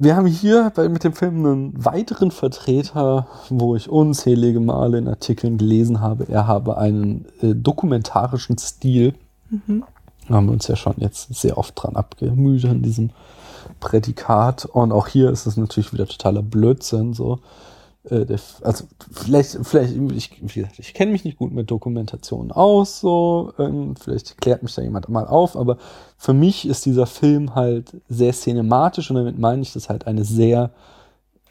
Wir 0.00 0.14
haben 0.14 0.26
hier 0.26 0.70
bei, 0.76 0.88
mit 0.88 1.02
dem 1.02 1.12
Film 1.12 1.44
einen 1.44 1.84
weiteren 1.84 2.30
Vertreter, 2.30 3.26
wo 3.48 3.74
ich 3.74 3.88
unzählige 3.88 4.60
Male 4.60 4.98
in 4.98 5.08
Artikeln 5.08 5.58
gelesen 5.58 6.00
habe, 6.00 6.28
er 6.28 6.46
habe 6.46 6.78
einen 6.78 7.24
äh, 7.40 7.54
dokumentarischen 7.54 8.58
Stil. 8.58 9.14
Mhm. 9.50 9.84
Da 10.28 10.34
haben 10.34 10.46
wir 10.46 10.52
uns 10.52 10.68
ja 10.68 10.76
schon 10.76 10.94
jetzt 10.98 11.34
sehr 11.34 11.56
oft 11.56 11.74
dran 11.76 11.96
abgemüht 11.96 12.64
an 12.66 12.82
diesem 12.82 13.10
Prädikat. 13.80 14.66
Und 14.66 14.92
auch 14.92 15.08
hier 15.08 15.30
ist 15.30 15.46
es 15.46 15.56
natürlich 15.56 15.92
wieder 15.92 16.06
totaler 16.06 16.42
Blödsinn. 16.42 17.14
So. 17.14 17.40
Äh, 18.10 18.26
also 18.62 18.84
vielleicht, 19.10 19.58
vielleicht, 19.62 19.94
ich, 20.14 20.42
ich 20.78 20.94
kenne 20.94 21.12
mich 21.12 21.24
nicht 21.24 21.38
gut 21.38 21.52
mit 21.52 21.70
Dokumentationen 21.70 22.52
aus, 22.52 23.00
so, 23.00 23.52
ähm, 23.58 23.96
vielleicht 23.96 24.40
klärt 24.40 24.62
mich 24.62 24.74
da 24.74 24.82
jemand 24.82 25.08
mal 25.08 25.26
auf, 25.26 25.56
aber 25.56 25.78
für 26.16 26.32
mich 26.32 26.66
ist 26.66 26.86
dieser 26.86 27.06
Film 27.06 27.54
halt 27.54 27.96
sehr 28.08 28.32
cinematisch 28.32 29.10
und 29.10 29.16
damit 29.16 29.38
meine 29.38 29.62
ich, 29.62 29.72
dass 29.72 29.88
halt 29.88 30.06
eine 30.06 30.24
sehr 30.24 30.70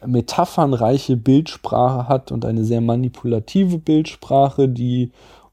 metaphernreiche 0.04 1.16
Bildsprache 1.16 2.08
hat 2.08 2.30
und 2.30 2.44
eine 2.44 2.64
sehr 2.64 2.80
manipulative 2.80 3.78
Bildsprache, 3.78 4.68
die 4.68 5.10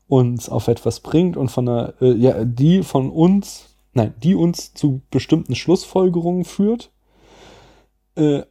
uns 0.08 0.49
auf 0.49 0.68
etwas 0.68 0.99
bringt 0.99 1.38
und 1.38 1.49
von 1.49 1.68
einer, 1.68 1.93
äh, 2.01 2.14
ja, 2.14 2.43
die 2.43 2.84
von 2.84 3.10
uns, 3.10 3.76
nein, 3.93 4.14
die 4.22 4.36
uns 4.36 4.74
zu 4.74 5.01
bestimmten 5.10 5.56
Schlussfolgerungen 5.56 6.45
führt. 6.45 6.91
Äh, 8.16 8.43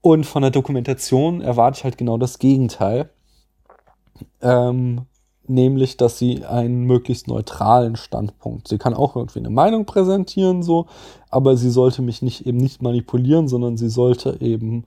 und 0.00 0.26
von 0.26 0.42
der 0.42 0.50
Dokumentation 0.50 1.40
erwarte 1.40 1.78
ich 1.78 1.84
halt 1.84 1.98
genau 1.98 2.18
das 2.18 2.38
Gegenteil. 2.40 3.10
Ähm, 4.40 5.02
nämlich, 5.46 5.96
dass 5.96 6.18
sie 6.18 6.44
einen 6.44 6.84
möglichst 6.84 7.28
neutralen 7.28 7.96
Standpunkt. 7.96 8.68
Sie 8.68 8.78
kann 8.78 8.94
auch 8.94 9.16
irgendwie 9.16 9.40
eine 9.40 9.50
Meinung 9.50 9.86
präsentieren, 9.86 10.62
so, 10.62 10.86
aber 11.30 11.56
sie 11.56 11.70
sollte 11.70 12.02
mich 12.02 12.22
nicht 12.22 12.46
eben 12.46 12.58
nicht 12.58 12.82
manipulieren, 12.82 13.48
sondern 13.48 13.76
sie 13.76 13.88
sollte 13.88 14.38
eben 14.40 14.86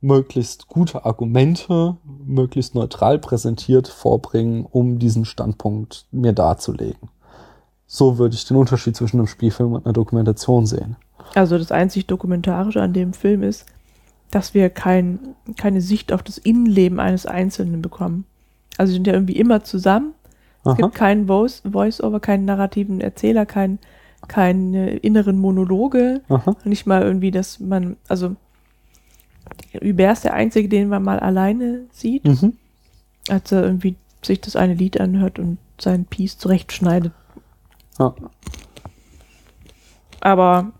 möglichst 0.00 0.68
gute 0.68 1.04
Argumente, 1.04 1.96
möglichst 2.24 2.74
neutral 2.74 3.18
präsentiert 3.18 3.88
vorbringen, 3.88 4.64
um 4.64 4.98
diesen 4.98 5.24
Standpunkt 5.24 6.06
mir 6.12 6.32
darzulegen. 6.32 7.08
So 7.86 8.18
würde 8.18 8.34
ich 8.34 8.44
den 8.46 8.56
Unterschied 8.56 8.96
zwischen 8.96 9.18
einem 9.18 9.26
Spielfilm 9.26 9.72
und 9.72 9.86
einer 9.86 9.92
Dokumentation 9.92 10.66
sehen. 10.66 10.96
Also 11.34 11.58
das 11.58 11.72
einzig 11.72 12.06
Dokumentarische 12.06 12.80
an 12.80 12.92
dem 12.92 13.12
Film 13.12 13.42
ist, 13.42 13.66
dass 14.30 14.54
wir 14.54 14.70
kein, 14.70 15.34
keine 15.56 15.80
Sicht 15.80 16.12
auf 16.12 16.22
das 16.22 16.38
Innenleben 16.38 17.00
eines 17.00 17.26
Einzelnen 17.26 17.82
bekommen. 17.82 18.24
Also 18.76 18.90
sie 18.90 18.94
sind 18.94 19.06
ja 19.06 19.14
irgendwie 19.14 19.36
immer 19.36 19.64
zusammen. 19.64 20.12
Es 20.60 20.66
Aha. 20.72 20.74
gibt 20.74 20.94
keinen 20.94 21.26
Voice- 21.26 21.62
Voice-Over, 21.70 22.20
keinen 22.20 22.44
narrativen 22.44 23.00
Erzähler, 23.00 23.46
keinen 23.46 23.78
keine 24.26 24.96
inneren 24.96 25.38
Monologe. 25.38 26.20
Aha. 26.28 26.56
Nicht 26.64 26.86
mal 26.86 27.02
irgendwie, 27.02 27.30
dass 27.30 27.58
man, 27.60 27.96
also 28.08 28.36
Hubert 29.74 30.12
ist 30.14 30.24
der 30.24 30.34
Einzige, 30.34 30.68
den 30.68 30.88
man 30.88 31.02
mal 31.02 31.18
alleine 31.20 31.84
sieht, 31.92 32.24
Mhm. 32.24 32.54
als 33.28 33.52
er 33.52 33.62
irgendwie 33.64 33.96
sich 34.22 34.40
das 34.40 34.56
eine 34.56 34.74
Lied 34.74 35.00
anhört 35.00 35.38
und 35.38 35.58
seinen 35.80 36.04
Piece 36.06 36.38
zurechtschneidet. 36.38 37.12
Ja. 37.98 38.14
Aber 40.20 40.72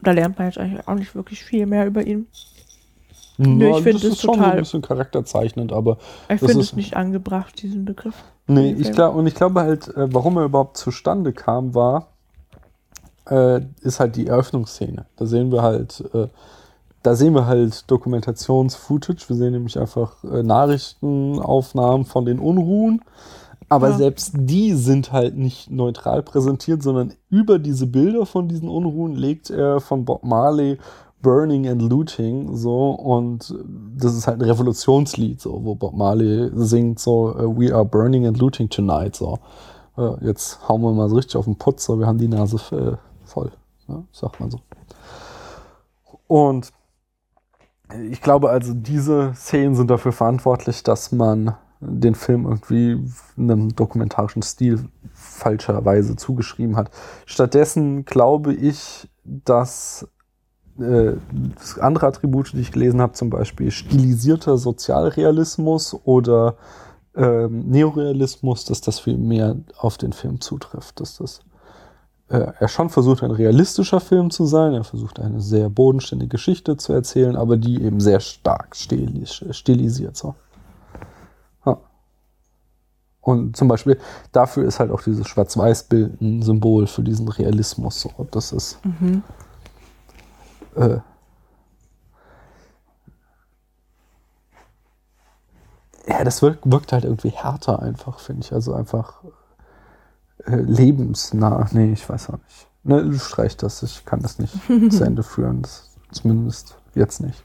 da 0.00 0.12
lernt 0.12 0.38
man 0.38 0.48
jetzt 0.48 0.58
eigentlich 0.58 0.86
auch 0.86 0.94
nicht 0.94 1.14
wirklich 1.14 1.42
viel 1.42 1.66
mehr 1.66 1.86
über 1.86 2.06
ihn. 2.06 2.26
Nö, 3.38 3.68
ich 3.70 3.76
Ja, 3.76 3.82
finde 3.82 4.06
ist 4.06 4.20
schon 4.20 4.40
ein 4.40 4.56
bisschen 4.58 4.82
charakterzeichnend, 4.82 5.72
aber 5.72 5.98
Ich 6.28 6.38
finde 6.38 6.60
es 6.60 6.74
nicht 6.74 6.96
angebracht, 6.96 7.60
diesen 7.60 7.84
Begriff. 7.84 8.14
Nee, 8.46 8.72
ich 8.78 8.92
glaube, 8.92 9.18
und 9.18 9.26
ich 9.26 9.34
glaube 9.34 9.60
halt, 9.60 9.88
äh, 9.88 10.12
warum 10.14 10.36
er 10.38 10.44
überhaupt 10.44 10.76
zustande 10.76 11.32
kam, 11.32 11.74
war, 11.74 12.08
äh, 13.28 13.60
ist 13.80 13.98
halt 14.00 14.16
die 14.16 14.28
Eröffnungsszene. 14.28 15.04
Da 15.16 15.26
sehen 15.26 15.50
wir 15.50 15.62
halt, 15.62 16.02
äh, 16.14 16.28
da 17.06 17.14
sehen 17.14 17.34
wir 17.34 17.46
halt 17.46 17.90
Dokumentations-Footage. 17.90 19.28
Wir 19.28 19.36
sehen 19.36 19.52
nämlich 19.52 19.78
einfach 19.78 20.24
äh, 20.24 20.42
Nachrichtenaufnahmen 20.42 22.04
von 22.04 22.24
den 22.24 22.38
Unruhen. 22.40 23.02
Aber 23.68 23.90
Ja. 23.90 23.96
selbst 23.96 24.32
die 24.36 24.72
sind 24.74 25.12
halt 25.12 25.36
nicht 25.36 25.70
neutral 25.70 26.22
präsentiert, 26.22 26.82
sondern 26.82 27.14
über 27.30 27.58
diese 27.58 27.86
Bilder 27.86 28.26
von 28.26 28.48
diesen 28.48 28.68
Unruhen 28.68 29.14
legt 29.14 29.50
er 29.50 29.80
von 29.80 30.04
Bob 30.04 30.24
Marley 30.24 30.78
Burning 31.22 31.66
and 31.66 31.82
Looting 31.82 32.54
so 32.54 32.90
und 32.90 33.52
das 33.96 34.14
ist 34.14 34.26
halt 34.28 34.40
ein 34.40 34.48
Revolutionslied 34.48 35.40
so, 35.40 35.64
wo 35.64 35.74
Bob 35.74 35.94
Marley 35.94 36.50
singt 36.54 37.00
so 37.00 37.30
äh, 37.36 37.42
We 37.58 37.74
are 37.74 37.84
burning 37.84 38.26
and 38.26 38.38
looting 38.38 38.68
tonight 38.68 39.16
so. 39.16 39.38
Äh, 39.96 40.24
Jetzt 40.24 40.68
hauen 40.68 40.82
wir 40.82 40.92
mal 40.92 41.08
so 41.08 41.16
richtig 41.16 41.36
auf 41.36 41.46
den 41.46 41.56
Putz, 41.56 41.84
so 41.86 41.98
wir 41.98 42.06
haben 42.06 42.18
die 42.18 42.28
Nase 42.28 42.56
äh, 42.76 42.96
voll, 43.24 43.50
ja, 43.88 44.02
sagt 44.12 44.38
man 44.38 44.50
so. 44.50 44.60
Und 46.28 46.70
ich 48.10 48.20
glaube 48.20 48.50
also, 48.50 48.74
diese 48.74 49.32
Szenen 49.34 49.74
sind 49.74 49.90
dafür 49.90 50.12
verantwortlich, 50.12 50.82
dass 50.82 51.12
man 51.12 51.54
den 51.80 52.14
Film 52.14 52.44
irgendwie 52.46 52.98
einem 53.36 53.74
dokumentarischen 53.74 54.42
Stil 54.42 54.88
falscherweise 55.12 56.16
zugeschrieben 56.16 56.76
hat. 56.76 56.90
Stattdessen 57.26 58.04
glaube 58.04 58.54
ich, 58.54 59.08
dass 59.24 60.08
äh, 60.78 61.14
andere 61.80 62.06
Attribute, 62.06 62.52
die 62.52 62.60
ich 62.60 62.72
gelesen 62.72 63.00
habe, 63.00 63.12
zum 63.12 63.30
Beispiel 63.30 63.70
stilisierter 63.70 64.58
Sozialrealismus 64.58 65.94
oder 66.04 66.56
ähm, 67.14 67.68
Neorealismus, 67.68 68.64
dass 68.64 68.80
das 68.80 69.00
viel 69.00 69.18
mehr 69.18 69.56
auf 69.78 69.96
den 69.96 70.12
Film 70.12 70.40
zutrifft, 70.40 71.00
dass 71.00 71.18
das 71.18 71.40
er 72.28 72.68
schon 72.68 72.90
versucht, 72.90 73.22
ein 73.22 73.30
realistischer 73.30 74.00
Film 74.00 74.30
zu 74.30 74.46
sein. 74.46 74.74
Er 74.74 74.82
versucht, 74.84 75.20
eine 75.20 75.40
sehr 75.40 75.68
bodenständige 75.68 76.30
Geschichte 76.30 76.76
zu 76.76 76.92
erzählen, 76.92 77.36
aber 77.36 77.56
die 77.56 77.80
eben 77.82 78.00
sehr 78.00 78.18
stark 78.18 78.74
stilis 78.74 79.44
stilisiert. 79.52 80.16
So. 80.16 80.34
Ja. 81.64 81.78
Und 83.20 83.56
zum 83.56 83.68
Beispiel 83.68 84.00
dafür 84.32 84.64
ist 84.64 84.80
halt 84.80 84.90
auch 84.90 85.02
dieses 85.02 85.28
Schwarz-Weiß-Bild 85.28 86.20
ein 86.20 86.42
Symbol 86.42 86.88
für 86.88 87.02
diesen 87.02 87.28
Realismus. 87.28 88.00
So. 88.00 88.10
Das 88.32 88.50
ist. 88.52 88.80
Äh, 90.74 90.98
ja, 96.08 96.24
das 96.24 96.42
wirkt, 96.42 96.70
wirkt 96.70 96.92
halt 96.92 97.04
irgendwie 97.04 97.30
härter 97.30 97.80
einfach, 97.80 98.18
finde 98.18 98.42
ich. 98.42 98.52
Also 98.52 98.74
einfach 98.74 99.22
äh, 99.22 99.28
lebensnah. 100.46 101.68
Nee, 101.72 101.92
ich 101.92 102.08
weiß 102.08 102.30
auch 102.30 102.38
nicht. 102.38 102.66
Ne, 102.84 103.18
streich 103.18 103.56
das, 103.56 103.82
ich 103.82 104.04
kann 104.04 104.20
das 104.20 104.38
nicht 104.38 104.54
zu 104.90 105.04
Ende 105.04 105.22
führen. 105.22 105.62
Das, 105.62 105.90
zumindest 106.12 106.76
jetzt 106.94 107.20
nicht. 107.20 107.44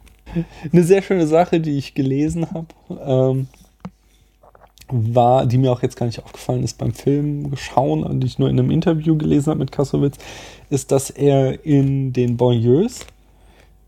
Eine 0.71 0.83
sehr 0.83 1.01
schöne 1.01 1.27
Sache, 1.27 1.59
die 1.59 1.77
ich 1.77 1.93
gelesen 1.93 2.47
habe, 2.51 2.67
ähm, 3.03 3.47
war, 4.87 5.45
die 5.45 5.57
mir 5.57 5.71
auch 5.71 5.81
jetzt 5.81 5.95
gar 5.95 6.05
nicht 6.05 6.23
aufgefallen 6.23 6.63
ist 6.63 6.77
beim 6.77 6.93
Film 6.93 7.51
schauen, 7.55 8.03
und 8.03 8.21
die 8.21 8.27
ich 8.27 8.39
nur 8.39 8.49
in 8.49 8.59
einem 8.59 8.71
Interview 8.71 9.17
gelesen 9.17 9.51
habe 9.51 9.59
mit 9.59 9.71
Kassowitz, 9.71 10.17
ist, 10.69 10.91
dass 10.91 11.09
er 11.09 11.65
in 11.65 12.13
den 12.13 12.37
Banlieues 12.37 13.05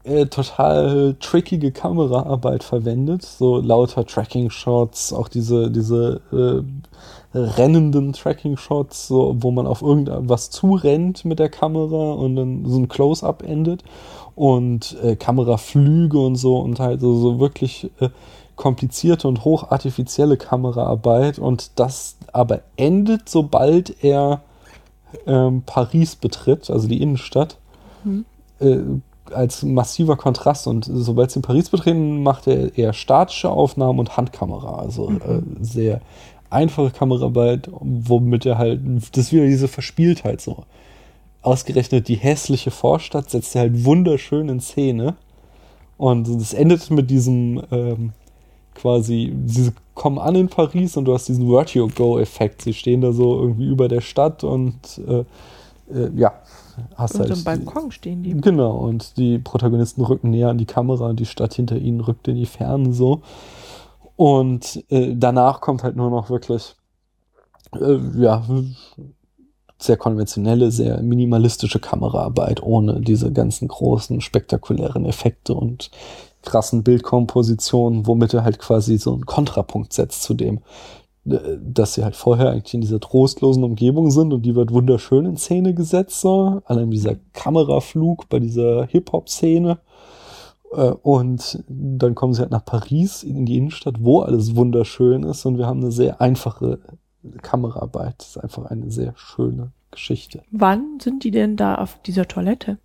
äh, 0.03 0.26
total 0.26 1.16
trickige 1.20 1.72
Kameraarbeit 1.72 2.64
verwendet, 2.64 3.24
so 3.24 3.59
lauter 3.59 4.05
Tracking-Shots, 4.05 5.14
auch 5.14 5.28
diese, 5.28 5.72
diese 5.72 6.22
äh, 6.32 6.64
rennenden 7.34 8.14
Tracking-Shots, 8.14 9.08
so, 9.08 9.36
wo 9.40 9.52
man 9.52 9.66
auf 9.68 9.82
irgendwas 9.82 10.50
zurennt 10.52 11.26
mit 11.26 11.40
der 11.40 11.50
Kamera 11.50 12.14
und 12.14 12.36
dann 12.36 12.66
so 12.66 12.78
ein 12.78 12.88
Close-Up 12.88 13.44
endet 13.44 13.84
und 14.36 14.98
äh, 15.04 15.16
Kameraflüge 15.16 16.20
und 16.20 16.36
so 16.36 16.58
und 16.60 16.80
halt 16.80 17.02
so, 17.02 17.16
so 17.16 17.40
wirklich 17.40 17.92
äh, 18.00 18.10
komplizierte 18.56 19.28
und 19.28 19.46
hochartifizielle 19.46 20.38
Kameraarbeit 20.38 21.40
und 21.40 21.80
das 21.80 22.18
aber 22.32 22.62
endet, 22.76 23.28
sobald 23.30 24.04
er 24.04 24.42
ähm, 25.26 25.64
Paris 25.66 26.16
betritt, 26.16 26.70
also 26.70 26.88
die 26.88 27.02
Innenstadt, 27.02 27.58
äh, 28.60 28.80
als 29.32 29.64
massiver 29.64 30.18
Kontrast 30.18 30.68
und 30.68 30.86
sobald 30.86 31.32
sie 31.32 31.40
in 31.40 31.44
Paris 31.44 31.70
betreten, 31.70 32.22
macht 32.22 32.46
er 32.48 32.78
eher 32.78 32.94
statische 32.94 33.50
Aufnahmen 33.50 34.00
und 34.00 34.18
Handkamera, 34.18 34.76
also 34.80 35.10
äh, 35.12 35.42
sehr 35.62 36.02
einfache 36.54 36.91
Kameraarbeit, 36.91 37.70
womit 37.72 38.45
er 38.45 38.58
halt, 38.58 38.82
das 39.12 39.26
ist 39.26 39.34
wieder 39.34 39.45
diese 39.45 39.68
Verspieltheit 39.68 40.41
so. 40.41 40.64
Ausgerechnet 41.41 42.08
die 42.08 42.16
hässliche 42.16 42.72
Vorstadt 42.72 43.30
setzt 43.30 43.56
er 43.56 43.62
halt 43.62 43.84
wunderschön 43.84 44.47
in 44.49 44.62
Szene 44.62 45.16
und 45.97 46.28
es 46.28 46.54
endet 46.54 46.89
mit 46.89 47.10
diesem 47.10 47.62
ähm, 47.72 48.14
quasi, 48.76 49.34
sie 49.45 49.72
kommen 49.93 50.18
an 50.18 50.36
in 50.36 50.47
Paris 50.47 50.97
und 50.97 51.06
du 51.06 51.14
hast 51.14 51.28
diesen 51.28 51.47
Vertigo-Effekt. 51.47 52.62
Sie 52.62 52.74
stehen 52.74 53.01
da 53.01 53.12
so 53.12 53.39
irgendwie 53.39 53.68
über 53.68 53.88
der 53.88 54.01
Stadt 54.01 54.43
und 54.43 54.76
äh, 55.08 55.24
äh, 55.93 56.10
ja, 56.16 56.34
hast 56.95 57.16
Auf 57.16 57.22
halt. 57.22 57.32
einem 57.32 57.43
Balkon 57.43 57.91
stehen 57.91 58.24
die. 58.24 58.34
Genau, 58.34 58.78
und 58.78 59.18
die 59.18 59.38
Protagonisten 59.38 60.01
rücken 60.01 60.32
näher 60.32 60.49
an 60.49 60.58
die 60.58 60.66
Kamera 60.66 61.08
und 61.08 61.20
die 61.20 61.26
Stadt 61.26 61.54
hinter 61.54 61.78
ihnen 61.78 61.99
rückt 61.99 62.28
in 62.28 62.36
die 62.36 62.45
Ferne 62.45 62.93
so. 62.93 63.22
Und 64.16 64.84
äh, 64.89 65.16
danach 65.16 65.61
kommt 65.61 65.84
halt 65.84 65.95
nur 65.95 66.09
noch 66.09 66.30
wirklich, 66.30 66.76
äh, 67.80 67.97
ja, 68.16 68.43
sehr 69.80 69.97
konventionelle, 69.97 70.72
sehr 70.72 71.01
minimalistische 71.01 71.80
Kameraarbeit, 71.80 72.64
ohne 72.64 73.01
diese 73.01 73.32
ganzen 73.32 73.68
großen, 73.68 74.22
spektakulären 74.22 75.05
Effekte 75.05 75.53
und 75.53 75.91
krassen 76.41 76.84
Bildkompositionen, 76.84 78.07
womit 78.07 78.34
er 78.34 78.43
halt 78.43 78.59
quasi 78.59 78.97
so 78.97 79.14
einen 79.14 79.26
Kontrapunkt 79.26 79.93
setzt 79.93 80.24
zu 80.24 80.34
dem, 80.34 80.59
äh, 81.26 81.38
dass 81.61 81.93
sie 81.93 82.03
halt 82.03 82.16
vorher 82.16 82.51
eigentlich 82.51 82.74
in 82.74 82.82
dieser 82.82 82.99
trostlosen 82.99 83.64
Umgebung 83.64 84.11
sind 84.11 84.34
und 84.34 84.43
die 84.43 84.55
wird 84.55 84.72
wunderschön 84.72 85.26
in 85.26 85.38
Szene 85.38 85.74
gesetzt, 85.74 86.22
so. 86.22 86.61
Allein 86.66 86.91
dieser 86.91 87.16
Kameraflug 87.34 88.30
bei 88.30 88.39
dieser 88.39 88.86
Hip-Hop-Szene. 88.86 89.80
Äh, 90.76 90.96
Und 91.02 91.64
dann 91.68 92.16
kommen 92.16 92.34
sie 92.34 92.42
halt 92.42 92.52
nach 92.52 92.66
Paris 92.66 93.24
in 93.24 93.46
die 93.46 93.58
Innenstadt, 93.58 93.96
wo 94.00 94.22
alles 94.22 94.56
wunderschön 94.56 95.24
ist 95.24 95.46
und 95.46 95.58
wir 95.58 95.68
haben 95.68 95.82
eine 95.82 95.92
sehr 95.92 96.22
einfache 96.22 96.80
Kameraarbeit. 97.42 98.16
Das 98.20 98.30
ist 98.30 98.38
einfach 98.38 98.66
eine 98.66 98.92
sehr 98.92 99.14
schöne 99.16 99.72
Geschichte. 99.92 100.44
Wann 100.52 101.00
sind 101.00 101.24
die 101.24 101.32
denn 101.32 101.56
da 101.56 101.76
auf 101.76 102.02
dieser 102.02 102.28
Toilette? 102.28 102.78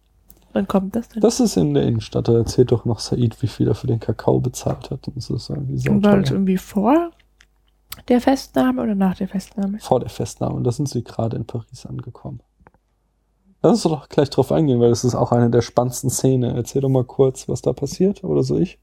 Wann 0.52 0.66
kommt 0.66 0.96
das 0.96 1.08
denn? 1.08 1.20
Das 1.20 1.40
ist 1.40 1.56
in 1.56 1.74
der 1.74 1.84
Innenstadt. 1.84 2.28
Da 2.28 2.34
erzählt 2.34 2.72
doch 2.72 2.84
noch 2.84 3.00
Said, 3.00 3.40
wie 3.42 3.48
viel 3.48 3.68
er 3.68 3.74
für 3.74 3.86
den 3.86 4.00
Kakao 4.00 4.40
bezahlt 4.40 4.90
hat. 4.90 5.06
Und 5.08 5.16
das 5.16 5.30
ist 5.30 5.50
irgendwie 5.50 5.88
Und 5.88 6.04
war 6.04 6.18
das 6.18 6.30
irgendwie 6.30 6.56
vor 6.56 7.10
der 8.08 8.20
Festnahme 8.20 8.82
oder 8.82 8.94
nach 8.94 9.16
der 9.16 9.28
Festnahme? 9.28 9.78
Vor 9.80 10.00
der 10.00 10.08
Festnahme. 10.08 10.54
Und 10.54 10.64
da 10.64 10.72
sind 10.72 10.88
sie 10.88 11.04
gerade 11.04 11.36
in 11.36 11.44
Paris 11.44 11.84
angekommen. 11.84 12.40
Lass 13.62 13.72
uns 13.72 13.82
doch 13.82 14.08
gleich 14.08 14.30
drauf 14.30 14.52
eingehen, 14.52 14.78
weil 14.80 14.90
das 14.90 15.04
ist 15.04 15.14
auch 15.14 15.32
eine 15.32 15.50
der 15.50 15.62
spannendsten 15.62 16.10
Szenen. 16.10 16.54
Erzähl 16.54 16.80
doch 16.82 16.88
mal 16.88 17.04
kurz, 17.04 17.48
was 17.48 17.60
da 17.62 17.72
passiert. 17.72 18.22
Oder 18.24 18.42
so 18.42 18.58
ich? 18.58 18.78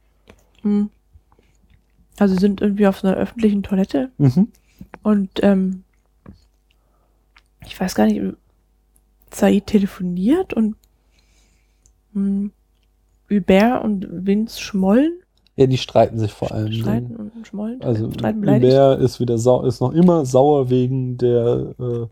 Hm. 0.63 0.89
Also 2.17 2.33
sie 2.35 2.39
sind 2.41 2.61
irgendwie 2.61 2.87
auf 2.87 3.03
einer 3.03 3.15
öffentlichen 3.15 3.63
Toilette 3.63 4.09
Mhm. 4.17 4.47
und 5.03 5.29
ähm, 5.43 5.83
ich 7.65 7.79
weiß 7.79 7.95
gar 7.95 8.05
nicht, 8.05 8.21
Said 9.31 9.67
telefoniert 9.67 10.53
und 10.53 10.75
hm, 12.13 12.51
Hubert 13.29 13.83
und 13.83 14.07
Vince 14.09 14.61
schmollen, 14.61 15.19
Ja, 15.57 15.65
die 15.65 15.77
streiten 15.77 16.19
sich 16.19 16.31
vor 16.31 16.51
allem. 16.53 16.71
streiten 16.71 17.15
und 17.17 17.45
schmollen, 17.47 17.81
Also 17.81 18.09
streiten 18.11 18.47
Hubert 18.47 19.01
ist 19.01 19.19
wieder 19.19 19.37
sau 19.37 19.63
ist 19.65 19.81
noch 19.81 19.91
immer 19.91 20.25
sauer 20.25 20.69
wegen 20.69 21.17
der 21.17 21.73
äh, 21.79 22.05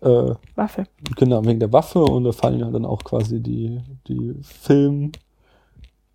äh, 0.00 0.34
Waffe. 0.54 0.84
genau 1.16 1.44
wegen 1.44 1.60
der 1.60 1.72
Waffe 1.72 2.00
und 2.00 2.24
da 2.24 2.32
fallen 2.32 2.60
ja 2.60 2.70
dann 2.70 2.84
auch 2.84 3.02
quasi 3.04 3.40
die 3.40 3.80
die 4.08 4.34
Film 4.42 5.12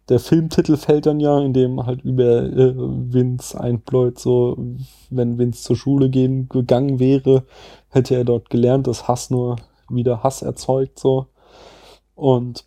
der 0.09 0.19
Filmtitel 0.19 0.75
fällt 0.75 1.05
dann 1.05 1.21
ja, 1.21 1.39
in 1.39 1.53
dem 1.53 1.85
halt 1.85 2.01
über 2.03 2.43
äh, 2.43 2.73
Vince 2.75 3.57
einbläut, 3.57 4.19
so 4.19 4.57
wenn 5.09 5.37
Vince 5.37 5.63
zur 5.63 5.77
Schule 5.77 6.09
gehen 6.09 6.49
gegangen 6.49 6.99
wäre, 6.99 7.43
hätte 7.89 8.15
er 8.15 8.25
dort 8.25 8.49
gelernt, 8.49 8.87
dass 8.87 9.07
Hass 9.07 9.29
nur 9.29 9.55
wieder 9.89 10.21
Hass 10.21 10.41
erzeugt 10.41 10.99
so 10.99 11.27
und 12.15 12.65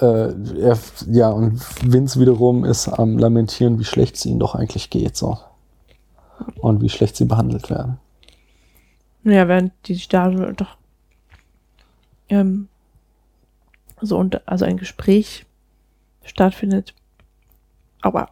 äh, 0.00 0.32
er, 0.60 0.78
ja, 1.10 1.30
und 1.30 1.60
Vince 1.82 2.20
wiederum 2.20 2.64
ist 2.64 2.88
am 2.88 3.18
Lamentieren, 3.18 3.78
wie 3.78 3.84
schlecht 3.84 4.16
es 4.16 4.26
ihnen 4.26 4.38
doch 4.38 4.54
eigentlich 4.54 4.90
geht, 4.90 5.16
so. 5.16 5.38
Und 6.60 6.80
wie 6.80 6.88
schlecht 6.88 7.16
sie 7.16 7.24
behandelt 7.24 7.70
werden. 7.70 7.98
Ja, 9.24 9.48
während 9.48 9.72
die 9.86 9.94
so 9.94 10.52
doch 10.52 10.76
ähm, 12.28 12.68
so 14.00 14.18
und 14.18 14.46
also 14.46 14.64
ein 14.64 14.76
Gespräch 14.76 15.46
stattfindet. 16.24 16.94
Aber 18.00 18.30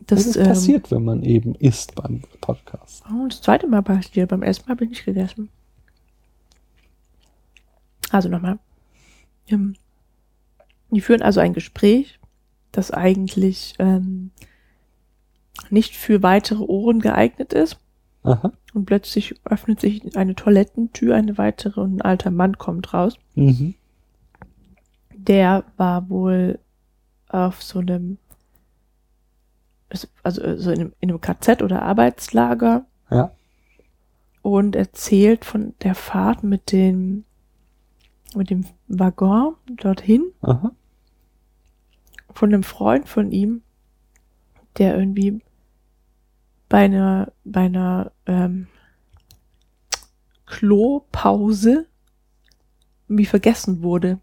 das, 0.00 0.20
Das 0.20 0.26
ist 0.26 0.36
ähm, 0.36 0.46
passiert, 0.46 0.90
wenn 0.90 1.04
man 1.04 1.22
eben 1.22 1.54
isst 1.56 1.94
beim 1.94 2.22
Podcast. 2.40 3.04
Oh, 3.10 3.26
das 3.28 3.42
zweite 3.42 3.66
Mal 3.66 3.82
passiert. 3.82 4.30
Beim 4.30 4.42
ersten 4.42 4.66
Mal 4.66 4.74
habe 4.74 4.84
ich 4.84 4.90
nicht 4.90 5.04
gegessen. 5.04 5.50
Also 8.10 8.28
nochmal. 8.28 8.58
Ähm, 9.48 9.74
die 10.90 11.00
führen 11.00 11.22
also 11.22 11.40
ein 11.40 11.52
Gespräch, 11.52 12.20
das 12.70 12.92
eigentlich 12.92 13.74
ähm, 13.78 14.30
nicht 15.70 15.96
für 15.96 16.22
weitere 16.22 16.62
Ohren 16.62 17.00
geeignet 17.00 17.52
ist. 17.52 17.78
Aha. 18.26 18.52
Und 18.74 18.84
plötzlich 18.86 19.34
öffnet 19.44 19.80
sich 19.80 20.16
eine 20.16 20.34
Toilettentür, 20.34 21.14
eine 21.14 21.38
weitere 21.38 21.80
und 21.80 21.96
ein 21.96 22.02
alter 22.02 22.30
Mann 22.30 22.58
kommt 22.58 22.92
raus. 22.92 23.16
Mhm. 23.34 23.74
Der 25.14 25.64
war 25.76 26.08
wohl 26.10 26.58
auf 27.28 27.62
so 27.62 27.78
einem, 27.80 28.18
also 30.22 30.56
so 30.56 30.70
in 30.70 30.80
einem, 30.80 30.92
in 31.00 31.10
einem 31.10 31.20
KZ 31.20 31.62
oder 31.62 31.82
Arbeitslager 31.82 32.84
Ja. 33.10 33.32
und 34.42 34.76
erzählt 34.76 35.44
von 35.44 35.74
der 35.82 35.94
Fahrt 35.94 36.42
mit 36.42 36.70
dem, 36.72 37.24
mit 38.34 38.50
dem 38.50 38.66
Waggon 38.88 39.54
dorthin 39.68 40.24
Aha. 40.42 40.72
von 42.32 42.52
einem 42.52 42.62
Freund 42.62 43.08
von 43.08 43.30
ihm, 43.32 43.62
der 44.78 44.96
irgendwie 44.98 45.40
bei 46.68 46.84
einer, 46.84 47.32
bei 47.44 47.62
einer 47.62 48.12
ähm, 48.26 48.66
Klopause 50.46 51.86
irgendwie 53.08 53.26
vergessen 53.26 53.82
wurde. 53.82 54.18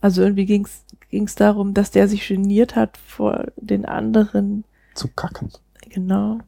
Also 0.00 0.22
irgendwie 0.22 0.46
ging 0.46 0.66
es 0.66 1.34
darum, 1.34 1.74
dass 1.74 1.90
der 1.90 2.08
sich 2.08 2.28
geniert 2.28 2.76
hat 2.76 2.96
vor 2.96 3.46
den 3.56 3.84
anderen, 3.84 4.64
Zu 4.94 5.08
kacken. 5.08 5.50
genau. 5.88 6.38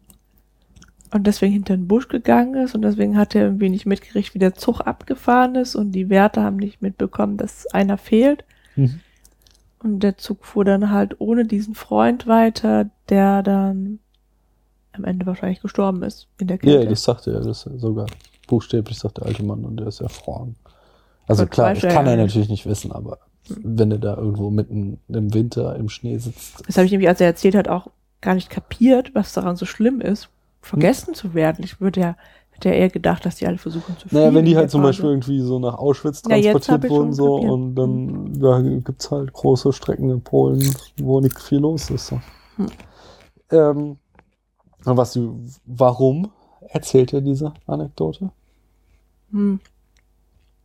Und 1.10 1.26
deswegen 1.26 1.54
hinter 1.54 1.74
den 1.74 1.88
Busch 1.88 2.08
gegangen 2.08 2.54
ist 2.54 2.74
und 2.74 2.82
deswegen 2.82 3.16
hat 3.16 3.34
er 3.34 3.44
irgendwie 3.44 3.70
nicht 3.70 3.86
mitgekriegt, 3.86 4.34
wie 4.34 4.38
der 4.38 4.54
Zug 4.54 4.80
abgefahren 4.82 5.54
ist 5.54 5.74
und 5.74 5.92
die 5.92 6.10
Wärter 6.10 6.42
haben 6.42 6.56
nicht 6.56 6.82
mitbekommen, 6.82 7.38
dass 7.38 7.66
einer 7.68 7.96
fehlt. 7.96 8.44
Mhm. 8.76 9.00
Und 9.78 10.00
der 10.00 10.18
Zug 10.18 10.44
fuhr 10.44 10.64
dann 10.64 10.90
halt 10.90 11.18
ohne 11.18 11.46
diesen 11.46 11.74
Freund 11.74 12.26
weiter, 12.26 12.90
der 13.08 13.42
dann 13.42 14.00
am 14.98 15.04
Ende 15.04 15.26
wahrscheinlich 15.26 15.60
gestorben 15.60 16.02
ist 16.02 16.26
in 16.38 16.46
der 16.48 16.56
Ja, 16.56 16.62
Kälte. 16.78 16.88
das 16.88 17.02
sagte 17.04 17.32
er, 17.32 17.40
das 17.40 17.62
sogar 17.76 18.06
buchstäblich 18.46 18.98
sagt 18.98 19.18
der 19.18 19.26
alte 19.26 19.42
Mann 19.42 19.64
und 19.64 19.78
der 19.78 19.86
ist 19.88 20.00
erfroren. 20.00 20.56
Also 21.26 21.44
Gott 21.44 21.50
klar, 21.52 21.74
das 21.74 21.82
kann 21.82 22.06
ja 22.06 22.12
er 22.12 22.16
natürlich 22.18 22.48
nicht 22.48 22.66
wissen, 22.66 22.92
aber 22.92 23.18
wenn 23.62 23.90
er 23.90 23.98
da 23.98 24.16
irgendwo 24.16 24.50
mitten 24.50 24.98
im 25.08 25.32
Winter 25.34 25.76
im 25.76 25.88
Schnee 25.88 26.18
sitzt. 26.18 26.62
Das 26.66 26.76
habe 26.76 26.86
ich 26.86 26.92
nämlich, 26.92 27.08
als 27.08 27.20
er 27.20 27.26
erzählt 27.28 27.54
hat, 27.54 27.68
auch 27.68 27.88
gar 28.20 28.34
nicht 28.34 28.50
kapiert, 28.50 29.14
was 29.14 29.32
daran 29.32 29.56
so 29.56 29.64
schlimm 29.66 30.00
ist, 30.00 30.28
vergessen 30.60 31.14
zu 31.14 31.34
werden. 31.34 31.64
Ich 31.64 31.80
würde 31.80 32.00
ja, 32.00 32.16
hätte 32.50 32.70
ja 32.70 32.74
eher 32.74 32.88
gedacht, 32.90 33.24
dass 33.24 33.36
die 33.36 33.46
alle 33.46 33.58
versuchen 33.58 33.96
zu 33.98 34.08
fliehen. 34.08 34.22
Naja, 34.22 34.34
wenn 34.34 34.44
die 34.44 34.56
halt 34.56 34.70
zum. 34.70 34.82
Beispiel 34.82 35.08
irgendwie 35.10 35.40
so 35.40 35.58
nach 35.58 35.74
Auschwitz 35.78 36.22
Ja, 36.28 36.36
transportiert 36.52 36.84
ich 36.84 36.90
wurden 36.90 37.12
so 37.12 37.36
kapiert. 37.36 37.52
und 37.52 37.74
dann 37.76 38.40
da 38.40 38.60
gibt's 38.60 39.10
halt 39.10 39.32
große 39.32 39.72
Strecken 39.72 40.10
in 40.10 40.20
Polen, 40.22 40.74
wo 40.98 41.20
nicht 41.20 41.38
viel 41.40 41.58
los 41.58 41.88
ist. 41.90 42.08
So. 42.08 42.20
Hm. 42.56 42.66
Ähm, 43.50 43.96
was 44.96 45.18
warum 45.66 46.30
erzählt 46.68 47.12
er 47.12 47.20
diese 47.20 47.54
Anekdote? 47.66 48.30
Hm, 49.30 49.60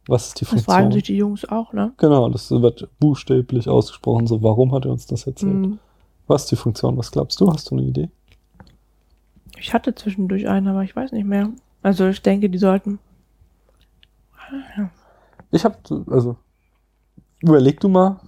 Was 0.08 0.28
ist 0.28 0.40
die 0.40 0.46
das 0.46 0.50
Funktion? 0.50 0.76
fragen 0.76 0.92
sich 0.92 1.04
die 1.04 1.18
Jungs 1.18 1.46
auch, 1.46 1.74
ne? 1.74 1.94
Genau, 1.98 2.30
das 2.30 2.50
wird 2.52 2.88
buchstäblich 3.00 3.68
ausgesprochen. 3.70 4.28
So, 4.28 4.42
warum 4.42 4.74
hat 4.74 4.86
er 4.86 4.92
uns 4.92 5.06
das 5.08 5.28
erzählt? 5.28 5.54
Hm. 5.66 5.80
Was 6.28 6.44
ist 6.44 6.52
die 6.52 6.56
Funktion? 6.56 6.98
Was 6.98 7.12
glaubst 7.12 7.40
du? 7.42 7.52
Hast 7.52 7.70
du 7.70 7.76
eine 7.76 7.86
Idee? 7.86 8.10
Ich 9.58 9.74
hatte 9.74 9.94
zwischendurch 9.94 10.48
einen, 10.48 10.68
aber 10.68 10.84
ich 10.84 10.96
weiß 10.96 11.12
nicht 11.12 11.26
mehr. 11.26 11.50
Also 11.82 12.08
ich 12.08 12.22
denke, 12.22 12.50
die 12.50 12.58
sollten. 12.58 13.00
Ich 15.52 15.66
habe, 15.66 15.78
also, 16.08 16.38
überleg 17.42 17.80
du 17.80 17.90
mal 17.90 18.20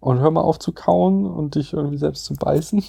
und 0.00 0.18
hör 0.20 0.30
mal 0.30 0.40
auf 0.42 0.58
zu 0.58 0.72
kauen 0.72 1.26
und 1.26 1.54
dich 1.54 1.72
irgendwie 1.72 1.98
selbst 1.98 2.24
zu 2.24 2.34
beißen. 2.34 2.82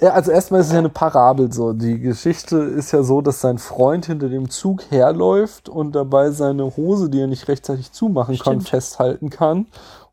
Ja, 0.00 0.10
also 0.12 0.30
erstmal 0.30 0.60
ist 0.60 0.68
es 0.68 0.72
ja 0.72 0.78
eine 0.78 0.88
Parabel 0.88 1.52
so. 1.52 1.72
Die 1.72 2.00
Geschichte 2.00 2.56
ist 2.56 2.92
ja 2.92 3.02
so, 3.02 3.20
dass 3.20 3.40
sein 3.40 3.58
Freund 3.58 4.06
hinter 4.06 4.28
dem 4.28 4.48
Zug 4.48 4.90
herläuft 4.90 5.68
und 5.68 5.94
dabei 5.94 6.30
seine 6.30 6.76
Hose, 6.76 7.10
die 7.10 7.20
er 7.20 7.26
nicht 7.26 7.48
rechtzeitig 7.48 7.92
zumachen 7.92 8.38
kann, 8.38 8.54
Stimmt. 8.60 8.68
festhalten 8.68 9.30
kann. 9.30 9.66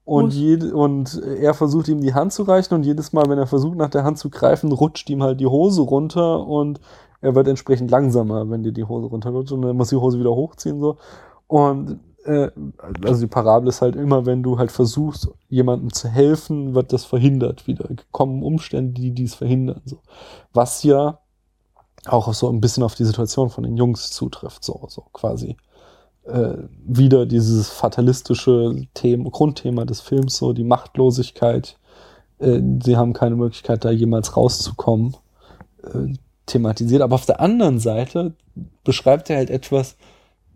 Und, 0.04 0.34
jede, 0.34 0.74
und 0.74 1.22
er 1.22 1.54
versucht 1.54 1.90
ihm 1.90 2.00
die 2.00 2.14
Hand 2.14 2.32
zu 2.32 2.44
reichen 2.44 2.74
und 2.74 2.84
jedes 2.84 3.12
Mal, 3.12 3.26
wenn 3.28 3.38
er 3.38 3.48
versucht 3.48 3.78
nach 3.78 3.90
der 3.90 4.06
Hand 4.06 4.18
zu 4.18 4.30
greifen, 4.30 4.72
rutscht 4.72 5.10
ihm 5.10 5.22
halt 5.22 5.42
die 5.42 5.48
Hose 5.48 5.82
runter 5.82 6.48
und 6.48 6.80
er 7.20 7.36
wird 7.36 7.48
entsprechend 7.50 7.92
langsamer, 7.92 8.50
wenn 8.50 8.64
dir 8.64 8.72
die 8.72 8.86
Hose 8.86 9.08
runterrutscht 9.08 9.52
und 9.52 9.64
dann 9.64 9.76
muss 9.76 9.90
die 9.90 9.98
Hose 9.98 10.18
wieder 10.18 10.34
hochziehen 10.34 10.80
so. 10.80 10.96
Und 11.48 12.00
äh, 12.28 12.52
also 13.04 13.22
die 13.22 13.28
Parabel 13.28 13.70
ist 13.70 13.82
halt 13.82 13.96
immer, 13.96 14.26
wenn 14.26 14.44
du 14.44 14.58
halt 14.58 14.72
versuchst, 14.72 15.30
jemandem 15.50 15.94
zu 15.94 16.10
helfen, 16.10 16.76
wird 16.76 16.94
das 16.94 17.06
verhindert 17.06 17.68
wieder. 17.68 17.88
Kommen 18.12 18.44
Umstände, 18.44 19.00
die 19.00 19.12
dies 19.12 19.36
verhindern. 19.36 19.82
So. 19.86 20.00
Was 20.54 20.84
ja 20.84 21.20
auch 22.06 22.34
so 22.34 22.50
ein 22.50 22.62
bisschen 22.62 22.84
auf 22.84 22.96
die 22.96 23.06
Situation 23.06 23.50
von 23.50 23.64
den 23.64 23.78
Jungs 23.78 24.12
zutrifft, 24.12 24.64
so, 24.64 24.86
so 24.90 25.06
quasi. 25.14 25.58
Äh, 26.26 26.58
wieder 26.86 27.26
dieses 27.26 27.70
fatalistische 27.70 28.88
Thema, 28.94 29.30
Grundthema 29.30 29.86
des 29.86 30.02
Films, 30.02 30.38
so 30.38 30.54
die 30.54 30.66
Machtlosigkeit. 30.66 31.78
Äh, 32.40 32.62
sie 32.84 32.98
haben 32.98 33.14
keine 33.14 33.36
Möglichkeit, 33.36 33.86
da 33.86 33.92
jemals 33.92 34.36
rauszukommen, 34.36 35.16
äh, 35.84 36.14
thematisiert. 36.46 37.02
Aber 37.02 37.16
auf 37.16 37.26
der 37.26 37.40
anderen 37.40 37.80
Seite 37.80 38.34
beschreibt 38.84 39.30
er 39.30 39.38
halt 39.38 39.50
etwas, 39.50 39.96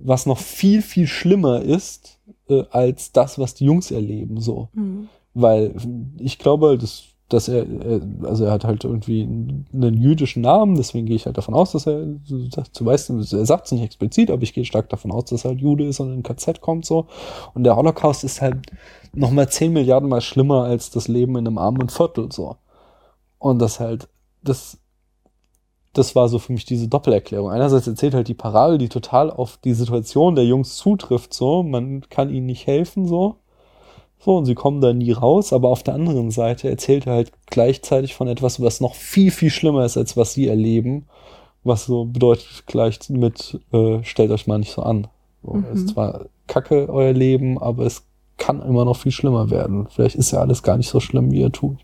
was 0.03 0.25
noch 0.25 0.37
viel, 0.37 0.81
viel 0.81 1.07
schlimmer 1.07 1.61
ist, 1.61 2.19
äh, 2.49 2.63
als 2.71 3.11
das, 3.11 3.39
was 3.39 3.53
die 3.53 3.65
Jungs 3.65 3.91
erleben, 3.91 4.39
so. 4.39 4.69
Hm. 4.73 5.07
Weil 5.33 5.75
ich 6.17 6.39
glaube, 6.39 6.77
dass, 6.77 7.03
dass 7.29 7.47
er, 7.47 7.65
er, 7.65 8.01
also 8.23 8.45
er 8.45 8.51
hat 8.51 8.65
halt 8.65 8.83
irgendwie 8.83 9.23
einen 9.23 9.97
jüdischen 9.97 10.41
Namen, 10.41 10.75
deswegen 10.75 11.05
gehe 11.05 11.15
ich 11.15 11.25
halt 11.25 11.37
davon 11.37 11.53
aus, 11.53 11.71
dass 11.71 11.87
er, 11.87 12.03
du 12.05 12.85
weißt, 12.85 13.09
er 13.09 13.45
sagt 13.45 13.65
es 13.65 13.71
nicht 13.71 13.83
explizit, 13.83 14.29
aber 14.29 14.43
ich 14.43 14.53
gehe 14.53 14.65
stark 14.65 14.89
davon 14.89 15.11
aus, 15.11 15.25
dass 15.25 15.45
er 15.45 15.51
halt 15.51 15.61
Jude 15.61 15.85
ist 15.85 15.99
und 15.99 16.11
in 16.11 16.19
ein 16.19 16.23
KZ 16.23 16.59
kommt, 16.59 16.85
so. 16.85 17.07
Und 17.53 17.63
der 17.63 17.77
Holocaust 17.77 18.23
ist 18.23 18.41
halt 18.41 18.57
nochmal 19.13 19.49
10 19.49 19.71
Milliarden 19.71 20.09
mal 20.09 20.21
schlimmer 20.21 20.63
als 20.63 20.89
das 20.89 21.07
Leben 21.07 21.37
in 21.37 21.47
einem 21.47 21.57
armen 21.57 21.89
Viertel, 21.89 22.31
so. 22.31 22.57
Und 23.39 23.59
das 23.59 23.79
halt, 23.79 24.09
das, 24.43 24.80
das 25.93 26.15
war 26.15 26.29
so 26.29 26.39
für 26.39 26.53
mich 26.53 26.65
diese 26.65 26.87
Doppelerklärung. 26.87 27.49
Einerseits 27.49 27.87
erzählt 27.87 28.13
halt 28.13 28.27
die 28.27 28.33
Parabel, 28.33 28.77
die 28.77 28.89
total 28.89 29.29
auf 29.29 29.57
die 29.57 29.73
Situation 29.73 30.35
der 30.35 30.45
Jungs 30.45 30.75
zutrifft, 30.77 31.33
so. 31.33 31.63
Man 31.63 32.01
kann 32.09 32.29
ihnen 32.29 32.45
nicht 32.45 32.67
helfen, 32.67 33.07
so. 33.07 33.35
So, 34.19 34.37
und 34.37 34.45
sie 34.45 34.55
kommen 34.55 34.81
da 34.81 34.93
nie 34.93 35.11
raus, 35.11 35.51
aber 35.51 35.69
auf 35.69 35.81
der 35.83 35.95
anderen 35.95 36.29
Seite 36.29 36.69
erzählt 36.69 37.07
er 37.07 37.13
halt 37.13 37.31
gleichzeitig 37.47 38.13
von 38.13 38.27
etwas, 38.27 38.61
was 38.61 38.79
noch 38.79 38.93
viel, 38.93 39.31
viel 39.31 39.49
schlimmer 39.49 39.83
ist, 39.83 39.97
als 39.97 40.15
was 40.15 40.33
sie 40.33 40.47
erleben. 40.47 41.07
Was 41.63 41.85
so 41.85 42.05
bedeutet 42.05 42.63
gleich 42.67 42.99
mit, 43.09 43.59
äh, 43.71 44.03
stellt 44.03 44.31
euch 44.31 44.47
mal 44.47 44.59
nicht 44.59 44.71
so 44.71 44.83
an. 44.83 45.07
So, 45.43 45.53
Mhm. 45.53 45.65
Es 45.73 45.79
ist 45.79 45.89
zwar 45.89 46.25
kacke, 46.47 46.87
euer 46.89 47.13
Leben, 47.13 47.57
aber 47.57 47.85
es 47.85 48.05
kann 48.37 48.61
immer 48.61 48.85
noch 48.85 48.97
viel 48.97 49.11
schlimmer 49.11 49.49
werden. 49.49 49.87
Vielleicht 49.89 50.15
ist 50.15 50.31
ja 50.31 50.39
alles 50.39 50.63
gar 50.63 50.77
nicht 50.77 50.89
so 50.89 50.99
schlimm, 50.99 51.31
wie 51.31 51.41
ihr 51.41 51.51
tut. 51.51 51.77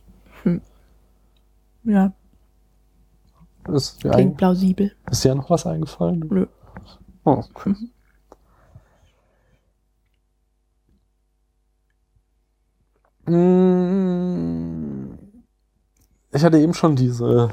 Ja, 1.83 2.11
Ist 3.67 4.01
klingt 4.11 4.35
ein, 4.35 4.37
plausibel. 4.37 4.93
ist 5.11 5.23
dir 5.23 5.35
noch 5.35 5.49
was 5.49 5.65
eingefallen? 5.65 6.27
Nö. 6.29 6.47
Oh, 7.25 7.43
okay. 7.55 7.75
Mm, 13.27 15.17
Ich 16.33 16.43
hatte 16.43 16.59
eben 16.59 16.73
schon 16.73 16.95
diese 16.95 17.49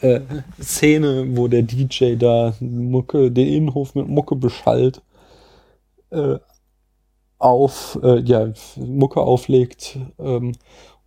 äh, 0.00 0.20
Szene, 0.60 1.36
wo 1.36 1.48
der 1.48 1.62
DJ 1.62 2.16
da 2.16 2.54
Mucke, 2.60 3.30
den 3.32 3.48
Innenhof 3.48 3.94
mit 3.94 4.08
Mucke 4.08 4.36
beschallt, 4.36 5.02
äh, 6.10 6.38
auf, 7.38 7.98
äh, 8.02 8.20
ja, 8.20 8.52
Mucke 8.76 9.20
auflegt 9.20 9.98
ähm, 10.18 10.52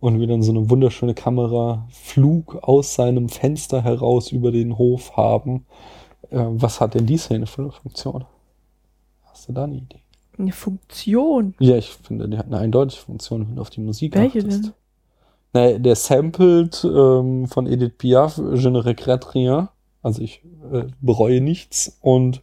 und 0.02 0.18
wir 0.18 0.26
dann 0.26 0.42
so 0.42 0.50
eine 0.50 0.68
wunderschöne 0.68 1.14
Kameraflug 1.14 2.56
aus 2.62 2.94
seinem 2.96 3.28
Fenster 3.28 3.82
heraus 3.84 4.32
über 4.32 4.50
den 4.50 4.76
Hof 4.76 5.16
haben. 5.16 5.64
Äh, 6.30 6.44
was 6.48 6.80
hat 6.80 6.94
denn 6.94 7.06
die 7.06 7.16
Szene 7.18 7.46
für 7.46 7.62
eine 7.62 7.70
Funktion? 7.70 8.24
Hast 9.22 9.48
du 9.48 9.52
da 9.52 9.62
eine 9.62 9.76
Idee? 9.76 10.00
Eine 10.36 10.50
Funktion. 10.50 11.54
Ja, 11.60 11.76
ich 11.76 11.90
finde, 11.90 12.28
die 12.28 12.36
hat 12.36 12.46
eine 12.46 12.58
eindeutige 12.58 13.00
Funktion, 13.00 13.46
wenn 13.46 13.54
du 13.54 13.62
auf 13.62 13.70
die 13.70 13.80
Musik 13.80 14.16
Welche 14.16 14.40
achtest. 14.40 14.64
denn? 14.64 14.72
Na, 15.52 15.78
der 15.78 15.94
sampled 15.94 16.82
ähm, 16.84 17.46
von 17.46 17.68
Edith 17.68 17.92
Piaf, 17.96 18.38
Je 18.54 18.70
ne 18.70 18.84
regrette 18.84 19.32
rien. 19.34 19.68
Also 20.02 20.20
ich 20.20 20.42
äh, 20.72 20.86
bereue 21.00 21.40
nichts. 21.40 21.96
Und 22.00 22.42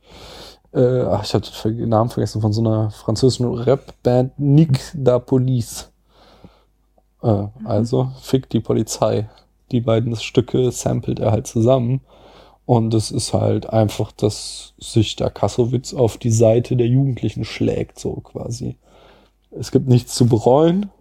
äh, 0.71 1.01
ach, 1.01 1.25
ich 1.25 1.33
hatte 1.33 1.73
den 1.73 1.89
Namen 1.89 2.09
vergessen 2.09 2.39
von 2.39 2.53
so 2.53 2.61
einer 2.61 2.89
französischen 2.91 3.53
Rap-Band 3.53 4.39
Nick 4.39 4.79
da 4.95 5.19
Police. 5.19 5.91
Äh, 7.21 7.47
Also 7.63 8.11
Fick 8.21 8.49
die 8.49 8.59
Polizei. 8.59 9.29
Die 9.71 9.81
beiden 9.81 10.15
Stücke 10.15 10.71
samplet 10.71 11.19
er 11.19 11.31
halt 11.31 11.47
zusammen. 11.47 12.01
Und 12.65 12.93
es 12.93 13.09
ist 13.09 13.33
halt 13.33 13.69
einfach, 13.69 14.11
dass 14.11 14.73
sich 14.77 15.15
der 15.15 15.31
Kassowitz 15.31 15.93
auf 15.93 16.17
die 16.17 16.31
Seite 16.31 16.75
der 16.75 16.87
Jugendlichen 16.87 17.43
schlägt, 17.43 17.97
so 17.97 18.17
quasi. 18.17 18.75
Es 19.49 19.71
gibt 19.71 19.87
nichts 19.87 20.13
zu 20.13 20.27
bereuen 20.27 20.91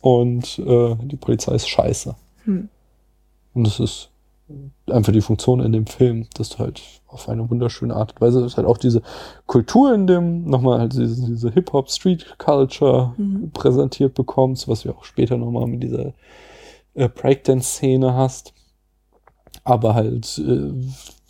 und 0.00 0.58
äh, 0.60 0.96
die 1.02 1.16
Polizei 1.16 1.54
ist 1.56 1.68
scheiße. 1.68 2.14
Hm. 2.44 2.70
Und 3.52 3.66
es 3.66 3.80
ist 3.80 4.08
einfach 4.90 5.12
die 5.12 5.20
Funktion 5.20 5.60
in 5.60 5.72
dem 5.72 5.86
Film, 5.86 6.26
dass 6.34 6.48
du 6.48 6.58
halt 6.58 6.80
auf 7.14 7.28
eine 7.28 7.48
wunderschöne 7.48 7.94
Art 7.94 8.12
und 8.12 8.20
Weise 8.20 8.42
dass 8.42 8.56
halt 8.56 8.66
auch 8.66 8.78
diese 8.78 9.02
Kultur 9.46 9.94
in 9.94 10.06
dem, 10.06 10.44
nochmal 10.44 10.80
halt 10.80 10.92
diese, 10.92 11.26
diese 11.26 11.50
Hip-Hop-Street-Culture 11.50 13.14
Mhm. 13.16 13.50
präsentiert 13.52 14.14
bekommst, 14.14 14.68
was 14.68 14.82
du 14.82 14.90
auch 14.90 15.04
später 15.04 15.36
nochmal 15.36 15.66
mit 15.66 15.82
dieser 15.82 16.12
äh, 16.94 17.08
Breakdance-Szene 17.08 18.14
hast. 18.14 18.52
Aber 19.62 19.94
halt 19.94 20.38
äh, 20.38 20.72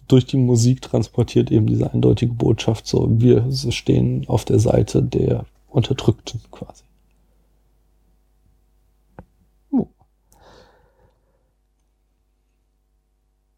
durch 0.09 0.26
die 0.26 0.37
Musik 0.37 0.82
transportiert 0.82 1.51
eben 1.51 1.66
diese 1.66 1.93
eindeutige 1.93 2.32
Botschaft, 2.32 2.87
so 2.87 3.09
wir 3.11 3.45
stehen 3.70 4.24
auf 4.28 4.45
der 4.45 4.59
Seite 4.59 5.03
der 5.03 5.45
Unterdrückten 5.68 6.41
quasi. 6.51 6.85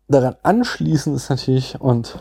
Daran 0.08 0.36
anschließend 0.42 1.16
ist 1.16 1.30
natürlich, 1.30 1.80
und 1.80 2.18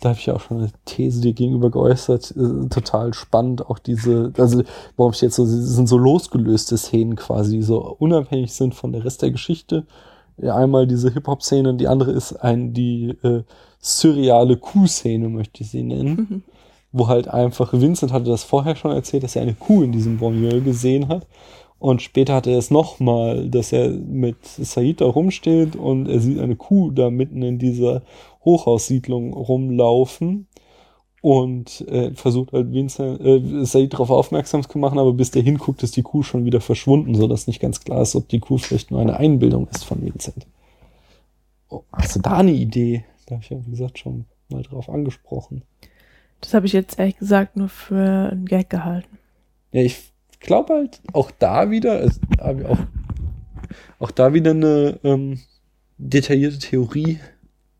da 0.00 0.10
habe 0.10 0.18
ich 0.18 0.26
ja 0.26 0.34
auch 0.34 0.40
schon 0.40 0.58
eine 0.58 0.70
These 0.84 1.20
dir 1.20 1.32
gegenüber 1.32 1.70
geäußert, 1.70 2.34
äh, 2.36 2.68
total 2.68 3.12
spannend, 3.14 3.68
auch 3.68 3.78
diese, 3.78 4.32
also 4.38 4.62
warum 4.96 5.12
ich 5.12 5.20
jetzt 5.20 5.36
so, 5.36 5.44
sind 5.44 5.88
so 5.88 5.98
losgelöste 5.98 6.76
Szenen 6.76 7.16
quasi, 7.16 7.56
die 7.56 7.62
so 7.62 7.96
unabhängig 7.98 8.52
sind 8.52 8.74
von 8.74 8.92
der 8.92 9.04
Rest 9.04 9.22
der 9.22 9.30
Geschichte. 9.30 9.84
Ja, 10.36 10.56
einmal 10.56 10.86
diese 10.86 11.12
Hip-Hop-Szene 11.12 11.68
und 11.68 11.78
die 11.78 11.88
andere 11.88 12.12
ist 12.12 12.32
ein, 12.34 12.72
die 12.72 13.16
äh, 13.22 13.42
surreale 13.80 14.56
Kuh-Szene, 14.56 15.28
möchte 15.28 15.62
ich 15.62 15.70
sie 15.70 15.82
nennen. 15.82 16.44
Wo 16.96 17.08
halt 17.08 17.26
einfach, 17.26 17.72
Vincent 17.72 18.12
hatte 18.12 18.30
das 18.30 18.44
vorher 18.44 18.76
schon 18.76 18.92
erzählt, 18.92 19.24
dass 19.24 19.34
er 19.34 19.42
eine 19.42 19.54
Kuh 19.54 19.82
in 19.82 19.90
diesem 19.90 20.18
Bonnier 20.18 20.60
gesehen 20.60 21.08
hat. 21.08 21.26
Und 21.78 22.00
später 22.02 22.34
hat 22.34 22.46
er 22.46 22.56
es 22.56 22.70
nochmal, 22.70 23.48
dass 23.50 23.72
er 23.72 23.90
mit 23.90 24.36
Said 24.44 25.00
da 25.00 25.06
rumsteht 25.06 25.76
und 25.76 26.08
er 26.08 26.20
sieht 26.20 26.38
eine 26.38 26.56
Kuh 26.56 26.90
da 26.90 27.10
mitten 27.10 27.42
in 27.42 27.58
dieser 27.58 28.02
Hochhaussiedlung 28.44 29.34
rumlaufen 29.34 30.46
und 31.20 31.80
äh, 31.88 32.12
versucht 32.14 32.52
halt 32.52 32.72
Vincent, 32.72 33.20
äh, 33.20 33.64
Said 33.64 33.94
darauf 33.94 34.10
aufmerksam 34.10 34.62
zu 34.68 34.78
machen, 34.78 34.98
aber 34.98 35.12
bis 35.12 35.30
der 35.30 35.42
hinguckt, 35.42 35.82
ist 35.82 35.96
die 35.96 36.02
Kuh 36.02 36.22
schon 36.22 36.44
wieder 36.44 36.60
verschwunden, 36.60 37.14
sodass 37.14 37.46
nicht 37.46 37.60
ganz 37.60 37.80
klar 37.80 38.02
ist, 38.02 38.14
ob 38.14 38.28
die 38.28 38.40
Kuh 38.40 38.58
vielleicht 38.58 38.90
nur 38.90 39.00
eine 39.00 39.16
Einbildung 39.16 39.66
ist 39.68 39.84
von 39.84 40.02
Vincent. 40.02 40.46
Oh, 41.70 41.82
hast 41.92 42.16
du 42.16 42.20
da 42.20 42.38
eine 42.38 42.52
Idee? 42.52 43.04
Da 43.26 43.36
habe 43.36 43.42
ich 43.42 43.50
ja, 43.50 43.56
wie 43.64 43.70
gesagt, 43.70 43.98
schon 43.98 44.26
mal 44.50 44.62
drauf 44.62 44.88
angesprochen. 44.88 45.62
Das 46.40 46.52
habe 46.52 46.66
ich 46.66 46.72
jetzt 46.74 46.98
ehrlich 46.98 47.16
gesagt 47.16 47.56
nur 47.56 47.68
für 47.68 48.30
einen 48.30 48.44
Gag 48.44 48.68
gehalten. 48.68 49.18
Ja, 49.72 49.80
ich 49.80 50.13
glaube 50.44 50.74
halt 50.74 51.00
auch 51.12 51.30
da 51.30 51.70
wieder, 51.70 52.04
ich 52.04 52.12
auch, 52.64 52.78
auch 53.98 54.10
da 54.10 54.32
wieder 54.34 54.52
eine 54.52 54.98
ähm, 55.02 55.40
detaillierte 55.98 56.58
Theorie. 56.58 57.18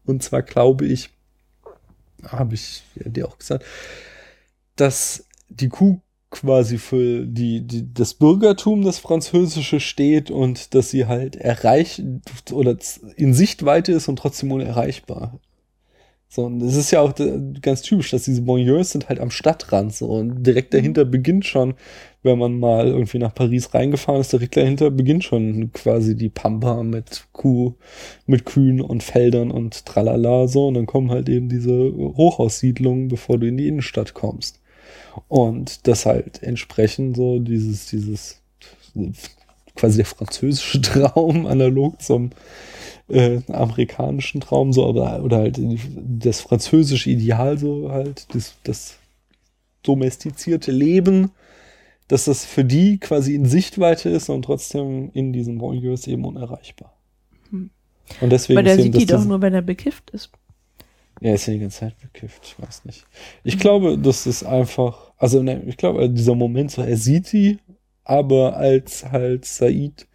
Und 0.04 0.22
zwar 0.22 0.42
glaube 0.42 0.86
ich, 0.86 1.10
habe 2.26 2.54
ich 2.54 2.82
ja 2.96 3.10
dir 3.10 3.28
auch 3.28 3.38
gesagt, 3.38 3.64
dass 4.76 5.26
die 5.48 5.68
Kuh 5.68 6.00
quasi 6.30 6.78
für 6.78 7.24
die, 7.26 7.60
die, 7.60 7.94
das 7.94 8.14
Bürgertum, 8.14 8.82
das 8.82 8.98
Französische 8.98 9.78
steht 9.78 10.30
und 10.32 10.74
dass 10.74 10.90
sie 10.90 11.06
halt 11.06 11.36
erreicht 11.36 12.02
oder 12.50 12.76
in 13.16 13.32
Sichtweite 13.34 13.92
ist 13.92 14.08
und 14.08 14.16
trotzdem 14.16 14.50
unerreichbar. 14.50 15.38
So, 16.28 16.46
und 16.46 16.60
es 16.62 16.74
ist 16.74 16.90
ja 16.90 17.00
auch 17.00 17.16
äh, 17.20 17.38
ganz 17.62 17.82
typisch, 17.82 18.10
dass 18.10 18.24
diese 18.24 18.42
Bonheurs 18.42 18.90
sind 18.90 19.08
halt 19.08 19.20
am 19.20 19.30
Stadtrand 19.30 19.94
so 19.94 20.08
und 20.08 20.42
direkt 20.42 20.74
dahinter 20.74 21.04
beginnt 21.04 21.46
schon, 21.46 21.74
wenn 22.24 22.38
man 22.38 22.58
mal 22.58 22.88
irgendwie 22.88 23.18
nach 23.18 23.34
Paris 23.34 23.74
reingefahren 23.74 24.20
ist, 24.20 24.32
direkt 24.32 24.56
dahinter 24.56 24.90
beginnt 24.90 25.24
schon 25.24 25.72
quasi 25.72 26.16
die 26.16 26.30
Pampa 26.30 26.82
mit 26.82 27.26
Kuh, 27.32 27.74
mit 28.26 28.46
Kühen 28.46 28.80
und 28.80 29.02
Feldern 29.02 29.50
und 29.50 29.84
tralala 29.84 30.48
so 30.48 30.68
und 30.68 30.74
dann 30.74 30.86
kommen 30.86 31.10
halt 31.10 31.28
eben 31.28 31.48
diese 31.48 31.92
Hochhaussiedlungen, 31.94 33.08
bevor 33.08 33.38
du 33.38 33.46
in 33.46 33.58
die 33.58 33.68
Innenstadt 33.68 34.14
kommst. 34.14 34.60
Und 35.28 35.86
das 35.86 36.06
halt 36.06 36.42
entsprechend 36.42 37.16
so 37.16 37.38
dieses, 37.38 37.86
dieses 37.86 38.42
quasi 39.76 39.98
der 39.98 40.06
französische 40.06 40.80
Traum 40.82 41.46
analog 41.46 42.00
zum 42.00 42.30
äh, 43.08 43.40
amerikanischen 43.48 44.40
Traum 44.40 44.72
so 44.72 44.86
oder, 44.86 45.22
oder 45.22 45.38
halt 45.38 45.60
das 45.96 46.40
französische 46.40 47.10
Ideal 47.10 47.58
so 47.58 47.90
halt 47.90 48.26
das, 48.34 48.54
das 48.64 48.96
domestizierte 49.82 50.72
Leben, 50.72 51.30
dass 52.08 52.26
das 52.26 52.44
für 52.44 52.64
die 52.64 52.98
quasi 52.98 53.34
in 53.34 53.46
Sichtweite 53.46 54.10
ist 54.10 54.28
und 54.28 54.42
trotzdem 54.42 55.10
in 55.12 55.32
diesem 55.32 55.58
Bonheurs 55.58 56.06
eben 56.06 56.24
unerreichbar. 56.24 56.94
Hm. 57.50 57.70
Und 58.20 58.30
deswegen 58.30 58.58
Weil 58.58 58.64
der 58.64 58.78
sieht 58.78 58.94
die 58.94 59.06
doch 59.06 59.24
nur, 59.24 59.40
wenn 59.40 59.54
er 59.54 59.62
bekifft 59.62 60.10
ist. 60.10 60.30
ja, 61.20 61.34
ist 61.34 61.46
ja 61.46 61.54
die 61.54 61.60
ganze 61.60 61.80
Zeit 61.80 61.98
bekifft, 62.00 62.42
ich 62.44 62.62
weiß 62.62 62.84
nicht. 62.84 63.04
Ich 63.42 63.58
glaube, 63.58 63.96
das 63.98 64.26
ist 64.26 64.44
einfach, 64.44 65.12
also 65.16 65.42
ne, 65.42 65.62
ich 65.66 65.76
glaube, 65.76 66.10
dieser 66.10 66.34
Moment, 66.34 66.70
so 66.70 66.82
er 66.82 66.96
sieht 66.96 67.26
sie, 67.26 67.58
aber 68.04 68.56
als 68.56 69.10
halt 69.10 69.46
Said 69.46 70.06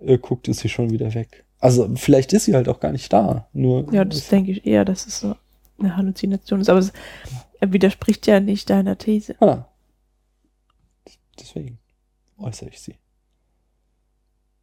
äh, 0.00 0.18
guckt, 0.18 0.48
ist 0.48 0.60
sie 0.60 0.68
schon 0.68 0.90
wieder 0.90 1.14
weg. 1.14 1.44
Also 1.60 1.88
vielleicht 1.94 2.32
ist 2.32 2.46
sie 2.46 2.54
halt 2.54 2.68
auch 2.68 2.80
gar 2.80 2.90
nicht 2.90 3.12
da. 3.12 3.46
Nur 3.52 3.92
Ja, 3.94 4.04
das 4.04 4.28
denke 4.28 4.50
ich 4.50 4.66
eher, 4.66 4.84
dass 4.84 5.06
es 5.06 5.20
so 5.20 5.36
eine 5.78 5.96
Halluzination 5.96 6.60
ist. 6.60 6.68
Aber 6.68 6.80
es 6.80 6.92
widerspricht 7.60 8.26
ja 8.26 8.40
nicht 8.40 8.68
deiner 8.68 8.98
These. 8.98 9.36
Ah. 9.40 9.66
Deswegen 11.42 11.78
äußere 12.38 12.70
ich 12.70 12.80
sie. 12.80 12.94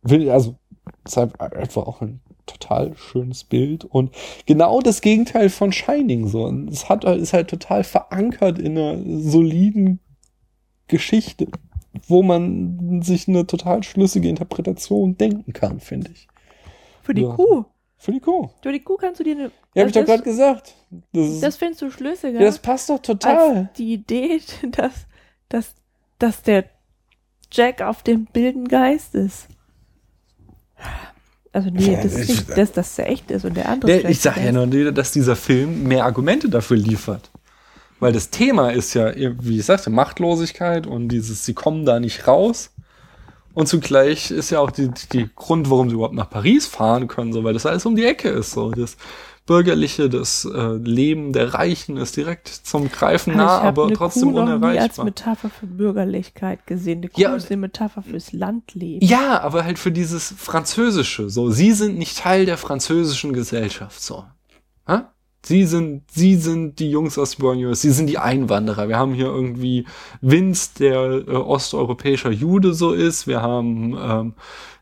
Will, 0.02 0.30
also, 0.30 0.56
es 1.04 1.12
ist 1.12 1.18
einfach 1.18 1.86
auch 1.86 2.02
ein 2.02 2.22
total 2.46 2.96
schönes 2.98 3.44
Bild 3.44 3.86
und 3.86 4.16
genau 4.46 4.82
das 4.82 5.02
Gegenteil 5.02 5.50
von 5.50 5.72
Shining 5.72 6.28
so. 6.28 6.46
Und 6.46 6.70
es 6.70 6.90
hat, 6.90 7.04
ist 7.04 7.34
halt 7.34 7.50
total 7.50 7.84
verankert 7.84 8.58
in 8.58 8.78
einer 8.78 8.98
soliden 9.22 10.00
Geschichte, 10.88 11.48
wo 12.08 12.24
man 12.24 13.02
sich 13.02 13.28
eine 13.28 13.46
total 13.46 13.84
schlüssige 13.84 14.30
Interpretation 14.30 15.18
denken 15.18 15.54
kann, 15.54 15.80
finde 15.80 16.12
ich. 16.12 16.28
Für 17.04 17.14
die 17.14 17.24
Ja. 17.24 17.36
Kuh. 17.36 17.66
Für 17.98 18.14
die 18.14 18.22
Kuh. 18.22 18.50
Für 18.64 18.72
die 18.72 18.80
Kuh 18.80 18.96
kannst 18.96 19.20
du 19.20 19.26
dir 19.26 19.36
eine. 19.36 19.52
Ja, 19.76 19.82
habe 19.82 19.90
ich 19.90 19.94
doch 19.94 20.06
gerade 20.06 20.24
gesagt. 20.24 20.74
Das, 21.12 21.28
ist, 21.28 21.44
das 21.44 21.58
findest 21.58 21.82
du 21.82 21.92
schlüssiger. 21.92 22.40
ja, 22.40 22.46
das 22.46 22.60
passt 22.60 22.90
doch 22.90 23.00
total. 23.00 23.70
die 23.78 23.94
Idee, 23.94 24.40
dass, 24.72 24.94
dass, 25.50 25.76
dass 26.20 26.42
der 26.44 26.66
Jack 27.52 27.82
auf 27.82 28.04
dem 28.04 28.28
wilden 28.34 28.68
Geist 28.68 29.16
ist. 29.16 29.48
Also 31.52 31.70
nee, 31.72 31.96
das 32.02 32.14
ist 32.14 32.30
ich- 32.30 32.48
nicht, 32.48 32.58
dass 32.58 32.72
das 32.72 32.96
der 32.96 33.10
echt 33.10 33.32
ist 33.32 33.44
und 33.44 33.56
der 33.58 33.68
andere 33.70 33.92
vielleicht 33.92 34.10
ich 34.10 34.22
sage 34.22 34.40
ja 34.42 34.52
der 34.52 34.66
nur, 34.68 34.92
dass 34.92 35.12
dieser 35.12 35.36
Film 35.36 35.84
mehr 35.88 36.06
Argumente 36.06 36.48
dafür 36.50 36.78
liefert. 36.78 37.32
Weil 38.00 38.14
das 38.14 38.30
Thema 38.30 38.70
ist 38.70 38.94
ja, 38.94 39.12
wie 39.16 39.60
ich 39.60 39.66
sagte, 39.66 39.90
Machtlosigkeit 39.90 40.88
und 40.88 41.10
dieses, 41.10 41.44
sie 41.46 41.54
kommen 41.54 41.86
da 41.86 42.00
nicht 42.00 42.28
raus. 42.28 42.72
Und 43.54 43.68
zugleich 43.68 44.32
ist 44.32 44.52
ja 44.52 44.60
auch 44.60 44.72
die, 44.72 44.90
die 45.12 45.30
Grund, 45.36 45.70
warum 45.70 45.90
sie 45.90 45.96
überhaupt 45.96 46.14
nach 46.16 46.30
Paris 46.30 46.66
fahren 46.66 47.08
können, 47.08 47.34
so, 47.34 47.44
weil 47.44 47.54
das 47.54 47.66
alles 47.66 47.86
um 47.86 47.96
die 47.96 48.06
Ecke 48.06 48.30
ist. 48.30 48.52
So. 48.52 48.72
Das 48.72 48.96
Bürgerliche, 49.50 50.10
das 50.10 50.46
äh, 50.46 50.74
Leben 50.74 51.34
der 51.34 51.56
Reichen 51.56 51.98
ist 51.98 52.16
direkt 52.16 52.48
zum 52.50 52.92
Greifen 52.92 53.32
Also 53.32 53.44
nah, 53.44 53.58
ich 53.58 53.64
aber 53.64 53.92
trotzdem 53.92 54.32
Kuh 54.32 54.42
noch 54.42 54.46
nie 54.46 54.52
als 54.52 55.00
unerreichbar. 55.00 55.06
Metapher 55.06 55.50
für 55.50 55.66
Bürgerlichkeit 55.66 56.68
gesehen. 56.68 57.02
Die 57.02 57.08
Kuh 57.08 57.20
Ja, 57.20 57.36
ist 57.36 57.50
eine 57.50 57.58
Metapher 57.62 58.04
fürs 58.04 58.32
Landleben. 58.32 59.04
Ja, 59.04 59.42
aber 59.42 59.64
halt 59.66 59.80
für 59.80 59.92
dieses 59.92 60.32
Französische. 60.38 61.32
So, 61.32 61.50
sie 61.50 61.72
sind 61.72 61.98
nicht 61.98 62.20
Teil 62.20 62.46
der 62.46 62.58
französischen 62.58 63.34
Gesellschaft. 63.34 64.00
So, 64.00 64.24
Hä? 64.88 65.00
sie 65.44 65.66
sind, 65.66 66.04
sie 66.12 66.36
sind 66.36 66.78
die 66.78 66.92
Jungs 66.92 67.18
aus 67.18 67.38
Borneo. 67.38 67.74
Sie 67.74 67.90
sind 67.90 68.06
die 68.06 68.20
Einwanderer. 68.20 68.88
Wir 68.88 68.98
haben 69.00 69.16
hier 69.16 69.28
irgendwie 69.28 69.88
Vince, 70.22 70.72
der 70.78 71.24
äh, 71.28 71.32
osteuropäischer 71.32 72.30
Jude 72.30 72.76
so 72.76 72.94
ist. 72.94 73.26
Wir 73.26 73.42
haben 73.42 73.98
ähm, 74.00 74.34
äh, 74.38 74.40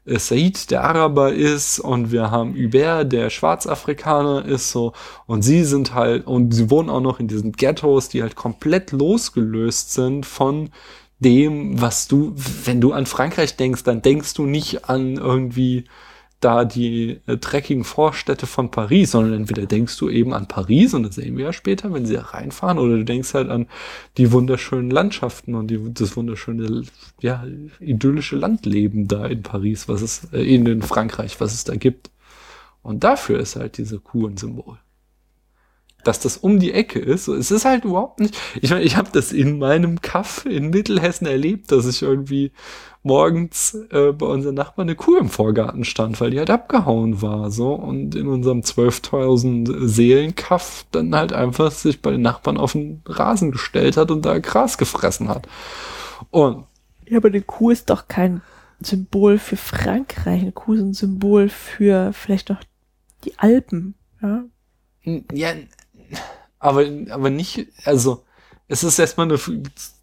Said, 0.08 0.72
der 0.72 0.84
Araber 0.84 1.34
ist, 1.34 1.80
und 1.80 2.12
wir 2.12 2.32
haben 2.32 2.56
Hubert, 2.56 3.12
der 3.12 3.30
Schwarzafrikaner 3.30 4.46
ist. 4.46 4.72
So, 4.72 4.94
und 5.26 5.42
sie 5.42 5.64
sind 5.64 5.94
halt 5.94 6.26
und 6.26 6.54
sie 6.54 6.70
wohnen 6.70 6.90
auch 6.90 7.02
noch 7.02 7.20
in 7.20 7.28
diesen 7.28 7.52
Ghettos, 7.52 8.10
die 8.10 8.22
halt 8.22 8.36
komplett 8.36 8.92
losgelöst 8.92 9.94
sind 9.94 10.26
von 10.26 10.70
dem, 11.20 11.82
was 11.82 12.08
du, 12.08 12.34
wenn 12.64 12.80
du 12.80 12.94
an 12.94 13.06
Frankreich 13.06 13.58
denkst, 13.58 13.84
dann 13.84 14.02
denkst 14.02 14.34
du 14.36 14.46
nicht 14.46 14.90
an 14.90 15.18
irgendwie 15.18 15.86
da 16.40 16.66
die 16.66 17.20
äh, 17.26 17.38
dreckigen 17.38 17.84
Vorstädte 17.84 18.46
von 18.46 18.70
Paris, 18.70 19.12
sondern 19.12 19.34
entweder 19.34 19.66
denkst 19.66 19.98
du 19.98 20.10
eben 20.10 20.34
an 20.34 20.48
Paris, 20.48 20.94
und 20.94 21.04
das 21.04 21.16
sehen 21.16 21.36
wir 21.36 21.46
ja 21.46 21.54
später, 21.54 21.92
wenn 21.94 22.06
sie 22.06 22.14
da 22.14 22.22
reinfahren, 22.22 22.78
oder 22.78 22.98
du 22.98 23.06
denkst 23.06 23.34
halt 23.34 23.50
an 23.50 23.68
die 24.18 24.32
wunderschönen 24.32 24.92
Landschaften 24.92 25.56
und 25.56 25.68
die, 25.68 25.80
das 25.94 26.16
wunderschöne, 26.16 26.84
ja, 27.22 27.44
idyllische 27.80 28.36
Landleben 28.36 29.08
da 29.08 29.26
in 29.26 29.42
Paris, 29.42 29.88
was 29.88 30.02
es, 30.02 30.26
äh, 30.32 30.44
in, 30.44 30.82
Frankreich, 30.84 31.40
was 31.40 31.54
es 31.54 31.64
da 31.64 31.76
gibt. 31.76 32.12
Und 32.84 33.04
dafür 33.04 33.40
ist 33.40 33.56
halt 33.56 33.78
diese 33.78 34.00
Kuh 34.00 34.28
ein 34.28 34.38
Symbol. 34.38 34.78
dass 36.04 36.20
das 36.20 36.38
um 36.38 36.60
die 36.60 36.72
Ecke 36.72 37.00
ist. 37.00 37.28
Es 37.28 37.52
ist 37.52 37.66
halt 37.66 37.84
überhaupt 37.84 38.22
nicht. 38.22 38.38
Ich 38.62 38.70
meine, 38.70 38.84
ich 38.84 38.96
habe 38.96 39.10
das 39.12 39.34
in 39.34 39.58
meinem 39.58 40.00
Kaff 40.02 40.46
in 40.46 40.70
Mittelhessen 40.70 41.28
erlebt, 41.28 41.72
dass 41.72 41.86
ich 41.86 42.02
irgendwie 42.02 42.52
morgens 43.08 43.76
äh, 43.92 44.12
bei 44.14 44.26
unseren 44.28 44.56
Nachbarn 44.56 44.88
eine 44.90 44.96
Kuh 44.96 45.18
im 45.18 45.30
Vorgarten 45.30 45.86
stand, 45.86 46.22
weil 46.22 46.32
die 46.32 46.40
halt 46.40 46.50
abgehauen 46.52 47.22
war, 47.22 47.52
so 47.52 47.74
und 47.74 48.16
in 48.16 48.28
unserem 48.28 48.64
12.000 48.64 49.88
Seelenkaff 49.88 50.86
dann 50.92 51.16
halt 51.16 51.34
einfach 51.34 51.72
sich 51.72 52.02
bei 52.02 52.12
den 52.12 52.22
Nachbarn 52.22 52.58
auf 52.58 52.74
den 52.74 53.02
Rasen 53.08 53.52
gestellt 53.52 53.98
hat 53.98 54.12
und 54.12 54.26
da 54.26 54.40
Gras 54.40 54.78
gefressen 54.78 55.30
hat. 55.30 55.48
Und 56.32 56.66
Ja, 57.08 57.18
aber 57.18 57.30
eine 57.30 57.42
Kuh 57.42 57.72
ist 57.72 57.90
doch 57.90 58.08
kein 58.08 58.42
Symbol 58.80 59.40
für 59.40 59.58
Frankreich. 59.58 60.42
Eine 60.42 60.52
Kuh 60.52 60.74
ist 60.74 60.82
ein 60.82 60.94
Symbol 60.94 61.50
für 61.50 62.14
vielleicht 62.14 62.50
noch 62.50 62.62
die 63.24 63.38
Alpen. 63.40 63.96
Ja? 64.22 64.46
Ja, 65.32 65.54
aber, 66.60 66.86
aber 67.10 67.30
nicht, 67.30 67.68
also, 67.86 68.26
es 68.68 68.84
ist 68.84 69.00
erstmal 69.00 69.28
ein 69.28 69.32
F- 69.36 69.52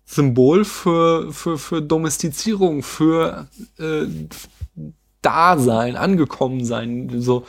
Symbol 0.04 0.64
für, 0.64 1.32
für, 1.32 1.58
für 1.58 1.82
Domestizierung, 1.82 2.82
für 2.82 3.48
äh, 3.78 4.06
Dasein, 5.24 5.96
angekommen 5.96 6.64
sein, 6.66 7.10
so 7.22 7.46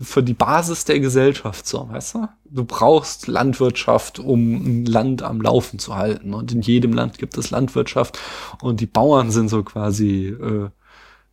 für 0.00 0.22
die 0.22 0.32
Basis 0.32 0.86
der 0.86 0.98
Gesellschaft, 0.98 1.66
so, 1.66 1.86
weißt 1.90 2.14
du? 2.14 2.28
Du 2.46 2.64
brauchst 2.64 3.26
Landwirtschaft, 3.26 4.18
um 4.18 4.54
ein 4.54 4.86
Land 4.86 5.22
am 5.22 5.42
Laufen 5.42 5.78
zu 5.78 5.94
halten. 5.94 6.32
Und 6.32 6.52
in 6.52 6.62
jedem 6.62 6.94
Land 6.94 7.18
gibt 7.18 7.36
es 7.36 7.50
Landwirtschaft 7.50 8.18
und 8.62 8.80
die 8.80 8.86
Bauern 8.86 9.30
sind 9.30 9.50
so 9.50 9.62
quasi 9.62 10.28
äh, 10.28 10.70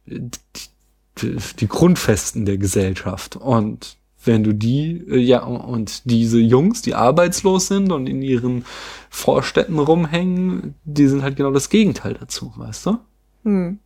die, 0.05 1.38
die 1.59 1.67
Grundfesten 1.67 2.45
der 2.45 2.57
Gesellschaft. 2.57 3.38
Und 3.38 3.95
wenn 4.28 4.43
du 4.43 4.53
die, 4.53 5.03
äh, 5.09 5.17
ja, 5.17 5.43
und 5.43 6.09
diese 6.09 6.39
Jungs, 6.39 6.82
die 6.82 6.95
arbeitslos 6.95 7.67
sind 7.67 7.91
und 7.91 8.07
in 8.07 8.21
ihren 8.21 8.65
Vorstädten 9.09 9.80
rumhängen, 9.80 10.76
die 10.84 11.07
sind 11.07 11.23
halt 11.23 11.36
genau 11.36 11.51
das 11.51 11.69
Gegenteil 11.69 12.15
dazu, 12.15 12.53
weißt 12.55 12.86
du? 12.88 12.97
Hm. 13.43 13.80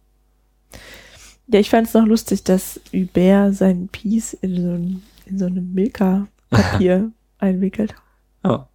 Ja, 1.47 1.59
ich 1.59 1.69
fand 1.69 1.87
es 1.87 1.93
noch 1.93 2.05
lustig, 2.05 2.43
dass 2.43 2.79
Hubert 2.93 3.55
seinen 3.55 3.87
Piece 3.87 4.33
in 4.33 4.55
so 4.55 4.71
ein, 4.71 5.03
in 5.25 5.39
so 5.39 5.45
einem 5.45 5.73
Milka-Papier 5.73 7.11
einwickelt. 7.39 7.95
Ja. 8.43 8.67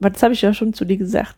Aber 0.00 0.10
das 0.10 0.22
habe 0.22 0.34
ich 0.34 0.42
ja 0.42 0.52
schon 0.52 0.74
zu 0.74 0.84
dir 0.84 0.98
gesagt. 0.98 1.36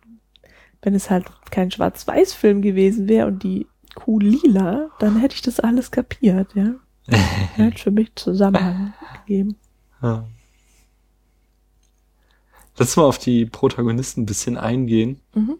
Wenn 0.83 0.95
es 0.95 1.11
halt 1.11 1.27
kein 1.51 1.71
Schwarz-Weiß-Film 1.71 2.63
gewesen 2.63 3.09
wäre 3.09 3.29
und 3.29 3.43
die 3.43 3.67
Kuh 3.95 4.19
lila, 4.19 4.91
dann 4.99 5.19
hätte 5.19 5.35
ich 5.35 5.43
das 5.43 5.61
alles 5.61 5.91
kapiert, 5.91 6.55
ja. 6.55 6.75
Er 7.07 7.67
hat 7.67 7.79
für 7.79 7.91
mich 7.91 8.13
Zusammenhang 8.15 8.93
gegeben. 9.27 9.57
ja. 10.03 10.27
Lass 12.79 12.97
mal 12.97 13.05
auf 13.05 13.19
die 13.19 13.47
Protagonisten 13.47 14.23
ein 14.23 14.27
bisschen 14.27 14.59
eingehen. 14.59 15.21
Mhm. 15.35 15.57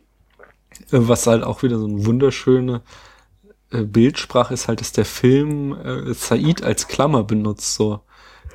Äh, 0.91 1.09
Was 1.09 1.27
halt 1.27 1.45
auch 1.45 1.63
wieder 1.63 1.79
so 1.79 1.87
eine 1.87 2.05
wunderschöne 2.05 2.83
äh, 3.71 3.83
Bildsprache 3.83 4.55
ist 4.55 4.69
halt, 4.69 4.81
dass 4.81 4.93
der 4.93 5.07
Film 5.07 5.73
äh, 5.73 6.13
Said 6.13 6.63
als 6.63 6.89
Klammer 6.89 7.25
benutzt. 7.25 7.75
So 7.75 8.01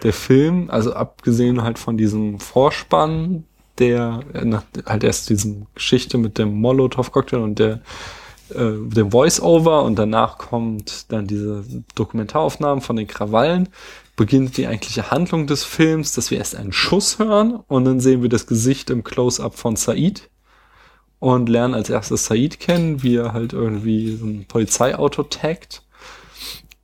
der 0.04 0.14
Film, 0.14 0.70
also 0.70 0.94
abgesehen 0.94 1.64
halt 1.64 1.80
von 1.80 1.98
diesem 1.98 2.40
Vorspann, 2.40 3.46
der 3.78 4.22
äh, 4.34 4.46
nach, 4.46 4.64
halt 4.86 5.04
erst 5.04 5.30
diesen 5.30 5.68
Geschichte 5.74 6.18
mit 6.18 6.38
dem 6.38 6.54
Molotow-Cocktail 6.62 7.42
und 7.42 7.60
der 7.60 7.82
äh, 8.56 8.90
dem 8.90 9.12
Voice-Over 9.12 9.84
und 9.84 9.98
danach 9.98 10.38
kommt 10.38 11.12
dann 11.12 11.28
diese 11.28 11.64
Dokumentaraufnahmen 11.96 12.82
von 12.82 12.96
den 12.96 13.08
Krawallen, 13.08 13.70
beginnt 14.16 14.58
die 14.58 14.68
eigentliche 14.68 15.12
Handlung 15.12 15.48
des 15.48 15.64
Films, 15.64 16.14
dass 16.14 16.32
wir 16.32 16.38
erst 16.38 16.56
einen 16.56 16.74
Schuss 16.74 17.20
hören 17.20 17.60
und 17.68 17.86
dann 17.86 18.00
sehen 18.00 18.22
wir 18.22 18.30
das 18.30 18.48
Gesicht 18.48 18.90
im 18.90 19.04
Close-Up 19.04 19.58
von 19.58 19.76
Said 19.76 20.30
und 21.20 21.50
lernen 21.50 21.74
als 21.74 21.90
erstes 21.90 22.26
Said 22.26 22.60
kennen, 22.60 23.04
wie 23.04 23.16
er 23.16 23.34
halt 23.34 23.54
irgendwie 23.54 24.16
so 24.16 24.26
ein 24.26 24.46
Polizeiauto 24.48 25.24
taggt. 25.24 25.84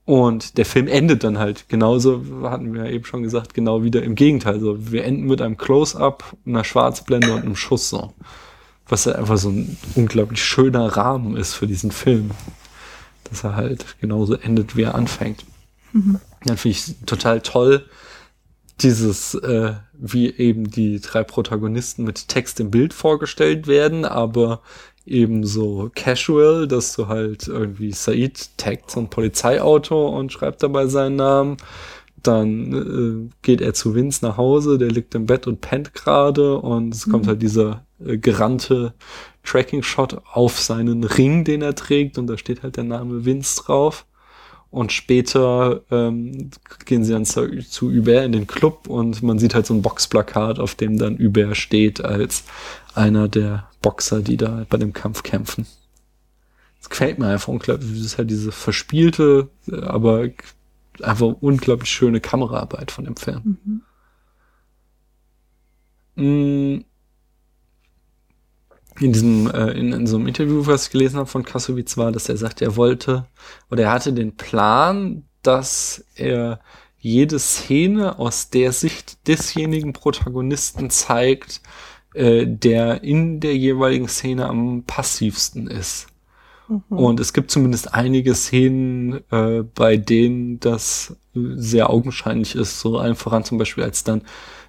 Und 0.05 0.57
der 0.57 0.65
Film 0.65 0.87
endet 0.87 1.25
dann 1.25 1.37
halt 1.37 1.67
genauso, 1.67 2.23
hatten 2.43 2.73
wir 2.73 2.85
ja 2.85 2.91
eben 2.91 3.03
schon 3.03 3.23
gesagt, 3.23 3.53
genau 3.53 3.83
wieder 3.83 4.03
im 4.03 4.15
Gegenteil. 4.15 4.59
So, 4.61 4.91
wir 4.91 5.03
enden 5.03 5.25
mit 5.25 5.41
einem 5.41 5.57
Close-Up, 5.57 6.23
einer 6.45 6.63
Schwarzblende 6.63 7.33
und 7.33 7.41
einem 7.41 7.57
Schuss 7.57 7.89
so. 7.89 8.13
Was 8.89 9.05
halt 9.05 9.17
einfach 9.17 9.37
so 9.37 9.49
ein 9.49 9.77
unglaublich 9.95 10.43
schöner 10.43 10.87
Rahmen 10.87 11.35
ist 11.35 11.53
für 11.53 11.67
diesen 11.67 11.91
Film. 11.91 12.31
Dass 13.25 13.43
er 13.43 13.55
halt 13.55 13.99
genauso 13.99 14.35
endet, 14.35 14.75
wie 14.75 14.83
er 14.83 14.95
anfängt. 14.95 15.45
Dann 16.45 16.57
finde 16.57 16.77
ich 16.77 16.95
total 17.05 17.41
toll, 17.41 17.85
dieses, 18.81 19.33
äh, 19.35 19.73
wie 19.93 20.29
eben 20.29 20.69
die 20.69 20.99
drei 20.99 21.23
Protagonisten 21.23 22.03
mit 22.03 22.27
Text 22.27 22.59
im 22.59 22.69
Bild 22.69 22.93
vorgestellt 22.93 23.67
werden, 23.67 24.05
aber 24.05 24.61
eben 25.05 25.45
so 25.45 25.89
casual, 25.95 26.67
dass 26.67 26.95
du 26.95 27.07
halt 27.07 27.47
irgendwie 27.47 27.91
Said 27.91 28.49
taggt 28.57 28.91
so 28.91 28.99
ein 28.99 29.09
Polizeiauto 29.09 30.09
und 30.09 30.31
schreibt 30.31 30.61
dabei 30.61 30.87
seinen 30.87 31.15
Namen. 31.15 31.57
Dann 32.23 33.29
äh, 33.29 33.35
geht 33.41 33.61
er 33.61 33.73
zu 33.73 33.95
Vince 33.95 34.25
nach 34.25 34.37
Hause, 34.37 34.77
der 34.77 34.89
liegt 34.89 35.15
im 35.15 35.25
Bett 35.25 35.47
und 35.47 35.61
pennt 35.61 35.93
gerade 35.93 36.57
und 36.57 36.93
es 36.93 37.09
kommt 37.09 37.27
halt 37.27 37.41
dieser 37.41 37.85
äh, 38.03 38.17
gerannte 38.17 38.93
Tracking-Shot 39.43 40.21
auf 40.33 40.59
seinen 40.59 41.03
Ring, 41.03 41.43
den 41.43 41.61
er 41.61 41.75
trägt 41.75 42.17
und 42.17 42.27
da 42.27 42.37
steht 42.37 42.63
halt 42.63 42.77
der 42.77 42.83
Name 42.83 43.25
Vince 43.25 43.63
drauf. 43.63 44.05
Und 44.69 44.91
später 44.91 45.81
ähm, 45.91 46.51
gehen 46.85 47.03
sie 47.03 47.13
dann 47.13 47.25
zu, 47.25 47.59
zu 47.61 47.89
Hubert 47.89 48.25
in 48.25 48.33
den 48.33 48.47
Club 48.47 48.87
und 48.87 49.23
man 49.23 49.39
sieht 49.39 49.55
halt 49.55 49.65
so 49.65 49.73
ein 49.73 49.81
Boxplakat, 49.81 50.59
auf 50.59 50.75
dem 50.75 50.97
dann 50.97 51.17
Hubert 51.17 51.55
steht 51.55 52.03
als 52.03 52.43
einer 52.93 53.29
der 53.29 53.69
Boxer, 53.81 54.21
die 54.21 54.35
da 54.35 54.65
bei 54.69 54.77
dem 54.77 54.91
Kampf 54.91 55.23
kämpfen. 55.23 55.65
Das 56.79 56.89
gefällt 56.89 57.17
mir 57.17 57.27
einfach 57.27 57.47
unglaublich. 57.47 57.89
Das 57.91 57.99
ist 57.99 58.17
halt 58.17 58.29
diese 58.29 58.51
verspielte, 58.51 59.49
äh, 59.71 59.81
aber 59.81 60.29
einfach 61.01 61.35
unglaublich 61.39 61.89
schöne 61.89 62.19
Kameraarbeit 62.19 62.91
von 62.91 63.05
dem 63.05 63.15
Film. 63.15 63.59
Mm. 66.15 66.83
In 68.99 69.13
diesem, 69.13 69.47
äh, 69.51 69.71
in, 69.71 69.93
in 69.93 70.07
so 70.07 70.17
einem 70.17 70.27
Interview, 70.27 70.65
was 70.65 70.85
ich 70.85 70.91
gelesen 70.91 71.17
habe 71.17 71.27
von 71.27 71.43
Kassowitz, 71.43 71.97
war, 71.97 72.11
dass 72.11 72.29
er 72.29 72.37
sagt, 72.37 72.63
er 72.63 72.75
wollte 72.75 73.27
oder 73.69 73.83
er 73.83 73.91
hatte 73.91 74.11
den 74.11 74.35
Plan, 74.35 75.23
dass 75.43 76.03
er 76.15 76.59
jede 76.97 77.37
Szene 77.37 78.17
aus 78.17 78.49
der 78.49 78.71
Sicht 78.71 79.27
desjenigen 79.27 79.93
Protagonisten 79.93 80.89
zeigt, 80.89 81.61
äh, 82.13 82.47
der 82.47 83.03
in 83.03 83.39
der 83.39 83.55
jeweiligen 83.55 84.07
Szene 84.07 84.47
am 84.47 84.83
passivsten 84.83 85.67
ist. 85.67 86.07
Und 86.89 87.19
es 87.19 87.33
gibt 87.33 87.51
zumindest 87.51 87.93
einige 87.93 88.35
Szenen, 88.35 89.21
äh, 89.31 89.63
bei 89.63 89.97
denen 89.97 90.59
das 90.59 91.15
sehr 91.33 91.89
augenscheinlich 91.89 92.55
ist. 92.55 92.79
So 92.79 92.97
allen 92.97 93.15
voran 93.15 93.43
zum 93.43 93.57
Beispiel, 93.57 93.83
als 93.83 94.03
dann 94.03 94.23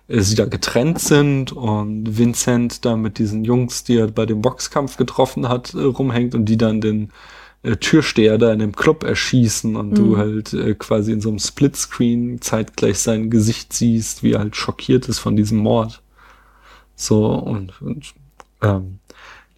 äh, 0.07 0.21
sie 0.21 0.35
da 0.35 0.45
getrennt 0.45 1.01
sind 1.01 1.53
und 1.53 2.19
Vincent 2.19 2.85
da 2.85 2.97
mit 2.97 3.19
diesen 3.19 3.45
Jungs, 3.45 3.85
die 3.85 3.97
er 3.97 4.09
bei 4.09 4.27
dem 4.27 4.43
Boxkampf 4.43 4.97
getroffen 4.97 5.49
hat, 5.49 5.75
äh, 5.75 5.79
rumhängt 5.79 6.35
und 6.35 6.45
die 6.47 6.57
dann 6.57 6.81
den 6.81 7.11
äh, 7.63 7.77
Türsteher 7.77 8.39
da 8.39 8.53
in 8.53 8.61
dem 8.61 8.77
Club 8.77 9.03
erschießen 9.03 9.75
und 9.75 9.97
du 9.99 10.17
halt 10.17 10.53
äh, 10.53 10.75
quasi 10.75 11.13
in 11.13 11.21
so 11.21 11.29
einem 11.29 11.41
Splitscreen 11.41 12.41
zeitgleich 12.41 13.01
sein 13.01 13.31
Gesicht 13.31 13.73
siehst, 13.73 14.23
wie 14.23 14.33
er 14.33 14.41
halt 14.41 14.57
schockiert 14.57 15.09
ist 15.09 15.19
von 15.19 15.37
diesem 15.37 15.59
Mord. 15.59 16.03
So 16.95 17.27
und, 17.35 17.81
und 17.83 18.15
ähm, 18.63 18.98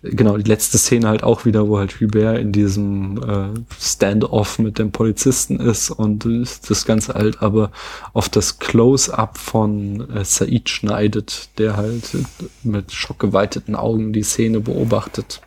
genau, 0.03 0.37
die 0.37 0.49
letzte 0.49 0.79
Szene 0.79 1.09
halt 1.09 1.23
auch 1.23 1.45
wieder, 1.45 1.69
wo 1.69 1.79
halt 1.79 2.01
Hubert 2.01 2.39
in 2.39 2.53
diesem 2.53 3.23
äh, 3.23 3.61
Stand-off 3.79 4.59
mit 4.59 4.79
dem 4.79 4.93
Polizisten 4.93 5.61
ist 5.61 5.91
und 5.91 6.25
das 6.69 6.85
Ganze 6.87 7.15
halt 7.15 7.43
aber 7.43 7.71
auf 8.13 8.29
das 8.29 8.59
Close-up 8.59 9.39
von 9.39 10.09
äh, 10.11 10.25
Said 10.25 10.69
schneidet, 10.69 11.51
der 11.59 11.77
halt 11.77 12.17
mit 12.63 12.93
schockgeweiteten 12.93 13.75
Augen 13.75 14.13
die 14.13 14.23
Szene 14.23 14.61
beobachtet. 14.61 15.41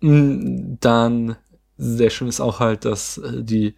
Mm, 0.00 0.76
Dann 0.80 1.36
sehr 1.76 2.10
schön 2.10 2.28
ist 2.28 2.40
auch 2.40 2.60
halt, 2.60 2.84
dass 2.84 3.18
äh, 3.18 3.42
die 3.42 3.74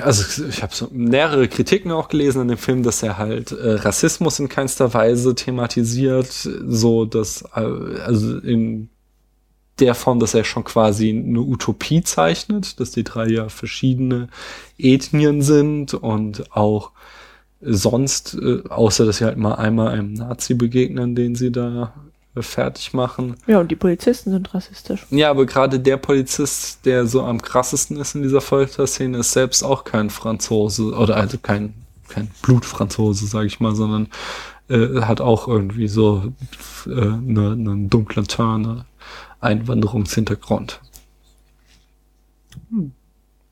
also 0.00 0.44
ich 0.46 0.62
habe 0.62 0.74
so 0.74 0.88
mehrere 0.92 1.48
Kritiken 1.48 1.90
auch 1.90 2.08
gelesen 2.08 2.40
an 2.40 2.48
dem 2.48 2.58
Film, 2.58 2.82
dass 2.82 3.02
er 3.02 3.18
halt 3.18 3.52
äh, 3.52 3.72
Rassismus 3.72 4.38
in 4.38 4.48
keinster 4.48 4.94
Weise 4.94 5.34
thematisiert, 5.34 6.30
so 6.30 7.04
dass 7.04 7.42
äh, 7.54 7.60
also 7.60 8.38
in 8.38 8.88
der 9.78 9.94
Form, 9.94 10.20
dass 10.20 10.34
er 10.34 10.44
schon 10.44 10.64
quasi 10.64 11.10
eine 11.10 11.40
Utopie 11.40 12.02
zeichnet, 12.02 12.78
dass 12.78 12.90
die 12.90 13.04
drei 13.04 13.28
ja 13.28 13.48
verschiedene 13.48 14.28
Ethnien 14.78 15.42
sind 15.42 15.94
und 15.94 16.54
auch 16.54 16.92
sonst, 17.60 18.34
äh, 18.34 18.62
außer 18.68 19.06
dass 19.06 19.18
sie 19.18 19.24
halt 19.24 19.38
mal 19.38 19.54
einmal 19.54 19.88
einem 19.88 20.12
Nazi 20.12 20.54
begegnen, 20.54 21.14
den 21.14 21.34
sie 21.34 21.52
da 21.52 21.94
fertig 22.36 22.94
machen. 22.94 23.36
Ja, 23.46 23.60
und 23.60 23.70
die 23.70 23.76
Polizisten 23.76 24.30
sind 24.30 24.54
rassistisch. 24.54 25.06
Ja, 25.10 25.30
aber 25.30 25.44
gerade 25.44 25.78
der 25.78 25.98
Polizist, 25.98 26.86
der 26.86 27.06
so 27.06 27.22
am 27.22 27.42
krassesten 27.42 27.98
ist 27.98 28.14
in 28.14 28.22
dieser 28.22 28.40
Folterszene, 28.40 29.18
ist 29.18 29.32
selbst 29.32 29.62
auch 29.62 29.84
kein 29.84 30.08
Franzose 30.08 30.94
oder 30.94 31.16
also 31.16 31.38
kein 31.38 31.74
kein 32.12 32.30
Blutfranzose, 32.42 33.26
sage 33.26 33.46
ich 33.46 33.60
mal, 33.60 33.74
sondern 33.74 34.08
äh, 34.68 35.02
hat 35.02 35.20
auch 35.20 35.48
irgendwie 35.48 35.88
so 35.88 36.32
äh, 36.86 36.90
eine, 36.90 37.52
einen 37.52 37.90
dunklen 37.90 38.26
Turn, 38.26 38.66
eine 38.66 38.84
Einwanderungshintergrund. 39.40 40.80
Hm. 42.70 42.92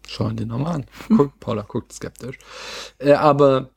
Schauen 0.06 0.36
den 0.36 0.48
nochmal 0.48 0.76
an. 0.76 0.84
Guck, 1.16 1.38
Paula 1.40 1.62
guckt 1.62 1.92
skeptisch. 1.92 2.38
Äh, 2.98 3.12
aber 3.12 3.70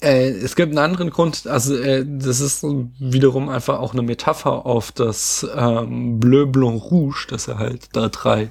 äh, 0.00 0.30
es 0.30 0.56
gibt 0.56 0.70
einen 0.70 0.78
anderen 0.78 1.10
Grund, 1.10 1.46
also 1.46 1.76
äh, 1.76 2.04
das 2.06 2.40
ist 2.40 2.64
wiederum 2.98 3.48
einfach 3.48 3.78
auch 3.80 3.92
eine 3.92 4.02
Metapher 4.02 4.66
auf 4.66 4.92
das 4.92 5.46
ähm, 5.56 6.20
Bleu 6.20 6.46
Blanc 6.46 6.82
Rouge, 6.90 7.26
dass 7.30 7.48
er 7.48 7.58
halt 7.58 7.88
da 7.94 8.08
drei 8.08 8.50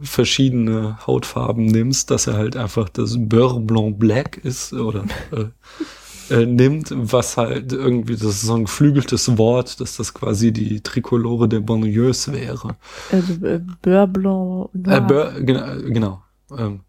verschiedene 0.00 0.98
Hautfarben 1.06 1.66
nimmst, 1.66 2.10
dass 2.10 2.26
er 2.26 2.34
halt 2.34 2.56
einfach 2.56 2.88
das 2.90 3.16
Beurre 3.18 3.60
Blanc 3.60 3.98
Black 3.98 4.36
ist 4.38 4.72
oder 4.74 5.06
äh, 5.32 5.46
äh, 6.28 6.44
nimmt, 6.46 6.92
was 6.94 7.36
halt 7.36 7.72
irgendwie, 7.72 8.14
das 8.14 8.24
ist 8.24 8.42
so 8.42 8.54
ein 8.54 8.64
geflügeltes 8.64 9.38
Wort, 9.38 9.80
dass 9.80 9.96
das 9.96 10.12
quasi 10.12 10.52
die 10.52 10.80
Trikolore 10.82 11.48
der 11.48 11.60
Banlieues 11.60 12.30
wäre. 12.32 12.76
Also 13.08 13.34
äh, 13.46 13.60
Beurre 13.82 14.08
Blanc 14.08 14.70
Äh, 14.86 15.00
Noir. 15.00 15.00
Beurre, 15.00 15.44
genau, 15.44 15.66
genau. 15.88 16.22
Ähm, 16.50 16.80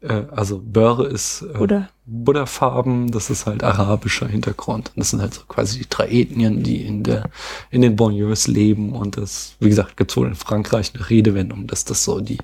äh, 0.00 0.24
also 0.30 0.60
Beurre 0.64 1.06
ist 1.06 1.42
äh, 1.42 1.58
Oder? 1.58 1.90
Buddha-Farben, 2.06 3.10
das 3.10 3.30
ist 3.30 3.46
halt 3.46 3.62
arabischer 3.62 4.26
Hintergrund. 4.26 4.92
Und 4.94 5.00
das 5.00 5.10
sind 5.10 5.20
halt 5.20 5.34
so 5.34 5.42
quasi 5.48 5.78
die 5.78 5.88
drei 5.88 6.08
Ethnien, 6.08 6.62
die 6.62 6.84
in 6.84 7.02
der, 7.02 7.30
in 7.70 7.82
den 7.82 7.96
Banlieues 7.96 8.46
leben. 8.46 8.92
Und 8.92 9.16
das, 9.16 9.56
wie 9.60 9.68
gesagt, 9.68 9.96
gibt 9.96 10.16
wohl 10.16 10.28
in 10.28 10.34
Frankreich 10.34 10.92
eine 10.94 11.08
Redewendung, 11.08 11.66
dass 11.66 11.84
das 11.84 12.04
so 12.04 12.20
die 12.20 12.38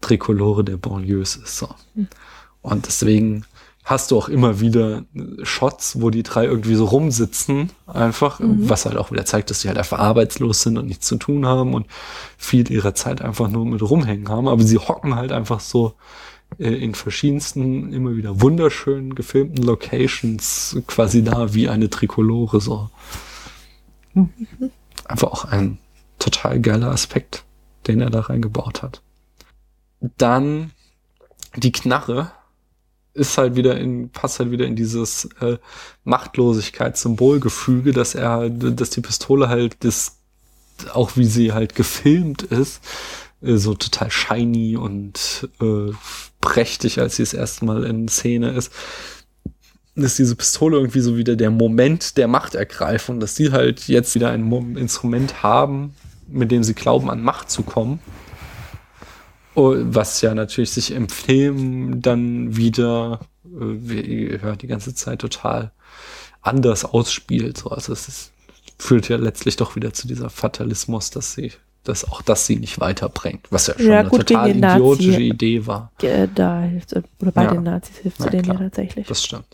Trikolore 0.00 0.64
der 0.64 0.76
Banlieues 0.76 1.36
ist. 1.36 1.58
So. 1.58 1.68
Und 2.62 2.86
deswegen 2.86 3.44
hast 3.84 4.10
du 4.10 4.16
auch 4.16 4.30
immer 4.30 4.60
wieder 4.60 5.04
Shots, 5.42 6.00
wo 6.00 6.08
die 6.08 6.22
drei 6.22 6.46
irgendwie 6.46 6.74
so 6.74 6.86
rumsitzen, 6.86 7.70
einfach, 7.86 8.40
was 8.42 8.86
halt 8.86 8.96
auch 8.96 9.10
wieder 9.10 9.26
zeigt, 9.26 9.50
dass 9.50 9.60
sie 9.60 9.68
halt 9.68 9.76
einfach 9.76 9.98
arbeitslos 9.98 10.62
sind 10.62 10.78
und 10.78 10.86
nichts 10.86 11.06
zu 11.06 11.16
tun 11.16 11.44
haben 11.44 11.74
und 11.74 11.86
viel 12.38 12.70
ihrer 12.70 12.94
Zeit 12.94 13.20
einfach 13.20 13.48
nur 13.50 13.66
mit 13.66 13.82
rumhängen 13.82 14.30
haben. 14.30 14.48
Aber 14.48 14.62
sie 14.62 14.78
hocken 14.78 15.14
halt 15.16 15.32
einfach 15.32 15.60
so 15.60 15.94
in 16.58 16.94
verschiedensten, 16.94 17.92
immer 17.92 18.14
wieder 18.16 18.40
wunderschön 18.40 19.14
gefilmten 19.14 19.64
Locations 19.64 20.76
quasi 20.86 21.24
da 21.24 21.52
wie 21.52 21.68
eine 21.68 21.90
Trikolore 21.90 22.60
so. 22.60 22.90
Einfach 25.04 25.32
auch 25.32 25.44
ein 25.44 25.78
total 26.18 26.60
geiler 26.60 26.90
Aspekt, 26.90 27.44
den 27.86 28.00
er 28.00 28.10
da 28.10 28.20
reingebaut 28.20 28.82
hat. 28.82 29.02
Dann 30.16 30.70
die 31.56 31.72
Knarre 31.72 32.30
ist 33.14 33.38
halt 33.38 33.54
wieder 33.56 33.78
in, 33.78 34.10
passt 34.10 34.40
halt 34.40 34.50
wieder 34.50 34.66
in 34.66 34.76
dieses 34.76 35.26
äh, 35.40 35.58
Machtlosigkeitssymbolgefüge, 36.04 37.92
dass 37.92 38.14
er, 38.14 38.50
dass 38.50 38.90
die 38.90 39.00
Pistole 39.00 39.48
halt 39.48 39.76
das, 39.84 40.18
auch 40.92 41.16
wie 41.16 41.24
sie 41.24 41.52
halt 41.52 41.74
gefilmt 41.74 42.42
ist, 42.42 42.82
äh, 43.42 43.56
so 43.56 43.74
total 43.74 44.10
shiny 44.10 44.76
und 44.76 45.48
äh, 45.60 45.92
prächtig, 46.40 47.00
als 47.00 47.16
sie 47.16 47.22
das 47.22 47.34
erste 47.34 47.64
Mal 47.64 47.84
in 47.84 48.08
Szene 48.08 48.50
ist, 48.50 48.72
ist 49.94 50.18
diese 50.18 50.34
Pistole 50.34 50.76
irgendwie 50.76 51.00
so 51.00 51.16
wieder 51.16 51.36
der 51.36 51.50
Moment 51.50 52.16
der 52.16 52.26
Machtergreifung, 52.26 53.20
dass 53.20 53.34
die 53.34 53.52
halt 53.52 53.86
jetzt 53.86 54.14
wieder 54.14 54.30
ein 54.30 54.76
Instrument 54.76 55.42
haben, 55.42 55.94
mit 56.28 56.50
dem 56.50 56.64
sie 56.64 56.74
glauben, 56.74 57.10
an 57.10 57.22
Macht 57.22 57.50
zu 57.50 57.62
kommen. 57.62 58.00
Oh, 59.54 59.74
Was 59.76 60.20
ja 60.20 60.34
natürlich 60.34 60.70
sich 60.70 60.90
im 60.90 61.08
Film 61.08 62.02
dann 62.02 62.56
wieder 62.56 63.20
äh, 63.44 63.50
wie, 63.60 64.38
ja, 64.42 64.56
die 64.56 64.66
ganze 64.66 64.94
Zeit 64.94 65.20
total 65.20 65.72
anders 66.42 66.84
ausspielt. 66.84 67.58
So. 67.58 67.70
Also 67.70 67.92
es 67.92 68.08
ist, 68.08 68.32
führt 68.78 69.08
ja 69.08 69.16
letztlich 69.16 69.56
doch 69.56 69.76
wieder 69.76 69.92
zu 69.92 70.08
dieser 70.08 70.28
Fatalismus, 70.28 71.10
dass 71.10 71.34
sie, 71.34 71.52
dass 71.84 72.10
auch 72.10 72.22
das 72.22 72.46
sie 72.46 72.56
nicht 72.56 72.80
weiterbringt. 72.80 73.46
Was 73.50 73.66
ja 73.68 73.74
schon 73.76 73.86
Ja, 73.86 74.00
eine 74.00 74.08
gut, 74.08 74.26
total 74.26 74.46
gegen 74.48 74.60
den 74.60 74.60
Nazi- 74.62 74.76
idiotische 74.80 75.20
Idee 75.22 75.66
war. 75.66 75.92
Da 76.34 76.62
hilft 76.62 76.94
oder 76.94 77.30
bei 77.32 77.44
Ja. 77.44 77.50
den 77.52 77.62
Nazis 77.62 77.96
hilft 77.98 78.22
sie 78.22 78.30
denen 78.30 78.44
ja 78.48 78.54
tatsächlich. 78.54 79.06
Das 79.06 79.22
stimmt. 79.24 79.46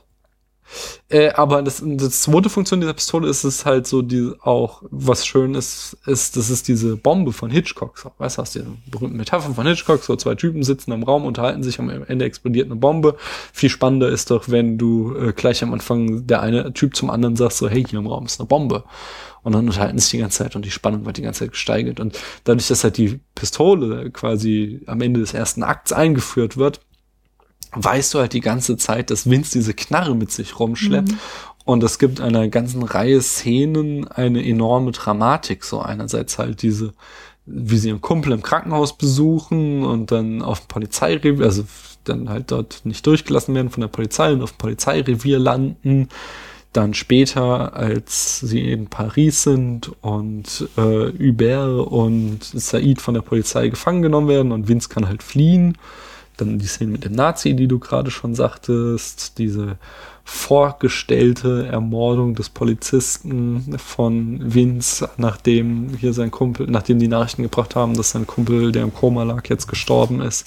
Äh, 1.08 1.30
aber 1.30 1.62
das, 1.62 1.82
das 1.84 2.22
zweite 2.22 2.48
Funktion 2.48 2.80
dieser 2.80 2.94
Pistole 2.94 3.28
ist 3.28 3.44
es 3.44 3.66
halt 3.66 3.86
so, 3.86 4.02
die 4.02 4.32
auch, 4.42 4.82
was 4.90 5.26
schön 5.26 5.54
ist, 5.54 5.96
ist, 6.06 6.36
das 6.36 6.50
ist 6.50 6.68
diese 6.68 6.96
Bombe 6.96 7.32
von 7.32 7.50
Hitchcock. 7.50 7.98
So, 7.98 8.12
weißt 8.18 8.38
du, 8.38 8.42
hast 8.42 8.54
diese 8.54 8.66
berühmten 8.86 9.16
Metapher 9.16 9.52
von 9.54 9.66
Hitchcock, 9.66 10.02
so 10.02 10.16
zwei 10.16 10.34
Typen 10.34 10.62
sitzen 10.62 10.92
im 10.92 11.02
Raum, 11.02 11.24
unterhalten 11.24 11.62
sich, 11.62 11.78
am 11.78 11.90
Ende 11.90 12.24
explodiert 12.24 12.66
eine 12.66 12.76
Bombe. 12.76 13.16
Viel 13.52 13.70
spannender 13.70 14.08
ist 14.08 14.30
doch, 14.30 14.48
wenn 14.48 14.78
du 14.78 15.14
äh, 15.16 15.32
gleich 15.32 15.62
am 15.62 15.72
Anfang 15.72 16.26
der 16.26 16.42
eine 16.42 16.72
Typ 16.72 16.94
zum 16.96 17.10
anderen 17.10 17.36
sagst, 17.36 17.58
so, 17.58 17.68
hey, 17.68 17.84
hier 17.84 17.98
im 17.98 18.06
Raum 18.06 18.26
ist 18.26 18.40
eine 18.40 18.46
Bombe. 18.46 18.84
Und 19.42 19.54
dann 19.54 19.66
unterhalten 19.66 19.98
sich 19.98 20.10
die 20.10 20.18
ganze 20.18 20.38
Zeit 20.38 20.54
und 20.54 20.64
die 20.64 20.70
Spannung 20.70 21.06
wird 21.06 21.16
die 21.16 21.22
ganze 21.22 21.40
Zeit 21.40 21.52
gesteigert. 21.52 21.98
Und 21.98 22.18
dadurch, 22.44 22.68
dass 22.68 22.84
halt 22.84 22.98
die 22.98 23.20
Pistole 23.34 24.10
quasi 24.10 24.82
am 24.86 25.00
Ende 25.00 25.20
des 25.20 25.32
ersten 25.32 25.62
Akts 25.62 25.92
eingeführt 25.92 26.56
wird, 26.56 26.80
weißt 27.72 28.14
du 28.14 28.18
halt 28.18 28.32
die 28.32 28.40
ganze 28.40 28.76
Zeit, 28.76 29.10
dass 29.10 29.28
Vince 29.28 29.52
diese 29.52 29.74
Knarre 29.74 30.14
mit 30.14 30.32
sich 30.32 30.58
rumschleppt. 30.58 31.12
Und 31.64 31.82
es 31.84 31.98
gibt 31.98 32.20
einer 32.20 32.48
ganzen 32.48 32.82
Reihe 32.82 33.20
Szenen 33.22 34.08
eine 34.08 34.44
enorme 34.44 34.92
Dramatik. 34.92 35.64
So 35.64 35.80
einerseits 35.80 36.38
halt 36.38 36.62
diese, 36.62 36.94
wie 37.46 37.76
sie 37.76 37.88
ihren 37.88 38.00
Kumpel 38.00 38.32
im 38.32 38.42
Krankenhaus 38.42 38.96
besuchen 38.96 39.84
und 39.84 40.10
dann 40.10 40.42
auf 40.42 40.60
dem 40.60 40.68
Polizeirevier, 40.68 41.44
also 41.44 41.64
dann 42.04 42.28
halt 42.28 42.50
dort 42.50 42.80
nicht 42.84 43.06
durchgelassen 43.06 43.54
werden 43.54 43.70
von 43.70 43.82
der 43.82 43.88
Polizei 43.88 44.32
und 44.32 44.42
auf 44.42 44.52
dem 44.52 44.58
Polizeirevier 44.58 45.38
landen. 45.38 46.08
Dann 46.72 46.94
später, 46.94 47.74
als 47.74 48.38
sie 48.40 48.70
in 48.70 48.86
Paris 48.86 49.42
sind 49.42 49.90
und 50.02 50.68
äh, 50.76 51.12
Hubert 51.18 51.86
und 51.88 52.44
Said 52.44 53.00
von 53.00 53.14
der 53.14 53.22
Polizei 53.22 53.68
gefangen 53.68 54.02
genommen 54.02 54.28
werden 54.28 54.52
und 54.52 54.68
Vince 54.68 54.88
kann 54.88 55.08
halt 55.08 55.22
fliehen. 55.22 55.76
Dann 56.40 56.58
die 56.58 56.66
Szene 56.66 56.92
mit 56.92 57.04
dem 57.04 57.12
Nazi, 57.12 57.54
die 57.54 57.68
du 57.68 57.78
gerade 57.78 58.10
schon 58.10 58.34
sagtest, 58.34 59.38
diese 59.38 59.76
vorgestellte 60.24 61.66
Ermordung 61.66 62.34
des 62.34 62.48
Polizisten 62.50 63.76
von 63.78 64.54
Vince, 64.54 65.08
nachdem 65.16 65.96
hier 65.98 66.12
sein 66.12 66.30
Kumpel, 66.30 66.66
nachdem 66.68 66.98
die 66.98 67.08
Nachrichten 67.08 67.42
gebracht 67.42 67.74
haben, 67.74 67.94
dass 67.96 68.10
sein 68.10 68.26
Kumpel, 68.26 68.72
der 68.72 68.84
im 68.84 68.94
Koma 68.94 69.24
lag, 69.24 69.48
jetzt 69.48 69.66
gestorben 69.66 70.20
ist. 70.20 70.46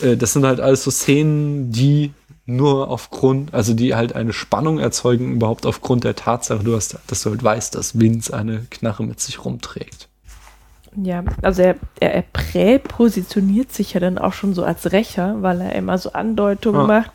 Äh, 0.00 0.16
Das 0.16 0.32
sind 0.32 0.44
halt 0.44 0.60
alles 0.60 0.84
so 0.84 0.90
Szenen, 0.90 1.72
die 1.72 2.12
nur 2.44 2.88
aufgrund, 2.88 3.54
also 3.54 3.72
die 3.72 3.94
halt 3.94 4.14
eine 4.14 4.32
Spannung 4.32 4.78
erzeugen, 4.78 5.32
überhaupt 5.34 5.64
aufgrund 5.64 6.04
der 6.04 6.16
Tatsache, 6.16 6.64
du 6.64 6.74
hast, 6.74 6.98
dass 7.06 7.22
du 7.22 7.30
halt 7.30 7.42
weißt, 7.42 7.74
dass 7.74 7.98
Vince 7.98 8.34
eine 8.34 8.66
Knarre 8.70 9.04
mit 9.04 9.20
sich 9.20 9.44
rumträgt. 9.44 10.08
Ja, 10.96 11.24
also 11.40 11.62
er, 11.62 11.76
er, 12.00 12.14
er 12.14 12.22
präpositioniert 12.22 13.72
sich 13.72 13.94
ja 13.94 14.00
dann 14.00 14.18
auch 14.18 14.32
schon 14.34 14.52
so 14.54 14.62
als 14.64 14.92
Rächer, 14.92 15.40
weil 15.42 15.60
er 15.60 15.74
immer 15.74 15.96
so 15.98 16.12
Andeutungen 16.12 16.82
Ja. 16.82 16.86
macht, 16.86 17.12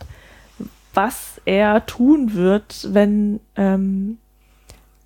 was 0.94 1.40
er 1.46 1.86
tun 1.86 2.34
wird, 2.34 2.88
wenn 2.92 3.40
ähm, 3.56 4.18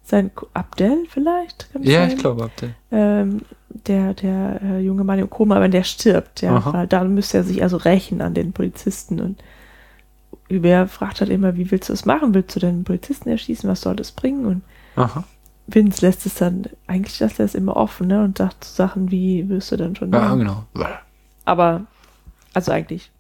sein 0.04 0.32
Abdel 0.54 1.06
vielleicht? 1.10 1.70
Ja, 1.82 2.02
sein? 2.02 2.12
ich 2.12 2.18
glaube, 2.18 2.50
ihr. 2.62 2.70
ähm, 2.92 3.42
der, 3.88 4.14
der 4.14 4.62
äh, 4.62 4.80
junge 4.80 5.04
Mann 5.04 5.20
im 5.20 5.30
Koma, 5.30 5.60
wenn 5.60 5.72
der 5.72 5.84
stirbt, 5.84 6.42
ja, 6.42 6.56
Aha. 6.58 6.74
weil 6.74 6.88
dann 6.88 7.14
müsste 7.14 7.38
er 7.40 7.44
sich 7.44 7.62
also 7.64 7.78
rächen 7.78 8.22
an 8.22 8.34
den 8.34 8.54
Polizisten 8.54 9.20
und 9.20 9.42
Hubert 10.50 10.90
fragt 10.90 11.22
halt 11.22 11.30
immer, 11.30 11.56
wie 11.56 11.72
willst 11.72 11.88
du 11.90 11.94
es 11.94 12.06
machen? 12.06 12.34
Willst 12.34 12.56
du 12.56 12.60
den 12.60 12.84
Polizisten 12.84 13.30
erschießen? 13.30 13.70
Was 13.70 13.82
soll 13.82 13.96
das 13.96 14.12
bringen? 14.12 14.46
Und 14.46 14.62
Aha. 14.98 15.24
Vince 15.74 16.06
lässt 16.06 16.26
es 16.26 16.36
dann, 16.36 16.66
eigentlich 16.88 17.20
lässt 17.20 17.40
er 17.40 17.46
es 17.46 17.56
immer 17.56 17.76
offen, 17.76 18.08
ne? 18.08 18.24
Und 18.24 18.38
sagt 18.38 18.64
so 18.64 18.76
Sachen 18.76 19.12
wie, 19.12 19.48
wirst 19.50 19.72
du 19.72 19.78
dann 19.78 19.96
schon 19.96 20.12
Ja, 20.12 20.36
genau. 20.36 20.64
Aber, 21.46 21.86
also 22.54 22.72
eigentlich 22.72 23.12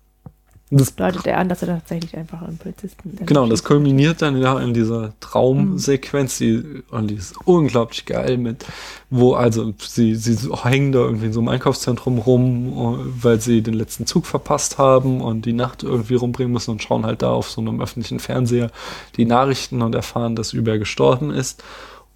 Das 0.73 0.95
deutet 0.95 1.27
er 1.27 1.37
an, 1.37 1.49
dass 1.49 1.61
er 1.63 1.67
tatsächlich 1.67 2.15
einfach 2.15 2.41
einen 2.43 2.57
Polizisten 2.57 3.15
dann 3.17 3.25
Genau, 3.25 3.41
das 3.41 3.59
erschießt. 3.59 3.65
kulminiert 3.65 4.21
dann 4.21 4.37
ja 4.37 4.57
in 4.59 4.73
dieser 4.73 5.13
Traumsequenz, 5.19 6.37
die, 6.37 6.63
und 6.91 7.07
die 7.09 7.15
ist 7.15 7.35
unglaublich 7.45 8.05
geil 8.05 8.37
mit, 8.37 8.65
wo 9.09 9.33
also 9.33 9.73
sie, 9.79 10.15
sie 10.15 10.37
hängen 10.63 10.93
da 10.93 10.99
irgendwie 10.99 11.25
in 11.25 11.33
so 11.33 11.41
einem 11.41 11.49
Einkaufszentrum 11.49 12.19
rum, 12.19 12.67
äh, 13.01 13.23
weil 13.23 13.41
sie 13.41 13.61
den 13.61 13.73
letzten 13.73 14.05
Zug 14.05 14.25
verpasst 14.25 14.77
haben 14.77 15.19
und 15.19 15.45
die 15.45 15.51
Nacht 15.53 15.83
irgendwie 15.83 16.15
rumbringen 16.15 16.53
müssen 16.53 16.71
und 16.71 16.81
schauen 16.81 17.05
halt 17.05 17.21
da 17.21 17.31
auf 17.31 17.49
so 17.49 17.59
einem 17.59 17.81
öffentlichen 17.81 18.19
Fernseher 18.19 18.71
die 19.17 19.25
Nachrichten 19.25 19.81
und 19.81 19.93
erfahren, 19.93 20.37
dass 20.37 20.53
Über 20.53 20.77
gestorben 20.77 21.31
ist. 21.31 21.63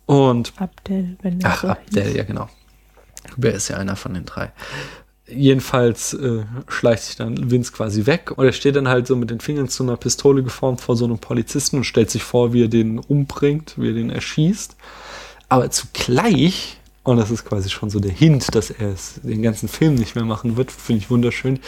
Und 0.06 0.54
Abdel, 0.58 1.18
wenn 1.22 1.42
er 1.42 1.52
Ach, 1.52 1.62
so 1.62 1.68
Abdel, 1.70 2.04
hieß. 2.04 2.16
ja 2.16 2.24
genau. 2.24 2.50
Wer 3.38 3.54
ist 3.54 3.70
ja 3.70 3.78
einer 3.78 3.96
von 3.96 4.14
den 4.14 4.26
drei. 4.26 4.52
Jedenfalls 5.28 6.14
äh, 6.14 6.44
schleicht 6.68 7.04
sich 7.04 7.16
dann 7.16 7.50
Vince 7.50 7.72
quasi 7.72 8.06
weg 8.06 8.32
und 8.36 8.46
er 8.46 8.52
steht 8.52 8.76
dann 8.76 8.88
halt 8.88 9.08
so 9.08 9.16
mit 9.16 9.32
den 9.32 9.40
Fingern 9.40 9.68
zu 9.68 9.82
einer 9.82 9.98
Pistole 9.98 10.44
geformt 10.44 10.82
vor 10.82 10.96
so 10.96 11.06
einem 11.06 11.18
Polizisten 11.18 11.78
und 11.78 11.84
stellt 11.86 12.12
sich 12.12 12.24
vor, 12.24 12.54
wie 12.54 12.64
er 12.64 12.68
den 12.68 13.00
umbringt, 13.00 13.74
wie 13.78 13.88
er 13.88 13.94
den 13.94 14.12
erschießt. 14.12 14.76
Aber 15.50 15.72
zugleich, 15.72 16.78
und 17.04 17.18
das 17.18 17.32
ist 17.32 17.46
quasi 17.46 17.72
schon 17.72 17.90
so 17.90 18.00
der 18.00 18.12
Hint, 18.12 18.54
dass 18.54 18.70
er 18.70 18.90
es 18.94 19.20
den 19.24 19.42
ganzen 19.42 19.68
Film 19.68 19.96
nicht 19.96 20.14
mehr 20.14 20.26
machen 20.26 20.58
wird, 20.58 20.72
finde 20.72 21.02
ich 21.02 21.10
wunderschön, 21.10 21.60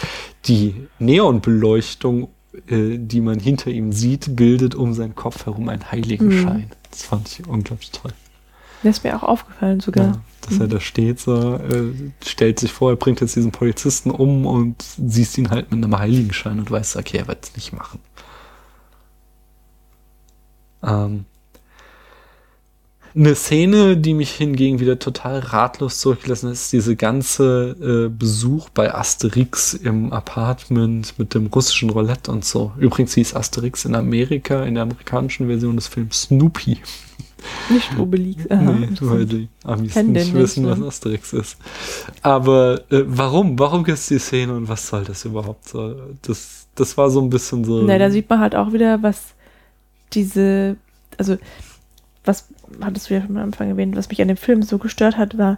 die 0.46 0.88
Neonbeleuchtung 1.00 2.30
äh, 2.68 2.98
die 2.98 3.22
man 3.22 3.40
hinter 3.40 3.70
ihm 3.70 3.92
sieht, 3.92 4.36
bildet 4.36 4.74
um 4.76 4.94
seinen 4.94 5.16
Kopf 5.16 5.46
herum 5.46 5.70
einen 5.70 5.92
Heiligenschein. 5.92 6.72
Das 6.90 7.04
fand 7.04 7.28
ich 7.30 7.48
unglaublich 7.48 7.92
toll. 7.92 8.14
Das 8.84 8.98
ist 8.98 9.04
mir 9.04 9.16
auch 9.16 9.24
aufgefallen 9.24 9.80
sogar. 9.80 10.06
Ja, 10.06 10.22
dass 10.42 10.60
er 10.60 10.68
da 10.68 10.80
steht, 10.80 11.20
so, 11.20 11.56
äh, 11.56 11.94
stellt 12.26 12.60
sich 12.60 12.72
vor, 12.72 12.92
er 12.92 12.96
bringt 12.96 13.22
jetzt 13.22 13.36
diesen 13.36 13.52
Polizisten 13.52 14.12
um 14.12 14.46
und 14.46 14.84
siehst 14.98 15.38
ihn 15.38 15.50
halt 15.50 15.72
mit 15.72 15.84
einem 15.84 15.98
Heiligenschein 15.98 16.60
und 16.60 16.70
weißt, 16.70 16.96
okay, 16.96 17.18
er 17.18 17.28
wird 17.28 17.44
es 17.44 17.56
nicht 17.56 17.74
machen. 17.74 18.00
Ähm, 20.84 21.26
eine 23.16 23.34
Szene, 23.34 23.98
die 23.98 24.14
mich 24.14 24.32
hingegen 24.34 24.80
wieder 24.80 25.00
total 25.00 25.40
ratlos 25.40 26.00
zurückgelassen 26.00 26.48
hat, 26.48 26.54
ist 26.54 26.72
diese 26.72 26.96
ganze 26.96 27.76
äh, 27.82 28.16
Besuch 28.16 28.70
bei 28.70 28.94
Asterix 28.94 29.74
im 29.74 30.14
Apartment 30.14 31.18
mit 31.18 31.34
dem 31.34 31.48
russischen 31.48 31.90
Roulette 31.90 32.32
und 32.32 32.46
so. 32.46 32.74
Übrigens 32.78 33.16
hieß 33.16 33.34
Asterix 33.34 33.86
in 33.86 33.96
Amerika, 33.96 34.64
in 34.64 34.76
der 34.76 34.84
amerikanischen 34.84 35.48
Version 35.48 35.78
des 35.78 35.88
Films 35.88 36.24
Snoopy. 36.24 36.78
Nicht 37.70 37.98
Obelix. 37.98 38.50
Aha, 38.50 38.62
Nee, 38.62 38.90
weil 39.02 39.26
die 39.26 39.50
Amis 39.64 39.96
nicht 39.96 40.08
nicht, 40.08 40.34
wissen, 40.34 40.66
was? 40.66 40.82
Asterix 40.82 41.34
ist. 41.34 41.58
Aber 42.22 42.82
äh, 42.92 43.04
warum? 43.06 43.58
Warum 43.60 43.84
gibt 43.84 43.98
es 43.98 44.08
die 44.08 44.20
Szene 44.20 44.56
und 44.56 44.70
was 44.70 44.88
soll 44.88 45.04
das 45.04 45.26
überhaupt? 45.26 45.68
So, 45.68 45.96
das, 46.22 46.68
das 46.76 46.98
war 46.98 47.10
so 47.10 47.20
ein 47.22 47.30
bisschen 47.30 47.64
so. 47.66 47.82
Na, 47.84 47.98
da 47.98 48.10
sieht 48.10 48.30
man 48.30 48.40
halt 48.40 48.56
auch 48.56 48.72
wieder, 48.74 49.02
was 49.04 49.34
diese, 50.14 50.78
also 51.18 51.38
was 52.24 52.48
hattest 52.82 53.10
du 53.10 53.14
ja 53.16 53.22
schon 53.22 53.38
am 53.38 53.44
Anfang 53.44 53.70
erwähnt, 53.70 53.96
was 53.96 54.10
mich 54.10 54.22
an 54.22 54.28
dem 54.28 54.38
Film 54.38 54.62
so 54.64 54.78
gestört 54.78 55.18
hat, 55.18 55.38
war, 55.38 55.58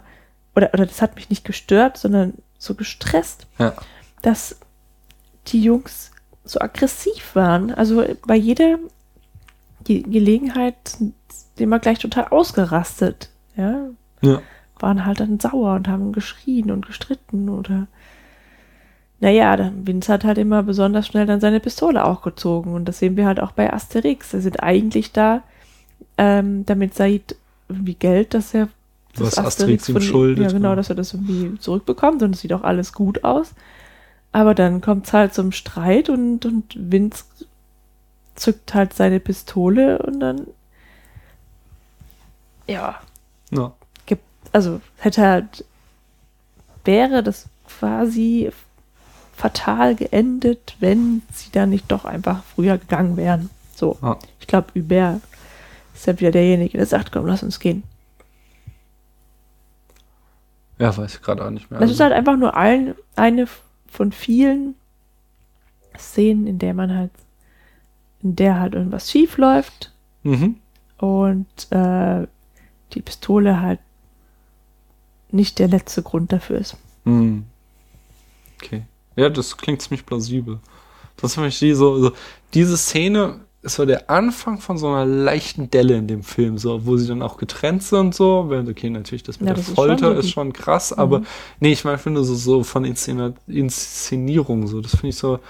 oder, 0.56 0.70
oder 0.72 0.86
das 0.86 1.02
hat 1.02 1.14
mich 1.16 1.30
nicht 1.30 1.44
gestört, 1.44 1.96
sondern 1.96 2.34
so 2.58 2.74
gestresst, 2.74 3.46
Ja. 3.58 3.74
dass 4.22 4.56
die 5.48 5.62
Jungs 5.62 6.10
so 6.44 6.60
aggressiv 6.60 7.34
waren. 7.34 7.72
Also 7.72 8.04
bei 8.26 8.36
jeder 8.36 8.78
Ge 9.84 10.02
Gelegenheit 10.02 10.76
sind 10.88 11.14
die 11.58 11.62
immer 11.64 11.78
gleich 11.78 11.98
total 11.98 12.28
ausgerastet. 12.28 13.30
Ja, 13.56 13.88
ja. 14.22 14.40
waren 14.78 15.04
halt 15.04 15.20
dann 15.20 15.40
sauer 15.40 15.74
und 15.74 15.88
haben 15.88 16.12
geschrien 16.12 16.70
und 16.70 16.86
gestritten 16.86 17.48
oder 17.48 17.86
naja, 19.22 19.54
dann 19.56 19.86
Vince 19.86 20.10
hat 20.12 20.24
halt 20.24 20.38
immer 20.38 20.62
besonders 20.62 21.06
schnell 21.06 21.26
dann 21.26 21.40
seine 21.40 21.60
Pistole 21.60 22.04
auch 22.06 22.22
gezogen 22.22 22.72
und 22.72 22.86
das 22.86 22.98
sehen 23.00 23.16
wir 23.18 23.26
halt 23.26 23.38
auch 23.40 23.52
bei 23.52 23.70
Asterix. 23.70 24.30
Sie 24.30 24.40
sind 24.40 24.62
eigentlich 24.62 25.12
da, 25.12 25.42
ähm, 26.16 26.64
damit 26.64 26.94
Said 26.94 27.36
irgendwie 27.68 27.94
Geld, 27.94 28.32
dass 28.32 28.54
er 28.54 28.68
Was 29.16 29.36
Asterix 29.36 29.88
ihm 29.90 29.94
von- 29.96 30.02
schuldet, 30.02 30.44
Ja, 30.46 30.50
genau, 30.52 30.70
ja. 30.70 30.76
dass 30.76 30.88
er 30.88 30.94
das 30.96 31.12
irgendwie 31.12 31.58
zurückbekommt 31.58 32.22
und 32.22 32.34
es 32.34 32.40
sieht 32.40 32.52
auch 32.54 32.62
alles 32.62 32.94
gut 32.94 33.22
aus. 33.24 33.52
Aber 34.32 34.54
dann 34.54 34.80
kommt 34.80 35.06
es 35.06 35.12
halt 35.12 35.34
zum 35.34 35.52
Streit 35.52 36.08
und, 36.08 36.46
und 36.46 36.74
Vince 36.78 37.24
zückt 38.40 38.72
halt 38.74 38.94
seine 38.94 39.20
Pistole 39.20 39.98
und 39.98 40.20
dann 40.20 40.46
ja, 42.66 43.00
ja. 43.50 43.72
gibt, 44.06 44.24
also 44.52 44.80
hätte 44.98 45.22
halt, 45.22 45.64
wäre 46.84 47.22
das 47.22 47.48
quasi 47.66 48.50
fatal 49.36 49.94
geendet, 49.94 50.76
wenn 50.80 51.22
sie 51.32 51.50
da 51.50 51.66
nicht 51.66 51.90
doch 51.90 52.04
einfach 52.04 52.42
früher 52.44 52.78
gegangen 52.78 53.16
wären. 53.16 53.50
So. 53.74 53.98
Ja. 54.02 54.18
Ich 54.38 54.46
glaube, 54.46 54.68
Hubert 54.74 55.20
ist 55.94 56.06
ja 56.06 56.18
wieder 56.18 56.30
derjenige, 56.30 56.78
der 56.78 56.86
sagt, 56.86 57.12
komm, 57.12 57.26
lass 57.26 57.42
uns 57.42 57.58
gehen. 57.58 57.82
Ja, 60.78 60.96
weiß 60.96 61.14
ich 61.16 61.22
gerade 61.22 61.44
auch 61.44 61.50
nicht 61.50 61.70
mehr. 61.70 61.78
Das 61.80 61.90
Also, 61.90 61.94
ist 61.94 62.00
halt 62.00 62.12
einfach 62.12 62.36
nur 62.36 62.56
ein, 62.56 62.94
eine 63.16 63.46
von 63.90 64.12
vielen 64.12 64.76
Szenen, 65.98 66.46
in 66.46 66.58
der 66.58 66.72
man 66.72 66.94
halt, 66.96 67.10
in 68.22 68.36
der 68.36 68.60
halt 68.60 68.74
irgendwas 68.74 69.10
schief 69.10 69.36
läuft 69.38 69.92
mhm. 70.22 70.56
und 70.98 71.46
äh, 71.70 72.26
die 72.92 73.02
Pistole 73.02 73.60
halt 73.60 73.80
nicht 75.30 75.58
der 75.58 75.68
letzte 75.68 76.02
Grund 76.02 76.32
dafür 76.32 76.58
ist. 76.58 76.76
Hm. 77.04 77.44
Okay. 78.60 78.82
Ja, 79.16 79.28
das 79.28 79.56
klingt 79.56 79.82
ziemlich 79.82 80.04
plausibel. 80.04 80.58
Das 81.16 81.34
finde 81.34 81.48
ich 81.48 81.58
die 81.58 81.74
so, 81.74 81.98
so, 81.98 82.12
diese 82.54 82.76
Szene 82.76 83.40
ist 83.62 83.74
so 83.74 83.84
der 83.84 84.08
Anfang 84.08 84.58
von 84.58 84.78
so 84.78 84.88
einer 84.88 85.04
leichten 85.04 85.70
Delle 85.70 85.96
in 85.96 86.08
dem 86.08 86.22
Film, 86.22 86.56
so, 86.56 86.86
wo 86.86 86.96
sie 86.96 87.06
dann 87.06 87.20
auch 87.20 87.36
getrennt 87.36 87.82
sind, 87.82 88.14
so, 88.14 88.50
okay, 88.50 88.88
natürlich, 88.88 89.22
das 89.22 89.38
mit 89.38 89.48
Ja, 89.48 89.54
der 89.54 89.62
das 89.62 89.68
ist 89.68 89.74
Folter 89.74 90.12
schon 90.12 90.16
ist 90.16 90.30
schon 90.30 90.52
krass, 90.54 90.94
aber, 90.94 91.22
nee, 91.58 91.72
ich 91.72 91.84
meine, 91.84 91.96
ich 91.96 92.02
finde 92.02 92.24
so, 92.24 92.34
so 92.34 92.64
von 92.64 92.86
Inszenierung, 92.86 94.66
so, 94.66 94.80
das 94.80 94.92
finde 94.92 95.08
ich 95.08 95.16
so, 95.16 95.40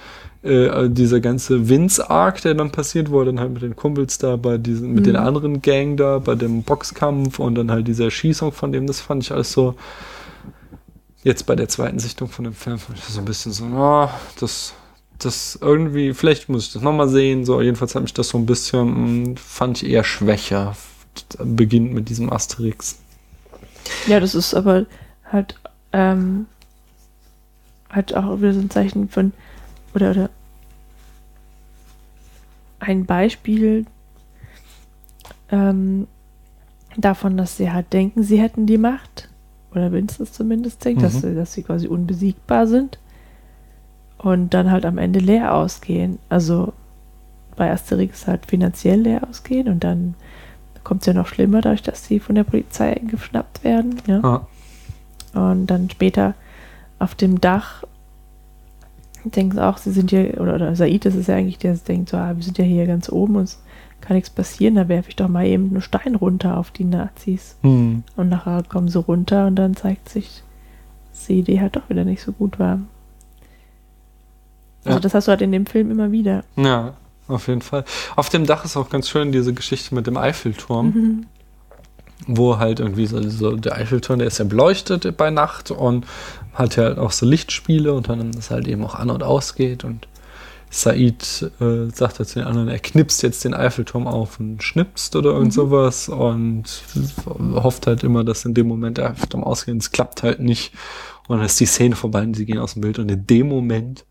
äh, 0.42 0.88
dieser 0.88 1.20
ganze 1.20 1.68
Vince-Arc, 1.68 2.42
der 2.42 2.54
dann 2.54 2.70
passiert, 2.72 3.10
wo 3.10 3.20
er 3.20 3.26
dann 3.26 3.40
halt 3.40 3.52
mit 3.52 3.62
den 3.62 3.76
Kumpels 3.76 4.18
da 4.18 4.36
bei 4.36 4.58
diesen, 4.58 4.92
mit 4.94 5.06
den 5.06 5.16
Mhm. 5.16 5.16
anderen 5.16 5.62
Gang 5.62 5.96
da, 5.96 6.18
bei 6.18 6.34
dem 6.34 6.62
Boxkampf 6.62 7.38
und 7.38 7.54
dann 7.56 7.70
halt 7.70 7.86
diese 7.88 8.04
Erschießung 8.04 8.52
von 8.52 8.72
dem, 8.72 8.86
das 8.86 9.00
fand 9.00 9.22
ich 9.22 9.32
alles 9.32 9.52
so, 9.52 9.74
jetzt 11.22 11.44
bei 11.46 11.54
der 11.56 11.68
zweiten 11.68 11.98
Sichtung 11.98 12.28
von 12.28 12.44
dem 12.44 12.54
Film 12.54 12.78
fand 12.78 12.98
ich 12.98 13.04
das 13.04 13.14
so 13.14 13.20
ein 13.20 13.24
bisschen 13.26 13.52
so, 13.52 13.64
ah, 13.66 14.10
das, 14.40 14.72
das 15.18 15.58
irgendwie, 15.60 16.14
vielleicht 16.14 16.48
muss 16.48 16.66
ich 16.66 16.72
das 16.72 16.82
nochmal 16.82 17.08
sehen, 17.08 17.44
so, 17.44 17.60
jedenfalls 17.60 17.94
hat 17.94 18.02
mich 18.02 18.14
das 18.14 18.28
so 18.28 18.38
ein 18.38 18.46
bisschen, 18.46 19.32
mh, 19.32 19.34
fand 19.36 19.82
ich 19.82 19.90
eher 19.90 20.04
schwächer, 20.04 20.76
beginnt 21.44 21.92
mit 21.92 22.08
diesem 22.08 22.32
Asterix. 22.32 22.98
Ja, 24.06 24.20
das 24.20 24.34
ist 24.34 24.54
aber 24.54 24.86
halt, 25.30 25.56
ähm, 25.92 26.46
halt 27.90 28.14
auch 28.16 28.38
wieder 28.38 28.54
so 28.54 28.60
ein 28.60 28.70
Zeichen 28.70 29.08
von, 29.08 29.32
oder, 29.94 30.10
oder 30.10 30.30
ein 32.80 33.04
Beispiel 33.06 33.86
ähm, 35.50 36.06
davon, 36.96 37.36
dass 37.36 37.56
sie 37.56 37.70
halt 37.70 37.92
denken, 37.92 38.22
sie 38.22 38.40
hätten 38.40 38.66
die 38.66 38.78
Macht, 38.78 39.28
oder 39.72 39.92
Vince 39.92 40.22
es 40.22 40.32
zumindest 40.32 40.84
denkt, 40.84 41.02
dass, 41.02 41.14
Mhm. 41.14 41.20
sie, 41.20 41.34
dass 41.34 41.52
sie 41.52 41.62
quasi 41.62 41.86
unbesiegbar 41.86 42.66
sind 42.66 42.98
und 44.18 44.52
dann 44.54 44.70
halt 44.70 44.84
am 44.84 44.98
Ende 44.98 45.20
leer 45.20 45.54
ausgehen. 45.54 46.18
Also 46.28 46.72
bei 47.56 47.70
Asterix 47.70 48.26
halt 48.26 48.46
finanziell 48.46 49.00
leer 49.00 49.26
ausgehen 49.28 49.68
und 49.68 49.84
dann 49.84 50.14
kommt 50.82 51.02
es 51.02 51.06
ja 51.06 51.12
noch 51.12 51.26
schlimmer, 51.28 51.60
dadurch, 51.60 51.82
dass 51.82 52.04
sie 52.06 52.18
von 52.20 52.34
der 52.34 52.44
Polizei 52.44 52.94
geschnappt 52.94 53.62
werden. 53.64 54.00
Ja? 54.06 54.46
Ah, 55.34 55.50
Und 55.52 55.66
dann 55.66 55.90
später 55.90 56.34
auf 56.98 57.14
dem 57.14 57.40
Dach 57.40 57.84
denken 59.24 59.56
sie 59.56 59.64
auch, 59.64 59.78
sie 59.78 59.90
sind 59.92 60.10
hier, 60.10 60.40
oder, 60.40 60.54
oder 60.54 60.74
Said, 60.76 61.04
das 61.04 61.14
ist 61.14 61.28
ja 61.28 61.36
eigentlich 61.36 61.58
der, 61.58 61.72
der 61.74 61.80
denkt 61.82 62.08
so, 62.10 62.16
ah, 62.16 62.32
wir 62.36 62.42
sind 62.42 62.58
ja 62.58 62.64
hier 62.64 62.86
ganz 62.86 63.08
oben, 63.10 63.36
uns 63.36 63.62
kann 64.00 64.16
nichts 64.16 64.30
passieren, 64.30 64.76
da 64.76 64.88
werfe 64.88 65.10
ich 65.10 65.16
doch 65.16 65.28
mal 65.28 65.46
eben 65.46 65.68
einen 65.70 65.82
Stein 65.82 66.14
runter 66.14 66.56
auf 66.56 66.70
die 66.70 66.84
Nazis. 66.84 67.56
hm. 67.62 68.02
Und 68.16 68.28
nachher 68.30 68.62
kommen 68.68 68.88
sie 68.88 68.98
runter 68.98 69.46
und 69.46 69.56
dann 69.56 69.76
zeigt 69.76 70.08
sich, 70.08 70.42
dass 71.12 71.26
die 71.26 71.40
Idee 71.40 71.60
halt 71.60 71.76
doch 71.76 71.88
wieder 71.90 72.04
nicht 72.04 72.22
so 72.22 72.32
gut 72.32 72.58
war. 72.58 72.80
Also 74.84 74.96
Ja. 74.96 75.00
das 75.00 75.12
hast 75.14 75.28
du 75.28 75.30
halt 75.30 75.42
in 75.42 75.52
dem 75.52 75.66
Film 75.66 75.90
immer 75.90 76.10
wieder. 76.12 76.44
Ja, 76.56 76.94
auf 77.28 77.48
jeden 77.48 77.60
Fall. 77.62 77.84
Auf 78.16 78.30
dem 78.30 78.46
Dach 78.46 78.64
ist 78.64 78.76
auch 78.76 78.88
ganz 78.88 79.08
schön 79.08 79.32
diese 79.32 79.52
Geschichte 79.52 79.94
mit 79.94 80.06
dem 80.06 80.16
Eiffelturm. 80.16 80.86
Mhm. 80.86 81.26
Wo 82.26 82.58
halt 82.58 82.80
irgendwie 82.80 83.06
so, 83.06 83.20
so 83.28 83.56
der 83.56 83.76
Eiffelturm, 83.76 84.18
der 84.18 84.28
ist 84.28 84.38
ja 84.38 84.44
beleuchtet 84.44 85.16
bei 85.16 85.30
Nacht 85.30 85.70
und 85.70 86.06
hat 86.54 86.76
ja 86.76 86.84
halt 86.84 86.98
auch 86.98 87.12
so 87.12 87.26
Lichtspiele 87.26 87.92
und 87.92 88.08
dann 88.08 88.32
das 88.32 88.50
halt 88.50 88.68
eben 88.68 88.84
auch 88.84 88.94
an 88.94 89.10
und 89.10 89.22
ausgeht 89.22 89.84
und 89.84 90.06
Said 90.72 91.50
äh, 91.60 91.90
sagt 91.92 92.20
halt 92.20 92.28
zu 92.28 92.38
den 92.38 92.46
anderen, 92.46 92.68
er 92.68 92.78
knipst 92.78 93.24
jetzt 93.24 93.44
den 93.44 93.54
Eiffelturm 93.54 94.06
auf 94.06 94.38
und 94.38 94.62
schnipst 94.62 95.16
oder 95.16 95.30
irgend 95.32 95.52
sowas 95.52 96.08
und 96.08 96.84
hofft 97.54 97.88
halt 97.88 98.04
immer, 98.04 98.22
dass 98.22 98.44
in 98.44 98.54
dem 98.54 98.68
Moment 98.68 98.98
der 98.98 99.10
Eiffelturm 99.10 99.42
ausgeht. 99.42 99.76
Es 99.76 99.90
klappt 99.90 100.22
halt 100.22 100.38
nicht 100.38 100.72
und 101.26 101.38
dann 101.38 101.46
ist 101.46 101.58
die 101.58 101.66
Szene 101.66 101.96
vorbei 101.96 102.22
und 102.22 102.34
sie 102.34 102.46
gehen 102.46 102.58
aus 102.58 102.74
dem 102.74 102.82
Bild 102.82 103.00
und 103.00 103.10
in 103.10 103.26
dem 103.26 103.48
Moment 103.48 104.06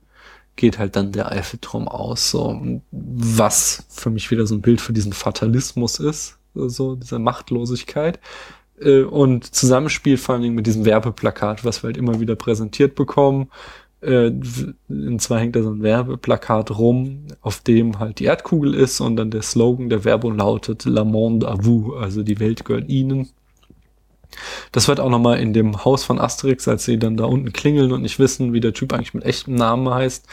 geht 0.58 0.80
halt 0.80 0.98
dann 0.98 1.14
der 1.14 1.32
Eiffelturm 1.32 1.88
aus, 1.88 2.32
so 2.32 2.44
und 2.44 2.82
was 2.92 3.86
für 3.88 4.10
mich 4.10 4.30
wieder 4.30 4.46
so 4.46 4.56
ein 4.56 4.62
Bild 4.62 4.82
für 4.82 4.92
diesen 4.92 5.14
Fatalismus 5.14 6.00
ist, 6.00 6.39
so 6.54 6.96
diese 6.96 7.20
Machtlosigkeit 7.20 8.20
äh, 8.80 9.04
und 9.04 9.54
Zusammenspiel 9.54 10.18
vor 10.18 10.36
allen 10.36 10.44
Dingen 10.44 10.56
mit 10.56 10.68
diesem 10.68 10.86
Werbeplakat, 10.86 11.66
was 11.66 11.84
wir 11.84 11.88
halt 11.88 11.98
immer 11.98 12.20
wieder 12.20 12.36
präsentiert 12.36 12.96
bekommen. 12.96 13.50
Äh, 14.02 14.32
und 14.88 15.22
zwar 15.22 15.40
hängt 15.40 15.56
da 15.56 15.64
so 15.64 15.72
ein 15.72 15.84
Werbeplakat 15.84 16.78
rum, 16.78 17.28
auf 17.42 17.60
dem 17.62 18.00
halt 18.00 18.20
die 18.20 18.26
Erdkugel 18.26 18.74
ist 18.74 19.02
und 19.02 19.18
dann 19.18 19.32
der 19.32 19.42
Slogan 19.42 19.90
der 19.90 20.06
Werbung 20.06 20.38
lautet 20.38 20.86
La 20.86 21.04
Monde 21.04 21.50
à 21.50 21.58
vous, 21.62 21.96
also 21.98 22.24
die 22.24 22.40
Welt 22.40 22.66
gehört 22.66 22.90
ihnen. 22.90 23.30
Das 24.72 24.88
wird 24.88 25.00
auch 25.00 25.10
nochmal 25.10 25.40
in 25.40 25.54
dem 25.54 25.84
Haus 25.86 26.04
von 26.04 26.20
Asterix, 26.20 26.68
als 26.68 26.86
sie 26.86 26.98
dann 26.98 27.18
da 27.18 27.26
unten 27.26 27.54
klingeln 27.54 27.92
und 27.92 28.02
nicht 28.02 28.20
wissen, 28.20 28.54
wie 28.54 28.60
der 28.60 28.74
Typ 28.74 28.94
eigentlich 28.94 29.14
mit 29.14 29.26
echtem 29.26 29.56
Namen 29.56 29.90
heißt, 29.90 30.26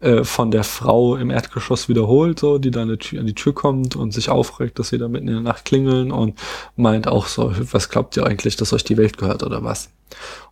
äh, 0.00 0.24
von 0.24 0.50
der 0.50 0.64
Frau 0.64 1.16
im 1.16 1.30
Erdgeschoss 1.30 1.88
wiederholt, 1.88 2.38
so, 2.38 2.58
die 2.58 2.70
da 2.70 2.82
an 2.82 2.98
die, 2.98 3.34
Tür, 3.34 3.54
kommt 3.54 3.96
und 3.96 4.12
sich 4.12 4.28
aufregt, 4.28 4.78
dass 4.78 4.88
sie 4.88 4.98
da 4.98 5.08
mitten 5.08 5.28
in 5.28 5.34
der 5.34 5.42
Nacht 5.42 5.64
klingeln 5.64 6.10
und 6.12 6.38
meint 6.76 7.08
auch 7.08 7.26
so, 7.26 7.52
was 7.72 7.88
glaubt 7.88 8.16
ihr 8.16 8.26
eigentlich, 8.26 8.56
dass 8.56 8.72
euch 8.72 8.84
die 8.84 8.96
Welt 8.96 9.18
gehört 9.18 9.42
oder 9.42 9.62
was? 9.64 9.90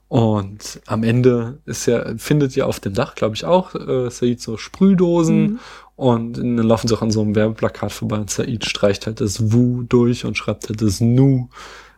Und 0.09 0.81
am 0.87 1.05
Ende 1.05 1.59
ist 1.67 1.87
ja, 1.87 2.17
findet 2.17 2.57
ja 2.57 2.67
auf 2.67 2.81
dem 2.81 2.95
Dach, 2.95 3.15
glaube 3.15 3.37
ich, 3.37 3.45
auch, 3.45 3.75
äh, 3.77 4.11
Said 4.11 4.41
so 4.41 4.57
Sprühdosen 4.57 5.43
Mhm. 5.43 5.59
Und 6.01 6.39
dann 6.39 6.57
laufen 6.57 6.89
sie 6.89 6.97
auch 6.97 7.03
an 7.03 7.11
so 7.11 7.21
einem 7.21 7.35
Werbeplakat 7.35 7.93
vorbei 7.93 8.17
und 8.17 8.31
Said 8.31 8.65
streicht 8.65 9.07
halt 9.07 9.21
das 9.21 9.53
Wu 9.53 9.83
durch 9.83 10.25
und 10.25 10.35
schreibt 10.35 10.71
halt 10.71 10.81
das 10.81 11.03
Nu. 11.03 11.51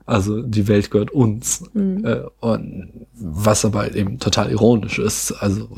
Also 0.06 0.42
die 0.42 0.68
Welt 0.68 0.90
gehört 0.90 1.10
uns. 1.10 1.64
Mhm. 1.74 2.04
Äh, 2.04 2.22
und 2.40 3.06
was 3.14 3.64
aber 3.64 3.80
halt 3.80 3.94
eben 3.94 4.18
total 4.18 4.50
ironisch 4.50 4.98
ist. 4.98 5.32
Also 5.32 5.68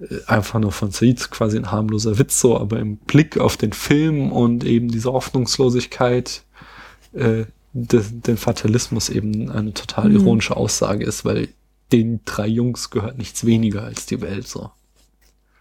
äh, 0.00 0.06
einfach 0.26 0.58
nur 0.60 0.72
von 0.72 0.90
Said 0.90 1.30
quasi 1.30 1.56
ein 1.56 1.70
harmloser 1.70 2.18
Witz 2.18 2.40
so, 2.40 2.58
aber 2.58 2.78
im 2.78 2.96
Blick 2.96 3.38
auf 3.38 3.56
den 3.56 3.72
Film 3.72 4.32
und 4.32 4.64
eben 4.64 4.88
diese 4.88 5.12
Hoffnungslosigkeit, 5.12 6.42
äh, 7.12 7.44
des, 7.72 8.20
den 8.20 8.36
Fatalismus 8.38 9.08
eben 9.10 9.50
eine 9.50 9.74
total 9.74 10.08
Mhm. 10.08 10.16
ironische 10.16 10.56
Aussage 10.56 11.04
ist, 11.04 11.24
weil 11.24 11.48
den 11.92 12.20
drei 12.24 12.46
Jungs 12.46 12.90
gehört 12.90 13.18
nichts 13.18 13.44
weniger 13.44 13.84
als 13.84 14.06
die 14.06 14.20
Welt 14.22 14.48
so. 14.48 14.70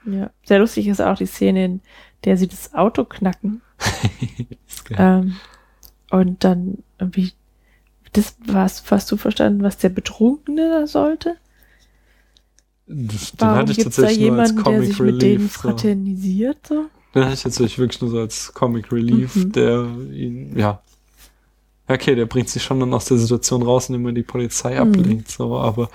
Ja. 0.06 0.30
Sehr 0.46 0.60
lustig 0.60 0.88
ist 0.88 1.02
auch 1.02 1.18
die 1.18 1.26
Szene, 1.26 1.66
in 1.66 1.82
der 2.24 2.38
sie 2.38 2.48
das 2.48 2.74
Auto 2.74 3.04
knacken. 3.06 3.62
Ähm, 4.92 5.36
und 6.12 6.44
dann 6.44 6.84
irgendwie, 7.00 7.32
das 8.16 8.36
was 8.46 8.84
hast 8.90 9.12
du 9.12 9.18
verstanden, 9.18 9.64
was 9.64 9.78
der 9.78 9.90
Betrunkene 9.90 10.70
da 10.70 10.88
sollte? 10.88 11.36
Das- 12.88 13.32
den 13.32 13.40
Warum 13.40 13.58
hatte 13.58 13.72
ich 13.72 13.80
es 13.80 13.84
da 13.86 13.90
tatsächlich 13.90 14.28
nur 14.30 14.40
als 14.40 14.52
jemanden, 14.52 14.56
der 14.56 14.64
Comic 14.64 14.88
sich 14.88 15.00
mit 15.00 15.22
denen 15.22 15.36
Relief. 15.38 15.52
Fraternisiert? 15.54 16.68
So? 16.68 16.86
Den 17.14 17.24
hatte 17.24 17.34
ich 17.34 17.42
tatsächlich 17.44 17.80
wirklich 17.80 18.02
nur 18.02 18.12
so 18.12 18.20
als 18.20 18.54
Comic 18.54 18.92
Relief, 18.92 19.36
Mhm. 19.36 19.52
der 19.54 19.88
ihn, 20.14 20.58
ja. 20.60 20.82
Okay, 21.88 22.16
der 22.16 22.26
bringt 22.26 22.50
sich 22.50 22.64
schon 22.64 22.80
dann 22.80 22.94
aus 22.94 23.06
der 23.06 23.18
Situation 23.18 23.62
raus, 23.62 23.90
indem 23.90 24.08
er 24.08 24.12
die 24.14 24.24
Polizei 24.24 24.74
Mhm. 24.76 24.82
ablenkt, 24.92 25.30
so, 25.32 25.58
aber 25.58 25.90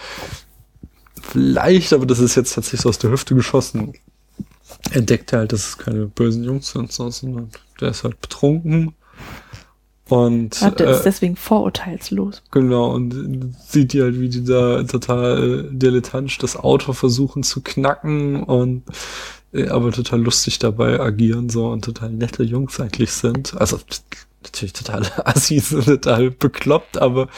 vielleicht, 1.23 1.93
aber 1.93 2.07
das 2.07 2.19
ist 2.21 2.35
jetzt 2.37 2.55
tatsächlich 2.55 2.81
so 2.83 2.89
aus 2.89 2.99
der 2.99 3.11
Hüfte 3.11 3.35
geschossen, 3.35 3.93
entdeckt 4.93 5.33
er 5.33 5.41
halt, 5.41 5.53
dass 5.53 5.69
es 5.69 5.79
keine 5.79 6.07
bösen 6.07 6.45
Jungs 6.45 6.71
sind, 6.71 6.91
so, 6.93 7.11
sondern 7.11 7.51
der 7.81 7.91
ist 7.91 8.05
halt 8.05 8.21
betrunken 8.21 8.95
und 10.11 10.63
Ah, 10.63 10.71
der 10.71 10.89
äh, 10.89 10.93
ist 10.93 11.03
deswegen 11.03 11.37
vorurteilslos. 11.37 12.43
Genau, 12.51 12.93
und 12.93 13.55
sieht 13.67 13.93
die 13.93 14.03
halt, 14.03 14.21
wie 14.21 14.29
die 14.29 14.45
da 14.45 14.83
total 14.83 15.69
äh, 15.69 15.69
dilettantisch 15.71 16.39
das 16.39 16.57
Auto 16.57 16.93
versuchen 16.93 17.43
zu 17.43 17.61
knacken 17.63 18.43
und 18.43 18.83
äh, 19.53 19.69
aber 19.69 19.93
total 19.93 20.21
lustig 20.23 20.59
dabei 20.59 20.99
agieren 20.99 21.49
so 21.49 21.69
und 21.69 21.85
total 21.85 22.11
nette 22.11 22.43
Jungs 22.43 22.81
eigentlich 22.81 23.13
sind. 23.13 23.55
Also 23.61 23.79
natürlich 24.43 24.73
total 24.73 25.07
assis 25.25 25.73
und 25.73 25.85
total 25.85 26.31
bekloppt, 26.31 26.99
aber 26.99 27.29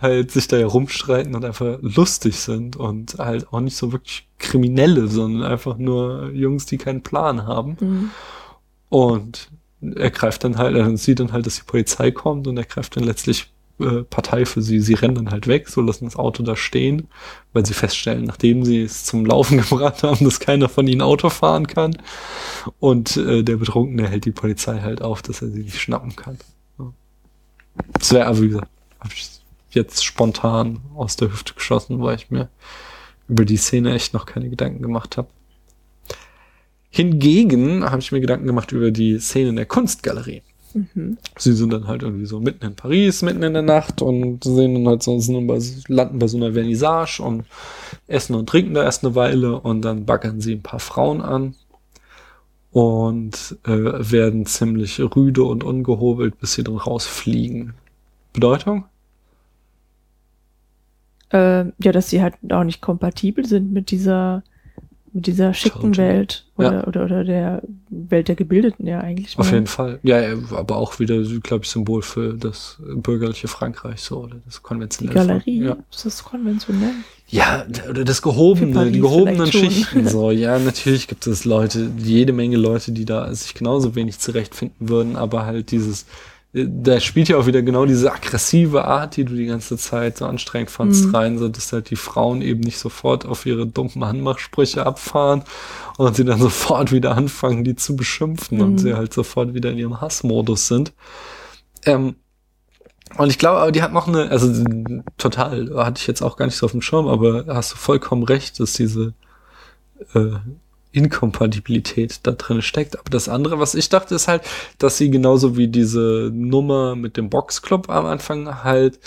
halt 0.00 0.30
sich 0.30 0.48
da 0.48 0.56
herumstreiten 0.56 1.34
und 1.34 1.44
einfach 1.44 1.78
lustig 1.80 2.36
sind 2.36 2.76
und 2.76 3.16
halt 3.18 3.52
auch 3.52 3.60
nicht 3.60 3.76
so 3.76 3.92
wirklich 3.92 4.28
Kriminelle, 4.38 5.08
sondern 5.08 5.50
einfach 5.50 5.76
nur 5.76 6.30
Jungs, 6.30 6.66
die 6.66 6.78
keinen 6.78 7.02
Plan 7.02 7.46
haben. 7.46 7.76
Mhm. 7.80 8.10
Und 8.90 9.48
er 9.82 10.10
greift 10.10 10.44
dann 10.44 10.58
halt, 10.58 10.76
er 10.76 10.96
sieht 10.96 11.20
dann 11.20 11.32
halt, 11.32 11.46
dass 11.46 11.56
die 11.56 11.64
Polizei 11.64 12.10
kommt 12.10 12.46
und 12.46 12.56
er 12.56 12.64
greift 12.64 12.96
dann 12.96 13.04
letztlich 13.04 13.50
äh, 13.80 14.02
Partei 14.04 14.44
für 14.46 14.62
sie. 14.62 14.80
Sie 14.80 14.94
rennen 14.94 15.16
dann 15.16 15.30
halt 15.30 15.46
weg, 15.46 15.68
so 15.68 15.80
lassen 15.80 16.04
das 16.04 16.16
Auto 16.16 16.42
da 16.42 16.56
stehen, 16.56 17.08
weil 17.52 17.66
sie 17.66 17.74
feststellen, 17.74 18.24
nachdem 18.24 18.64
sie 18.64 18.82
es 18.82 19.04
zum 19.04 19.26
Laufen 19.26 19.58
gebracht 19.68 20.02
haben, 20.02 20.24
dass 20.24 20.40
keiner 20.40 20.68
von 20.68 20.86
ihnen 20.86 21.02
Auto 21.02 21.30
fahren 21.30 21.66
kann. 21.66 21.96
Und 22.78 23.16
äh, 23.16 23.42
der 23.42 23.56
Betrunkene 23.56 24.08
hält 24.08 24.24
die 24.24 24.30
Polizei 24.32 24.80
halt 24.80 25.02
auf, 25.02 25.22
dass 25.22 25.42
er 25.42 25.48
sie 25.48 25.62
nicht 25.62 25.80
schnappen 25.80 26.14
kann. 26.16 26.38
Das 27.94 28.12
wäre, 28.12 28.26
also 28.26 28.42
wie 28.42 28.48
gesagt, 28.48 28.68
hab 29.00 29.12
ich 29.12 29.30
jetzt 29.70 30.04
spontan 30.04 30.80
aus 30.94 31.16
der 31.16 31.32
Hüfte 31.32 31.54
geschossen, 31.54 32.00
weil 32.02 32.16
ich 32.16 32.30
mir 32.30 32.48
über 33.28 33.44
die 33.44 33.56
Szene 33.56 33.94
echt 33.94 34.12
noch 34.12 34.26
keine 34.26 34.50
Gedanken 34.50 34.82
gemacht 34.82 35.16
habe. 35.16 35.28
Hingegen 36.94 37.84
habe 37.90 38.00
ich 38.00 38.12
mir 38.12 38.20
Gedanken 38.20 38.46
gemacht 38.46 38.70
über 38.70 38.90
die 38.90 39.18
Szene 39.18 39.48
in 39.48 39.56
der 39.56 39.64
Kunstgalerie. 39.64 40.42
Mhm. 40.74 41.16
Sie 41.38 41.54
sind 41.54 41.72
dann 41.72 41.86
halt 41.86 42.02
irgendwie 42.02 42.26
so 42.26 42.38
mitten 42.38 42.66
in 42.66 42.76
Paris, 42.76 43.22
mitten 43.22 43.42
in 43.42 43.54
der 43.54 43.62
Nacht 43.62 44.02
und 44.02 44.44
sehen 44.44 44.74
dann 44.74 44.86
halt 44.86 45.02
so, 45.02 45.18
bei, 45.46 45.58
landen 45.88 46.18
bei 46.18 46.26
so 46.26 46.36
einer 46.36 46.52
Vernissage 46.52 47.22
und 47.22 47.46
essen 48.08 48.34
und 48.34 48.46
trinken 48.46 48.74
da 48.74 48.84
erst 48.84 49.04
eine 49.04 49.14
Weile 49.14 49.58
und 49.58 49.82
dann 49.82 50.04
baggern 50.04 50.42
sie 50.42 50.52
ein 50.52 50.62
paar 50.62 50.80
Frauen 50.80 51.22
an 51.22 51.54
und 52.72 53.56
äh, 53.64 53.70
werden 53.70 54.44
ziemlich 54.44 55.00
rüde 55.00 55.44
und 55.44 55.64
ungehobelt, 55.64 56.38
bis 56.40 56.52
sie 56.52 56.62
dann 56.62 56.76
rausfliegen. 56.76 57.72
Bedeutung? 58.34 58.84
Äh, 61.30 61.64
ja, 61.82 61.92
dass 61.92 62.10
sie 62.10 62.20
halt 62.20 62.34
auch 62.50 62.64
nicht 62.64 62.82
kompatibel 62.82 63.46
sind 63.46 63.72
mit 63.72 63.90
dieser, 63.90 64.42
mit 65.14 65.26
dieser 65.26 65.52
schicken. 65.52 65.96
Welt 65.96 66.46
oder, 66.56 66.72
Ja. 66.72 66.86
oder, 66.86 67.04
oder 67.04 67.24
der 67.24 67.62
Welt 67.90 68.28
der 68.28 68.34
Gebildeten 68.34 68.86
ja 68.86 69.00
eigentlich. 69.00 69.38
Auf 69.38 69.46
mal. 69.50 69.54
jeden 69.54 69.66
Fall. 69.66 69.98
Ja, 70.02 70.20
ja, 70.20 70.34
aber 70.52 70.76
auch 70.76 70.98
wieder, 70.98 71.20
glaube 71.42 71.64
ich, 71.64 71.70
Symbol 71.70 72.02
für 72.02 72.34
das 72.34 72.78
bürgerliche 72.94 73.48
Frankreich 73.48 74.00
so 74.00 74.20
oder 74.24 74.36
das 74.46 74.56
Die 74.56 74.62
konventionelle 74.62 75.14
Galerie, 75.14 75.64
Frank- 75.66 75.78
Ja. 75.78 75.84
ist 75.92 76.06
das 76.06 76.24
konventionell? 76.24 76.92
Ja, 77.28 77.64
oder 77.88 78.04
das 78.04 78.20
gehobene, 78.22 78.90
die 78.90 79.00
gehobenen. 79.00 79.46
Schichten. 79.50 80.06
So, 80.08 80.30
ja, 80.30 80.58
natürlich 80.58 81.08
gibt 81.08 81.26
es 81.26 81.44
Leute, 81.44 81.90
jede 81.98 82.32
Menge 82.32 82.56
Leute, 82.56 82.92
die 82.92 83.04
da 83.04 83.32
sich 83.34 83.54
genauso 83.54 83.94
wenig 83.94 84.18
zurechtfinden 84.18 84.88
würden, 84.88 85.16
aber 85.16 85.46
halt 85.46 85.70
dieses, 85.70 86.02
äh, 86.02 86.06
da 86.54 87.00
spielt 87.00 87.28
ja 87.28 87.38
auch 87.38 87.46
wieder 87.46 87.62
genau 87.62 87.86
diese 87.86 88.12
aggressive 88.12 88.84
Art, 88.84 89.16
die 89.16 89.24
du 89.24 89.34
die 89.34 89.46
ganze 89.46 89.78
Zeit 89.78 90.18
so 90.18 90.26
anstrengend 90.26 90.70
fandst, 90.70 91.06
Mhm. 91.06 91.14
rein, 91.14 91.38
so 91.38 91.48
dass 91.48 91.72
halt 91.72 91.88
die 91.88 91.96
Frauen 91.96 92.42
eben 92.42 92.60
nicht 92.60 92.78
sofort 92.78 93.24
auf 93.24 93.46
ihre 93.46 93.66
dummen 93.66 94.02
Anmachsprüche 94.02 94.84
abfahren 94.84 95.44
und 95.96 96.14
sie 96.14 96.24
dann 96.26 96.38
sofort 96.40 96.92
wieder 96.92 97.16
anfangen, 97.16 97.64
die 97.64 97.74
zu 97.74 97.96
beschimpfen 97.96 98.60
und 98.60 98.72
Mhm. 98.74 98.78
sie 98.78 98.94
halt 98.94 99.14
sofort 99.14 99.54
wieder 99.54 99.70
in 99.70 99.78
ihrem 99.78 100.00
Hassmodus 100.02 100.68
sind. 100.68 100.92
Ähm, 101.86 102.16
und 103.16 103.30
ich 103.30 103.38
glaube, 103.38 103.60
aber 103.60 103.72
die 103.72 103.82
hat 103.82 103.92
noch 103.94 104.06
eine, 104.08 104.30
also 104.30 104.64
total, 105.18 105.70
hatte 105.76 106.00
ich 106.00 106.06
jetzt 106.06 106.22
auch 106.22 106.36
gar 106.36 106.46
nicht 106.46 106.56
so 106.56 106.66
auf 106.66 106.72
dem 106.72 106.82
Schirm, 106.82 107.08
aber 107.08 107.44
hast 107.48 107.72
du 107.72 107.76
vollkommen 107.76 108.24
recht, 108.24 108.60
dass 108.60 108.74
diese 108.74 109.14
äh, 110.14 110.32
Inkompatibilität 110.92 112.20
da 112.22 112.32
drin 112.32 112.62
steckt. 112.62 112.98
Aber 112.98 113.10
das 113.10 113.28
andere, 113.28 113.58
was 113.58 113.74
ich 113.74 113.88
dachte, 113.88 114.14
ist 114.14 114.28
halt, 114.28 114.42
dass 114.78 114.98
sie 114.98 115.10
genauso 115.10 115.56
wie 115.56 115.68
diese 115.68 116.30
Nummer 116.32 116.94
mit 116.94 117.16
dem 117.16 117.30
Boxclub 117.30 117.90
am 117.90 118.06
Anfang 118.06 118.62
halt 118.62 119.00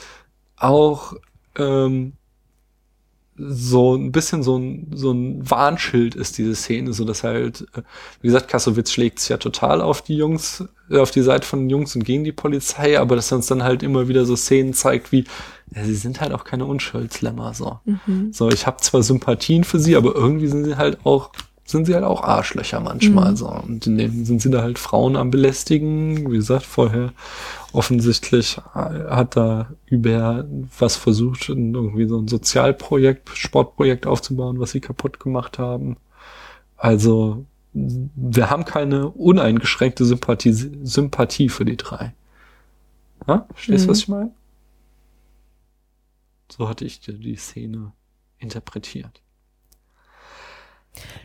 auch 0.57 1.13
ähm, 1.57 2.13
so 3.37 3.95
ein 3.95 4.11
bisschen 4.13 4.43
so 4.43 4.57
ein, 4.57 4.91
so 4.93 5.11
ein 5.11 5.49
Warnschild 5.49 6.15
ist, 6.15 6.37
diese 6.37 6.55
Szene, 6.55 6.93
so 6.93 7.03
dass 7.03 7.23
halt, 7.23 7.67
äh, 7.75 7.81
wie 8.21 8.27
gesagt, 8.27 8.47
Kassowitz 8.47 8.91
schlägt 8.91 9.19
sich 9.19 9.29
ja 9.29 9.37
total 9.37 9.81
auf 9.81 10.01
die 10.01 10.15
Jungs, 10.15 10.63
äh, 10.89 10.99
auf 10.99 11.11
die 11.11 11.21
Seite 11.21 11.45
von 11.45 11.59
den 11.59 11.69
Jungs 11.69 11.95
und 11.95 12.05
gegen 12.05 12.23
die 12.23 12.31
Polizei, 12.31 12.97
aber 12.97 13.17
dass 13.17 13.31
er 13.31 13.37
uns 13.37 13.47
dann 13.47 13.63
halt 13.63 13.83
immer 13.83 14.07
wieder 14.07 14.25
so 14.25 14.37
Szenen 14.37 14.73
zeigt, 14.73 15.11
wie, 15.11 15.25
ja, 15.75 15.83
sie 15.83 15.95
sind 15.95 16.21
halt 16.21 16.31
auch 16.31 16.45
keine 16.45 16.65
Unschuldslämmer, 16.65 17.53
so. 17.53 17.79
Mhm. 17.83 18.31
So, 18.31 18.49
ich 18.49 18.65
habe 18.67 18.77
zwar 18.77 19.03
Sympathien 19.03 19.65
für 19.65 19.79
sie, 19.79 19.97
aber 19.97 20.15
irgendwie 20.15 20.47
sind 20.47 20.63
sie 20.63 20.77
halt 20.77 21.05
auch, 21.05 21.31
sind 21.67 21.85
sie 21.85 21.95
halt 21.95 22.03
auch 22.03 22.23
Arschlöcher 22.23 22.79
manchmal, 22.79 23.31
Mhm. 23.31 23.35
so. 23.37 23.49
Und 23.49 23.87
in 23.87 23.97
denen 23.97 24.23
sind 24.25 24.41
sie 24.41 24.51
da 24.51 24.61
halt 24.61 24.77
Frauen 24.79 25.15
am 25.15 25.31
belästigen, 25.31 26.31
wie 26.31 26.35
gesagt, 26.37 26.63
vorher 26.65 27.11
offensichtlich 27.73 28.57
äh, 28.75 29.09
hat 29.09 29.35
da 29.35 29.71
über 29.87 30.45
was 30.77 30.95
versucht, 30.95 31.49
irgendwie 31.49 32.07
so 32.07 32.19
ein 32.19 32.27
Sozialprojekt, 32.27 33.29
Sportprojekt 33.35 34.05
aufzubauen, 34.05 34.59
was 34.59 34.71
sie 34.71 34.79
kaputt 34.79 35.19
gemacht 35.19 35.57
haben. 35.59 35.97
Also, 36.77 37.45
wir 37.73 38.49
haben 38.49 38.63
keine 38.65 39.09
uneingeschränkte 39.09 40.05
Sympathie, 40.05 40.53
Sympathie 40.83 41.49
für 41.49 41.65
die 41.65 41.77
drei. 41.77 42.13
Ja? 43.27 43.47
Verstehst 43.53 43.83
du, 43.85 43.87
Mhm. 43.87 43.91
was 43.91 43.97
ich 43.99 44.07
meine? 44.07 44.31
So 46.51 46.69
hatte 46.69 46.85
ich 46.85 46.99
die 47.01 47.35
Szene 47.35 47.91
interpretiert. 48.37 49.21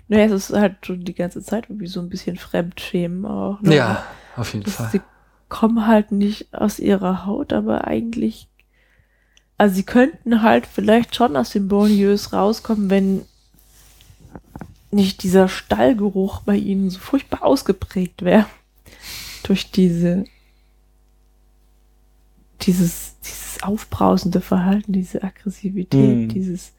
Naja, 0.09 0.25
es 0.27 0.51
ist 0.51 0.57
halt 0.57 0.85
schon 0.87 1.05
die 1.05 1.15
ganze 1.15 1.43
Zeit 1.43 1.67
irgendwie 1.69 1.87
so 1.87 2.01
ein 2.01 2.09
bisschen 2.09 2.37
Fremdschämen 2.37 3.25
auch. 3.27 3.61
ne? 3.61 3.75
Ja, 3.77 4.05
auf 4.37 4.53
jeden 4.53 4.65
Das- 4.65 4.75
Fall. 4.75 4.89
Sie 4.93 5.01
kommen 5.49 5.87
halt 5.87 6.13
nicht 6.13 6.53
aus 6.55 6.79
ihrer 6.79 7.27
Haut, 7.27 7.53
aber 7.53 7.87
eigentlich, 7.87 8.49
also 9.59 9.75
sie 9.75 9.83
könnten 9.83 10.43
halt 10.43 10.67
vielleicht 10.67 11.15
schon 11.17 11.37
aus 11.37 11.51
den 11.51 11.69
Bonlieus 11.69 12.33
rauskommen, 12.33 12.89
wenn 12.91 13.23
nicht 14.93 15.23
dieser 15.23 15.49
Stallgeruch 15.49 16.43
bei 16.43 16.57
ihnen 16.57 16.91
so 16.91 16.99
furchtbar 16.99 17.43
ausgeprägt 17.45 18.23
wäre. 18.25 18.47
Durch 19.45 19.71
diese, 19.71 20.25
dieses, 22.63 23.15
dieses 23.21 23.63
aufbrausende 23.63 24.41
Verhalten, 24.41 24.93
diese 24.93 25.23
Aggressivität, 25.23 26.17
Mhm. 26.17 26.29
dieses, 26.29 26.73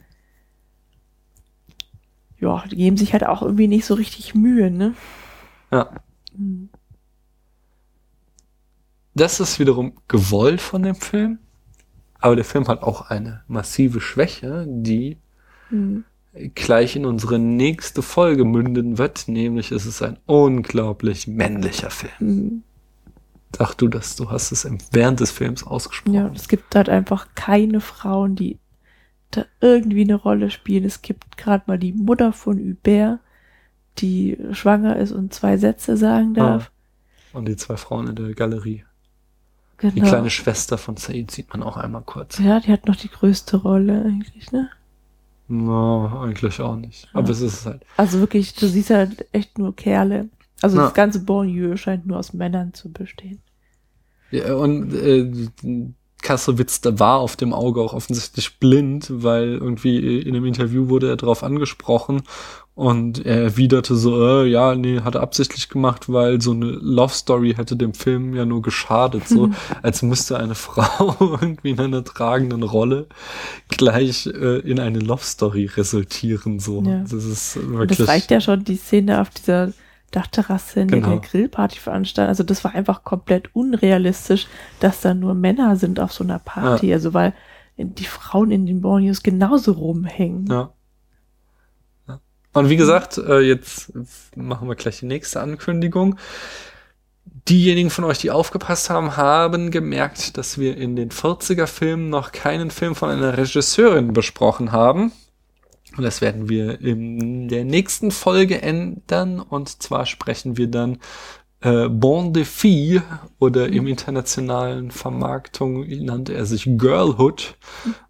ja, 2.41 2.63
die 2.69 2.76
geben 2.76 2.97
sich 2.97 3.13
halt 3.13 3.26
auch 3.26 3.41
irgendwie 3.41 3.68
nicht 3.68 3.85
so 3.85 3.93
richtig 3.93 4.35
Mühe, 4.35 4.69
ne? 4.69 4.93
Ja. 5.72 5.89
Mhm. 6.35 6.69
Das 9.13 9.39
ist 9.39 9.59
wiederum 9.59 9.93
gewollt 10.07 10.61
von 10.61 10.84
dem 10.84 10.95
Film. 10.95 11.39
Aber 12.19 12.35
der 12.35 12.45
Film 12.45 12.68
hat 12.68 12.84
auch 12.84 13.09
eine 13.09 13.43
massive 13.47 13.99
Schwäche, 14.01 14.65
die 14.68 15.18
Mhm. 15.69 16.03
gleich 16.55 16.95
in 16.95 17.05
unsere 17.05 17.39
nächste 17.39 18.01
Folge 18.01 18.45
münden 18.45 18.97
wird, 18.97 19.27
nämlich 19.27 19.72
es 19.72 19.85
ist 19.85 20.01
ein 20.01 20.18
unglaublich 20.26 21.27
männlicher 21.27 21.89
Film. 21.89 22.11
Mhm. 22.19 22.63
Sag 23.57 23.76
du 23.76 23.88
das, 23.89 24.15
du 24.15 24.30
hast 24.31 24.51
es 24.51 24.68
während 24.91 25.19
des 25.19 25.31
Films 25.31 25.63
ausgesprochen. 25.65 26.13
Ja, 26.13 26.31
es 26.34 26.47
gibt 26.47 26.73
halt 26.76 26.88
einfach 26.89 27.27
keine 27.35 27.81
Frauen, 27.81 28.35
die 28.35 28.59
da 29.32 29.45
irgendwie 29.60 30.02
eine 30.02 30.16
Rolle 30.16 30.49
spielen. 30.49 30.86
Es 30.86 31.02
gibt 31.02 31.38
gerade 31.38 31.64
mal 31.68 31.78
die 31.80 31.94
Mutter 31.94 32.34
von 32.34 32.58
Hubert, 32.60 33.20
die 33.99 34.38
schwanger 34.52 34.95
ist 34.98 35.12
und 35.12 35.34
zwei 35.34 35.58
Sätze 35.58 35.98
sagen 35.98 36.34
darf. 36.34 36.72
Und 37.34 37.48
die 37.48 37.56
zwei 37.56 37.78
Frauen 37.78 38.08
in 38.08 38.16
der 38.16 38.34
Galerie. 38.34 38.84
Genau. 39.78 39.94
Die 39.95 40.02
kleine 40.02 40.30
Schwester 40.30 40.78
von 40.78 40.98
Said 40.98 41.32
sieht 41.32 41.49
man 41.52 41.64
auch 41.64 41.76
einmal 41.78 42.03
kurz. 42.03 42.38
ja, 42.38 42.60
die 42.60 42.72
hat 42.72 42.88
noch 42.88 42.95
die 42.95 43.10
größte 43.10 43.58
Rolle 43.58 44.03
eigentlich, 44.06 44.52
ne? 44.52 44.70
No, 45.48 46.08
eigentlich 46.24 46.60
auch 46.62 46.76
nicht. 46.78 47.10
Aber 47.14 47.30
es 47.30 47.41
ist 47.41 47.66
halt. 47.66 47.84
Also 47.98 48.20
wirklich, 48.20 48.53
du 48.53 48.68
siehst 48.68 48.90
halt 48.91 49.26
echt 49.34 49.58
nur 49.58 49.76
Kerle. 49.76 50.30
Also 50.62 50.78
Ja. 50.78 50.84
das 50.84 50.94
ganze 50.94 51.20
Banlieue 51.24 51.76
scheint 51.78 52.06
nur 52.06 52.18
aus 52.20 52.32
Männern 52.34 52.74
zu 52.74 52.91
bestehen. 52.91 53.40
Ja, 54.30 54.53
und 54.53 54.94
äh, 54.94 55.30
Kassowitz, 56.22 56.81
der 56.81 56.99
war 56.99 57.19
auf 57.19 57.35
dem 57.35 57.53
Auge 57.53 57.81
auch 57.81 57.93
offensichtlich 57.93 58.60
blind, 58.60 59.07
weil 59.10 59.53
irgendwie 59.53 60.22
in 60.22 60.35
einem 60.35 60.45
Interview 60.45 60.89
wurde 60.89 61.10
er 61.10 61.18
darauf 61.18 61.43
angesprochen 61.43 62.23
und 62.73 63.26
er 63.26 63.43
erwiderte 63.43 63.95
so, 63.95 64.26
äh, 64.26 64.48
ja, 64.48 64.76
nee, 64.76 65.02
hat 65.02 65.15
er 65.15 65.22
absichtlich 65.22 65.68
gemacht, 65.69 66.11
weil 66.11 66.41
so 66.41 66.52
eine 66.52 66.65
Love 66.65 67.14
Story 67.14 67.53
hätte 67.56 67.76
dem 67.76 67.93
Film 67.93 68.34
ja 68.34 68.45
nur 68.45 68.61
geschadet, 68.61 69.27
so 69.27 69.49
als 69.81 70.02
müsste 70.02 70.38
eine 70.38 70.56
Frau 70.56 71.15
irgendwie 71.41 71.72
in 71.72 71.80
einer 71.80 72.03
tragenden 72.03 72.64
Rolle 72.64 73.07
gleich 73.68 74.26
äh, 74.27 74.60
in 74.60 74.80
eine 74.80 74.99
Love 74.99 75.23
Story 75.23 75.65
resultieren, 75.65 76.60
so. 76.60 76.81
Ja. 76.81 77.02
Das 77.02 77.26
ist 77.26 77.57
Und 77.57 77.73
wirklich. 77.73 77.99
das 77.99 78.07
reicht 78.07 78.31
ja 78.31 78.39
schon, 78.39 78.64
die 78.64 78.77
Szene 78.77 79.22
auf 79.22 79.30
dieser 79.30 79.73
Dachterrasse, 80.11 80.81
in 80.81 80.88
der 80.88 80.99
Genau. 80.99 81.11
der 81.11 81.19
Grillparty 81.19 81.79
veranstaltet. 81.79 82.29
Also 82.29 82.43
das 82.43 82.63
war 82.63 82.75
einfach 82.75 83.03
komplett 83.03 83.55
unrealistisch, 83.55 84.47
dass 84.79 85.01
da 85.01 85.13
nur 85.13 85.33
Männer 85.33 85.75
sind 85.75 85.99
auf 85.99 86.13
so 86.13 86.23
einer 86.23 86.39
Party. 86.39 86.93
Also 86.93 87.13
weil 87.13 87.33
die 87.77 88.05
Frauen 88.05 88.51
in 88.51 88.65
den 88.65 88.81
Banlieues 88.81 89.23
genauso 89.23 89.73
rumhängen. 89.73 90.47
Ja. 90.47 90.71
ja. 92.07 92.19
Und 92.53 92.69
wie 92.69 92.77
gesagt, 92.77 93.17
äh, 93.17 93.39
jetzt 93.39 93.91
machen 94.35 94.67
wir 94.67 94.75
gleich 94.75 94.99
die 94.99 95.05
nächste 95.05 95.41
Ankündigung. 95.41 96.17
Diejenigen 97.47 97.89
von 97.89 98.03
euch, 98.03 98.19
die 98.19 98.31
aufgepasst 98.31 98.89
haben, 98.89 99.17
haben 99.17 99.71
gemerkt, 99.71 100.38
dass 100.38 100.57
wir 100.57 100.77
in 100.77 100.95
den 100.95 101.09
40er 101.09 101.65
Filmen 101.67 102.09
noch 102.09 102.31
keinen 102.31 102.71
Film 102.71 102.93
von 102.95 103.09
einer 103.09 103.38
Regisseurin 103.38 104.13
besprochen 104.13 104.71
haben. 104.71 105.11
Und 105.97 106.03
das 106.03 106.22
werden 106.22 106.47
wir 106.49 106.80
in 106.81 107.47
der 107.49 107.65
nächsten 107.65 108.11
Folge 108.11 108.61
ändern. 108.61 109.39
Und 109.39 109.81
zwar 109.81 110.05
sprechen 110.05 110.57
wir 110.57 110.68
dann 110.68 110.99
äh, 111.61 111.89
Bon 111.89 112.34
de 112.34 112.43
Fille 112.43 113.03
oder 113.39 113.68
im 113.68 113.85
internationalen 113.88 114.89
Vermarktung 114.89 115.85
nannte 116.03 116.34
er 116.34 116.45
sich 116.45 116.63
Girlhood, 116.65 117.55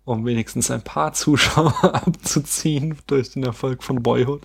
um 0.06 0.26
wenigstens 0.26 0.72
ein 0.72 0.84
paar 0.84 1.14
Zuschauer 1.14 1.74
abzuziehen 1.84 2.98
durch 3.08 3.32
den 3.32 3.44
Erfolg 3.44 3.84
von 3.84 4.02
Boyhood. 4.02 4.44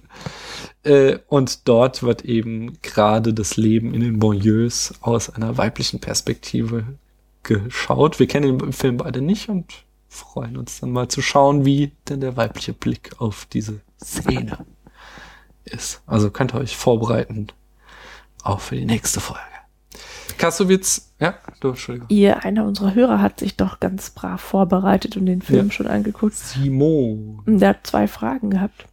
Äh, 0.83 1.19
und 1.29 1.69
dort 1.69 2.03
wird 2.03 2.25
eben 2.25 2.79
gerade 2.83 3.33
das 3.33 3.57
Leben 3.57 3.95
in 3.95 4.01
den 4.01 4.19
Banlieues 4.19 4.95
aus 5.01 5.31
einer 5.31 5.57
weiblichen 5.57 6.01
Perspektive 6.01 6.85
geschaut. 7.45 8.19
Wir 8.19 8.27
kennen 8.27 8.59
den 8.59 8.73
Film 8.73 8.97
beide 8.97 9.21
nicht 9.21 9.49
und 9.49 9.85
freuen 10.09 10.57
uns 10.57 10.81
dann 10.81 10.91
mal 10.91 11.09
zu 11.09 11.23
schauen, 11.23 11.65
wie 11.65 11.93
denn 12.09 12.21
der 12.21 12.37
weibliche 12.37 12.73
Blick 12.73 13.13
auf 13.19 13.47
diese 13.47 13.81
Szene 14.03 14.59
ist. 15.65 16.03
Also 16.07 16.31
könnt 16.31 16.55
ihr 16.55 16.61
euch 16.61 16.77
vorbereiten, 16.77 17.49
auch 18.43 18.61
für 18.61 18.77
die 18.77 18.85
nächste 18.87 19.21
Folge. 19.21 19.43
Kassowitz, 20.39 21.13
ja, 21.19 21.35
du, 21.61 21.69
Entschuldigung. 21.69 22.09
Ihr, 22.11 22.45
einer 22.45 22.65
unserer 22.67 22.95
Hörer 22.95 23.23
hat 23.23 23.41
sich 23.41 23.57
doch 23.57 23.81
ganz 23.81 24.11
brav 24.11 24.41
vorbereitet 24.41 25.17
und 25.17 25.27
den 25.27 25.41
Film 25.41 25.67
Ja. 25.67 25.73
schon 25.73 25.87
angeguckt. 25.87 26.35
Simon. 26.35 27.43
Und 27.47 27.59
der 27.61 27.71
hat 27.71 27.87
zwei 27.87 28.07
Fragen 28.07 28.51
gehabt. 28.51 28.87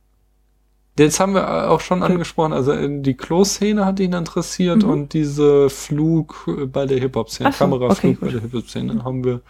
Jetzt 0.98 1.20
haben 1.20 1.34
wir 1.34 1.72
auch 1.72 1.82
schon 1.82 2.04
angesprochen, 2.04 2.54
also 2.54 2.72
äh, 2.72 3.02
die 3.02 3.16
Klo-Szene 3.16 3.84
hat 3.84 4.00
ihn 4.00 4.14
interessiert 4.14 4.84
und 4.84 5.14
diese 5.14 5.70
Flug 5.72 6.46
äh, 6.48 6.66
bei 6.68 6.86
der 6.86 7.00
Hip-Hop-Szene, 7.00 7.52
so, 7.52 7.58
Kameraflug 7.58 8.18
okay, 8.18 8.26
bei 8.26 8.32
der 8.32 8.42
Hip-Hop-Szene 8.42 9.04
haben 9.04 9.24
wir, 9.24 9.42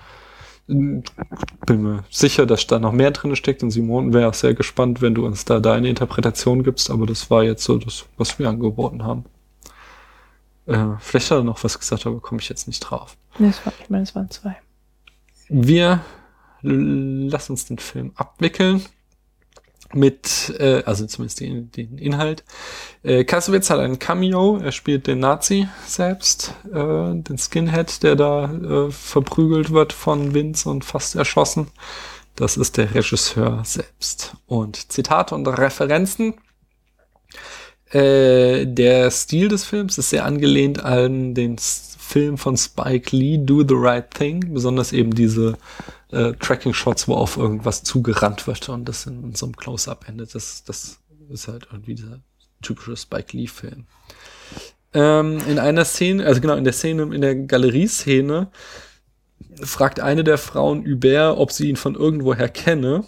bin 0.67 1.03
mir 1.67 2.03
sicher, 2.09 2.45
dass 2.45 2.67
da 2.67 2.79
noch 2.79 2.93
mehr 2.93 3.11
drin 3.11 3.35
steckt 3.35 3.63
und 3.63 3.71
Simon 3.71 4.13
wäre 4.13 4.29
auch 4.29 4.33
sehr 4.33 4.53
gespannt, 4.53 5.01
wenn 5.01 5.13
du 5.13 5.25
uns 5.25 5.45
da 5.45 5.59
deine 5.59 5.89
Interpretation 5.89 6.63
gibst, 6.63 6.89
aber 6.89 7.05
das 7.05 7.29
war 7.29 7.43
jetzt 7.43 7.63
so 7.63 7.77
das, 7.77 8.05
was 8.17 8.39
wir 8.39 8.47
angeboten 8.47 9.03
haben. 9.03 9.25
Äh, 10.65 10.95
vielleicht 10.99 11.31
hat 11.31 11.39
er 11.39 11.43
noch 11.43 11.63
was 11.63 11.77
gesagt, 11.77 12.05
aber 12.07 12.21
komme 12.21 12.39
ich 12.39 12.47
jetzt 12.47 12.67
nicht 12.67 12.79
drauf. 12.79 13.17
Es 13.39 13.65
war, 13.65 13.73
ich 13.81 13.89
meine, 13.89 14.03
es 14.03 14.15
waren 14.15 14.29
zwei. 14.29 14.55
Wir 15.49 16.01
lassen 16.61 17.51
uns 17.51 17.65
den 17.65 17.77
Film 17.77 18.13
abwickeln 18.15 18.81
mit, 19.93 20.53
äh, 20.59 20.83
also 20.85 21.05
zumindest 21.05 21.39
den, 21.39 21.71
den 21.71 21.97
Inhalt. 21.97 22.43
Äh, 23.03 23.23
Kassowitz 23.23 23.69
hat 23.69 23.79
einen 23.79 23.99
Cameo, 23.99 24.57
er 24.57 24.71
spielt 24.71 25.07
den 25.07 25.19
Nazi 25.19 25.67
selbst, 25.85 26.53
äh, 26.71 26.73
den 26.73 27.37
Skinhead, 27.37 28.03
der 28.03 28.15
da 28.15 28.51
äh, 28.51 28.91
verprügelt 28.91 29.71
wird 29.71 29.93
von 29.93 30.33
Vince 30.33 30.69
und 30.69 30.85
fast 30.85 31.15
erschossen. 31.15 31.67
Das 32.35 32.57
ist 32.57 32.77
der 32.77 32.93
Regisseur 32.95 33.61
selbst. 33.63 34.35
Und 34.47 34.91
Zitate 34.91 35.35
und 35.35 35.47
Referenzen. 35.47 36.33
Äh, 37.91 38.65
der 38.65 39.11
Stil 39.11 39.49
des 39.49 39.65
Films 39.65 39.99
ist 39.99 40.09
sehr 40.09 40.25
angelehnt 40.25 40.83
an 40.83 41.35
den 41.35 41.57
Film 41.59 42.37
von 42.37 42.57
Spike 42.57 43.15
Lee, 43.15 43.37
Do 43.37 43.61
the 43.61 43.75
Right 43.75 44.09
Thing, 44.09 44.53
besonders 44.53 44.93
eben 44.93 45.13
diese 45.13 45.57
äh, 46.13 46.33
Tracking-Shots, 46.33 47.07
wo 47.07 47.15
auf 47.15 47.37
irgendwas 47.37 47.83
zugerannt 47.83 48.47
wird 48.47 48.69
und 48.69 48.85
das 48.85 49.05
in, 49.05 49.33
so 49.35 49.45
einem 49.45 49.55
Close-Up 49.55 50.07
endet. 50.07 50.35
Das, 50.35 50.63
das 50.63 50.99
ist 51.29 51.47
halt 51.47 51.67
irgendwie 51.71 51.95
dieser 51.95 52.19
typische 52.61 52.95
Spike 52.95 53.35
Lee-Film. 53.35 53.85
Ähm, 54.93 55.41
in 55.47 55.59
einer 55.59 55.85
Szene, 55.85 56.25
also 56.25 56.39
genau, 56.39 56.55
in 56.55 56.63
der 56.63 56.73
Szene, 56.73 57.03
in 57.03 57.21
der 57.21 57.35
Galerieszene, 57.35 58.51
fragt 59.61 59.99
eine 59.99 60.23
der 60.23 60.37
Frauen 60.37 60.85
Hubert, 60.85 61.37
ob 61.37 61.51
sie 61.51 61.69
ihn 61.69 61.75
von 61.75 61.95
irgendwoher 61.95 62.49
kenne. 62.49 63.05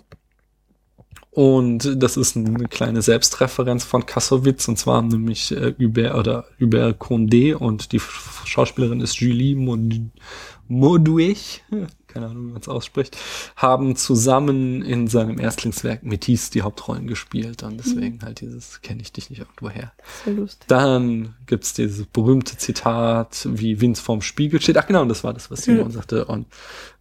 Und 1.32 2.02
das 2.02 2.16
ist 2.16 2.38
eine 2.38 2.68
kleine 2.70 3.02
Selbstreferenz 3.02 3.84
von 3.84 4.06
Kassowitz, 4.06 4.68
und 4.70 4.80
zwar 4.80 5.02
nämlich 5.02 5.52
äh, 5.52 5.76
Hubert 5.78 6.16
oder 6.16 6.46
Hubert 6.62 7.02
Condé 7.02 7.54
und 7.54 7.92
die 7.92 8.00
Schauspielerin 8.00 9.02
ist 9.02 9.16
Julie 9.16 9.56
Mod- 9.56 10.12
Modouich, 10.70 11.62
keine 12.16 12.28
Ahnung, 12.28 12.48
wie 12.48 12.52
man 12.54 12.62
es 12.62 12.70
ausspricht, 12.70 13.18
haben 13.58 13.98
zusammen 13.98 14.82
in 14.82 15.08
seinem 15.08 15.38
Erstlingswerk 15.38 16.04
Métis 16.04 16.50
die 16.50 16.62
Hauptrollen 16.62 17.08
gespielt 17.08 17.62
und 17.62 17.78
deswegen 17.78 18.22
halt 18.24 18.40
dieses 18.40 18.82
kenne 18.82 19.02
ich 19.02 19.12
dich 19.12 19.30
nicht 19.30 19.40
irgendwoher. 19.40 19.92
Dann 20.68 21.36
gibt's 21.46 21.74
dieses 21.74 22.06
berühmte 22.06 22.56
Zitat, 22.56 23.46
wie 23.52 23.82
Vince 23.82 24.02
vorm 24.02 24.22
Spiegel 24.22 24.62
steht. 24.62 24.78
Ach 24.78 24.88
genau, 24.88 25.02
und 25.02 25.10
das 25.10 25.26
war 25.26 25.34
das, 25.34 25.52
was 25.52 25.64
Simon 25.64 25.92
sagte. 25.92 26.24
Und 26.24 26.48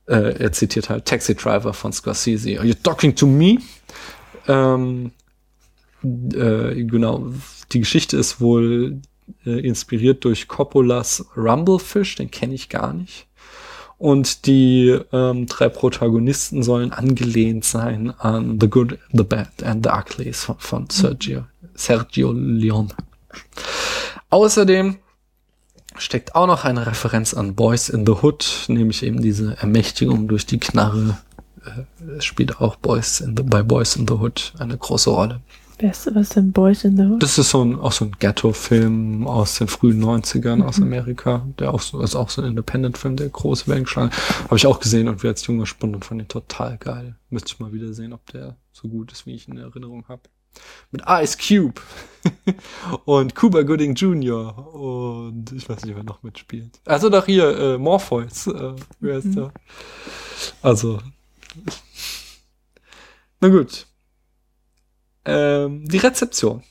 äh, 0.06 0.36
er 0.36 0.50
zitiert 0.50 0.90
halt 0.90 1.04
Taxi 1.04 1.36
Driver 1.36 1.72
von 1.72 1.92
Scorsese. 1.92 2.58
Are 2.58 2.66
you 2.66 2.74
talking 2.74 3.14
to 3.14 3.28
me? 3.28 3.58
Ähm, 4.48 5.12
äh, 6.02 6.82
genau, 6.82 7.32
die 7.70 7.78
Geschichte 7.78 8.16
ist 8.16 8.40
wohl 8.40 9.00
äh, 9.46 9.60
inspiriert 9.60 10.24
durch 10.24 10.48
Coppolas 10.48 11.24
Rumblefish, 11.36 12.16
den 12.16 12.32
kenne 12.32 12.54
ich 12.54 12.68
gar 12.68 12.92
nicht. 12.92 13.28
Und 14.04 14.44
die 14.44 15.00
ähm, 15.14 15.46
drei 15.46 15.70
Protagonisten 15.70 16.62
sollen 16.62 16.92
angelehnt 16.92 17.64
sein 17.64 18.10
an 18.18 18.60
The 18.60 18.68
Good, 18.68 18.98
The 19.14 19.22
Bad 19.22 19.62
and 19.62 19.82
The 19.82 19.92
Uglies 19.92 20.44
von, 20.44 20.56
von 20.58 20.90
Sergio, 20.90 21.46
Sergio 21.74 22.30
Leone. 22.32 22.90
Außerdem 24.28 24.98
steckt 25.96 26.34
auch 26.34 26.46
noch 26.46 26.66
eine 26.66 26.86
Referenz 26.86 27.32
an 27.32 27.54
Boys 27.54 27.88
in 27.88 28.04
the 28.04 28.12
Hood, 28.12 28.66
nämlich 28.68 29.02
eben 29.02 29.22
diese 29.22 29.56
Ermächtigung 29.56 30.28
durch 30.28 30.44
die 30.44 30.60
Knarre. 30.60 31.16
Äh, 31.64 32.20
spielt 32.20 32.60
auch 32.60 32.76
Boys 32.76 33.22
in 33.22 33.34
the, 33.34 33.42
bei 33.42 33.62
Boys 33.62 33.96
in 33.96 34.06
the 34.06 34.12
Hood 34.12 34.52
eine 34.58 34.76
große 34.76 35.08
Rolle. 35.08 35.40
Wer 35.84 35.90
ist, 35.90 36.14
was 36.14 36.30
denn 36.30 36.50
Boys 36.50 36.82
in 36.84 36.96
the 36.96 37.02
Hood? 37.02 37.22
Das 37.22 37.36
ist 37.36 37.50
so 37.50 37.62
ein, 37.62 37.78
auch 37.78 37.92
so 37.92 38.06
ein 38.06 38.12
Ghetto-Film 38.18 39.26
aus 39.26 39.58
den 39.58 39.68
frühen 39.68 40.02
90ern 40.02 40.62
aus 40.62 40.80
Amerika, 40.80 41.46
der 41.58 41.74
auch 41.74 41.82
so, 41.82 42.00
ist 42.00 42.16
auch 42.16 42.30
so 42.30 42.40
ein 42.40 42.48
Independent-Film, 42.48 43.16
der 43.16 43.28
große 43.28 43.68
Wellen 43.68 43.84
geschlagen. 43.84 44.10
Habe 44.44 44.56
ich 44.56 44.66
auch 44.66 44.80
gesehen 44.80 45.08
und 45.08 45.22
wir 45.22 45.28
als 45.28 45.46
junger 45.46 45.66
Spund 45.66 45.94
und 45.94 46.02
fand 46.02 46.22
ihn 46.22 46.28
total 46.28 46.78
geil. 46.78 47.16
Müsste 47.28 47.48
ich 47.48 47.60
mal 47.60 47.74
wieder 47.74 47.92
sehen, 47.92 48.14
ob 48.14 48.24
der 48.30 48.56
so 48.72 48.88
gut 48.88 49.12
ist, 49.12 49.26
wie 49.26 49.34
ich 49.34 49.46
ihn 49.46 49.58
in 49.58 49.62
Erinnerung 49.62 50.08
habe. 50.08 50.22
Mit 50.90 51.02
Ice 51.06 51.36
Cube 51.36 51.78
und 53.04 53.34
Cuba 53.34 53.60
Gooding 53.60 53.94
Jr. 53.94 54.74
und 54.74 55.52
ich 55.52 55.68
weiß 55.68 55.84
nicht, 55.84 55.96
wer 55.96 56.02
noch 56.02 56.22
mitspielt. 56.22 56.80
Also 56.86 57.10
doch 57.10 57.26
hier, 57.26 57.58
äh, 57.58 57.76
Morpheus, 57.76 58.46
äh, 58.46 58.72
wer 59.00 59.18
ist 59.18 59.34
der? 59.36 59.52
Also, 60.62 61.00
na 63.42 63.48
gut. 63.48 63.86
Ähm, 65.24 65.84
die 65.86 65.98
Rezeption. 65.98 66.62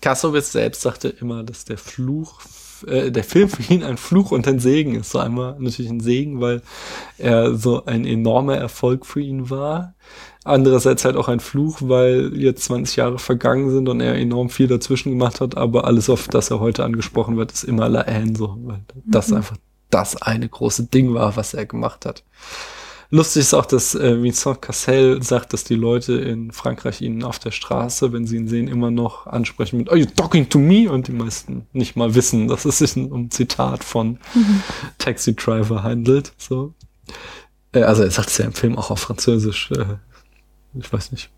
Kassowitz 0.00 0.52
selbst 0.52 0.82
sagte 0.82 1.08
immer, 1.08 1.44
dass 1.44 1.64
der 1.64 1.78
Fluch, 1.78 2.40
äh, 2.86 3.10
der 3.10 3.24
Film 3.24 3.48
für 3.48 3.72
ihn 3.72 3.82
ein 3.82 3.96
Fluch 3.96 4.32
und 4.32 4.46
ein 4.46 4.58
Segen 4.58 4.96
ist. 4.96 5.10
So 5.10 5.18
einmal 5.18 5.56
natürlich 5.58 5.90
ein 5.90 6.00
Segen, 6.00 6.40
weil 6.40 6.62
er 7.16 7.54
so 7.54 7.86
ein 7.86 8.04
enormer 8.04 8.56
Erfolg 8.56 9.06
für 9.06 9.20
ihn 9.20 9.48
war. 9.50 9.94
Andererseits 10.44 11.06
halt 11.06 11.16
auch 11.16 11.28
ein 11.28 11.40
Fluch, 11.40 11.78
weil 11.80 12.32
jetzt 12.36 12.64
20 12.64 12.96
Jahre 12.96 13.18
vergangen 13.18 13.70
sind 13.70 13.88
und 13.88 14.00
er 14.00 14.14
enorm 14.16 14.50
viel 14.50 14.66
dazwischen 14.66 15.10
gemacht 15.10 15.40
hat, 15.40 15.56
aber 15.56 15.86
alles, 15.86 16.10
auf 16.10 16.28
das 16.28 16.50
er 16.50 16.60
heute 16.60 16.84
angesprochen 16.84 17.38
wird, 17.38 17.52
ist 17.52 17.64
immer 17.64 17.88
La 17.88 18.04
Haine 18.06 18.36
so, 18.36 18.58
weil 18.62 18.80
das 19.06 19.32
einfach 19.32 19.56
das 19.88 20.20
eine 20.20 20.48
große 20.48 20.84
Ding 20.84 21.14
war, 21.14 21.36
was 21.36 21.54
er 21.54 21.64
gemacht 21.64 22.04
hat. 22.04 22.24
Lustig 23.14 23.42
ist 23.42 23.54
auch, 23.54 23.64
dass 23.64 23.94
äh, 23.94 24.20
Vincent 24.20 24.60
Cassel 24.60 25.22
sagt, 25.22 25.52
dass 25.52 25.62
die 25.62 25.76
Leute 25.76 26.14
in 26.14 26.50
Frankreich 26.50 27.00
ihn 27.00 27.22
auf 27.22 27.38
der 27.38 27.52
Straße, 27.52 28.12
wenn 28.12 28.26
sie 28.26 28.38
ihn 28.38 28.48
sehen, 28.48 28.66
immer 28.66 28.90
noch 28.90 29.28
ansprechen 29.28 29.76
mit 29.76 29.88
Are 29.88 29.96
you 29.96 30.06
talking 30.16 30.48
to 30.48 30.58
me? 30.58 30.90
Und 30.90 31.06
die 31.06 31.12
meisten 31.12 31.68
nicht 31.72 31.94
mal 31.94 32.16
wissen, 32.16 32.48
dass 32.48 32.64
es 32.64 32.78
sich 32.78 32.96
um 32.96 33.26
ein 33.26 33.30
Zitat 33.30 33.84
von 33.84 34.18
Taxi 34.98 35.36
Driver 35.36 35.84
handelt. 35.84 36.32
So. 36.38 36.74
Äh, 37.70 37.82
also 37.82 38.02
er 38.02 38.10
sagt 38.10 38.30
es 38.30 38.38
ja 38.38 38.46
im 38.46 38.52
Film 38.52 38.76
auch 38.76 38.90
auf 38.90 38.98
Französisch. 38.98 39.70
Äh, 39.70 39.94
ich 40.76 40.92
weiß 40.92 41.12
nicht. 41.12 41.30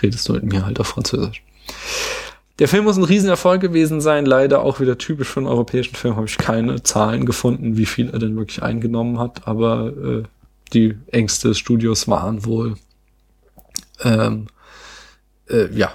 Redest 0.00 0.26
du 0.30 0.32
mit 0.32 0.44
mir 0.44 0.64
halt 0.64 0.80
auf 0.80 0.86
Französisch. 0.86 1.44
Der 2.58 2.68
Film 2.68 2.84
muss 2.84 2.96
ein 2.96 3.04
Riesenerfolg 3.04 3.60
gewesen 3.60 4.00
sein. 4.00 4.24
Leider 4.24 4.62
auch 4.62 4.80
wieder 4.80 4.96
typisch 4.96 5.28
für 5.28 5.40
einen 5.40 5.46
europäischen 5.46 5.94
Film 5.94 6.16
habe 6.16 6.24
ich 6.24 6.38
keine 6.38 6.82
Zahlen 6.84 7.26
gefunden, 7.26 7.76
wie 7.76 7.84
viel 7.84 8.08
er 8.08 8.18
denn 8.18 8.34
wirklich 8.34 8.62
eingenommen 8.62 9.18
hat. 9.18 9.46
Aber 9.46 9.88
äh, 9.88 10.22
die 10.70 10.96
Ängste 11.10 11.48
des 11.48 11.58
Studios 11.58 12.08
waren 12.08 12.44
wohl 12.44 12.76
ähm, 14.02 14.46
äh, 15.48 15.72
ja 15.74 15.92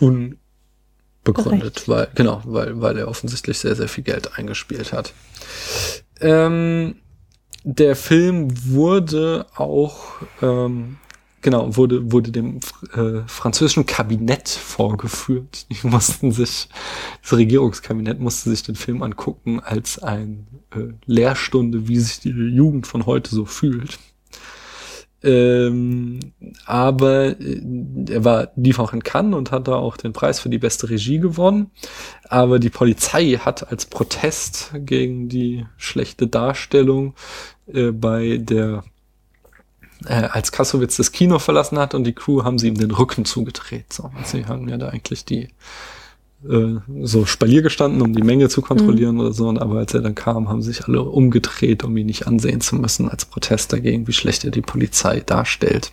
unbegründet, 0.00 1.88
weil 1.88 2.08
genau, 2.14 2.42
weil 2.44 2.80
weil 2.80 2.98
er 2.98 3.08
offensichtlich 3.08 3.58
sehr 3.58 3.74
sehr 3.74 3.88
viel 3.88 4.04
Geld 4.04 4.38
eingespielt 4.38 4.92
hat. 4.92 5.12
Ähm, 6.20 6.96
der 7.64 7.96
Film 7.96 8.48
wurde 8.70 9.46
auch 9.56 10.04
ähm, 10.40 10.98
genau 11.46 11.76
wurde 11.76 12.10
wurde 12.10 12.32
dem 12.32 12.58
äh, 12.92 13.20
französischen 13.28 13.86
Kabinett 13.86 14.48
vorgeführt. 14.48 15.66
Die 15.70 15.86
mussten 15.86 16.32
sich 16.32 16.68
das 17.22 17.32
Regierungskabinett 17.32 18.18
musste 18.18 18.50
sich 18.50 18.64
den 18.64 18.74
Film 18.74 19.00
angucken 19.04 19.60
als 19.60 20.00
ein 20.02 20.48
äh, 20.74 20.92
Lehrstunde, 21.06 21.86
wie 21.86 22.00
sich 22.00 22.18
die 22.18 22.30
Jugend 22.30 22.88
von 22.88 23.06
heute 23.06 23.32
so 23.32 23.44
fühlt. 23.44 23.96
Ähm, 25.22 26.18
aber 26.64 27.40
äh, 27.40 27.62
er 28.08 28.24
war 28.24 28.48
lief 28.56 28.80
auch 28.80 28.92
in 28.92 29.04
Cannes 29.04 29.36
und 29.36 29.52
hat 29.52 29.68
da 29.68 29.76
auch 29.76 29.96
den 29.96 30.12
Preis 30.12 30.40
für 30.40 30.48
die 30.48 30.58
beste 30.58 30.90
Regie 30.90 31.20
gewonnen. 31.20 31.70
Aber 32.28 32.58
die 32.58 32.70
Polizei 32.70 33.34
hat 33.38 33.70
als 33.70 33.86
Protest 33.86 34.72
gegen 34.74 35.28
die 35.28 35.64
schlechte 35.76 36.26
Darstellung 36.26 37.14
äh, 37.72 37.92
bei 37.92 38.38
der 38.38 38.82
äh, 40.04 40.14
als 40.14 40.52
Kassowitz 40.52 40.96
das 40.96 41.12
Kino 41.12 41.38
verlassen 41.38 41.78
hat 41.78 41.94
und 41.94 42.04
die 42.04 42.12
Crew 42.12 42.44
haben 42.44 42.58
sie 42.58 42.68
ihm 42.68 42.76
den 42.76 42.90
Rücken 42.90 43.24
zugedreht. 43.24 43.92
So, 43.92 44.10
sie 44.24 44.46
haben 44.46 44.68
ja 44.68 44.76
da 44.76 44.88
eigentlich 44.88 45.24
die 45.24 45.48
äh, 46.48 46.76
so 47.02 47.24
Spalier 47.24 47.62
gestanden, 47.62 48.02
um 48.02 48.14
die 48.14 48.22
Menge 48.22 48.48
zu 48.48 48.62
kontrollieren 48.62 49.18
oder 49.20 49.32
so. 49.32 49.48
Und 49.48 49.58
aber 49.58 49.78
als 49.78 49.94
er 49.94 50.02
dann 50.02 50.14
kam, 50.14 50.48
haben 50.48 50.62
sich 50.62 50.84
alle 50.84 51.02
umgedreht, 51.02 51.84
um 51.84 51.96
ihn 51.96 52.06
nicht 52.06 52.26
ansehen 52.26 52.60
zu 52.60 52.76
müssen, 52.76 53.08
als 53.08 53.24
Protest 53.24 53.72
dagegen, 53.72 54.06
wie 54.06 54.12
schlecht 54.12 54.44
er 54.44 54.50
die 54.50 54.62
Polizei 54.62 55.20
darstellt. 55.20 55.92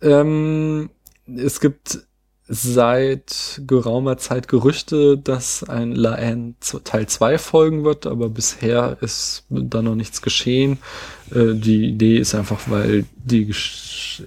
Ähm, 0.00 0.90
es 1.26 1.60
gibt 1.60 2.00
seit 2.48 3.62
geraumer 3.66 4.18
Zeit 4.18 4.48
Gerüchte, 4.48 5.16
dass 5.16 5.64
ein 5.64 5.92
La 5.92 6.16
Haine 6.16 6.54
Teil 6.84 7.06
2 7.06 7.38
folgen 7.38 7.84
wird, 7.84 8.06
aber 8.06 8.28
bisher 8.28 8.98
ist 9.00 9.44
da 9.48 9.80
noch 9.80 9.94
nichts 9.94 10.20
geschehen. 10.20 10.78
Äh, 11.34 11.54
die 11.54 11.86
Idee 11.90 12.18
ist 12.18 12.34
einfach, 12.34 12.60
weil 12.68 13.04
die, 13.24 13.50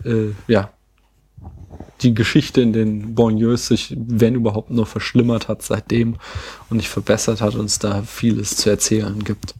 äh, 0.03 0.31
ja, 0.47 0.71
die 2.01 2.13
Geschichte 2.13 2.61
in 2.61 2.73
den 2.73 3.15
Banlieues 3.15 3.67
sich, 3.67 3.95
wenn 3.97 4.35
überhaupt, 4.35 4.69
nur 4.69 4.85
verschlimmert 4.85 5.47
hat 5.47 5.61
seitdem 5.61 6.15
und 6.69 6.77
nicht 6.77 6.89
verbessert 6.89 7.41
hat 7.41 7.55
und 7.55 7.65
es 7.65 7.79
da 7.79 8.01
vieles 8.03 8.57
zu 8.57 8.69
erzählen 8.69 9.23
gibt. 9.23 9.55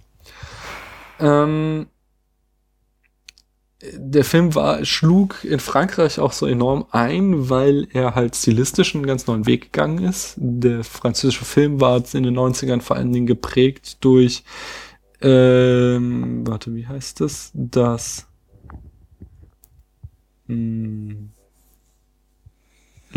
Ähm, 1.20 1.88
der 3.94 4.24
Film 4.24 4.56
war, 4.56 4.84
schlug 4.84 5.44
in 5.44 5.60
Frankreich 5.60 6.20
auch 6.20 6.32
so 6.32 6.46
enorm 6.46 6.86
ein, 6.92 7.50
weil 7.50 7.88
er 7.92 8.16
halt 8.16 8.36
stilistisch 8.36 8.96
einen 8.96 9.06
ganz 9.06 9.28
neuen 9.28 9.46
Weg 9.46 9.74
gegangen 9.74 10.04
ist. 10.04 10.36
Der 10.38 10.84
französische 10.84 11.46
Film 11.46 11.82
war 11.82 12.02
in 12.14 12.24
den 12.24 12.38
90ern 12.38 12.82
vor 12.82 12.96
allen 12.96 13.14
Dingen 13.14 13.28
geprägt 13.28 13.98
durch, 14.02 14.44
ähm, 15.22 16.46
warte, 16.48 16.74
wie 16.76 16.88
heißt 16.88 17.22
das? 17.22 17.52
Das, 17.54 18.28
hm, 20.48 21.32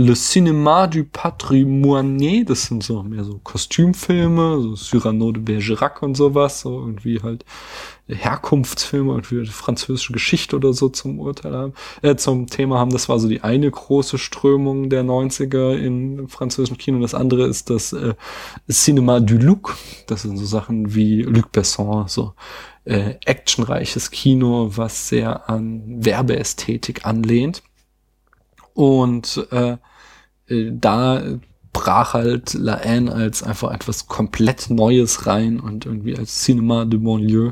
Le 0.00 0.14
Cinéma 0.14 0.86
du 0.86 1.02
Patrimoine, 1.02 2.44
das 2.44 2.66
sind 2.66 2.84
so 2.84 3.02
mehr 3.02 3.24
so 3.24 3.40
Kostümfilme, 3.42 4.60
so 4.60 4.76
Cyrano 4.76 5.32
de 5.32 5.42
Bergerac 5.42 6.04
und 6.04 6.16
sowas, 6.16 6.60
so 6.60 6.78
irgendwie 6.78 7.20
halt 7.20 7.44
Herkunftsfilme 8.06 9.10
und 9.10 9.28
wie 9.32 9.44
französische 9.46 10.12
Geschichte 10.12 10.54
oder 10.54 10.72
so 10.72 10.88
zum 10.88 11.18
Urteil 11.18 11.52
haben, 11.52 11.72
äh, 12.02 12.14
zum 12.14 12.46
Thema 12.46 12.78
haben. 12.78 12.92
Das 12.92 13.08
war 13.08 13.18
so 13.18 13.28
die 13.28 13.40
eine 13.40 13.68
große 13.68 14.18
Strömung 14.18 14.88
der 14.88 15.02
90er 15.02 15.76
im 15.76 16.28
französischen 16.28 16.78
Kino. 16.78 17.00
Das 17.00 17.14
andere 17.14 17.48
ist 17.48 17.68
das 17.68 17.92
äh, 17.92 18.14
Cinéma 18.70 19.18
du 19.18 19.36
Luc. 19.36 19.76
Das 20.06 20.22
sind 20.22 20.36
so 20.36 20.46
Sachen 20.46 20.94
wie 20.94 21.22
Luc 21.22 21.50
Besson, 21.50 22.06
so 22.06 22.34
äh, 22.84 23.16
actionreiches 23.24 24.12
Kino, 24.12 24.70
was 24.76 25.08
sehr 25.08 25.50
an 25.50 25.82
Werbeästhetik 26.04 27.04
anlehnt. 27.04 27.64
Und 28.78 29.44
äh, 29.50 29.76
äh, 30.46 30.70
da 30.72 31.20
brach 31.72 32.14
halt 32.14 32.54
La 32.54 32.78
Haine 32.78 33.12
als 33.12 33.42
einfach 33.42 33.72
etwas 33.72 34.06
komplett 34.06 34.70
Neues 34.70 35.26
rein 35.26 35.58
und 35.58 35.84
irgendwie 35.84 36.16
als 36.16 36.46
Cinéma 36.46 36.84
de 36.84 37.00
Bonlieu 37.00 37.50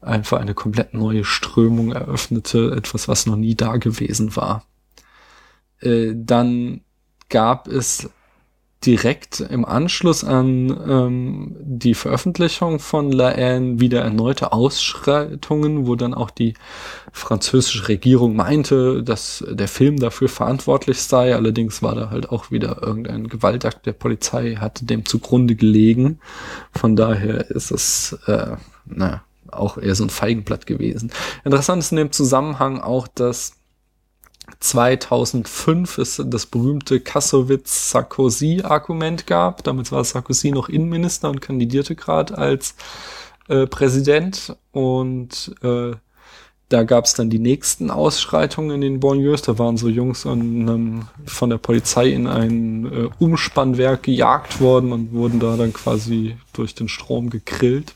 einfach 0.00 0.40
eine 0.40 0.54
komplett 0.54 0.94
neue 0.94 1.26
Strömung 1.26 1.92
eröffnete, 1.92 2.72
etwas, 2.74 3.06
was 3.06 3.26
noch 3.26 3.36
nie 3.36 3.54
da 3.54 3.76
gewesen 3.76 4.34
war. 4.34 4.64
Äh, 5.80 6.14
dann 6.14 6.80
gab 7.28 7.68
es 7.68 8.08
direkt 8.86 9.40
im 9.40 9.64
Anschluss 9.64 10.22
an 10.22 10.68
ähm, 10.88 11.56
die 11.60 11.94
Veröffentlichung 11.94 12.78
von 12.78 13.10
La 13.10 13.30
Haine 13.30 13.80
wieder 13.80 14.02
erneute 14.02 14.52
Ausschreitungen, 14.52 15.86
wo 15.86 15.96
dann 15.96 16.14
auch 16.14 16.30
die 16.30 16.54
französische 17.12 17.88
Regierung 17.88 18.36
meinte, 18.36 19.02
dass 19.02 19.44
der 19.48 19.68
Film 19.68 19.98
dafür 19.98 20.28
verantwortlich 20.28 21.02
sei. 21.02 21.34
Allerdings 21.34 21.82
war 21.82 21.94
da 21.96 22.10
halt 22.10 22.30
auch 22.30 22.50
wieder 22.50 22.82
irgendein 22.82 23.28
Gewaltakt 23.28 23.86
der 23.86 23.92
Polizei, 23.92 24.54
hatte 24.56 24.84
dem 24.84 25.04
zugrunde 25.04 25.56
gelegen. 25.56 26.20
Von 26.72 26.94
daher 26.94 27.50
ist 27.50 27.72
es, 27.72 28.16
äh, 28.26 28.56
naja, 28.86 29.22
auch 29.50 29.78
eher 29.78 29.94
so 29.94 30.04
ein 30.04 30.10
Feigenblatt 30.10 30.66
gewesen. 30.66 31.10
Interessant 31.44 31.82
ist 31.82 31.92
in 31.92 31.98
dem 31.98 32.12
Zusammenhang 32.12 32.80
auch, 32.80 33.08
dass 33.08 33.55
2005 34.60 35.98
es 35.98 36.22
das 36.24 36.46
berühmte 36.46 37.00
Kassowitz-Sarkozy-Argument 37.00 39.26
gab. 39.26 39.64
Damit 39.64 39.90
war 39.92 40.04
Sarkozy 40.04 40.50
noch 40.50 40.68
Innenminister 40.68 41.30
und 41.30 41.40
kandidierte 41.40 41.94
gerade 41.94 42.36
als 42.38 42.74
äh, 43.48 43.66
Präsident. 43.66 44.56
Und 44.72 45.54
äh, 45.62 45.92
da 46.68 46.82
gab 46.82 47.04
es 47.04 47.14
dann 47.14 47.30
die 47.30 47.38
nächsten 47.38 47.90
Ausschreitungen 47.90 48.74
in 48.74 48.80
den 48.80 49.00
Banlieues. 49.00 49.42
Da 49.42 49.58
waren 49.58 49.76
so 49.76 49.88
Jungs 49.88 50.26
an, 50.26 50.68
ähm, 50.68 51.06
von 51.24 51.50
der 51.50 51.58
Polizei 51.58 52.08
in 52.08 52.26
ein 52.26 52.86
äh, 52.86 53.08
Umspannwerk 53.18 54.02
gejagt 54.02 54.60
worden 54.60 54.92
und 54.92 55.12
wurden 55.12 55.38
da 55.38 55.56
dann 55.56 55.72
quasi 55.72 56.36
durch 56.52 56.74
den 56.74 56.88
Strom 56.88 57.30
gegrillt. 57.30 57.94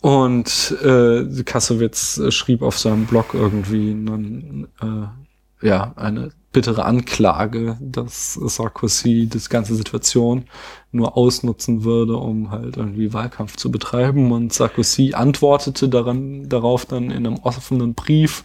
Und 0.00 0.76
äh, 0.82 1.42
Kassowitz 1.44 2.18
äh, 2.18 2.32
schrieb 2.32 2.62
auf 2.62 2.78
seinem 2.78 3.06
Blog 3.06 3.34
irgendwie 3.34 3.90
einen, 3.90 4.68
äh, 4.80 5.21
ja, 5.62 5.92
eine 5.96 6.32
bittere 6.52 6.84
Anklage, 6.84 7.78
dass 7.80 8.34
Sarkozy 8.34 9.28
das 9.28 9.48
ganze 9.48 9.74
Situation 9.74 10.44
nur 10.90 11.16
ausnutzen 11.16 11.84
würde, 11.84 12.16
um 12.16 12.50
halt 12.50 12.76
irgendwie 12.76 13.12
Wahlkampf 13.12 13.56
zu 13.56 13.70
betreiben. 13.70 14.32
Und 14.32 14.52
Sarkozy 14.52 15.14
antwortete 15.14 15.88
daran, 15.88 16.48
darauf 16.48 16.84
dann 16.84 17.10
in 17.10 17.26
einem 17.26 17.38
offenen 17.38 17.94
Brief. 17.94 18.44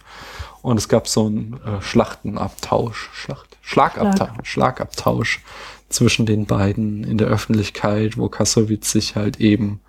Und 0.62 0.78
es 0.78 0.88
gab 0.88 1.06
so 1.06 1.26
einen 1.26 1.60
äh, 1.64 1.80
Schlachtenabtausch, 1.82 3.10
Schlacht, 3.12 3.58
Schlagabtausch, 3.60 4.30
Schlagabtausch 4.42 5.42
zwischen 5.88 6.26
den 6.26 6.46
beiden 6.46 7.04
in 7.04 7.18
der 7.18 7.28
Öffentlichkeit, 7.28 8.16
wo 8.16 8.28
Kassowitz 8.28 8.90
sich 8.90 9.16
halt 9.16 9.40
eben 9.40 9.80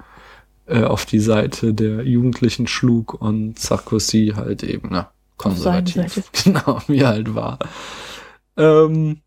äh, 0.67 0.83
auf 0.83 1.05
die 1.05 1.19
Seite 1.19 1.73
der 1.73 2.03
Jugendlichen 2.05 2.67
schlug 2.67 3.19
und 3.19 3.57
Sarkozy 3.57 4.33
halt 4.35 4.63
eben, 4.63 4.89
na, 4.91 5.11
konservativ. 5.39 6.29
Genau, 6.43 6.79
wie 6.87 7.03
halt 7.03 7.33
war. 7.33 7.57
Ähm, 8.55 9.21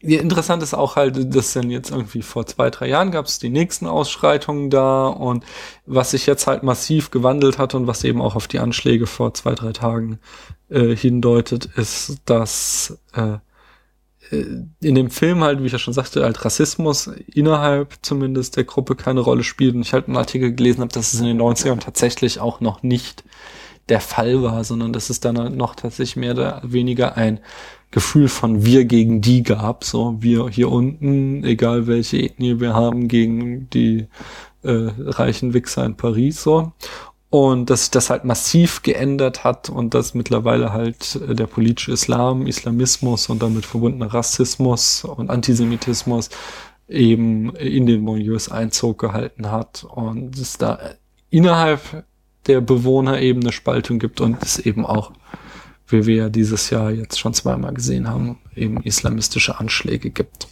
ja, 0.00 0.20
interessant 0.20 0.62
ist 0.62 0.74
auch 0.74 0.96
halt, 0.96 1.34
dass 1.34 1.54
dann 1.54 1.70
jetzt 1.70 1.90
irgendwie 1.90 2.20
vor 2.20 2.46
zwei, 2.46 2.68
drei 2.68 2.88
Jahren 2.88 3.10
gab 3.10 3.24
es 3.24 3.38
die 3.38 3.48
nächsten 3.48 3.86
Ausschreitungen 3.86 4.68
da 4.68 5.06
und 5.06 5.44
was 5.86 6.10
sich 6.10 6.26
jetzt 6.26 6.46
halt 6.46 6.62
massiv 6.62 7.10
gewandelt 7.10 7.58
hat 7.58 7.74
und 7.74 7.86
was 7.86 8.04
eben 8.04 8.20
auch 8.20 8.36
auf 8.36 8.46
die 8.46 8.58
Anschläge 8.58 9.06
vor 9.06 9.32
zwei, 9.32 9.54
drei 9.54 9.72
Tagen 9.72 10.18
äh, 10.68 10.94
hindeutet, 10.94 11.64
ist, 11.76 12.18
dass 12.26 12.98
äh, 13.14 13.38
äh, 14.30 14.44
in 14.82 14.94
dem 14.94 15.10
Film 15.10 15.42
halt, 15.42 15.62
wie 15.62 15.66
ich 15.66 15.72
ja 15.72 15.78
schon 15.78 15.94
sagte, 15.94 16.22
halt 16.22 16.44
Rassismus 16.44 17.06
innerhalb 17.32 17.94
zumindest 18.02 18.56
der 18.56 18.64
Gruppe 18.64 18.96
keine 18.96 19.20
Rolle 19.20 19.42
spielt. 19.42 19.74
Und 19.74 19.82
ich 19.82 19.92
halt 19.92 20.08
einen 20.08 20.16
Artikel 20.16 20.54
gelesen 20.54 20.82
habe, 20.82 20.92
dass 20.92 21.14
es 21.14 21.20
in 21.20 21.26
den 21.26 21.40
90ern 21.40 21.80
tatsächlich 21.80 22.40
auch 22.40 22.60
noch 22.60 22.82
nicht 22.82 23.24
der 23.88 24.00
Fall 24.00 24.42
war, 24.42 24.64
sondern 24.64 24.92
dass 24.92 25.10
es 25.10 25.20
dann 25.20 25.56
noch 25.56 25.74
tatsächlich 25.74 26.16
mehr 26.16 26.32
oder 26.32 26.62
weniger 26.64 27.16
ein 27.16 27.40
Gefühl 27.90 28.28
von 28.28 28.64
wir 28.64 28.84
gegen 28.86 29.20
die 29.20 29.42
gab. 29.42 29.84
So, 29.84 30.16
wir 30.20 30.48
hier 30.48 30.70
unten, 30.70 31.44
egal 31.44 31.86
welche 31.86 32.18
Ethnie 32.18 32.60
wir 32.60 32.74
haben, 32.74 33.08
gegen 33.08 33.70
die 33.70 34.06
äh, 34.62 34.90
reichen 34.98 35.54
Wichser 35.54 35.84
in 35.84 35.96
Paris. 35.96 36.42
So. 36.42 36.72
Und 37.30 37.70
dass 37.70 37.82
sich 37.82 37.90
das 37.90 38.10
halt 38.10 38.24
massiv 38.24 38.82
geändert 38.82 39.44
hat 39.44 39.68
und 39.68 39.94
dass 39.94 40.14
mittlerweile 40.14 40.72
halt 40.72 41.20
äh, 41.28 41.34
der 41.34 41.46
politische 41.46 41.92
Islam, 41.92 42.46
Islamismus 42.46 43.28
und 43.28 43.42
damit 43.42 43.66
verbundener 43.66 44.12
Rassismus 44.12 45.04
und 45.04 45.30
Antisemitismus 45.30 46.30
eben 46.88 47.54
in 47.56 47.86
den 47.86 48.04
Milieus 48.04 48.50
Einzug 48.50 48.98
gehalten 48.98 49.50
hat 49.50 49.84
und 49.84 50.38
es 50.38 50.58
da 50.58 50.78
innerhalb 51.30 52.04
der 52.46 52.60
Bewohner 52.60 53.20
eben 53.20 53.40
eine 53.40 53.52
Spaltung 53.52 53.98
gibt 53.98 54.20
und 54.20 54.42
es 54.42 54.58
eben 54.58 54.84
auch, 54.86 55.12
wie 55.88 56.06
wir 56.06 56.16
ja 56.16 56.28
dieses 56.28 56.70
Jahr 56.70 56.90
jetzt 56.90 57.18
schon 57.18 57.34
zweimal 57.34 57.74
gesehen 57.74 58.08
haben, 58.08 58.38
eben 58.54 58.82
islamistische 58.82 59.58
Anschläge 59.58 60.10
gibt. 60.10 60.48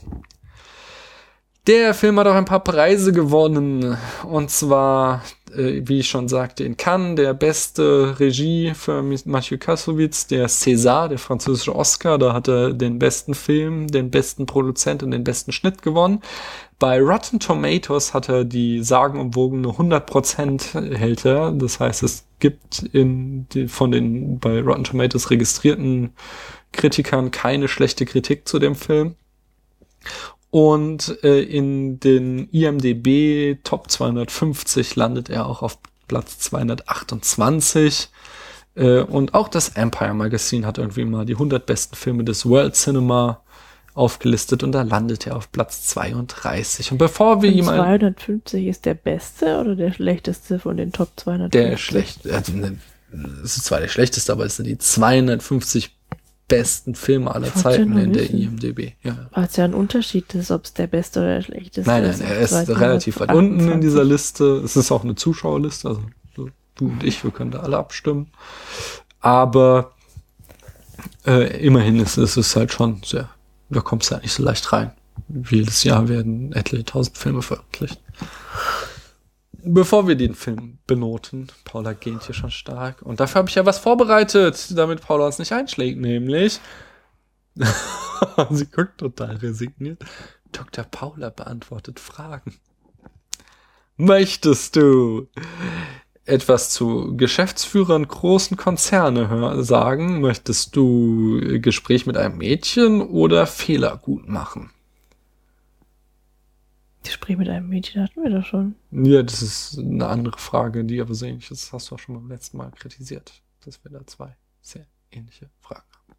Der 1.69 1.95
Film 1.95 2.19
hat 2.19 2.27
auch 2.27 2.35
ein 2.35 2.45
paar 2.45 2.65
Preise 2.65 3.13
gewonnen. 3.13 3.97
Und 4.29 4.51
zwar, 4.51 5.23
äh, 5.55 5.83
wie 5.85 6.01
ich 6.01 6.09
schon 6.09 6.27
sagte, 6.27 6.65
in 6.65 6.77
Cannes 6.77 7.15
der 7.15 7.35
beste 7.35 8.19
Regie 8.19 8.73
für 8.75 9.01
Mathieu 9.27 9.59
Kassovitz, 9.59 10.27
der 10.27 10.49
César, 10.49 11.07
der 11.07 11.19
französische 11.19 11.77
Oscar. 11.77 12.19
Da 12.19 12.33
hat 12.33 12.49
er 12.49 12.73
den 12.73 12.99
besten 12.99 13.35
Film, 13.35 13.87
den 13.87 14.11
besten 14.11 14.47
Produzent 14.47 15.05
und 15.05 15.13
den 15.13 15.23
besten 15.23 15.53
Schnitt 15.53 15.83
gewonnen. 15.83 16.21
Bei 16.83 17.01
Rotten 17.01 17.39
Tomatoes 17.39 18.13
hat 18.13 18.29
er 18.29 18.45
die 18.45 18.83
sagenumwogene 18.83 19.69
100% 19.69 20.97
hält 20.97 21.25
er. 21.25 21.53
Das 21.53 21.79
heißt, 21.79 22.03
es 22.03 22.25
gibt 22.41 22.81
in 22.83 23.49
die, 23.51 23.69
von 23.69 23.93
den 23.93 24.41
bei 24.41 24.61
Rotten 24.61 24.83
Tomatoes 24.83 25.31
registrierten 25.31 26.13
Kritikern 26.73 27.31
keine 27.31 27.69
schlechte 27.69 28.05
Kritik 28.05 28.49
zu 28.49 28.59
dem 28.59 28.75
Film. 28.75 29.15
Und 30.51 31.23
äh, 31.23 31.43
in 31.43 32.01
den 32.01 32.49
IMDB 32.51 33.63
Top 33.63 33.89
250 33.89 34.97
landet 34.97 35.31
er 35.31 35.47
auch 35.47 35.63
auf 35.63 35.79
Platz 36.09 36.41
228. 36.41 38.09
Äh, 38.75 39.03
und 39.03 39.35
auch 39.35 39.47
das 39.47 39.69
Empire 39.69 40.15
Magazine 40.15 40.67
hat 40.67 40.79
irgendwie 40.79 41.05
mal 41.05 41.27
die 41.27 41.35
100 41.35 41.65
besten 41.65 41.95
Filme 41.95 42.25
des 42.25 42.45
World 42.45 42.75
Cinema 42.75 43.42
aufgelistet 43.95 44.63
und 44.63 44.73
da 44.73 44.83
landet 44.83 45.27
er 45.27 45.37
auf 45.37 45.53
Platz 45.53 45.87
32. 45.89 46.93
Und 46.93 46.99
bevor 46.99 47.43
wir 47.43 47.51
Und 47.51 47.57
jemanden... 47.57 47.83
250 47.83 48.67
ist 48.67 48.87
der 48.87 48.95
beste 48.95 49.59
oder 49.61 49.77
der 49.77 49.93
schlechteste 49.93 50.59
von 50.59 50.77
den 50.77 50.93
Top 50.93 51.11
250? 51.17 51.51
Der 51.71 51.77
schlecht, 51.77 52.31
also, 52.31 52.53
ne, 52.53 52.79
es 53.45 53.57
ist 53.57 53.65
zwar 53.65 53.81
der 53.81 53.89
schlechteste, 53.89 54.33
aber 54.33 54.47
es 54.47 54.57
sind 54.57 54.67
die 54.67 54.79
250 54.79 55.97
besten 56.49 56.95
Filme 56.95 57.35
aller 57.35 57.55
Zeiten 57.55 57.97
in 57.97 58.13
der 58.13 58.25
wissen. 58.25 58.43
IMDb. 58.43 58.93
Ja. 59.03 59.29
Aber 59.33 59.45
es 59.45 59.51
ist 59.53 59.57
ja 59.57 59.65
ein 59.65 59.75
Unterschied, 59.75 60.35
ist, 60.35 60.51
ob 60.51 60.65
es 60.65 60.75
der 60.75 60.87
beste 60.87 61.21
oder 61.21 61.37
der 61.37 61.43
schlechteste 61.43 61.91
Nein, 61.91 62.05
ist. 62.05 62.21
nein, 62.21 62.31
er 62.31 62.39
ist 62.41 62.69
relativ 62.69 63.21
weit 63.21 63.33
unten 63.33 63.71
in 63.71 63.81
dieser 63.81 64.05
Liste. 64.15 64.61
Es 64.65 64.77
ist 64.77 64.93
auch 64.93 65.03
eine 65.05 65.15
Zuschauerliste, 65.15 65.89
also 65.89 66.03
so 66.37 66.49
du 66.75 66.89
und 66.89 67.05
ich, 67.05 67.25
wir 67.25 67.31
können 67.31 67.53
da 67.53 67.61
alle 67.61 67.79
abstimmen. 67.79 68.29
Aber 69.21 69.93
äh, 71.27 71.65
immerhin 71.65 72.01
ist, 72.01 72.19
ist 72.19 72.37
es 72.37 72.55
halt 72.55 72.73
schon 72.73 73.01
sehr, 73.05 73.31
da 73.73 73.81
kommst 73.81 74.11
du 74.11 74.15
halt 74.15 74.23
nicht 74.23 74.35
so 74.35 74.43
leicht 74.43 74.73
rein. 74.73 74.93
Jedes 75.29 75.85
Jahr 75.85 76.09
werden 76.09 76.53
etliche 76.53 76.85
tausend 76.85 77.19
Filme 77.19 77.43
veröffentlicht. 77.43 78.01
Bevor 79.65 80.09
wir 80.09 80.17
den 80.17 80.35
Film 80.35 80.79
benoten, 80.87 81.49
Paula 81.65 81.93
gähnt 81.93 82.25
hier 82.25 82.35
schon 82.35 82.51
stark. 82.51 83.03
Und 83.03 83.21
dafür 83.21 83.41
habe 83.41 83.49
ich 83.49 83.55
ja 83.55 83.65
was 83.65 83.79
vorbereitet, 83.79 84.77
damit 84.77 85.03
Paula 85.03 85.27
uns 85.27 85.39
nicht 85.39 85.53
einschlägt, 85.53 86.01
nämlich. 86.01 86.61
Sie 88.51 88.67
guckt 88.67 88.99
total 88.99 89.37
resigniert. 89.37 90.03
Dr. 90.51 90.85
Paula 90.85 91.31
beantwortet 91.31 92.01
Fragen. 92.01 92.55
Möchtest 93.97 94.77
du 94.77 95.29
etwas 96.25 96.71
zu 96.71 97.17
Geschäftsführern 97.17 98.07
großen 98.07 98.57
Konzerne 98.57 99.63
sagen? 99.65 100.21
Möchtest 100.21 100.77
du 100.77 101.61
Gespräch 101.61 102.07
mit 102.07 102.17
einem 102.17 102.39
Mädchen 102.39 103.01
oder 103.01 103.47
Fehler 103.47 103.97
gut 103.97 104.29
machen? 104.29 104.71
Gespräch 107.03 107.37
mit 107.37 107.49
einem 107.49 107.69
Mädchen 107.69 108.03
hatten 108.03 108.23
wir 108.23 108.31
doch 108.31 108.45
schon. 108.45 108.75
Ja, 108.91 109.23
das 109.23 109.43
ist 109.43 109.79
eine 109.79 110.07
andere 110.07 110.39
Frage, 110.39 110.85
die 110.85 111.01
aber 111.01 111.15
so 111.15 111.27
ähnlich 111.27 111.51
ist. 111.51 111.65
Das 111.65 111.73
hast 111.73 111.91
du 111.91 111.95
auch 111.97 111.99
schon 111.99 112.15
beim 112.15 112.29
letzten 112.29 112.57
Mal 112.57 112.71
kritisiert, 112.71 113.33
dass 113.65 113.83
wir 113.85 113.91
da 113.91 114.07
zwei 114.07 114.37
sehr 114.61 114.87
ähnliche 115.11 115.51
Fragen 115.61 115.85
haben. 115.93 116.17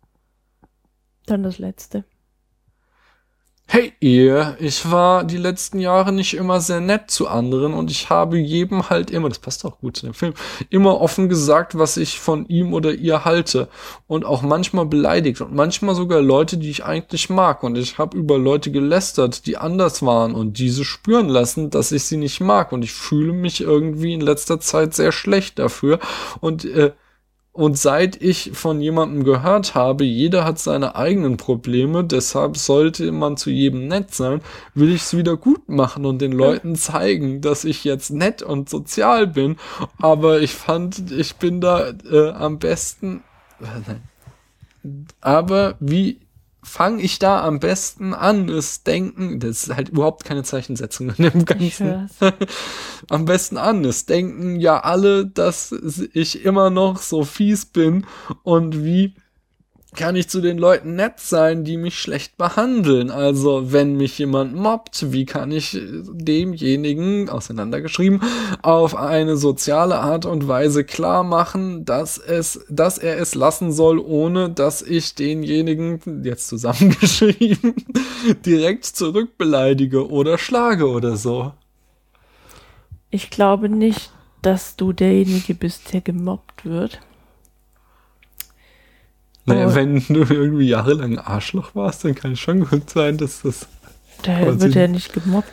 Dann 1.25 1.43
das 1.43 1.57
letzte. 1.57 2.03
Hey 3.65 3.94
ihr, 4.02 4.56
ich 4.60 4.91
war 4.91 5.23
die 5.23 5.38
letzten 5.38 5.80
Jahre 5.80 6.11
nicht 6.11 6.35
immer 6.35 6.61
sehr 6.61 6.80
nett 6.80 7.10
zu 7.10 7.27
anderen 7.27 7.73
und 7.73 7.90
ich 7.90 8.10
habe 8.10 8.38
jedem 8.38 8.90
halt 8.91 9.10
immer, 9.10 9.30
das 9.30 9.40
passt 9.40 9.65
auch 9.65 9.80
gut 9.80 9.98
zu 9.98 10.06
dem 10.06 10.14
Film, 10.14 10.35
immer 10.69 11.02
offen 11.02 11.27
gesagt, 11.27 11.76
was 11.76 11.98
ich 11.98 12.19
von 12.19 12.45
ihm 12.48 12.73
oder 12.73 12.94
ihr 12.94 13.26
halte 13.26 13.69
und 14.06 14.26
auch 14.26 14.44
manchmal 14.44 14.85
beleidigt 14.85 15.41
und 15.41 15.56
manchmal 15.56 15.95
sogar 15.95 16.22
Leute, 16.22 16.57
die 16.57 16.69
ich 16.69 16.85
eigentlich 16.85 17.31
mag 17.31 17.64
und 17.64 17.76
ich 17.76 17.98
habe 17.98 18.15
über 18.15 18.38
Leute 18.38 18.69
gelästert, 18.69 19.48
die 19.48 19.57
anders 19.57 20.03
waren 20.03 20.35
und 20.35 20.60
diese 20.60 20.85
spüren 20.85 21.30
lassen, 21.30 21.72
dass 21.72 21.91
ich 21.91 22.03
sie 22.03 22.18
nicht 22.18 22.41
mag 22.41 22.73
und 22.73 22.84
ich 22.84 22.94
fühle 22.94 23.34
mich 23.34 23.61
irgendwie 23.61 24.14
in 24.14 24.22
letzter 24.22 24.60
Zeit 24.60 24.94
sehr 24.94 25.11
schlecht 25.11 25.57
dafür 25.57 25.99
und 26.41 26.65
äh, 26.65 26.91
und 27.53 27.77
seit 27.77 28.19
ich 28.19 28.51
von 28.53 28.81
jemandem 28.81 29.23
gehört 29.23 29.75
habe, 29.75 30.03
jeder 30.03 30.43
hat 30.43 30.57
seine 30.57 30.95
eigenen 30.95 31.38
Probleme, 31.38 32.03
deshalb 32.03 32.57
sollte 32.57 33.11
man 33.11 33.38
zu 33.38 33.51
jedem 33.51 33.88
nett 33.88 34.13
sein, 34.13 34.41
will 34.73 34.91
ich 34.91 35.03
es 35.03 35.15
wieder 35.15 35.38
gut 35.38 35.69
machen 35.69 36.05
und 36.05 36.19
den 36.19 36.31
Leuten 36.31 36.75
zeigen, 36.75 37.41
dass 37.41 37.63
ich 37.63 37.84
jetzt 37.84 38.09
nett 38.09 38.41
und 38.41 38.69
sozial 38.69 39.27
bin. 39.27 39.57
Aber 39.99 40.41
ich 40.41 40.55
fand, 40.55 41.11
ich 41.11 41.35
bin 41.35 41.61
da 41.61 41.93
äh, 42.11 42.31
am 42.31 42.57
besten. 42.57 43.23
Äh. 43.61 44.88
Aber 45.21 45.75
wie 45.80 46.19
fange 46.64 47.02
ich 47.02 47.19
da 47.19 47.44
am 47.44 47.60
besten 47.60 48.14
an? 48.14 48.48
Das 48.48 48.84
Denken, 48.84 49.40
das 49.40 49.64
ist 49.64 49.76
halt 49.76 49.90
überhaupt 49.90 50.26
keine 50.26 50.44
Zeichensetzung 50.44 51.10
in 51.18 51.30
dem 51.30 51.45
Ganzen 51.45 52.10
am 53.10 53.26
besten 53.26 53.57
an. 53.57 53.84
Es 53.85 54.06
denken 54.06 54.60
ja 54.60 54.80
alle, 54.80 55.26
dass 55.26 55.72
ich 56.14 56.44
immer 56.44 56.69
noch 56.69 56.98
so 56.98 57.23
fies 57.23 57.65
bin 57.65 58.06
und 58.44 58.84
wie 58.84 59.14
kann 59.94 60.15
ich 60.15 60.30
zu 60.30 60.41
den 60.41 60.57
Leuten 60.57 60.95
nett 60.95 61.20
sein, 61.20 61.64
die 61.64 61.78
mich 61.78 61.99
schlecht 61.99 62.38
behandeln? 62.38 63.11
Also, 63.11 63.72
wenn 63.72 63.95
mich 63.95 64.18
jemand 64.18 64.56
mobbt, 64.56 65.11
wie 65.11 65.26
kann 65.26 65.52
ich 65.52 65.78
demjenigen, 65.82 67.30
auseinandergeschrieben, 67.30 68.22
auf 68.61 68.95
eine 68.95 69.38
soziale 69.38 69.99
Art 69.99 70.26
und 70.26 70.48
Weise 70.48 70.84
klar 70.84 71.24
machen, 71.24 71.86
dass 71.86 72.18
es, 72.18 72.65
dass 72.70 72.98
er 72.98 73.18
es 73.20 73.36
lassen 73.36 73.72
soll, 73.72 73.99
ohne 73.99 74.49
dass 74.49 74.82
ich 74.82 75.15
denjenigen, 75.15 76.24
jetzt 76.24 76.48
zusammengeschrieben, 76.48 77.76
direkt 78.45 78.86
zurückbeleidige 78.86 80.10
oder 80.10 80.38
schlage 80.38 80.90
oder 80.90 81.15
so. 81.15 81.53
Ich 83.10 83.30
glaube 83.30 83.70
nicht, 83.70 84.11
dass 84.41 84.76
du 84.76 84.91
derjenige 84.91 85.53
bist, 85.53 85.94
der 85.94 86.02
gemobbt 86.02 86.65
wird. 86.65 86.99
Naja, 89.45 89.68
Oh. 89.68 89.76
wenn 89.76 89.95
du 90.07 90.22
irgendwie 90.24 90.68
jahrelang 90.70 91.18
Arschloch 91.20 91.76
warst, 91.76 92.06
dann 92.06 92.15
kann 92.15 92.34
es 92.34 92.40
schon 92.40 92.65
gut 92.68 92.90
sein, 92.90 93.18
dass 93.18 93.41
das. 93.41 93.68
Quasi. 94.24 94.60
wird 94.61 94.76
ja 94.76 94.88
nicht 94.88 95.11
gemobbt. 95.11 95.52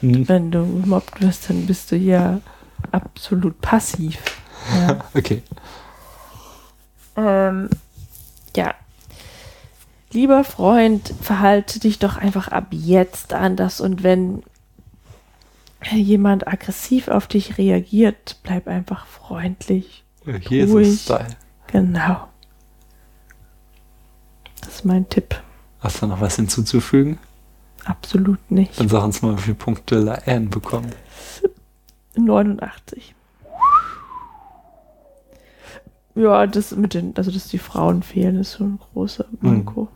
Hm. 0.00 0.26
Wenn 0.28 0.50
du 0.50 0.80
gemobbt 0.80 1.20
wirst, 1.20 1.50
dann 1.50 1.66
bist 1.66 1.92
du 1.92 1.96
ja 1.96 2.40
absolut 2.92 3.60
passiv. 3.60 4.18
Ja. 4.74 5.04
Okay. 5.14 5.42
ähm, 7.16 7.68
ja. 8.56 8.74
Lieber 10.12 10.44
Freund, 10.44 11.12
verhalte 11.20 11.78
dich 11.80 11.98
doch 11.98 12.16
einfach 12.16 12.48
ab 12.48 12.68
jetzt 12.70 13.32
anders 13.34 13.80
und 13.80 14.02
wenn 14.02 14.42
jemand 15.92 16.48
aggressiv 16.48 17.08
auf 17.08 17.26
dich 17.26 17.58
reagiert, 17.58 18.38
bleib 18.42 18.66
einfach 18.66 19.06
freundlich. 19.06 20.04
Jesus-Style. 20.24 21.26
Genau. 21.68 22.28
Das 24.66 24.74
ist 24.76 24.84
mein 24.84 25.08
Tipp. 25.08 25.40
Hast 25.80 26.02
du 26.02 26.06
noch 26.06 26.20
was 26.20 26.36
hinzuzufügen? 26.36 27.18
Absolut 27.84 28.50
nicht. 28.50 28.78
Dann 28.80 28.88
sag 28.88 29.04
uns 29.04 29.22
mal, 29.22 29.36
wie 29.38 29.42
viele 29.42 29.54
Punkte 29.54 29.98
La 30.00 30.18
Anne 30.26 30.46
bekommt. 30.46 30.94
89. 32.16 33.14
Ja, 36.16 36.46
das 36.46 36.74
mit 36.74 36.94
den, 36.94 37.14
also 37.16 37.30
dass 37.30 37.48
die 37.48 37.58
Frauen 37.58 38.02
fehlen, 38.02 38.36
ist 38.40 38.52
so 38.52 38.64
ein 38.64 38.78
großer 38.92 39.26
Manko. 39.40 39.88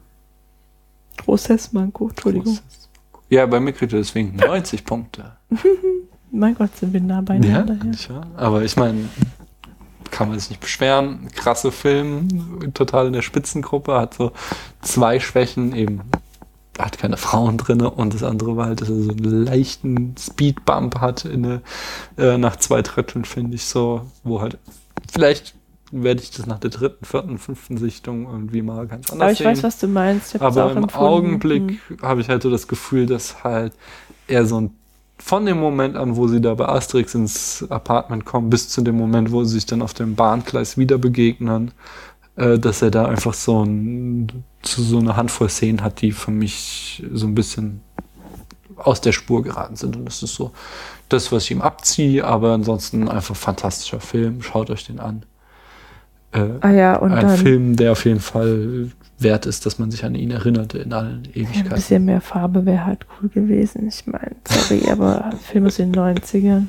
Großes 1.17 1.73
Manko, 1.73 2.09
Entschuldigung. 2.11 2.59
Ja, 3.29 3.47
bei 3.47 3.59
mir 3.59 3.73
kriegt 3.73 3.93
er 3.93 3.99
deswegen 4.01 4.37
90 4.37 4.85
Punkte. 4.85 5.33
Mein 6.31 6.55
Gott, 6.55 6.77
sind 6.77 6.93
wir 6.93 7.01
nah 7.01 7.17
Ja, 7.17 7.21
beieinander. 7.23 7.77
Ja, 7.85 8.15
wahr? 8.15 8.27
aber 8.37 8.63
ich 8.63 8.77
meine, 8.77 9.09
kann 10.11 10.29
man 10.29 10.39
sich 10.39 10.51
nicht 10.51 10.61
beschweren. 10.61 11.29
Krasse 11.35 11.73
Film, 11.73 12.73
total 12.75 13.07
in 13.09 13.13
der 13.13 13.23
Spitzengruppe, 13.23 13.95
hat 13.95 14.15
so 14.15 14.33
zwei 14.83 15.21
Schwächen, 15.21 15.75
eben 15.75 16.03
hat 16.79 16.99
keine 16.99 17.17
Frauen 17.19 17.59
drinne 17.59 17.91
und 17.91 18.15
das 18.15 18.23
andere 18.23 18.57
war 18.57 18.67
halt, 18.67 18.81
dass 18.81 18.89
er 18.89 19.03
so 19.03 19.11
einen 19.11 19.45
leichten 19.45 20.15
Speedbump 20.19 21.01
hat 21.01 21.25
in 21.27 21.45
eine, 21.45 21.63
äh, 22.17 22.39
nach 22.39 22.57
zwei 22.57 22.81
Dritteln, 22.83 23.25
finde 23.25 23.57
ich 23.57 23.65
so, 23.67 24.03
wo 24.25 24.41
halt 24.41 24.59
vielleicht 25.13 25.55
werde 25.93 26.23
ich 26.23 26.31
das 26.31 26.47
nach 26.47 26.59
der 26.61 26.71
dritten, 26.71 27.05
vierten, 27.05 27.39
fünften 27.39 27.77
Sichtung 27.77 28.25
irgendwie 28.27 28.63
mal 28.63 28.87
ganz 28.87 29.11
anders 29.11 29.23
Aber 29.25 29.33
ich 29.33 29.39
sehen. 29.39 29.47
weiß, 29.49 29.63
was 29.65 29.79
du 29.79 29.89
meinst. 29.89 30.41
Aber 30.41 30.71
im 30.71 30.85
empfunden. 30.85 30.95
Augenblick 30.95 31.81
Hm. 31.89 31.99
habe 32.03 32.21
ich 32.21 32.29
halt 32.29 32.43
so 32.43 32.51
das 32.51 32.69
Gefühl, 32.69 33.07
dass 33.07 33.43
halt 33.45 33.73
er 34.29 34.47
so 34.47 34.61
ein 34.61 34.71
von 35.21 35.47
dem 35.47 35.61
Moment 35.61 35.97
an, 35.97 36.17
wo 36.17 36.29
sie 36.29 36.41
da 36.41 36.55
bei 36.55 36.69
Asterix 36.69 37.15
ins 37.15 37.67
Apartment 37.69 38.25
kommen, 38.25 38.51
bis 38.51 38.69
zu 38.69 38.81
dem 38.83 38.97
Moment, 38.97 39.31
wo 39.33 39.45
sie 39.45 39.55
sich 39.55 39.67
dann 39.67 39.83
auf 39.83 39.95
dem 39.95 40.15
Bahngleis 40.15 40.79
wieder 40.79 40.99
begegnen, 40.99 41.73
äh, 42.37 42.59
dass 42.59 42.83
er 42.83 42.91
da 42.91 43.07
einfach 43.07 43.35
so, 43.35 43.63
ein, 43.63 44.45
so 44.63 44.99
eine 44.99 45.17
Handvoll 45.17 45.49
Szenen 45.49 45.83
hat, 45.83 46.01
die 46.01 46.13
für 46.13 46.31
mich 46.31 47.05
so 47.13 47.27
ein 47.27 47.35
bisschen 47.35 47.83
aus 48.77 49.01
der 49.01 49.13
Spur 49.13 49.43
geraten 49.43 49.77
sind. 49.77 49.97
Und 49.97 50.07
das 50.07 50.23
ist 50.23 50.35
so 50.35 50.53
das, 51.09 51.31
was 51.33 51.45
ich 51.45 51.51
ihm 51.51 51.61
abziehe, 51.61 52.25
aber 52.25 52.53
ansonsten 52.53 53.09
einfach 53.09 53.37
fantastischer 53.37 54.01
Film. 54.01 54.43
Schaut 54.43 54.71
euch 54.71 54.87
den 54.87 55.01
an. 55.01 55.25
Äh, 56.33 56.49
Ah 56.61 56.71
ja, 56.71 56.97
und 56.97 57.13
ein 57.13 57.27
dann 57.27 57.37
Film, 57.37 57.77
der 57.77 57.93
auf 57.93 58.05
jeden 58.05 58.21
Fall 58.21 58.91
wert 59.23 59.47
ist, 59.47 59.67
dass 59.67 59.79
man 59.79 59.91
sich 59.91 60.05
an 60.05 60.15
ihn 60.15 60.31
erinnerte 60.31 60.79
in 60.79 60.93
allen 60.93 61.23
ein 61.25 61.31
Ewigkeiten. 61.35 61.69
bisschen 61.71 62.05
mehr 62.05 62.21
Farbe 62.21 62.65
wäre 62.67 62.87
halt 62.87 63.07
cool 63.21 63.29
gewesen. 63.29 63.87
Ich 63.89 64.07
meine, 64.07 64.37
sorry, 64.49 64.83
aber 64.91 65.31
Film 65.43 65.67
aus 65.67 65.77
den 65.77 65.95
90ern. 65.95 66.67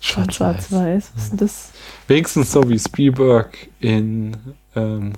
Schon 0.00 0.30
Schwarz-Weiß. 0.30 0.36
schwarz-weiß. 0.68 1.12
Was 1.14 1.22
ist 1.24 1.30
denn 1.32 1.38
das? 1.38 1.70
Wenigstens 2.06 2.52
so 2.52 2.68
wie 2.68 2.78
Spielberg 2.78 3.56
in 3.80 4.36
ähm, 4.76 5.12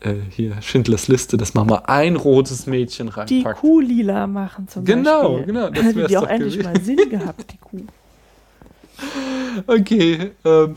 äh, 0.00 0.14
hier 0.30 0.60
Schindlers 0.62 1.08
Liste, 1.08 1.36
dass 1.36 1.52
man 1.54 1.66
mal 1.66 1.82
ein 1.86 2.16
rotes 2.16 2.66
Mädchen 2.66 3.08
Die 3.08 3.12
reinpackt. 3.42 3.60
Kuh 3.60 3.80
lila 3.80 4.26
machen 4.26 4.68
zum 4.68 4.84
Genau, 4.84 5.34
Beispiel. 5.36 5.46
genau, 5.52 5.68
das 5.70 5.84
Hätte 5.84 6.06
die 6.06 6.16
auch 6.16 6.26
endlich 6.26 6.58
gewesen. 6.58 6.72
mal 6.72 6.80
Sinn 6.82 7.10
gehabt, 7.10 7.52
die 7.52 7.56
Kuh. 7.58 7.80
Okay, 9.66 10.30
ähm, 10.44 10.76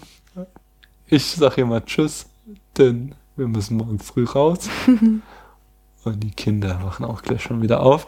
ich 1.07 1.23
sag 1.25 1.55
hier 1.55 1.65
mal 1.65 1.81
Tschüss, 1.81 2.25
denn 2.77 3.13
wir 3.35 3.47
müssen 3.47 3.77
morgen 3.77 3.99
früh 3.99 4.25
raus. 4.25 4.69
Und 6.03 6.23
die 6.23 6.31
Kinder 6.31 6.81
wachen 6.83 7.05
auch 7.05 7.21
gleich 7.21 7.43
schon 7.43 7.61
wieder 7.61 7.81
auf. 7.81 8.07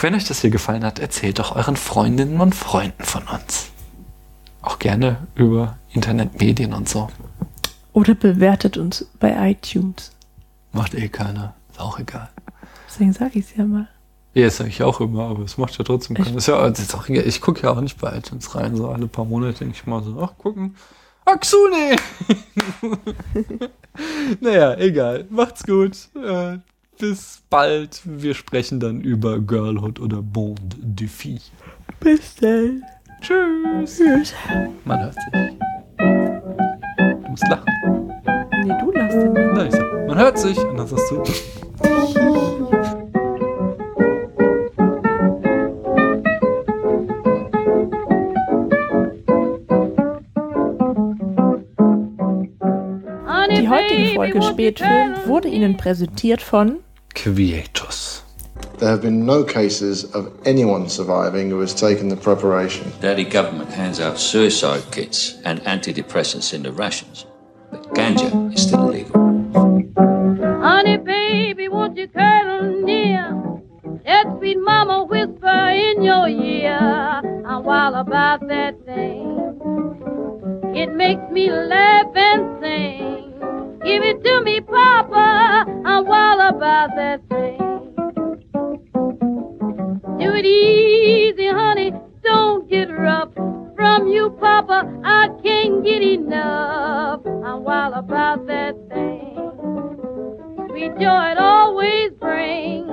Wenn 0.00 0.14
euch 0.14 0.24
das 0.24 0.40
hier 0.40 0.50
gefallen 0.50 0.84
hat, 0.84 0.98
erzählt 0.98 1.38
doch 1.38 1.56
euren 1.56 1.76
Freundinnen 1.76 2.40
und 2.40 2.54
Freunden 2.54 3.02
von 3.02 3.22
uns. 3.28 3.70
Auch 4.62 4.78
gerne 4.78 5.26
über 5.34 5.78
Internetmedien 5.92 6.74
und 6.74 6.88
so. 6.88 7.08
Oder 7.92 8.14
bewertet 8.14 8.76
uns 8.76 9.06
bei 9.18 9.50
iTunes. 9.50 10.12
Macht 10.72 10.94
eh 10.94 11.08
keiner. 11.08 11.54
Ist 11.70 11.80
auch 11.80 11.98
egal. 11.98 12.28
Deswegen 12.88 13.12
sage 13.12 13.38
ich 13.38 13.46
es 13.46 13.56
ja 13.56 13.64
mal. 13.64 13.88
Ja, 14.34 14.44
das 14.44 14.58
sage 14.58 14.70
ich 14.70 14.82
auch 14.82 15.00
immer, 15.00 15.24
aber 15.24 15.44
es 15.44 15.58
macht 15.58 15.76
ja 15.78 15.84
trotzdem 15.84 16.16
keiner. 16.16 16.36
Ist 16.36 16.46
ja. 16.46 16.68
Ich 16.68 17.40
gucke 17.40 17.62
ja 17.62 17.70
auch 17.70 17.80
nicht 17.80 17.98
bei 17.98 18.16
iTunes 18.16 18.54
rein. 18.54 18.76
So 18.76 18.88
alle 18.88 19.06
paar 19.06 19.24
Monate 19.24 19.60
denke 19.60 19.74
ich 19.74 19.86
mal 19.86 20.02
so, 20.02 20.20
ach, 20.22 20.36
gucken. 20.38 20.76
Axune! 21.24 21.96
naja, 24.40 24.76
egal. 24.78 25.26
Macht's 25.30 25.64
gut. 25.64 26.08
Äh, 26.14 26.58
bis 26.98 27.42
bald. 27.50 28.00
Wir 28.04 28.34
sprechen 28.34 28.80
dann 28.80 29.00
über 29.00 29.38
Girlhood 29.40 30.00
oder 30.00 30.22
Bond 30.22 30.60
du 30.80 31.06
Fille. 31.08 31.40
Bis 32.00 32.34
dann. 32.36 32.82
Tschüss. 33.20 33.96
Tschüss. 33.96 34.34
Man 34.84 35.00
hört 35.00 35.14
sich. 35.14 35.58
Du 35.98 37.30
musst 37.30 37.48
lachen. 37.48 38.12
Nee, 38.64 38.74
du 38.80 38.90
lachst. 38.92 39.16
Nein, 39.16 39.66
ich 39.66 39.74
sag, 39.74 40.06
man 40.06 40.18
hört 40.18 40.38
sich. 40.38 40.58
Und 40.58 40.76
dann 40.76 40.86
sagst 40.86 41.10
du. 41.10 42.30
heutige 54.20 54.42
Folge 54.42 54.52
Spätfilm 54.52 55.14
wurde 55.26 55.48
Ihnen 55.48 55.76
präsentiert 55.76 56.42
von 56.42 56.80
Quietus. 57.14 58.22
There 58.78 58.90
have 58.90 59.02
been 59.02 59.24
no 59.24 59.42
cases 59.42 60.04
of 60.14 60.26
anyone 60.44 60.88
surviving 60.88 61.50
who 61.50 61.60
has 61.60 61.74
taken 61.74 62.08
the 62.08 62.16
preparation. 62.16 62.92
Daddy 63.00 63.24
government 63.24 63.70
hands 63.70 64.00
out 64.00 64.18
suicide 64.18 64.82
kits 64.90 65.38
and 65.44 65.60
antidepressants 65.64 66.52
in 66.52 66.62
the 66.62 66.72
rations. 66.72 67.26
But 67.70 67.94
ganja 67.94 68.52
is 68.52 68.62
still 68.62 68.90
illegal. 68.90 69.20
Honey, 70.62 70.98
baby, 70.98 71.68
won't 71.68 71.96
you 71.96 72.08
cuddle 72.08 72.82
near? 72.82 73.34
Let 74.04 74.26
sweet 74.38 74.58
mama 74.58 75.04
whisper 75.04 75.68
in 75.70 76.02
your 76.02 76.28
ear. 76.28 76.78
I'm 77.46 77.64
wild 77.64 77.94
about 77.94 78.46
that 78.48 78.74
thing. 78.84 79.26
It 80.74 80.92
makes 80.94 81.22
me 81.30 81.50
laugh 81.50 82.14
and 82.14 82.60
sing. 82.60 83.29
Give 83.84 84.02
it 84.02 84.22
to 84.24 84.40
me, 84.42 84.60
Papa. 84.60 85.64
I'm 85.86 86.06
wild 86.06 86.54
about 86.54 86.90
that 86.96 87.20
thing. 87.30 87.58
Do 90.18 90.34
it 90.34 90.44
easy, 90.44 91.48
honey. 91.48 91.92
Don't 92.22 92.68
get 92.68 92.90
rough. 92.90 93.32
From 93.76 94.08
you, 94.08 94.36
Papa, 94.38 95.00
I 95.04 95.28
can't 95.42 95.82
get 95.82 96.02
enough. 96.02 97.20
I'm 97.26 97.64
wild 97.64 97.94
about 97.94 98.46
that 98.46 98.74
thing. 98.90 99.36
Sweet 100.68 100.92
joy 101.00 101.30
it 101.32 101.38
always 101.38 102.10
brings. 102.20 102.90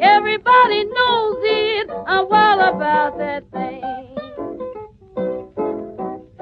Everybody 0.00 0.84
knows 0.84 1.36
it. 1.42 1.90
I'm 2.06 2.28
wild 2.30 2.74
about 2.74 3.18
that 3.18 3.44
thing. 3.52 4.15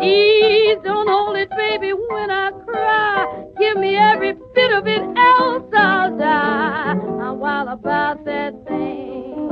Please 0.05 0.77
don't 0.85 1.09
hold 1.09 1.35
it, 1.39 1.49
baby, 1.57 1.93
when 1.95 2.31
I 2.31 2.51
cry. 2.67 3.45
Give 3.59 3.79
me 3.79 3.97
every 3.97 4.35
bit 4.55 4.73
of 4.73 4.87
it, 4.87 5.01
else 5.01 5.65
I'll 5.73 6.19
die. 6.19 6.93
I'm 7.23 7.39
wild 7.39 7.69
about 7.71 8.23
that 8.27 8.53
thing. 8.67 9.49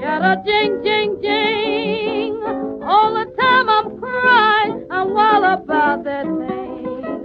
Yada 0.00 0.42
jing 0.44 0.82
jing 0.82 1.22
jing. 1.22 2.34
All 2.82 3.14
the 3.14 3.26
time 3.40 3.70
I'm 3.70 4.00
crying, 4.00 4.86
I'm 4.90 5.14
wild 5.14 5.44
about 5.62 6.02
that 6.02 6.24
thing. 6.24 7.20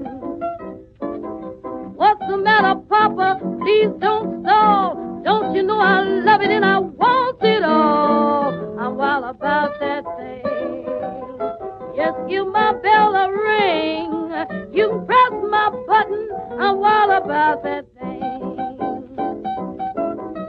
What's 1.96 2.22
the 2.30 2.38
matter, 2.38 2.80
Papa? 2.88 3.40
Please 3.60 3.90
don't 4.00 4.44
stall. 4.44 5.22
Don't 5.24 5.56
you 5.56 5.64
know 5.64 5.80
I 5.80 6.04
love 6.04 6.42
it 6.42 6.52
and 6.52 6.64
I 6.64 6.78
want 6.78 7.42
it 7.42 7.64
all? 7.64 8.78
I'm 8.80 8.98
wild 8.98 9.24
about 9.36 9.80
that 9.80 10.04
thing. 10.04 10.19
Just 12.00 12.16
give 12.30 12.48
my 12.48 12.72
bell 12.82 13.14
a 13.14 13.28
ring. 13.30 14.10
You 14.74 14.88
can 14.88 15.06
press 15.06 15.34
my 15.50 15.70
button. 15.86 16.30
I'm 16.58 16.78
wild 16.80 17.12
about 17.24 17.62
that 17.64 17.86
thing. 18.00 19.18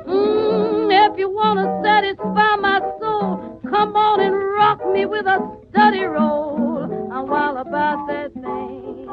Mm, 0.06 1.10
if 1.10 1.18
you 1.18 1.28
wanna 1.28 1.66
satisfy 1.82 2.55
my 2.55 2.78
soul, 3.01 3.60
come 3.68 3.97
on 3.97 4.20
and 4.20 4.36
rock 4.59 4.78
me 4.93 5.06
with 5.06 5.27
a 5.27 5.39
study 5.70 6.05
roll. 6.05 6.85
I'm 7.12 7.27
wild 7.27 7.59
about 7.66 8.06
that 8.06 8.32
thing. 8.32 9.09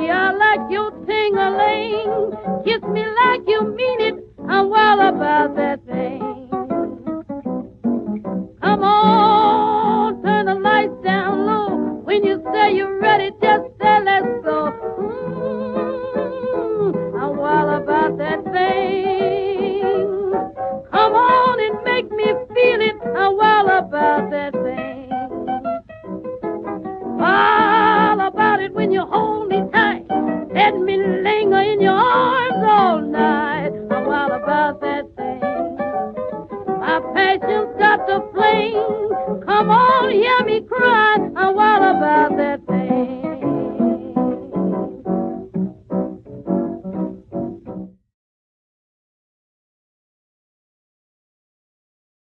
Yeah, 0.00 0.30
I 0.30 0.32
like 0.44 0.70
your 0.70 0.92
ting-a-ling. 1.06 2.36
Kiss 2.64 2.82
me 2.82 3.04
like 3.22 3.42
you 3.48 3.74
mean 3.74 4.00
it. 4.00 4.14
I'm 4.48 4.70
wild 4.70 5.00
about 5.00 5.56
that 5.56 5.84
thing. 5.86 6.50
Come 8.62 8.84
on, 8.84 9.65
when 12.06 12.22
you 12.24 12.40
say 12.52 12.72
you're 12.76 13.00
ready, 13.00 13.30
just 13.42 13.64
say 13.82 14.00
let's 14.04 14.26
go. 14.44 14.70
Mm, 16.86 17.20
I'm 17.20 17.36
wild 17.36 17.82
about 17.82 18.16
that 18.18 18.44
thing. 18.44 20.30
Come 20.92 21.14
on 21.14 21.60
and 21.66 21.82
make 21.82 22.08
me 22.12 22.26
feel 22.54 22.80
it. 22.80 22.94
I'm 23.16 23.36
wild 23.36 23.66
about 23.70 24.30
that 24.30 24.52
thing. 24.52 25.10
Wild 27.18 28.20
about 28.20 28.62
it 28.62 28.72
when 28.72 28.92
you 28.92 29.04
hold 29.04 29.48
me 29.48 29.64
tight. 29.72 30.06
Let 30.54 30.76
me 30.78 30.96
linger 30.98 31.58
in 31.58 31.80
your 31.80 31.98
arms 31.98 32.64
all 32.68 33.00
night. 33.00 33.72
I'm 33.90 34.04
wild 34.06 34.30
about 34.30 34.80
that 34.80 35.06
thing. 35.16 35.40
My 36.78 37.00
passion's 37.14 37.74
got 37.80 38.06
the 38.06 38.22
flame. 38.32 39.42
Come 39.44 39.70
on, 39.70 40.14
yeah. 40.14 40.45
And 41.38 41.54
what 41.54 41.82
about 41.82 42.36
that 42.38 42.65